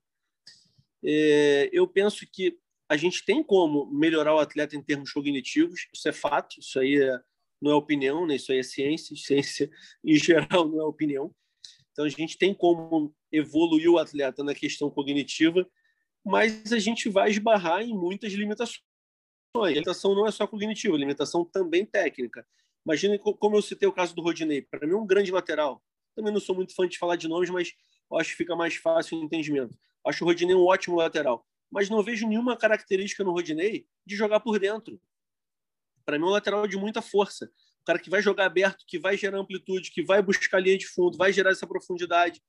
é, 1.05 1.69
eu 1.73 1.87
penso 1.87 2.27
que 2.33 2.59
a 2.89 2.97
gente 2.97 3.25
tem 3.25 3.43
como 3.43 3.87
melhorar 3.87 4.35
o 4.35 4.39
atleta 4.39 4.77
em 4.77 4.83
termos 4.83 5.13
cognitivos, 5.13 5.89
isso 5.93 6.09
é 6.09 6.13
fato, 6.13 6.61
isso 6.61 6.79
aí 6.79 7.03
é, 7.03 7.21
não 7.61 7.73
é 7.73 7.75
opinião, 7.75 8.27
né? 8.27 8.37
isso 8.37 8.53
aí 8.53 8.59
é 8.59 8.63
ciência, 8.63 9.15
ciência 9.17 9.71
em 10.05 10.17
geral 10.17 10.69
não 10.69 10.81
é 10.81 10.85
opinião. 10.85 11.35
Então 11.93 12.05
a 12.05 12.09
gente 12.09 12.37
tem 12.37 12.55
como 12.55 13.15
evoluir 13.33 13.91
o 13.91 13.99
atleta 13.99 14.45
na 14.45 14.55
questão 14.55 14.91
cognitiva, 14.91 15.67
mas 16.25 16.73
a 16.73 16.79
gente 16.79 17.09
vai 17.09 17.31
esbarrar 17.31 17.83
em 17.83 17.95
muitas 17.95 18.33
limitações. 18.33 18.83
A 19.57 19.69
limitação 19.69 20.15
não 20.15 20.27
é 20.27 20.31
só 20.31 20.47
cognitiva, 20.47 20.95
a 20.95 20.99
limitação 20.99 21.45
também 21.45 21.87
técnica. 21.87 22.47
Imagine 22.85 23.19
como 23.19 23.57
eu 23.57 23.63
citei 23.63 23.89
o 23.89 23.93
caso 23.93 24.15
do 24.15 24.23
Rodinei, 24.23 24.63
para 24.63 24.87
mim 24.87 24.93
é 24.93 24.97
um 24.97 25.07
grande 25.07 25.33
lateral. 25.33 25.83
Também 26.15 26.33
não 26.33 26.41
sou 26.41 26.55
muito 26.55 26.75
fã 26.75 26.87
de 26.87 26.99
falar 26.99 27.17
de 27.17 27.27
nomes, 27.27 27.51
mas 27.51 27.73
acho 28.15 28.31
que 28.31 28.37
fica 28.37 28.55
mais 28.55 28.77
fácil 28.77 29.19
o 29.19 29.25
entendimento. 29.25 29.77
Acho 30.07 30.23
o 30.23 30.27
Rodinei 30.27 30.55
um 30.55 30.67
ótimo 30.67 30.97
lateral 30.97 31.45
mas 31.71 31.91
não 31.91 32.03
vejo 32.03 32.27
nenhuma 32.27 32.57
característica 32.57 33.25
no 33.25 33.33
Rodinei 33.33 33.87
de 34.05 34.17
jogar 34.17 34.41
por 34.41 34.59
dentro. 34.59 35.01
Para 36.05 36.19
mim, 36.19 36.25
é 36.25 36.29
um 36.29 36.31
lateral 36.31 36.67
de 36.67 36.77
muita 36.77 37.03
força. 37.03 37.51
O 37.83 37.85
cara 37.85 37.99
que 37.99 38.11
vai 38.11 38.23
jogar 38.23 38.47
aberto, 38.47 38.85
que 38.87 38.99
vai 38.99 39.17
gerar 39.17 39.39
amplitude, 39.39 39.91
que 39.91 40.03
vai 40.03 40.23
buscar 40.23 40.61
linha 40.61 40.79
de 40.79 40.87
fundo, 40.87 41.17
vai 41.17 41.33
gerar 41.33 41.51
essa 41.51 41.67
profundidade, 41.67 42.41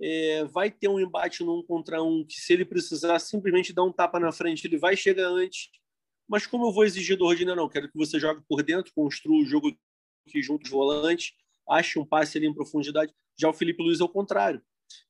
é, 0.00 0.44
vai 0.44 0.70
ter 0.70 0.88
um 0.88 0.98
embate 0.98 1.44
num 1.44 1.62
contra 1.62 2.02
um, 2.02 2.24
que 2.24 2.34
se 2.34 2.52
ele 2.52 2.64
precisar 2.64 3.18
simplesmente 3.18 3.72
dar 3.72 3.84
um 3.84 3.92
tapa 3.92 4.18
na 4.18 4.32
frente, 4.32 4.66
ele 4.66 4.78
vai 4.78 4.96
chegar 4.96 5.28
antes. 5.28 5.70
Mas 6.26 6.46
como 6.46 6.66
eu 6.66 6.72
vou 6.72 6.84
exigir 6.84 7.16
do 7.16 7.24
Rodinei, 7.24 7.54
não, 7.54 7.68
quero 7.68 7.90
que 7.90 7.96
você 7.96 8.18
jogue 8.18 8.42
por 8.48 8.62
dentro, 8.62 8.92
construa 8.94 9.42
o 9.42 9.44
jogo 9.44 9.76
aqui 10.26 10.42
junto 10.42 10.64
de 10.64 10.70
volante, 10.70 11.34
acha 11.68 12.00
um 12.00 12.06
passe 12.06 12.38
ali 12.38 12.46
em 12.46 12.54
profundidade. 12.54 13.14
Já 13.38 13.48
o 13.48 13.52
Felipe 13.52 13.82
Luiz 13.82 14.00
é 14.00 14.04
o 14.04 14.08
contrário. 14.08 14.62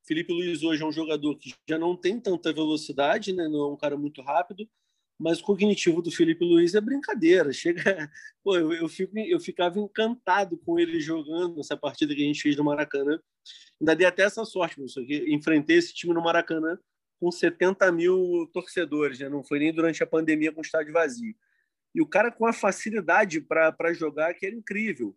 Felipe 0.04 0.32
Luiz 0.32 0.62
hoje 0.62 0.82
é 0.82 0.86
um 0.86 0.92
jogador 0.92 1.36
que 1.36 1.54
já 1.68 1.78
não 1.78 1.96
tem 1.96 2.20
tanta 2.20 2.52
velocidade, 2.52 3.32
né? 3.32 3.48
não 3.48 3.60
é 3.60 3.72
um 3.72 3.76
cara 3.76 3.96
muito 3.96 4.20
rápido, 4.22 4.68
mas 5.18 5.40
o 5.40 5.44
cognitivo 5.44 6.02
do 6.02 6.10
Felipe 6.10 6.44
Luiz 6.44 6.74
é 6.74 6.80
brincadeira. 6.80 7.52
Chega, 7.54 8.10
pô, 8.42 8.56
eu, 8.56 8.72
eu, 8.72 8.88
fico, 8.88 9.16
eu 9.18 9.38
ficava 9.38 9.78
encantado 9.78 10.56
com 10.58 10.78
ele 10.78 11.00
jogando 11.00 11.60
essa 11.60 11.76
partida 11.76 12.14
que 12.14 12.22
a 12.22 12.26
gente 12.26 12.42
fez 12.42 12.56
no 12.56 12.64
Maracanã. 12.64 13.20
Ainda 13.80 13.94
dei 13.94 14.06
até 14.06 14.22
essa 14.22 14.44
sorte, 14.44 14.76
professor, 14.76 15.04
que 15.04 15.32
enfrentei 15.32 15.76
esse 15.76 15.94
time 15.94 16.12
no 16.12 16.22
Maracanã 16.22 16.78
com 17.20 17.30
70 17.30 17.92
mil 17.92 18.50
torcedores, 18.52 19.20
né? 19.20 19.28
não 19.28 19.44
foi 19.44 19.60
nem 19.60 19.72
durante 19.72 20.02
a 20.02 20.06
pandemia 20.06 20.52
com 20.52 20.60
o 20.60 20.64
estádio 20.64 20.92
vazio. 20.92 21.34
E 21.94 22.02
o 22.02 22.06
cara 22.06 22.32
com 22.32 22.46
a 22.46 22.52
facilidade 22.52 23.40
para 23.40 23.92
jogar 23.92 24.34
que 24.34 24.44
era 24.44 24.56
incrível. 24.56 25.16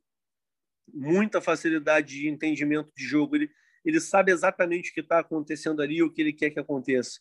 Muita 0.93 1.41
facilidade 1.41 2.19
de 2.19 2.27
entendimento 2.27 2.91
de 2.95 3.03
jogo. 3.03 3.35
Ele, 3.35 3.49
ele 3.85 4.01
sabe 4.01 4.31
exatamente 4.31 4.91
o 4.91 4.93
que 4.93 5.01
está 5.01 5.19
acontecendo 5.19 5.81
ali, 5.81 6.01
o 6.01 6.11
que 6.11 6.21
ele 6.21 6.33
quer 6.33 6.49
que 6.49 6.59
aconteça. 6.59 7.19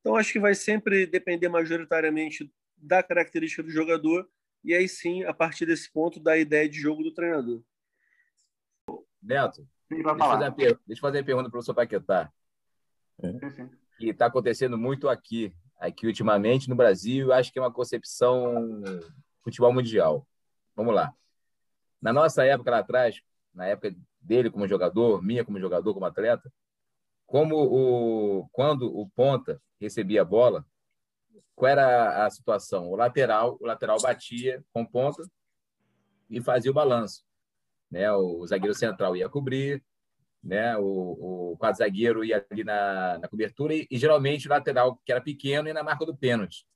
Então, 0.00 0.16
acho 0.16 0.32
que 0.32 0.40
vai 0.40 0.54
sempre 0.54 1.06
depender 1.06 1.48
majoritariamente 1.48 2.52
da 2.76 3.02
característica 3.02 3.62
do 3.62 3.70
jogador 3.70 4.28
e 4.64 4.74
aí 4.74 4.88
sim, 4.88 5.24
a 5.24 5.34
partir 5.34 5.66
desse 5.66 5.90
ponto, 5.90 6.20
da 6.20 6.36
ideia 6.36 6.68
de 6.68 6.78
jogo 6.78 7.02
do 7.02 7.12
treinador. 7.12 7.62
Neto, 9.20 9.66
deixa 9.88 10.08
eu, 10.08 10.18
fazer 10.18 10.44
uma, 10.44 10.50
deixa 10.50 10.78
eu 10.88 10.96
fazer 11.00 11.18
uma 11.18 11.24
pergunta 11.24 11.44
para 11.44 11.48
o 11.48 11.50
professor 11.50 11.74
Paquetá. 11.74 12.32
É. 13.22 13.32
Que 13.98 14.10
está 14.10 14.26
acontecendo 14.26 14.76
muito 14.78 15.08
aqui, 15.08 15.54
aqui 15.78 16.06
ultimamente 16.06 16.68
no 16.68 16.76
Brasil, 16.76 17.32
acho 17.32 17.52
que 17.52 17.58
é 17.58 17.62
uma 17.62 17.72
concepção 17.72 18.82
futebol 19.42 19.72
mundial. 19.72 20.26
Vamos 20.74 20.94
lá. 20.94 21.12
Na 22.00 22.12
nossa 22.12 22.44
época 22.44 22.70
lá 22.70 22.78
atrás, 22.78 23.20
na 23.54 23.66
época 23.66 23.94
dele 24.22 24.50
como 24.50 24.68
jogador, 24.68 25.22
minha 25.22 25.44
como 25.44 25.60
jogador, 25.60 25.92
como 25.92 26.06
atleta, 26.06 26.52
como 27.26 27.56
o 27.56 28.48
quando 28.52 28.86
o 28.86 29.08
ponta 29.10 29.60
recebia 29.80 30.22
a 30.22 30.24
bola, 30.24 30.64
qual 31.54 31.70
era 31.70 32.26
a 32.26 32.30
situação? 32.30 32.88
O 32.88 32.96
lateral, 32.96 33.56
o 33.60 33.66
lateral 33.66 34.00
batia 34.00 34.64
com 34.72 34.84
ponta 34.84 35.22
e 36.30 36.40
fazia 36.40 36.70
o 36.70 36.74
balanço, 36.74 37.24
né? 37.90 38.10
O 38.12 38.46
zagueiro 38.46 38.74
central 38.74 39.16
ia 39.16 39.28
cobrir, 39.28 39.82
né? 40.42 40.76
O, 40.76 41.52
o 41.52 41.56
quadro 41.58 41.78
zagueiro 41.78 42.24
ia 42.24 42.44
ali 42.50 42.64
na, 42.64 43.18
na 43.18 43.28
cobertura 43.28 43.74
e, 43.74 43.86
e 43.90 43.98
geralmente 43.98 44.46
o 44.46 44.50
lateral 44.50 45.00
que 45.04 45.12
era 45.12 45.20
pequeno 45.20 45.68
ia 45.68 45.74
na 45.74 45.82
marca 45.82 46.04
do 46.06 46.16
pênalti. 46.16 46.66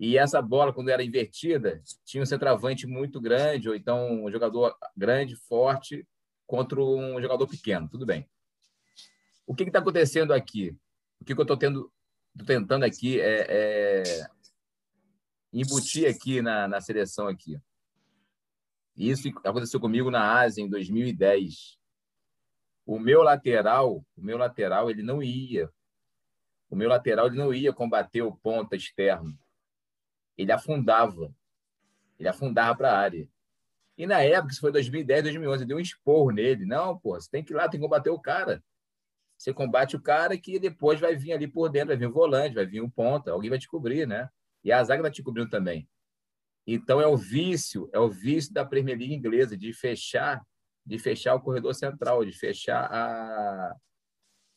E 0.00 0.16
essa 0.16 0.40
bola, 0.40 0.72
quando 0.72 0.90
era 0.90 1.02
invertida, 1.02 1.82
tinha 2.04 2.22
um 2.22 2.26
centroavante 2.26 2.86
muito 2.86 3.20
grande, 3.20 3.68
ou 3.68 3.74
então 3.74 4.24
um 4.24 4.30
jogador 4.30 4.76
grande, 4.96 5.34
forte, 5.34 6.06
contra 6.48 6.82
um 6.82 7.20
jogador 7.20 7.46
pequeno. 7.46 7.88
Tudo 7.88 8.04
bem. 8.06 8.26
O 9.46 9.54
que 9.54 9.62
está 9.64 9.78
acontecendo 9.78 10.32
aqui? 10.32 10.76
O 11.20 11.24
que, 11.24 11.34
que 11.34 11.40
eu 11.40 11.44
estou 11.44 11.90
tentando 12.46 12.84
aqui 12.84 13.20
é, 13.20 13.46
é, 13.48 14.30
embutir 15.52 16.08
aqui 16.08 16.40
na, 16.40 16.66
na 16.66 16.80
seleção 16.80 17.28
aqui. 17.28 17.60
Isso 18.96 19.28
aconteceu 19.44 19.78
comigo 19.78 20.10
na 20.10 20.40
Ásia 20.40 20.62
em 20.62 20.68
2010. 20.68 21.78
O 22.84 22.98
meu 22.98 23.22
lateral, 23.22 24.04
o 24.16 24.22
meu 24.22 24.38
lateral, 24.38 24.90
ele 24.90 25.02
não 25.02 25.22
ia. 25.22 25.70
O 26.70 26.74
meu 26.74 26.88
lateral 26.88 27.26
ele 27.26 27.36
não 27.36 27.52
ia 27.52 27.72
combater 27.72 28.22
o 28.22 28.34
ponta 28.34 28.74
externo. 28.74 29.38
Ele 30.36 30.50
afundava. 30.50 31.34
Ele 32.18 32.28
afundava 32.28 32.76
para 32.76 32.90
a 32.90 32.98
área. 32.98 33.28
E 33.98 34.06
na 34.06 34.22
época, 34.22 34.52
isso 34.52 34.60
foi 34.60 34.70
2010, 34.70 35.24
2011, 35.24 35.64
eu 35.64 35.68
dei 35.68 35.76
um 35.76 35.80
esporro 35.80 36.30
nele. 36.30 36.64
Não, 36.64 36.96
pô, 36.96 37.20
você 37.20 37.28
tem 37.28 37.42
que 37.42 37.52
ir 37.52 37.56
lá, 37.56 37.68
tem 37.68 37.80
que 37.80 37.84
combater 37.84 38.10
o 38.10 38.18
cara. 38.18 38.62
Você 39.36 39.52
combate 39.52 39.96
o 39.96 40.00
cara 40.00 40.38
que 40.38 40.58
depois 40.58 41.00
vai 41.00 41.16
vir 41.16 41.32
ali 41.32 41.48
por 41.48 41.68
dentro, 41.68 41.88
vai 41.88 41.96
vir 41.96 42.06
o 42.06 42.12
volante, 42.12 42.54
vai 42.54 42.64
vir 42.64 42.80
o 42.80 42.88
ponta, 42.88 43.32
alguém 43.32 43.50
vai 43.50 43.58
te 43.58 43.68
cobrir, 43.68 44.06
né? 44.06 44.28
E 44.62 44.70
a 44.70 44.82
zaga 44.84 45.02
vai 45.02 45.10
te 45.10 45.22
cobrindo 45.22 45.50
também. 45.50 45.88
Então 46.64 47.00
é 47.00 47.06
o 47.08 47.16
vício, 47.16 47.90
é 47.92 47.98
o 47.98 48.08
vício 48.08 48.52
da 48.52 48.64
Premier 48.64 48.96
League 48.96 49.14
inglesa 49.14 49.56
de 49.56 49.72
fechar, 49.72 50.44
de 50.86 50.98
fechar 50.98 51.34
o 51.34 51.40
corredor 51.40 51.74
central, 51.74 52.24
de 52.24 52.32
fechar 52.32 52.88
a 52.92 53.76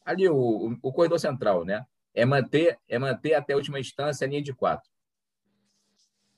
ali 0.05 0.27
o, 0.30 0.35
o, 0.35 0.77
o 0.84 0.93
corredor 0.93 1.19
central, 1.19 1.65
né? 1.65 1.84
É 2.13 2.26
manter, 2.26 2.77
é 2.88 2.99
manter 2.99 3.34
até 3.34 3.53
a 3.53 3.55
última 3.55 3.80
instância 3.80 4.26
a 4.26 4.30
linha 4.30 4.41
de 4.41 4.53
quatro. 4.53 4.90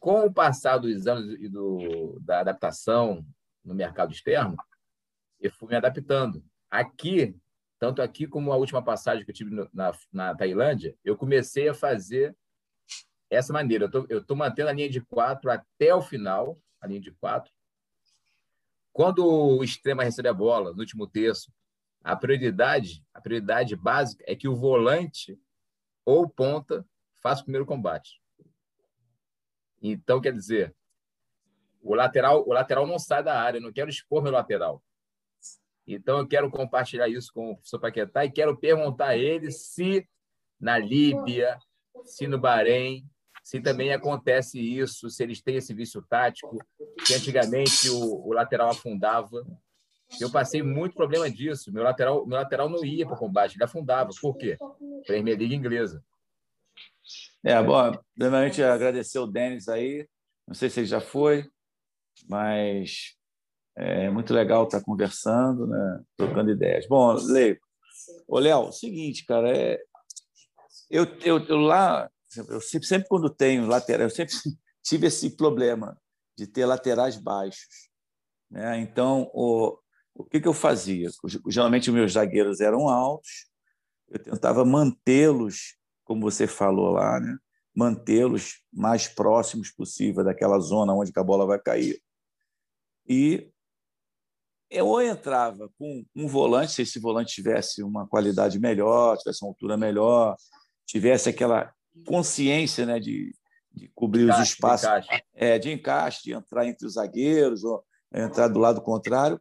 Com 0.03 0.25
o 0.25 0.33
passar 0.33 0.79
dos 0.79 1.07
anos 1.07 1.33
e 1.39 1.47
do, 1.47 2.19
da 2.19 2.41
adaptação 2.41 3.25
no 3.63 3.73
mercado 3.73 4.11
externo, 4.11 4.57
eu 5.39 5.49
fui 5.49 5.69
me 5.69 5.77
adaptando. 5.77 6.43
Aqui 6.69 7.33
tanto 7.79 8.01
aqui 8.01 8.27
como 8.27 8.51
a 8.51 8.57
última 8.57 8.83
passagem 8.83 9.23
que 9.23 9.31
eu 9.31 9.33
tive 9.33 9.69
na, 9.71 9.93
na 10.11 10.35
Tailândia, 10.35 10.93
eu 11.05 11.15
comecei 11.15 11.69
a 11.69 11.73
fazer 11.73 12.35
essa 13.29 13.53
maneira. 13.53 13.89
Eu 14.09 14.19
estou 14.19 14.35
mantendo 14.35 14.67
a 14.67 14.73
linha 14.73 14.89
de 14.89 14.99
quatro 14.99 15.49
até 15.49 15.95
o 15.95 16.01
final, 16.01 16.59
a 16.81 16.87
linha 16.87 16.99
de 16.99 17.11
quatro. 17.11 17.49
Quando 18.91 19.25
o 19.25 19.63
extrema 19.63 20.03
recebe 20.03 20.27
a 20.27 20.33
bola, 20.33 20.73
no 20.73 20.79
último 20.79 21.07
terço, 21.07 21.49
a 22.03 22.13
prioridade, 22.13 23.01
a 23.13 23.21
prioridade 23.21 23.73
básica 23.73 24.21
é 24.27 24.35
que 24.35 24.49
o 24.49 24.55
volante 24.55 25.39
ou 26.03 26.27
ponta 26.27 26.85
faça 27.21 27.39
o 27.39 27.45
primeiro 27.45 27.65
combate. 27.65 28.21
Então, 29.83 30.21
quer 30.21 30.31
dizer, 30.31 30.73
o 31.81 31.93
lateral, 31.93 32.47
o 32.47 32.53
lateral 32.53 32.87
não 32.87 32.97
sai 32.97 33.21
da 33.21 33.37
área, 33.37 33.57
eu 33.57 33.61
não 33.61 33.73
quero 33.73 33.89
expor 33.89 34.23
meu 34.23 34.31
lateral. 34.31 34.81
Então, 35.85 36.19
eu 36.19 36.27
quero 36.27 36.49
compartilhar 36.49 37.09
isso 37.09 37.31
com 37.33 37.51
o 37.51 37.55
professor 37.55 37.79
Paquetá 37.79 38.23
e 38.23 38.31
quero 38.31 38.57
perguntar 38.57 39.09
a 39.09 39.17
ele 39.17 39.51
se 39.51 40.07
na 40.57 40.77
Líbia, 40.77 41.57
se 42.05 42.25
no 42.25 42.39
Bahrein, 42.39 43.05
se 43.43 43.59
também 43.59 43.91
acontece 43.91 44.57
isso, 44.57 45.09
se 45.09 45.21
eles 45.21 45.41
têm 45.41 45.57
esse 45.57 45.73
vício 45.73 46.01
tático, 46.01 46.57
que 47.05 47.13
antigamente 47.13 47.89
o, 47.89 48.25
o 48.25 48.31
lateral 48.31 48.69
afundava. 48.69 49.45
Eu 50.21 50.31
passei 50.31 50.63
muito 50.63 50.95
problema 50.95 51.29
disso. 51.29 51.73
Meu 51.73 51.83
lateral, 51.83 52.25
meu 52.25 52.37
lateral 52.37 52.69
não 52.69 52.85
ia 52.85 53.05
para 53.05 53.15
o 53.15 53.19
combate, 53.19 53.57
ele 53.57 53.63
afundava. 53.65 54.11
Por 54.21 54.37
quê? 54.37 54.57
Premier 55.05 55.37
League 55.37 55.53
inglesa. 55.53 56.01
É, 57.45 57.61
bom, 57.61 57.91
primeiramente 58.15 58.63
agradecer 58.63 59.19
o 59.19 59.27
Denis 59.27 59.67
aí. 59.67 60.07
Não 60.47 60.55
sei 60.55 60.69
se 60.69 60.79
ele 60.79 60.87
já 60.87 61.01
foi, 61.01 61.45
mas 62.29 63.15
é 63.75 64.09
muito 64.09 64.33
legal 64.33 64.63
estar 64.63 64.81
conversando, 64.81 65.67
né? 65.67 66.03
trocando 66.15 66.51
ideias. 66.51 66.87
Bom, 66.87 67.13
Leio. 67.13 67.59
Ô, 68.27 68.39
Léo, 68.39 68.71
seguinte, 68.71 69.25
cara, 69.25 69.55
é... 69.55 69.77
eu, 70.89 71.03
eu, 71.21 71.45
eu 71.45 71.57
lá, 71.57 72.09
eu 72.49 72.61
sempre, 72.61 72.87
sempre 72.87 73.07
quando 73.09 73.29
tenho 73.29 73.67
lateral, 73.67 74.07
eu 74.07 74.09
sempre 74.09 74.33
tive 74.81 75.07
esse 75.07 75.35
problema 75.35 75.97
de 76.37 76.47
ter 76.47 76.65
laterais 76.65 77.17
baixos. 77.17 77.89
Né? 78.49 78.79
Então, 78.79 79.29
o, 79.33 79.77
o 80.15 80.23
que, 80.23 80.39
que 80.39 80.47
eu 80.47 80.53
fazia? 80.53 81.09
Geralmente, 81.47 81.89
os 81.89 81.95
meus 81.95 82.13
zagueiros 82.13 82.61
eram 82.61 82.87
altos, 82.87 83.49
eu 84.09 84.19
tentava 84.19 84.63
mantê-los, 84.63 85.75
como 86.03 86.21
você 86.21 86.47
falou 86.47 86.91
lá, 86.91 87.19
né? 87.19 87.37
mantê-los 87.75 88.61
mais 88.71 89.07
próximos 89.07 89.71
possível 89.71 90.23
daquela 90.23 90.59
zona 90.59 90.93
onde 90.93 91.11
a 91.15 91.23
bola 91.23 91.45
vai 91.45 91.59
cair. 91.59 91.99
E 93.07 93.49
eu 94.69 94.87
ou 94.87 95.01
entrava 95.01 95.69
com 95.77 96.05
um 96.15 96.27
volante, 96.27 96.73
se 96.73 96.81
esse 96.83 96.99
volante 96.99 97.33
tivesse 97.33 97.83
uma 97.83 98.07
qualidade 98.07 98.59
melhor, 98.59 99.17
tivesse 99.17 99.43
uma 99.43 99.49
altura 99.49 99.77
melhor, 99.77 100.35
tivesse 100.85 101.29
aquela 101.29 101.73
consciência 102.05 102.85
né, 102.85 102.99
de, 102.99 103.35
de 103.71 103.87
cobrir 103.93 104.23
encaixe, 104.23 104.41
os 104.41 104.49
espaços, 104.49 104.87
de 104.87 104.95
encaixe. 104.95 105.23
É, 105.33 105.59
de 105.59 105.71
encaixe, 105.71 106.23
de 106.23 106.33
entrar 106.33 106.67
entre 106.67 106.87
os 106.87 106.93
zagueiros, 106.93 107.63
ou 107.63 107.83
entrar 108.13 108.47
do 108.47 108.59
lado 108.59 108.81
contrário, 108.81 109.39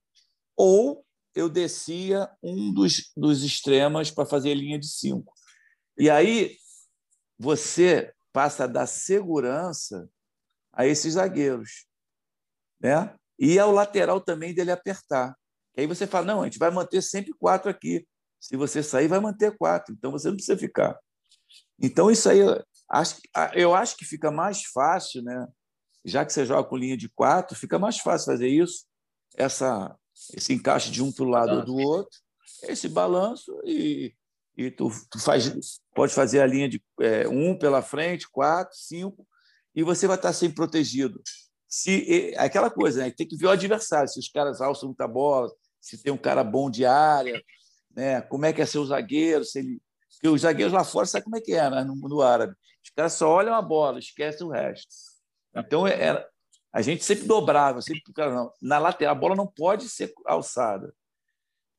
ou 0.56 1.04
eu 1.34 1.48
descia 1.48 2.28
um 2.42 2.72
dos, 2.72 3.10
dos 3.16 3.42
extremas 3.42 4.10
para 4.10 4.26
fazer 4.26 4.54
linha 4.54 4.78
de 4.78 4.86
cinco. 4.86 5.32
E 6.02 6.10
aí 6.10 6.56
você 7.38 8.12
passa 8.32 8.64
a 8.64 8.66
dar 8.66 8.88
segurança 8.88 10.10
a 10.72 10.84
esses 10.84 11.14
zagueiros. 11.14 11.86
Né? 12.80 13.14
E 13.38 13.56
ao 13.56 13.70
lateral 13.70 14.20
também 14.20 14.52
dele 14.52 14.72
apertar. 14.72 15.38
E 15.76 15.82
aí 15.82 15.86
você 15.86 16.04
fala, 16.04 16.26
não, 16.26 16.42
a 16.42 16.46
gente 16.46 16.58
vai 16.58 16.72
manter 16.72 17.00
sempre 17.02 17.32
quatro 17.32 17.70
aqui. 17.70 18.04
Se 18.40 18.56
você 18.56 18.82
sair, 18.82 19.06
vai 19.06 19.20
manter 19.20 19.56
quatro. 19.56 19.94
Então 19.94 20.10
você 20.10 20.26
não 20.26 20.34
precisa 20.34 20.58
ficar. 20.58 20.98
Então 21.80 22.10
isso 22.10 22.28
aí, 22.28 22.40
eu 23.54 23.72
acho 23.72 23.96
que 23.96 24.04
fica 24.04 24.28
mais 24.28 24.64
fácil, 24.64 25.22
né? 25.22 25.46
Já 26.04 26.26
que 26.26 26.32
você 26.32 26.44
joga 26.44 26.68
com 26.68 26.76
linha 26.76 26.96
de 26.96 27.08
quatro, 27.10 27.56
fica 27.56 27.78
mais 27.78 28.00
fácil 28.00 28.26
fazer 28.26 28.48
isso, 28.48 28.86
essa, 29.36 29.96
esse 30.34 30.52
encaixe 30.52 30.90
de 30.90 31.00
um 31.00 31.12
para 31.12 31.24
o 31.24 31.28
lado 31.28 31.58
ou 31.58 31.64
do 31.64 31.76
outro, 31.76 32.18
esse 32.64 32.88
balanço 32.88 33.56
e, 33.64 34.12
e 34.56 34.68
tu, 34.68 34.90
tu 35.08 35.20
faz, 35.20 35.80
pode 35.94 36.12
fazer 36.12 36.40
a 36.40 36.46
linha 36.46 36.68
de 36.68 36.82
é, 37.00 37.28
um 37.28 37.56
pela 37.56 37.82
frente, 37.82 38.28
quatro, 38.30 38.76
cinco, 38.76 39.26
e 39.74 39.82
você 39.82 40.06
vai 40.06 40.16
estar 40.16 40.32
sempre 40.32 40.56
protegido 40.56 41.20
se 41.72 42.34
aquela 42.36 42.70
coisa, 42.70 43.02
né? 43.02 43.10
tem 43.10 43.26
que 43.26 43.34
ver 43.34 43.46
o 43.46 43.50
adversário, 43.50 44.06
se 44.06 44.18
os 44.20 44.28
caras 44.28 44.60
alçam 44.60 44.90
muita 44.90 45.08
bola, 45.08 45.50
se 45.80 45.96
tem 46.02 46.12
um 46.12 46.18
cara 46.18 46.44
bom 46.44 46.70
de 46.70 46.84
área, 46.84 47.42
né? 47.96 48.20
como 48.20 48.44
é 48.44 48.52
que 48.52 48.60
é 48.60 48.66
ser 48.66 48.76
o 48.76 48.84
zagueiro, 48.84 49.42
se 49.42 49.60
ele... 49.60 49.80
Porque 50.12 50.28
os 50.28 50.42
zagueiros 50.42 50.74
lá 50.74 50.84
fora 50.84 51.06
sabe 51.06 51.24
como 51.24 51.38
é 51.38 51.40
que 51.40 51.54
é 51.54 51.70
né? 51.70 51.82
no 51.82 51.96
mundo 51.96 52.20
árabe. 52.20 52.54
Os 52.84 52.90
caras 52.90 53.14
só 53.14 53.26
olham 53.26 53.54
a 53.54 53.62
bola, 53.62 53.98
esquecem 53.98 54.46
o 54.46 54.50
resto. 54.50 54.86
Então, 55.56 55.86
era, 55.86 56.20
é, 56.20 56.28
a 56.74 56.82
gente 56.82 57.02
sempre 57.06 57.26
dobrava, 57.26 57.80
sempre 57.80 58.02
cara, 58.12 58.34
não, 58.34 58.52
na 58.60 58.78
lateral, 58.78 59.16
a 59.16 59.18
bola 59.18 59.34
não 59.34 59.46
pode 59.46 59.88
ser 59.88 60.12
alçada. 60.26 60.94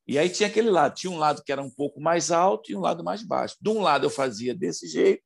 E 0.08 0.18
aí 0.18 0.30
tinha 0.30 0.50
aquele 0.50 0.70
lado, 0.70 0.96
tinha 0.96 1.12
um 1.12 1.18
lado 1.18 1.42
que 1.44 1.52
era 1.52 1.62
um 1.62 1.70
pouco 1.70 2.02
mais 2.02 2.30
alto 2.30 2.72
e 2.72 2.76
um 2.76 2.82
lado 2.82 3.04
mais 3.04 3.24
baixo. 3.24 3.56
De 3.62 3.70
um 3.70 3.82
lado 3.82 4.06
eu 4.06 4.10
fazia 4.10 4.54
desse 4.54 4.88
jeito 4.88 5.24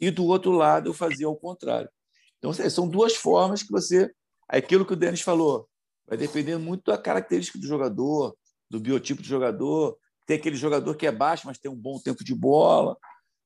e 0.00 0.10
do 0.10 0.24
outro 0.26 0.52
lado 0.52 0.88
eu 0.88 0.94
fazia 0.94 1.26
ao 1.26 1.36
contrário. 1.36 1.90
Então, 2.38 2.52
são 2.52 2.88
duas 2.88 3.14
formas 3.14 3.62
que 3.62 3.70
você. 3.70 4.10
Aquilo 4.48 4.84
que 4.84 4.92
o 4.92 4.96
Denis 4.96 5.20
falou, 5.20 5.68
vai 6.06 6.18
dependendo 6.18 6.60
muito 6.60 6.90
da 6.90 6.98
característica 6.98 7.58
do 7.58 7.66
jogador, 7.66 8.36
do 8.68 8.80
biotipo 8.80 9.22
do 9.22 9.28
jogador. 9.28 9.96
Tem 10.26 10.36
aquele 10.36 10.56
jogador 10.56 10.94
que 10.96 11.06
é 11.06 11.12
baixo, 11.12 11.46
mas 11.46 11.58
tem 11.58 11.70
um 11.70 11.76
bom 11.76 11.98
tempo 12.00 12.24
de 12.24 12.34
bola. 12.34 12.96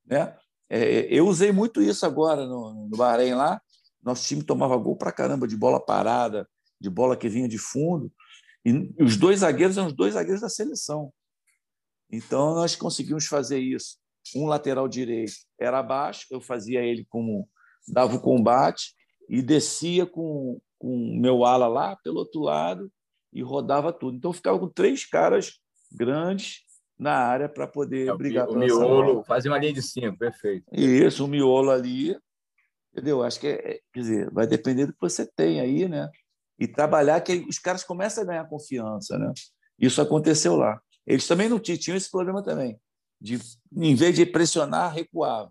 Né? 0.05 0.35
É, 0.69 1.07
eu 1.11 1.29
usei 1.29 1.53
muito 1.53 1.81
isso 1.81 2.05
agora 2.05 2.47
no, 2.47 2.89
no 2.89 2.97
Bahrein 2.97 3.35
lá. 3.35 3.61
Nosso 4.03 4.27
time 4.27 4.43
tomava 4.43 4.77
gol 4.77 4.97
para 4.97 5.13
caramba 5.13 5.47
de 5.47 5.57
bola 5.57 5.79
parada, 5.79 6.49
de 6.81 6.89
bola 6.89 7.17
que 7.17 7.29
vinha 7.29 7.49
de 7.49 7.59
fundo. 7.59 8.11
E 8.67 8.93
os 9.01 9.17
dois 9.17 9.41
zagueiros 9.41 9.79
eram 9.79 9.87
os 9.87 9.93
dois 9.93 10.15
zagueiros 10.15 10.41
da 10.41 10.49
seleção. 10.49 11.13
Então, 12.11 12.53
nós 12.53 12.75
conseguimos 12.75 13.27
fazer 13.27 13.61
isso. 13.61 13.97
Um 14.35 14.47
lateral 14.47 14.89
direito 14.89 15.35
era 15.57 15.79
abaixo, 15.79 16.27
eu 16.33 16.41
fazia 16.41 16.81
ele 16.83 17.07
como 17.09 17.49
dava 17.87 18.17
o 18.17 18.21
combate 18.21 18.93
e 19.29 19.41
descia 19.41 20.05
com 20.05 20.61
o 20.81 21.21
meu 21.21 21.45
ala 21.45 21.69
lá 21.69 21.95
pelo 22.03 22.19
outro 22.19 22.41
lado 22.41 22.91
e 23.33 23.41
rodava 23.41 23.93
tudo. 23.93 24.17
Então, 24.17 24.33
ficava 24.33 24.59
com 24.59 24.69
três 24.69 25.05
caras 25.05 25.61
grandes 25.93 26.63
na 26.99 27.13
área 27.13 27.49
para 27.49 27.69
poder 27.69 28.09
é, 28.09 28.17
brigar. 28.17 28.49
O 28.49 28.59
miolo, 28.59 29.23
fazer 29.23 29.49
uma 29.49 29.59
linha 29.59 29.75
de 29.75 29.83
cinco, 29.83 30.19
perfeito. 30.19 30.65
Isso, 30.73 31.25
o 31.25 31.29
miolo 31.29 31.71
ali, 31.71 32.19
entendeu? 32.93 33.23
Acho 33.23 33.39
que 33.39 33.47
é, 33.47 33.81
quer 33.93 34.01
dizer, 34.01 34.31
vai 34.33 34.45
depender 34.45 34.87
do 34.87 34.93
que 34.93 35.01
você 35.01 35.25
tem 35.25 35.61
aí, 35.61 35.89
né? 35.89 36.11
E 36.59 36.67
trabalhar 36.67 37.21
que 37.21 37.45
os 37.49 37.59
caras 37.59 37.85
começam 37.85 38.25
a 38.25 38.27
ganhar 38.27 38.49
confiança, 38.49 39.19
né? 39.19 39.33
Isso 39.79 40.01
aconteceu 40.01 40.57
lá. 40.57 40.81
Eles 41.07 41.27
também 41.27 41.49
não 41.49 41.59
tinham, 41.59 41.97
esse 41.97 42.11
problema 42.11 42.43
também, 42.43 42.79
de 43.21 43.39
em 43.73 43.95
vez 43.95 44.17
de 44.17 44.27
pressionar, 44.27 44.93
recuar. 44.93 45.49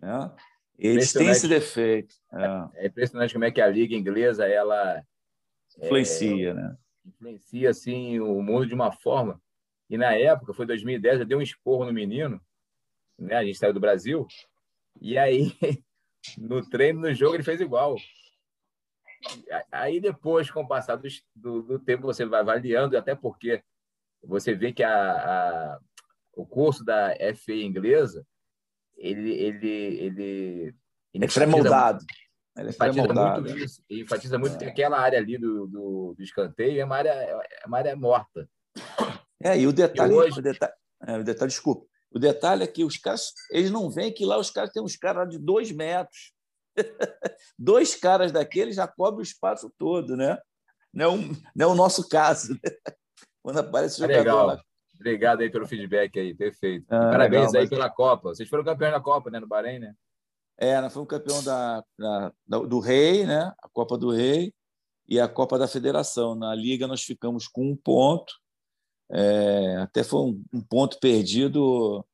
Né? 0.00 0.32
Eles 0.78 1.12
têm 1.12 1.28
esse 1.28 1.48
defeito. 1.48 2.14
É. 2.32 2.84
é. 2.84 2.86
impressionante 2.86 3.32
como 3.32 3.44
é 3.44 3.50
que 3.50 3.60
a 3.60 3.68
liga 3.68 3.94
inglesa 3.94 4.46
ela 4.46 5.02
influencia, 5.78 6.50
é, 6.50 6.54
né? 6.54 6.76
Influencia 7.04 7.70
assim 7.70 8.20
o 8.20 8.40
mundo 8.42 8.66
de 8.66 8.74
uma 8.74 8.92
forma. 8.92 9.40
E 9.88 9.96
na 9.98 10.14
época, 10.14 10.54
foi 10.54 10.66
2010, 10.66 11.20
eu 11.20 11.26
dei 11.26 11.36
um 11.36 11.42
esporro 11.42 11.84
no 11.84 11.92
menino, 11.92 12.40
né? 13.18 13.36
A 13.36 13.44
gente 13.44 13.58
saiu 13.58 13.74
do 13.74 13.80
Brasil. 13.80 14.26
E 15.00 15.18
aí, 15.18 15.52
no 16.38 16.68
treino, 16.68 17.00
no 17.00 17.14
jogo, 17.14 17.34
ele 17.34 17.42
fez 17.42 17.60
igual. 17.60 17.96
Aí 19.70 20.00
depois, 20.00 20.50
com 20.50 20.62
o 20.62 20.68
passar 20.68 20.96
do, 20.96 21.08
do, 21.34 21.62
do, 21.62 21.78
tempo, 21.78 22.02
você 22.02 22.24
vai 22.24 22.40
avaliando, 22.40 22.96
até 22.96 23.14
porque 23.14 23.62
você 24.22 24.54
vê 24.54 24.72
que 24.72 24.82
a, 24.82 25.12
a 25.12 25.80
o 26.34 26.46
curso 26.46 26.84
da 26.84 27.14
FA 27.36 27.52
inglesa, 27.52 28.26
ele, 28.96 29.32
ele, 29.32 29.68
ele, 29.68 30.74
é 31.14 31.26
pré-moldado. 31.26 32.04
Ele 32.56 32.68
é 32.68 32.70
enfatiza 32.70 33.14
muito 33.14 33.58
isso. 33.58 33.82
Ele 33.88 34.02
enfatiza 34.02 34.38
muito 34.38 34.54
é. 34.54 34.58
que 34.58 34.64
aquela 34.64 34.98
área 34.98 35.18
ali 35.18 35.38
do, 35.38 35.66
do, 35.66 36.14
do, 36.16 36.22
escanteio 36.22 36.80
é 36.80 36.84
uma 36.84 36.96
área, 36.96 37.10
é 37.10 37.66
uma 37.66 37.78
área 37.78 37.96
morta. 37.96 38.48
É, 39.42 39.58
e 39.58 39.66
o 39.66 39.72
detalhe, 39.72 40.12
e 40.12 40.16
hoje... 40.16 40.38
o 40.38 40.42
detalhe, 40.42 40.72
é, 41.06 41.18
o 41.18 41.24
detalhe, 41.24 41.50
desculpa, 41.50 41.86
o 42.10 42.18
detalhe 42.18 42.62
é 42.62 42.66
que 42.66 42.84
os 42.84 42.96
caras, 42.96 43.32
eles 43.50 43.70
não 43.70 43.90
veem 43.90 44.12
que 44.12 44.24
lá 44.24 44.38
os 44.38 44.50
caras 44.50 44.70
têm 44.70 44.82
uns 44.82 44.96
caras 44.96 45.28
de 45.28 45.38
dois 45.38 45.72
metros, 45.72 46.31
Dois 47.58 47.94
caras 47.94 48.32
daqueles 48.32 48.76
já 48.76 48.86
cobrem 48.86 49.20
o 49.20 49.22
espaço 49.22 49.72
todo, 49.78 50.16
né? 50.16 50.38
Não 50.92 51.04
é, 51.04 51.08
um, 51.08 51.32
não 51.54 51.70
é 51.70 51.72
o 51.72 51.74
nosso 51.74 52.08
caso. 52.08 52.52
Né? 52.54 52.70
Quando 53.42 53.58
aparece 53.58 53.96
o 53.96 53.98
jogador 54.06 54.18
legal. 54.18 54.46
lá. 54.46 54.62
Obrigado 54.94 55.40
aí 55.40 55.50
pelo 55.50 55.66
feedback 55.66 56.18
aí, 56.18 56.34
perfeito. 56.34 56.86
Ah, 56.88 57.10
Parabéns 57.10 57.46
legal, 57.46 57.54
aí 57.54 57.62
mas... 57.62 57.70
pela 57.70 57.90
Copa. 57.90 58.28
Vocês 58.28 58.48
foram 58.48 58.62
campeões 58.62 58.92
da 58.92 59.00
Copa, 59.00 59.30
né, 59.30 59.40
no 59.40 59.48
Bahrein, 59.48 59.80
né? 59.80 59.94
É, 60.56 60.80
nós 60.80 60.92
fomos 60.92 61.08
campeão 61.08 61.42
da, 61.42 61.82
da, 61.98 62.32
do 62.46 62.78
Rei, 62.78 63.26
né? 63.26 63.52
A 63.60 63.68
Copa 63.68 63.98
do 63.98 64.10
Rei 64.10 64.54
e 65.08 65.18
a 65.18 65.26
Copa 65.26 65.58
da 65.58 65.66
Federação. 65.66 66.36
Na 66.36 66.54
Liga 66.54 66.86
nós 66.86 67.02
ficamos 67.02 67.48
com 67.48 67.70
um 67.70 67.76
ponto. 67.76 68.32
É, 69.10 69.76
até 69.78 70.04
foi 70.04 70.20
um, 70.20 70.44
um 70.52 70.60
ponto 70.60 71.00
perdido 71.00 72.06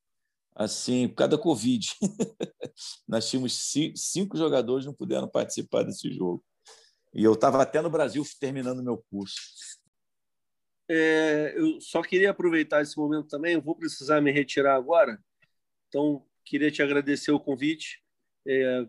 assim, 0.58 1.06
por 1.06 1.14
causa 1.14 1.36
da 1.36 1.38
Covid. 1.38 1.88
Nós 3.06 3.30
tínhamos 3.30 3.72
cinco 3.94 4.36
jogadores 4.36 4.84
que 4.84 4.88
não 4.88 4.94
puderam 4.94 5.28
participar 5.28 5.84
desse 5.84 6.12
jogo. 6.12 6.44
E 7.14 7.22
eu 7.22 7.32
estava 7.34 7.62
até 7.62 7.80
no 7.80 7.88
Brasil 7.88 8.24
terminando 8.40 8.82
meu 8.82 9.02
curso. 9.08 9.36
É, 10.90 11.54
eu 11.56 11.80
só 11.80 12.02
queria 12.02 12.30
aproveitar 12.30 12.82
esse 12.82 12.96
momento 12.98 13.28
também. 13.28 13.54
Eu 13.54 13.62
vou 13.62 13.76
precisar 13.76 14.20
me 14.20 14.32
retirar 14.32 14.74
agora. 14.74 15.22
Então, 15.88 16.26
queria 16.44 16.72
te 16.72 16.82
agradecer 16.82 17.30
o 17.30 17.40
convite. 17.40 18.02
É, 18.46 18.84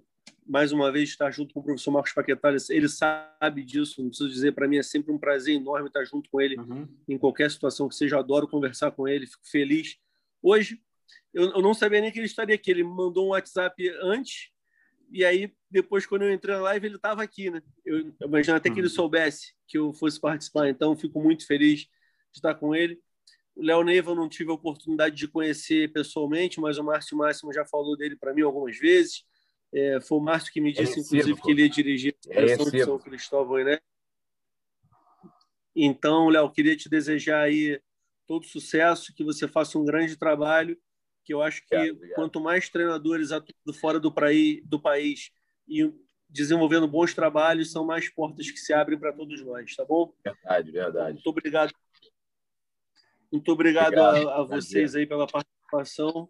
mais 0.46 0.72
uma 0.72 0.92
vez, 0.92 1.10
estar 1.10 1.30
junto 1.30 1.54
com 1.54 1.60
o 1.60 1.64
professor 1.64 1.92
Marcos 1.92 2.14
Paquetá. 2.14 2.50
Ele 2.70 2.90
sabe 2.90 3.64
disso, 3.64 4.02
não 4.02 4.10
preciso 4.10 4.30
dizer. 4.30 4.54
Para 4.54 4.68
mim 4.68 4.78
é 4.78 4.84
sempre 4.84 5.12
um 5.12 5.20
prazer 5.20 5.56
enorme 5.56 5.88
estar 5.88 6.04
junto 6.04 6.30
com 6.32 6.42
ele 6.42 6.58
uhum. 6.60 6.88
em 7.08 7.18
qualquer 7.18 7.52
situação 7.52 7.88
que 7.88 7.96
seja. 7.96 8.18
Adoro 8.18 8.48
conversar 8.48 8.90
com 8.92 9.08
ele, 9.08 9.28
fico 9.28 9.48
feliz. 9.48 9.98
Hoje, 10.42 10.82
eu, 11.34 11.52
eu 11.52 11.62
não 11.62 11.74
sabia 11.74 12.02
nem 12.02 12.12
que 12.12 12.20
ele 12.20 12.26
estaria 12.26 12.56
aqui. 12.56 12.72
Ele 12.72 12.84
me 12.84 12.90
mandou 12.90 13.28
um 13.28 13.30
WhatsApp 13.30 13.90
antes, 14.02 14.52
e 15.12 15.26
aí, 15.26 15.52
depois, 15.70 16.06
quando 16.06 16.24
eu 16.24 16.34
entrei 16.34 16.56
na 16.56 16.62
live, 16.62 16.86
ele 16.86 16.96
estava 16.96 17.24
aqui, 17.24 17.50
né? 17.50 17.62
Eu, 17.86 18.14
eu 18.20 18.28
imagino 18.28 18.58
até 18.58 18.70
que 18.70 18.80
ele 18.80 18.88
uhum. 18.88 18.94
soubesse 18.94 19.54
que 19.68 19.78
eu 19.78 19.94
fosse 19.94 20.20
participar, 20.20 20.70
então 20.70 20.96
fico 20.96 21.22
muito 21.22 21.46
feliz 21.46 21.82
de 21.82 21.88
estar 22.36 22.56
com 22.56 22.76
ele. 22.76 23.00
O 23.56 23.64
Léo 23.64 23.84
Neiva 23.84 24.12
eu 24.12 24.16
não 24.16 24.30
tive 24.30 24.52
a 24.52 24.54
oportunidade 24.54 25.16
de 25.16 25.28
conhecer 25.28 25.92
pessoalmente, 25.92 26.60
mas 26.60 26.78
o 26.78 26.84
Márcio 26.84 27.18
Máximo 27.18 27.52
já 27.52 27.66
falou 27.66 27.98
dele 27.98 28.16
para 28.16 28.34
mim 28.34 28.42
algumas 28.42 28.78
vezes. 28.78 29.24
É, 29.74 30.00
foi 30.02 30.18
o 30.18 30.22
Márcio 30.22 30.52
que 30.54 30.62
me 30.62 30.72
disse, 30.72 31.00
é 31.00 31.02
inclusive, 31.02 31.42
que 31.42 31.52
ele 31.52 31.62
ia 31.64 31.70
dirigir 31.70 32.16
a 32.30 32.34
seleção 32.34 32.68
é 32.68 32.72
de 32.72 32.84
São 32.84 33.00
Cristóvão, 33.00 33.64
né? 33.64 33.80
Então, 35.76 36.30
Léo, 36.30 36.52
queria 36.52 36.76
te 36.76 36.90
desejar 36.90 37.42
aí 37.42 37.82
todo 38.28 38.46
sucesso, 38.46 39.14
que 39.14 39.24
você 39.24 39.48
faça 39.48 39.78
um 39.78 39.86
grande 39.86 40.16
trabalho 40.16 40.78
que 41.24 41.34
eu 41.34 41.42
acho 41.42 41.62
que 41.66 41.76
obrigado, 41.76 41.96
obrigado. 41.96 42.16
quanto 42.16 42.40
mais 42.40 42.70
treinadores 42.70 43.32
atuando 43.32 43.74
fora 43.80 44.00
do, 44.00 44.12
praí, 44.12 44.62
do 44.66 44.80
país 44.80 45.32
e 45.68 45.92
desenvolvendo 46.30 46.88
bons 46.88 47.14
trabalhos, 47.14 47.72
são 47.72 47.86
mais 47.86 48.10
portas 48.10 48.52
que 48.52 48.58
se 48.58 48.72
abrem 48.74 49.00
para 49.00 49.14
todos 49.14 49.44
nós, 49.44 49.76
tá 49.76 49.84
bom? 49.84 50.14
Verdade, 50.24 50.72
verdade. 50.72 51.14
Muito 51.14 51.30
obrigado. 51.30 51.74
Muito 53.32 53.52
obrigado, 53.52 53.88
obrigado. 53.88 54.30
A, 54.30 54.42
a, 54.42 54.44
vocês 54.44 54.96
aí 54.96 55.06
pela 55.06 55.28
participação. 55.28 56.30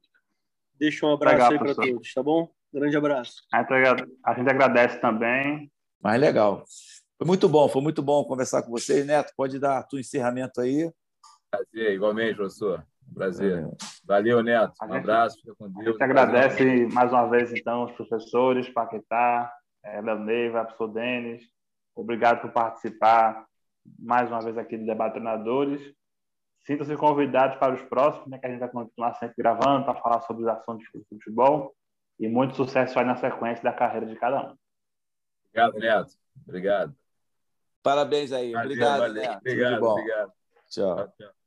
Deixa 0.76 1.06
um 1.06 1.14
abraço 1.14 1.36
legal, 1.38 1.52
aí 1.52 1.60
para 1.60 1.76
todos, 1.76 2.14
tá 2.14 2.24
bom? 2.24 2.50
Grande 2.74 2.96
abraço. 2.96 3.44
A 3.52 4.34
gente 4.34 4.50
agradece 4.50 5.00
também. 5.00 5.72
Mais 6.02 6.20
legal. 6.20 6.64
Foi 7.18 7.28
muito 7.28 7.50
bom, 7.50 7.68
foi 7.68 7.82
muito 7.82 8.02
bom 8.02 8.24
conversar 8.24 8.64
com 8.64 8.72
vocês. 8.72 9.06
Neto, 9.06 9.34
pode 9.36 9.60
dar 9.60 9.86
o 9.92 10.00
encerramento 10.00 10.62
aí. 10.62 10.90
Prazer, 11.52 11.94
igualmente, 11.94 12.36
professor. 12.36 12.86
Prazer. 13.14 13.68
Valeu, 14.06 14.44
Neto. 14.44 14.74
Um 14.84 14.94
abraço, 14.94 15.38
fica 15.40 15.56
com 15.56 15.70
Deus. 15.70 15.88
A 15.88 15.92
gente 15.92 16.04
agradece 16.04 16.88
mais 16.94 17.12
uma 17.12 17.28
vez, 17.28 17.54
então, 17.54 17.86
os 17.86 17.92
professores, 17.94 18.70
Paquetá, 18.70 19.52
é, 19.84 20.02
Leoneiva, 20.02 20.66
professor 20.66 20.88
Denis. 20.88 21.44
Obrigado 21.96 22.42
por 22.42 22.52
participar 22.52 23.46
mais 23.98 24.30
uma 24.30 24.42
vez 24.42 24.58
aqui 24.58 24.78
do 24.78 24.86
Debate 24.86 25.14
Treinadores. 25.14 25.82
Sintam-se 26.66 26.96
convidados 26.98 27.58
para 27.58 27.74
os 27.74 27.82
próximos, 27.84 28.28
né, 28.28 28.38
que 28.38 28.46
a 28.46 28.50
gente 28.50 28.60
vai 28.60 28.70
continuar 28.70 29.14
sempre 29.16 29.36
gravando 29.38 29.86
para 29.86 30.00
falar 30.00 30.22
sobre 30.22 30.44
os 30.44 30.48
assuntos 30.48 30.86
de 30.94 31.04
futebol. 31.10 31.74
E 32.20 32.28
muito 32.28 32.56
sucesso 32.56 33.00
aí 33.00 33.06
na 33.06 33.16
sequência 33.16 33.64
da 33.64 33.72
carreira 33.72 34.06
de 34.06 34.16
cada 34.16 34.52
um. 34.52 34.56
Obrigado, 35.48 35.80
Neto. 35.80 36.12
Obrigado. 36.46 36.96
Parabéns 37.82 38.32
aí. 38.32 38.52
Valeu, 38.52 38.66
obrigado, 38.66 39.00
valeu. 39.00 39.22
Neto. 39.22 39.38
Obrigado, 39.38 39.84
obrigado. 39.84 40.34
Tchau. 40.70 41.12
tchau. 41.18 41.39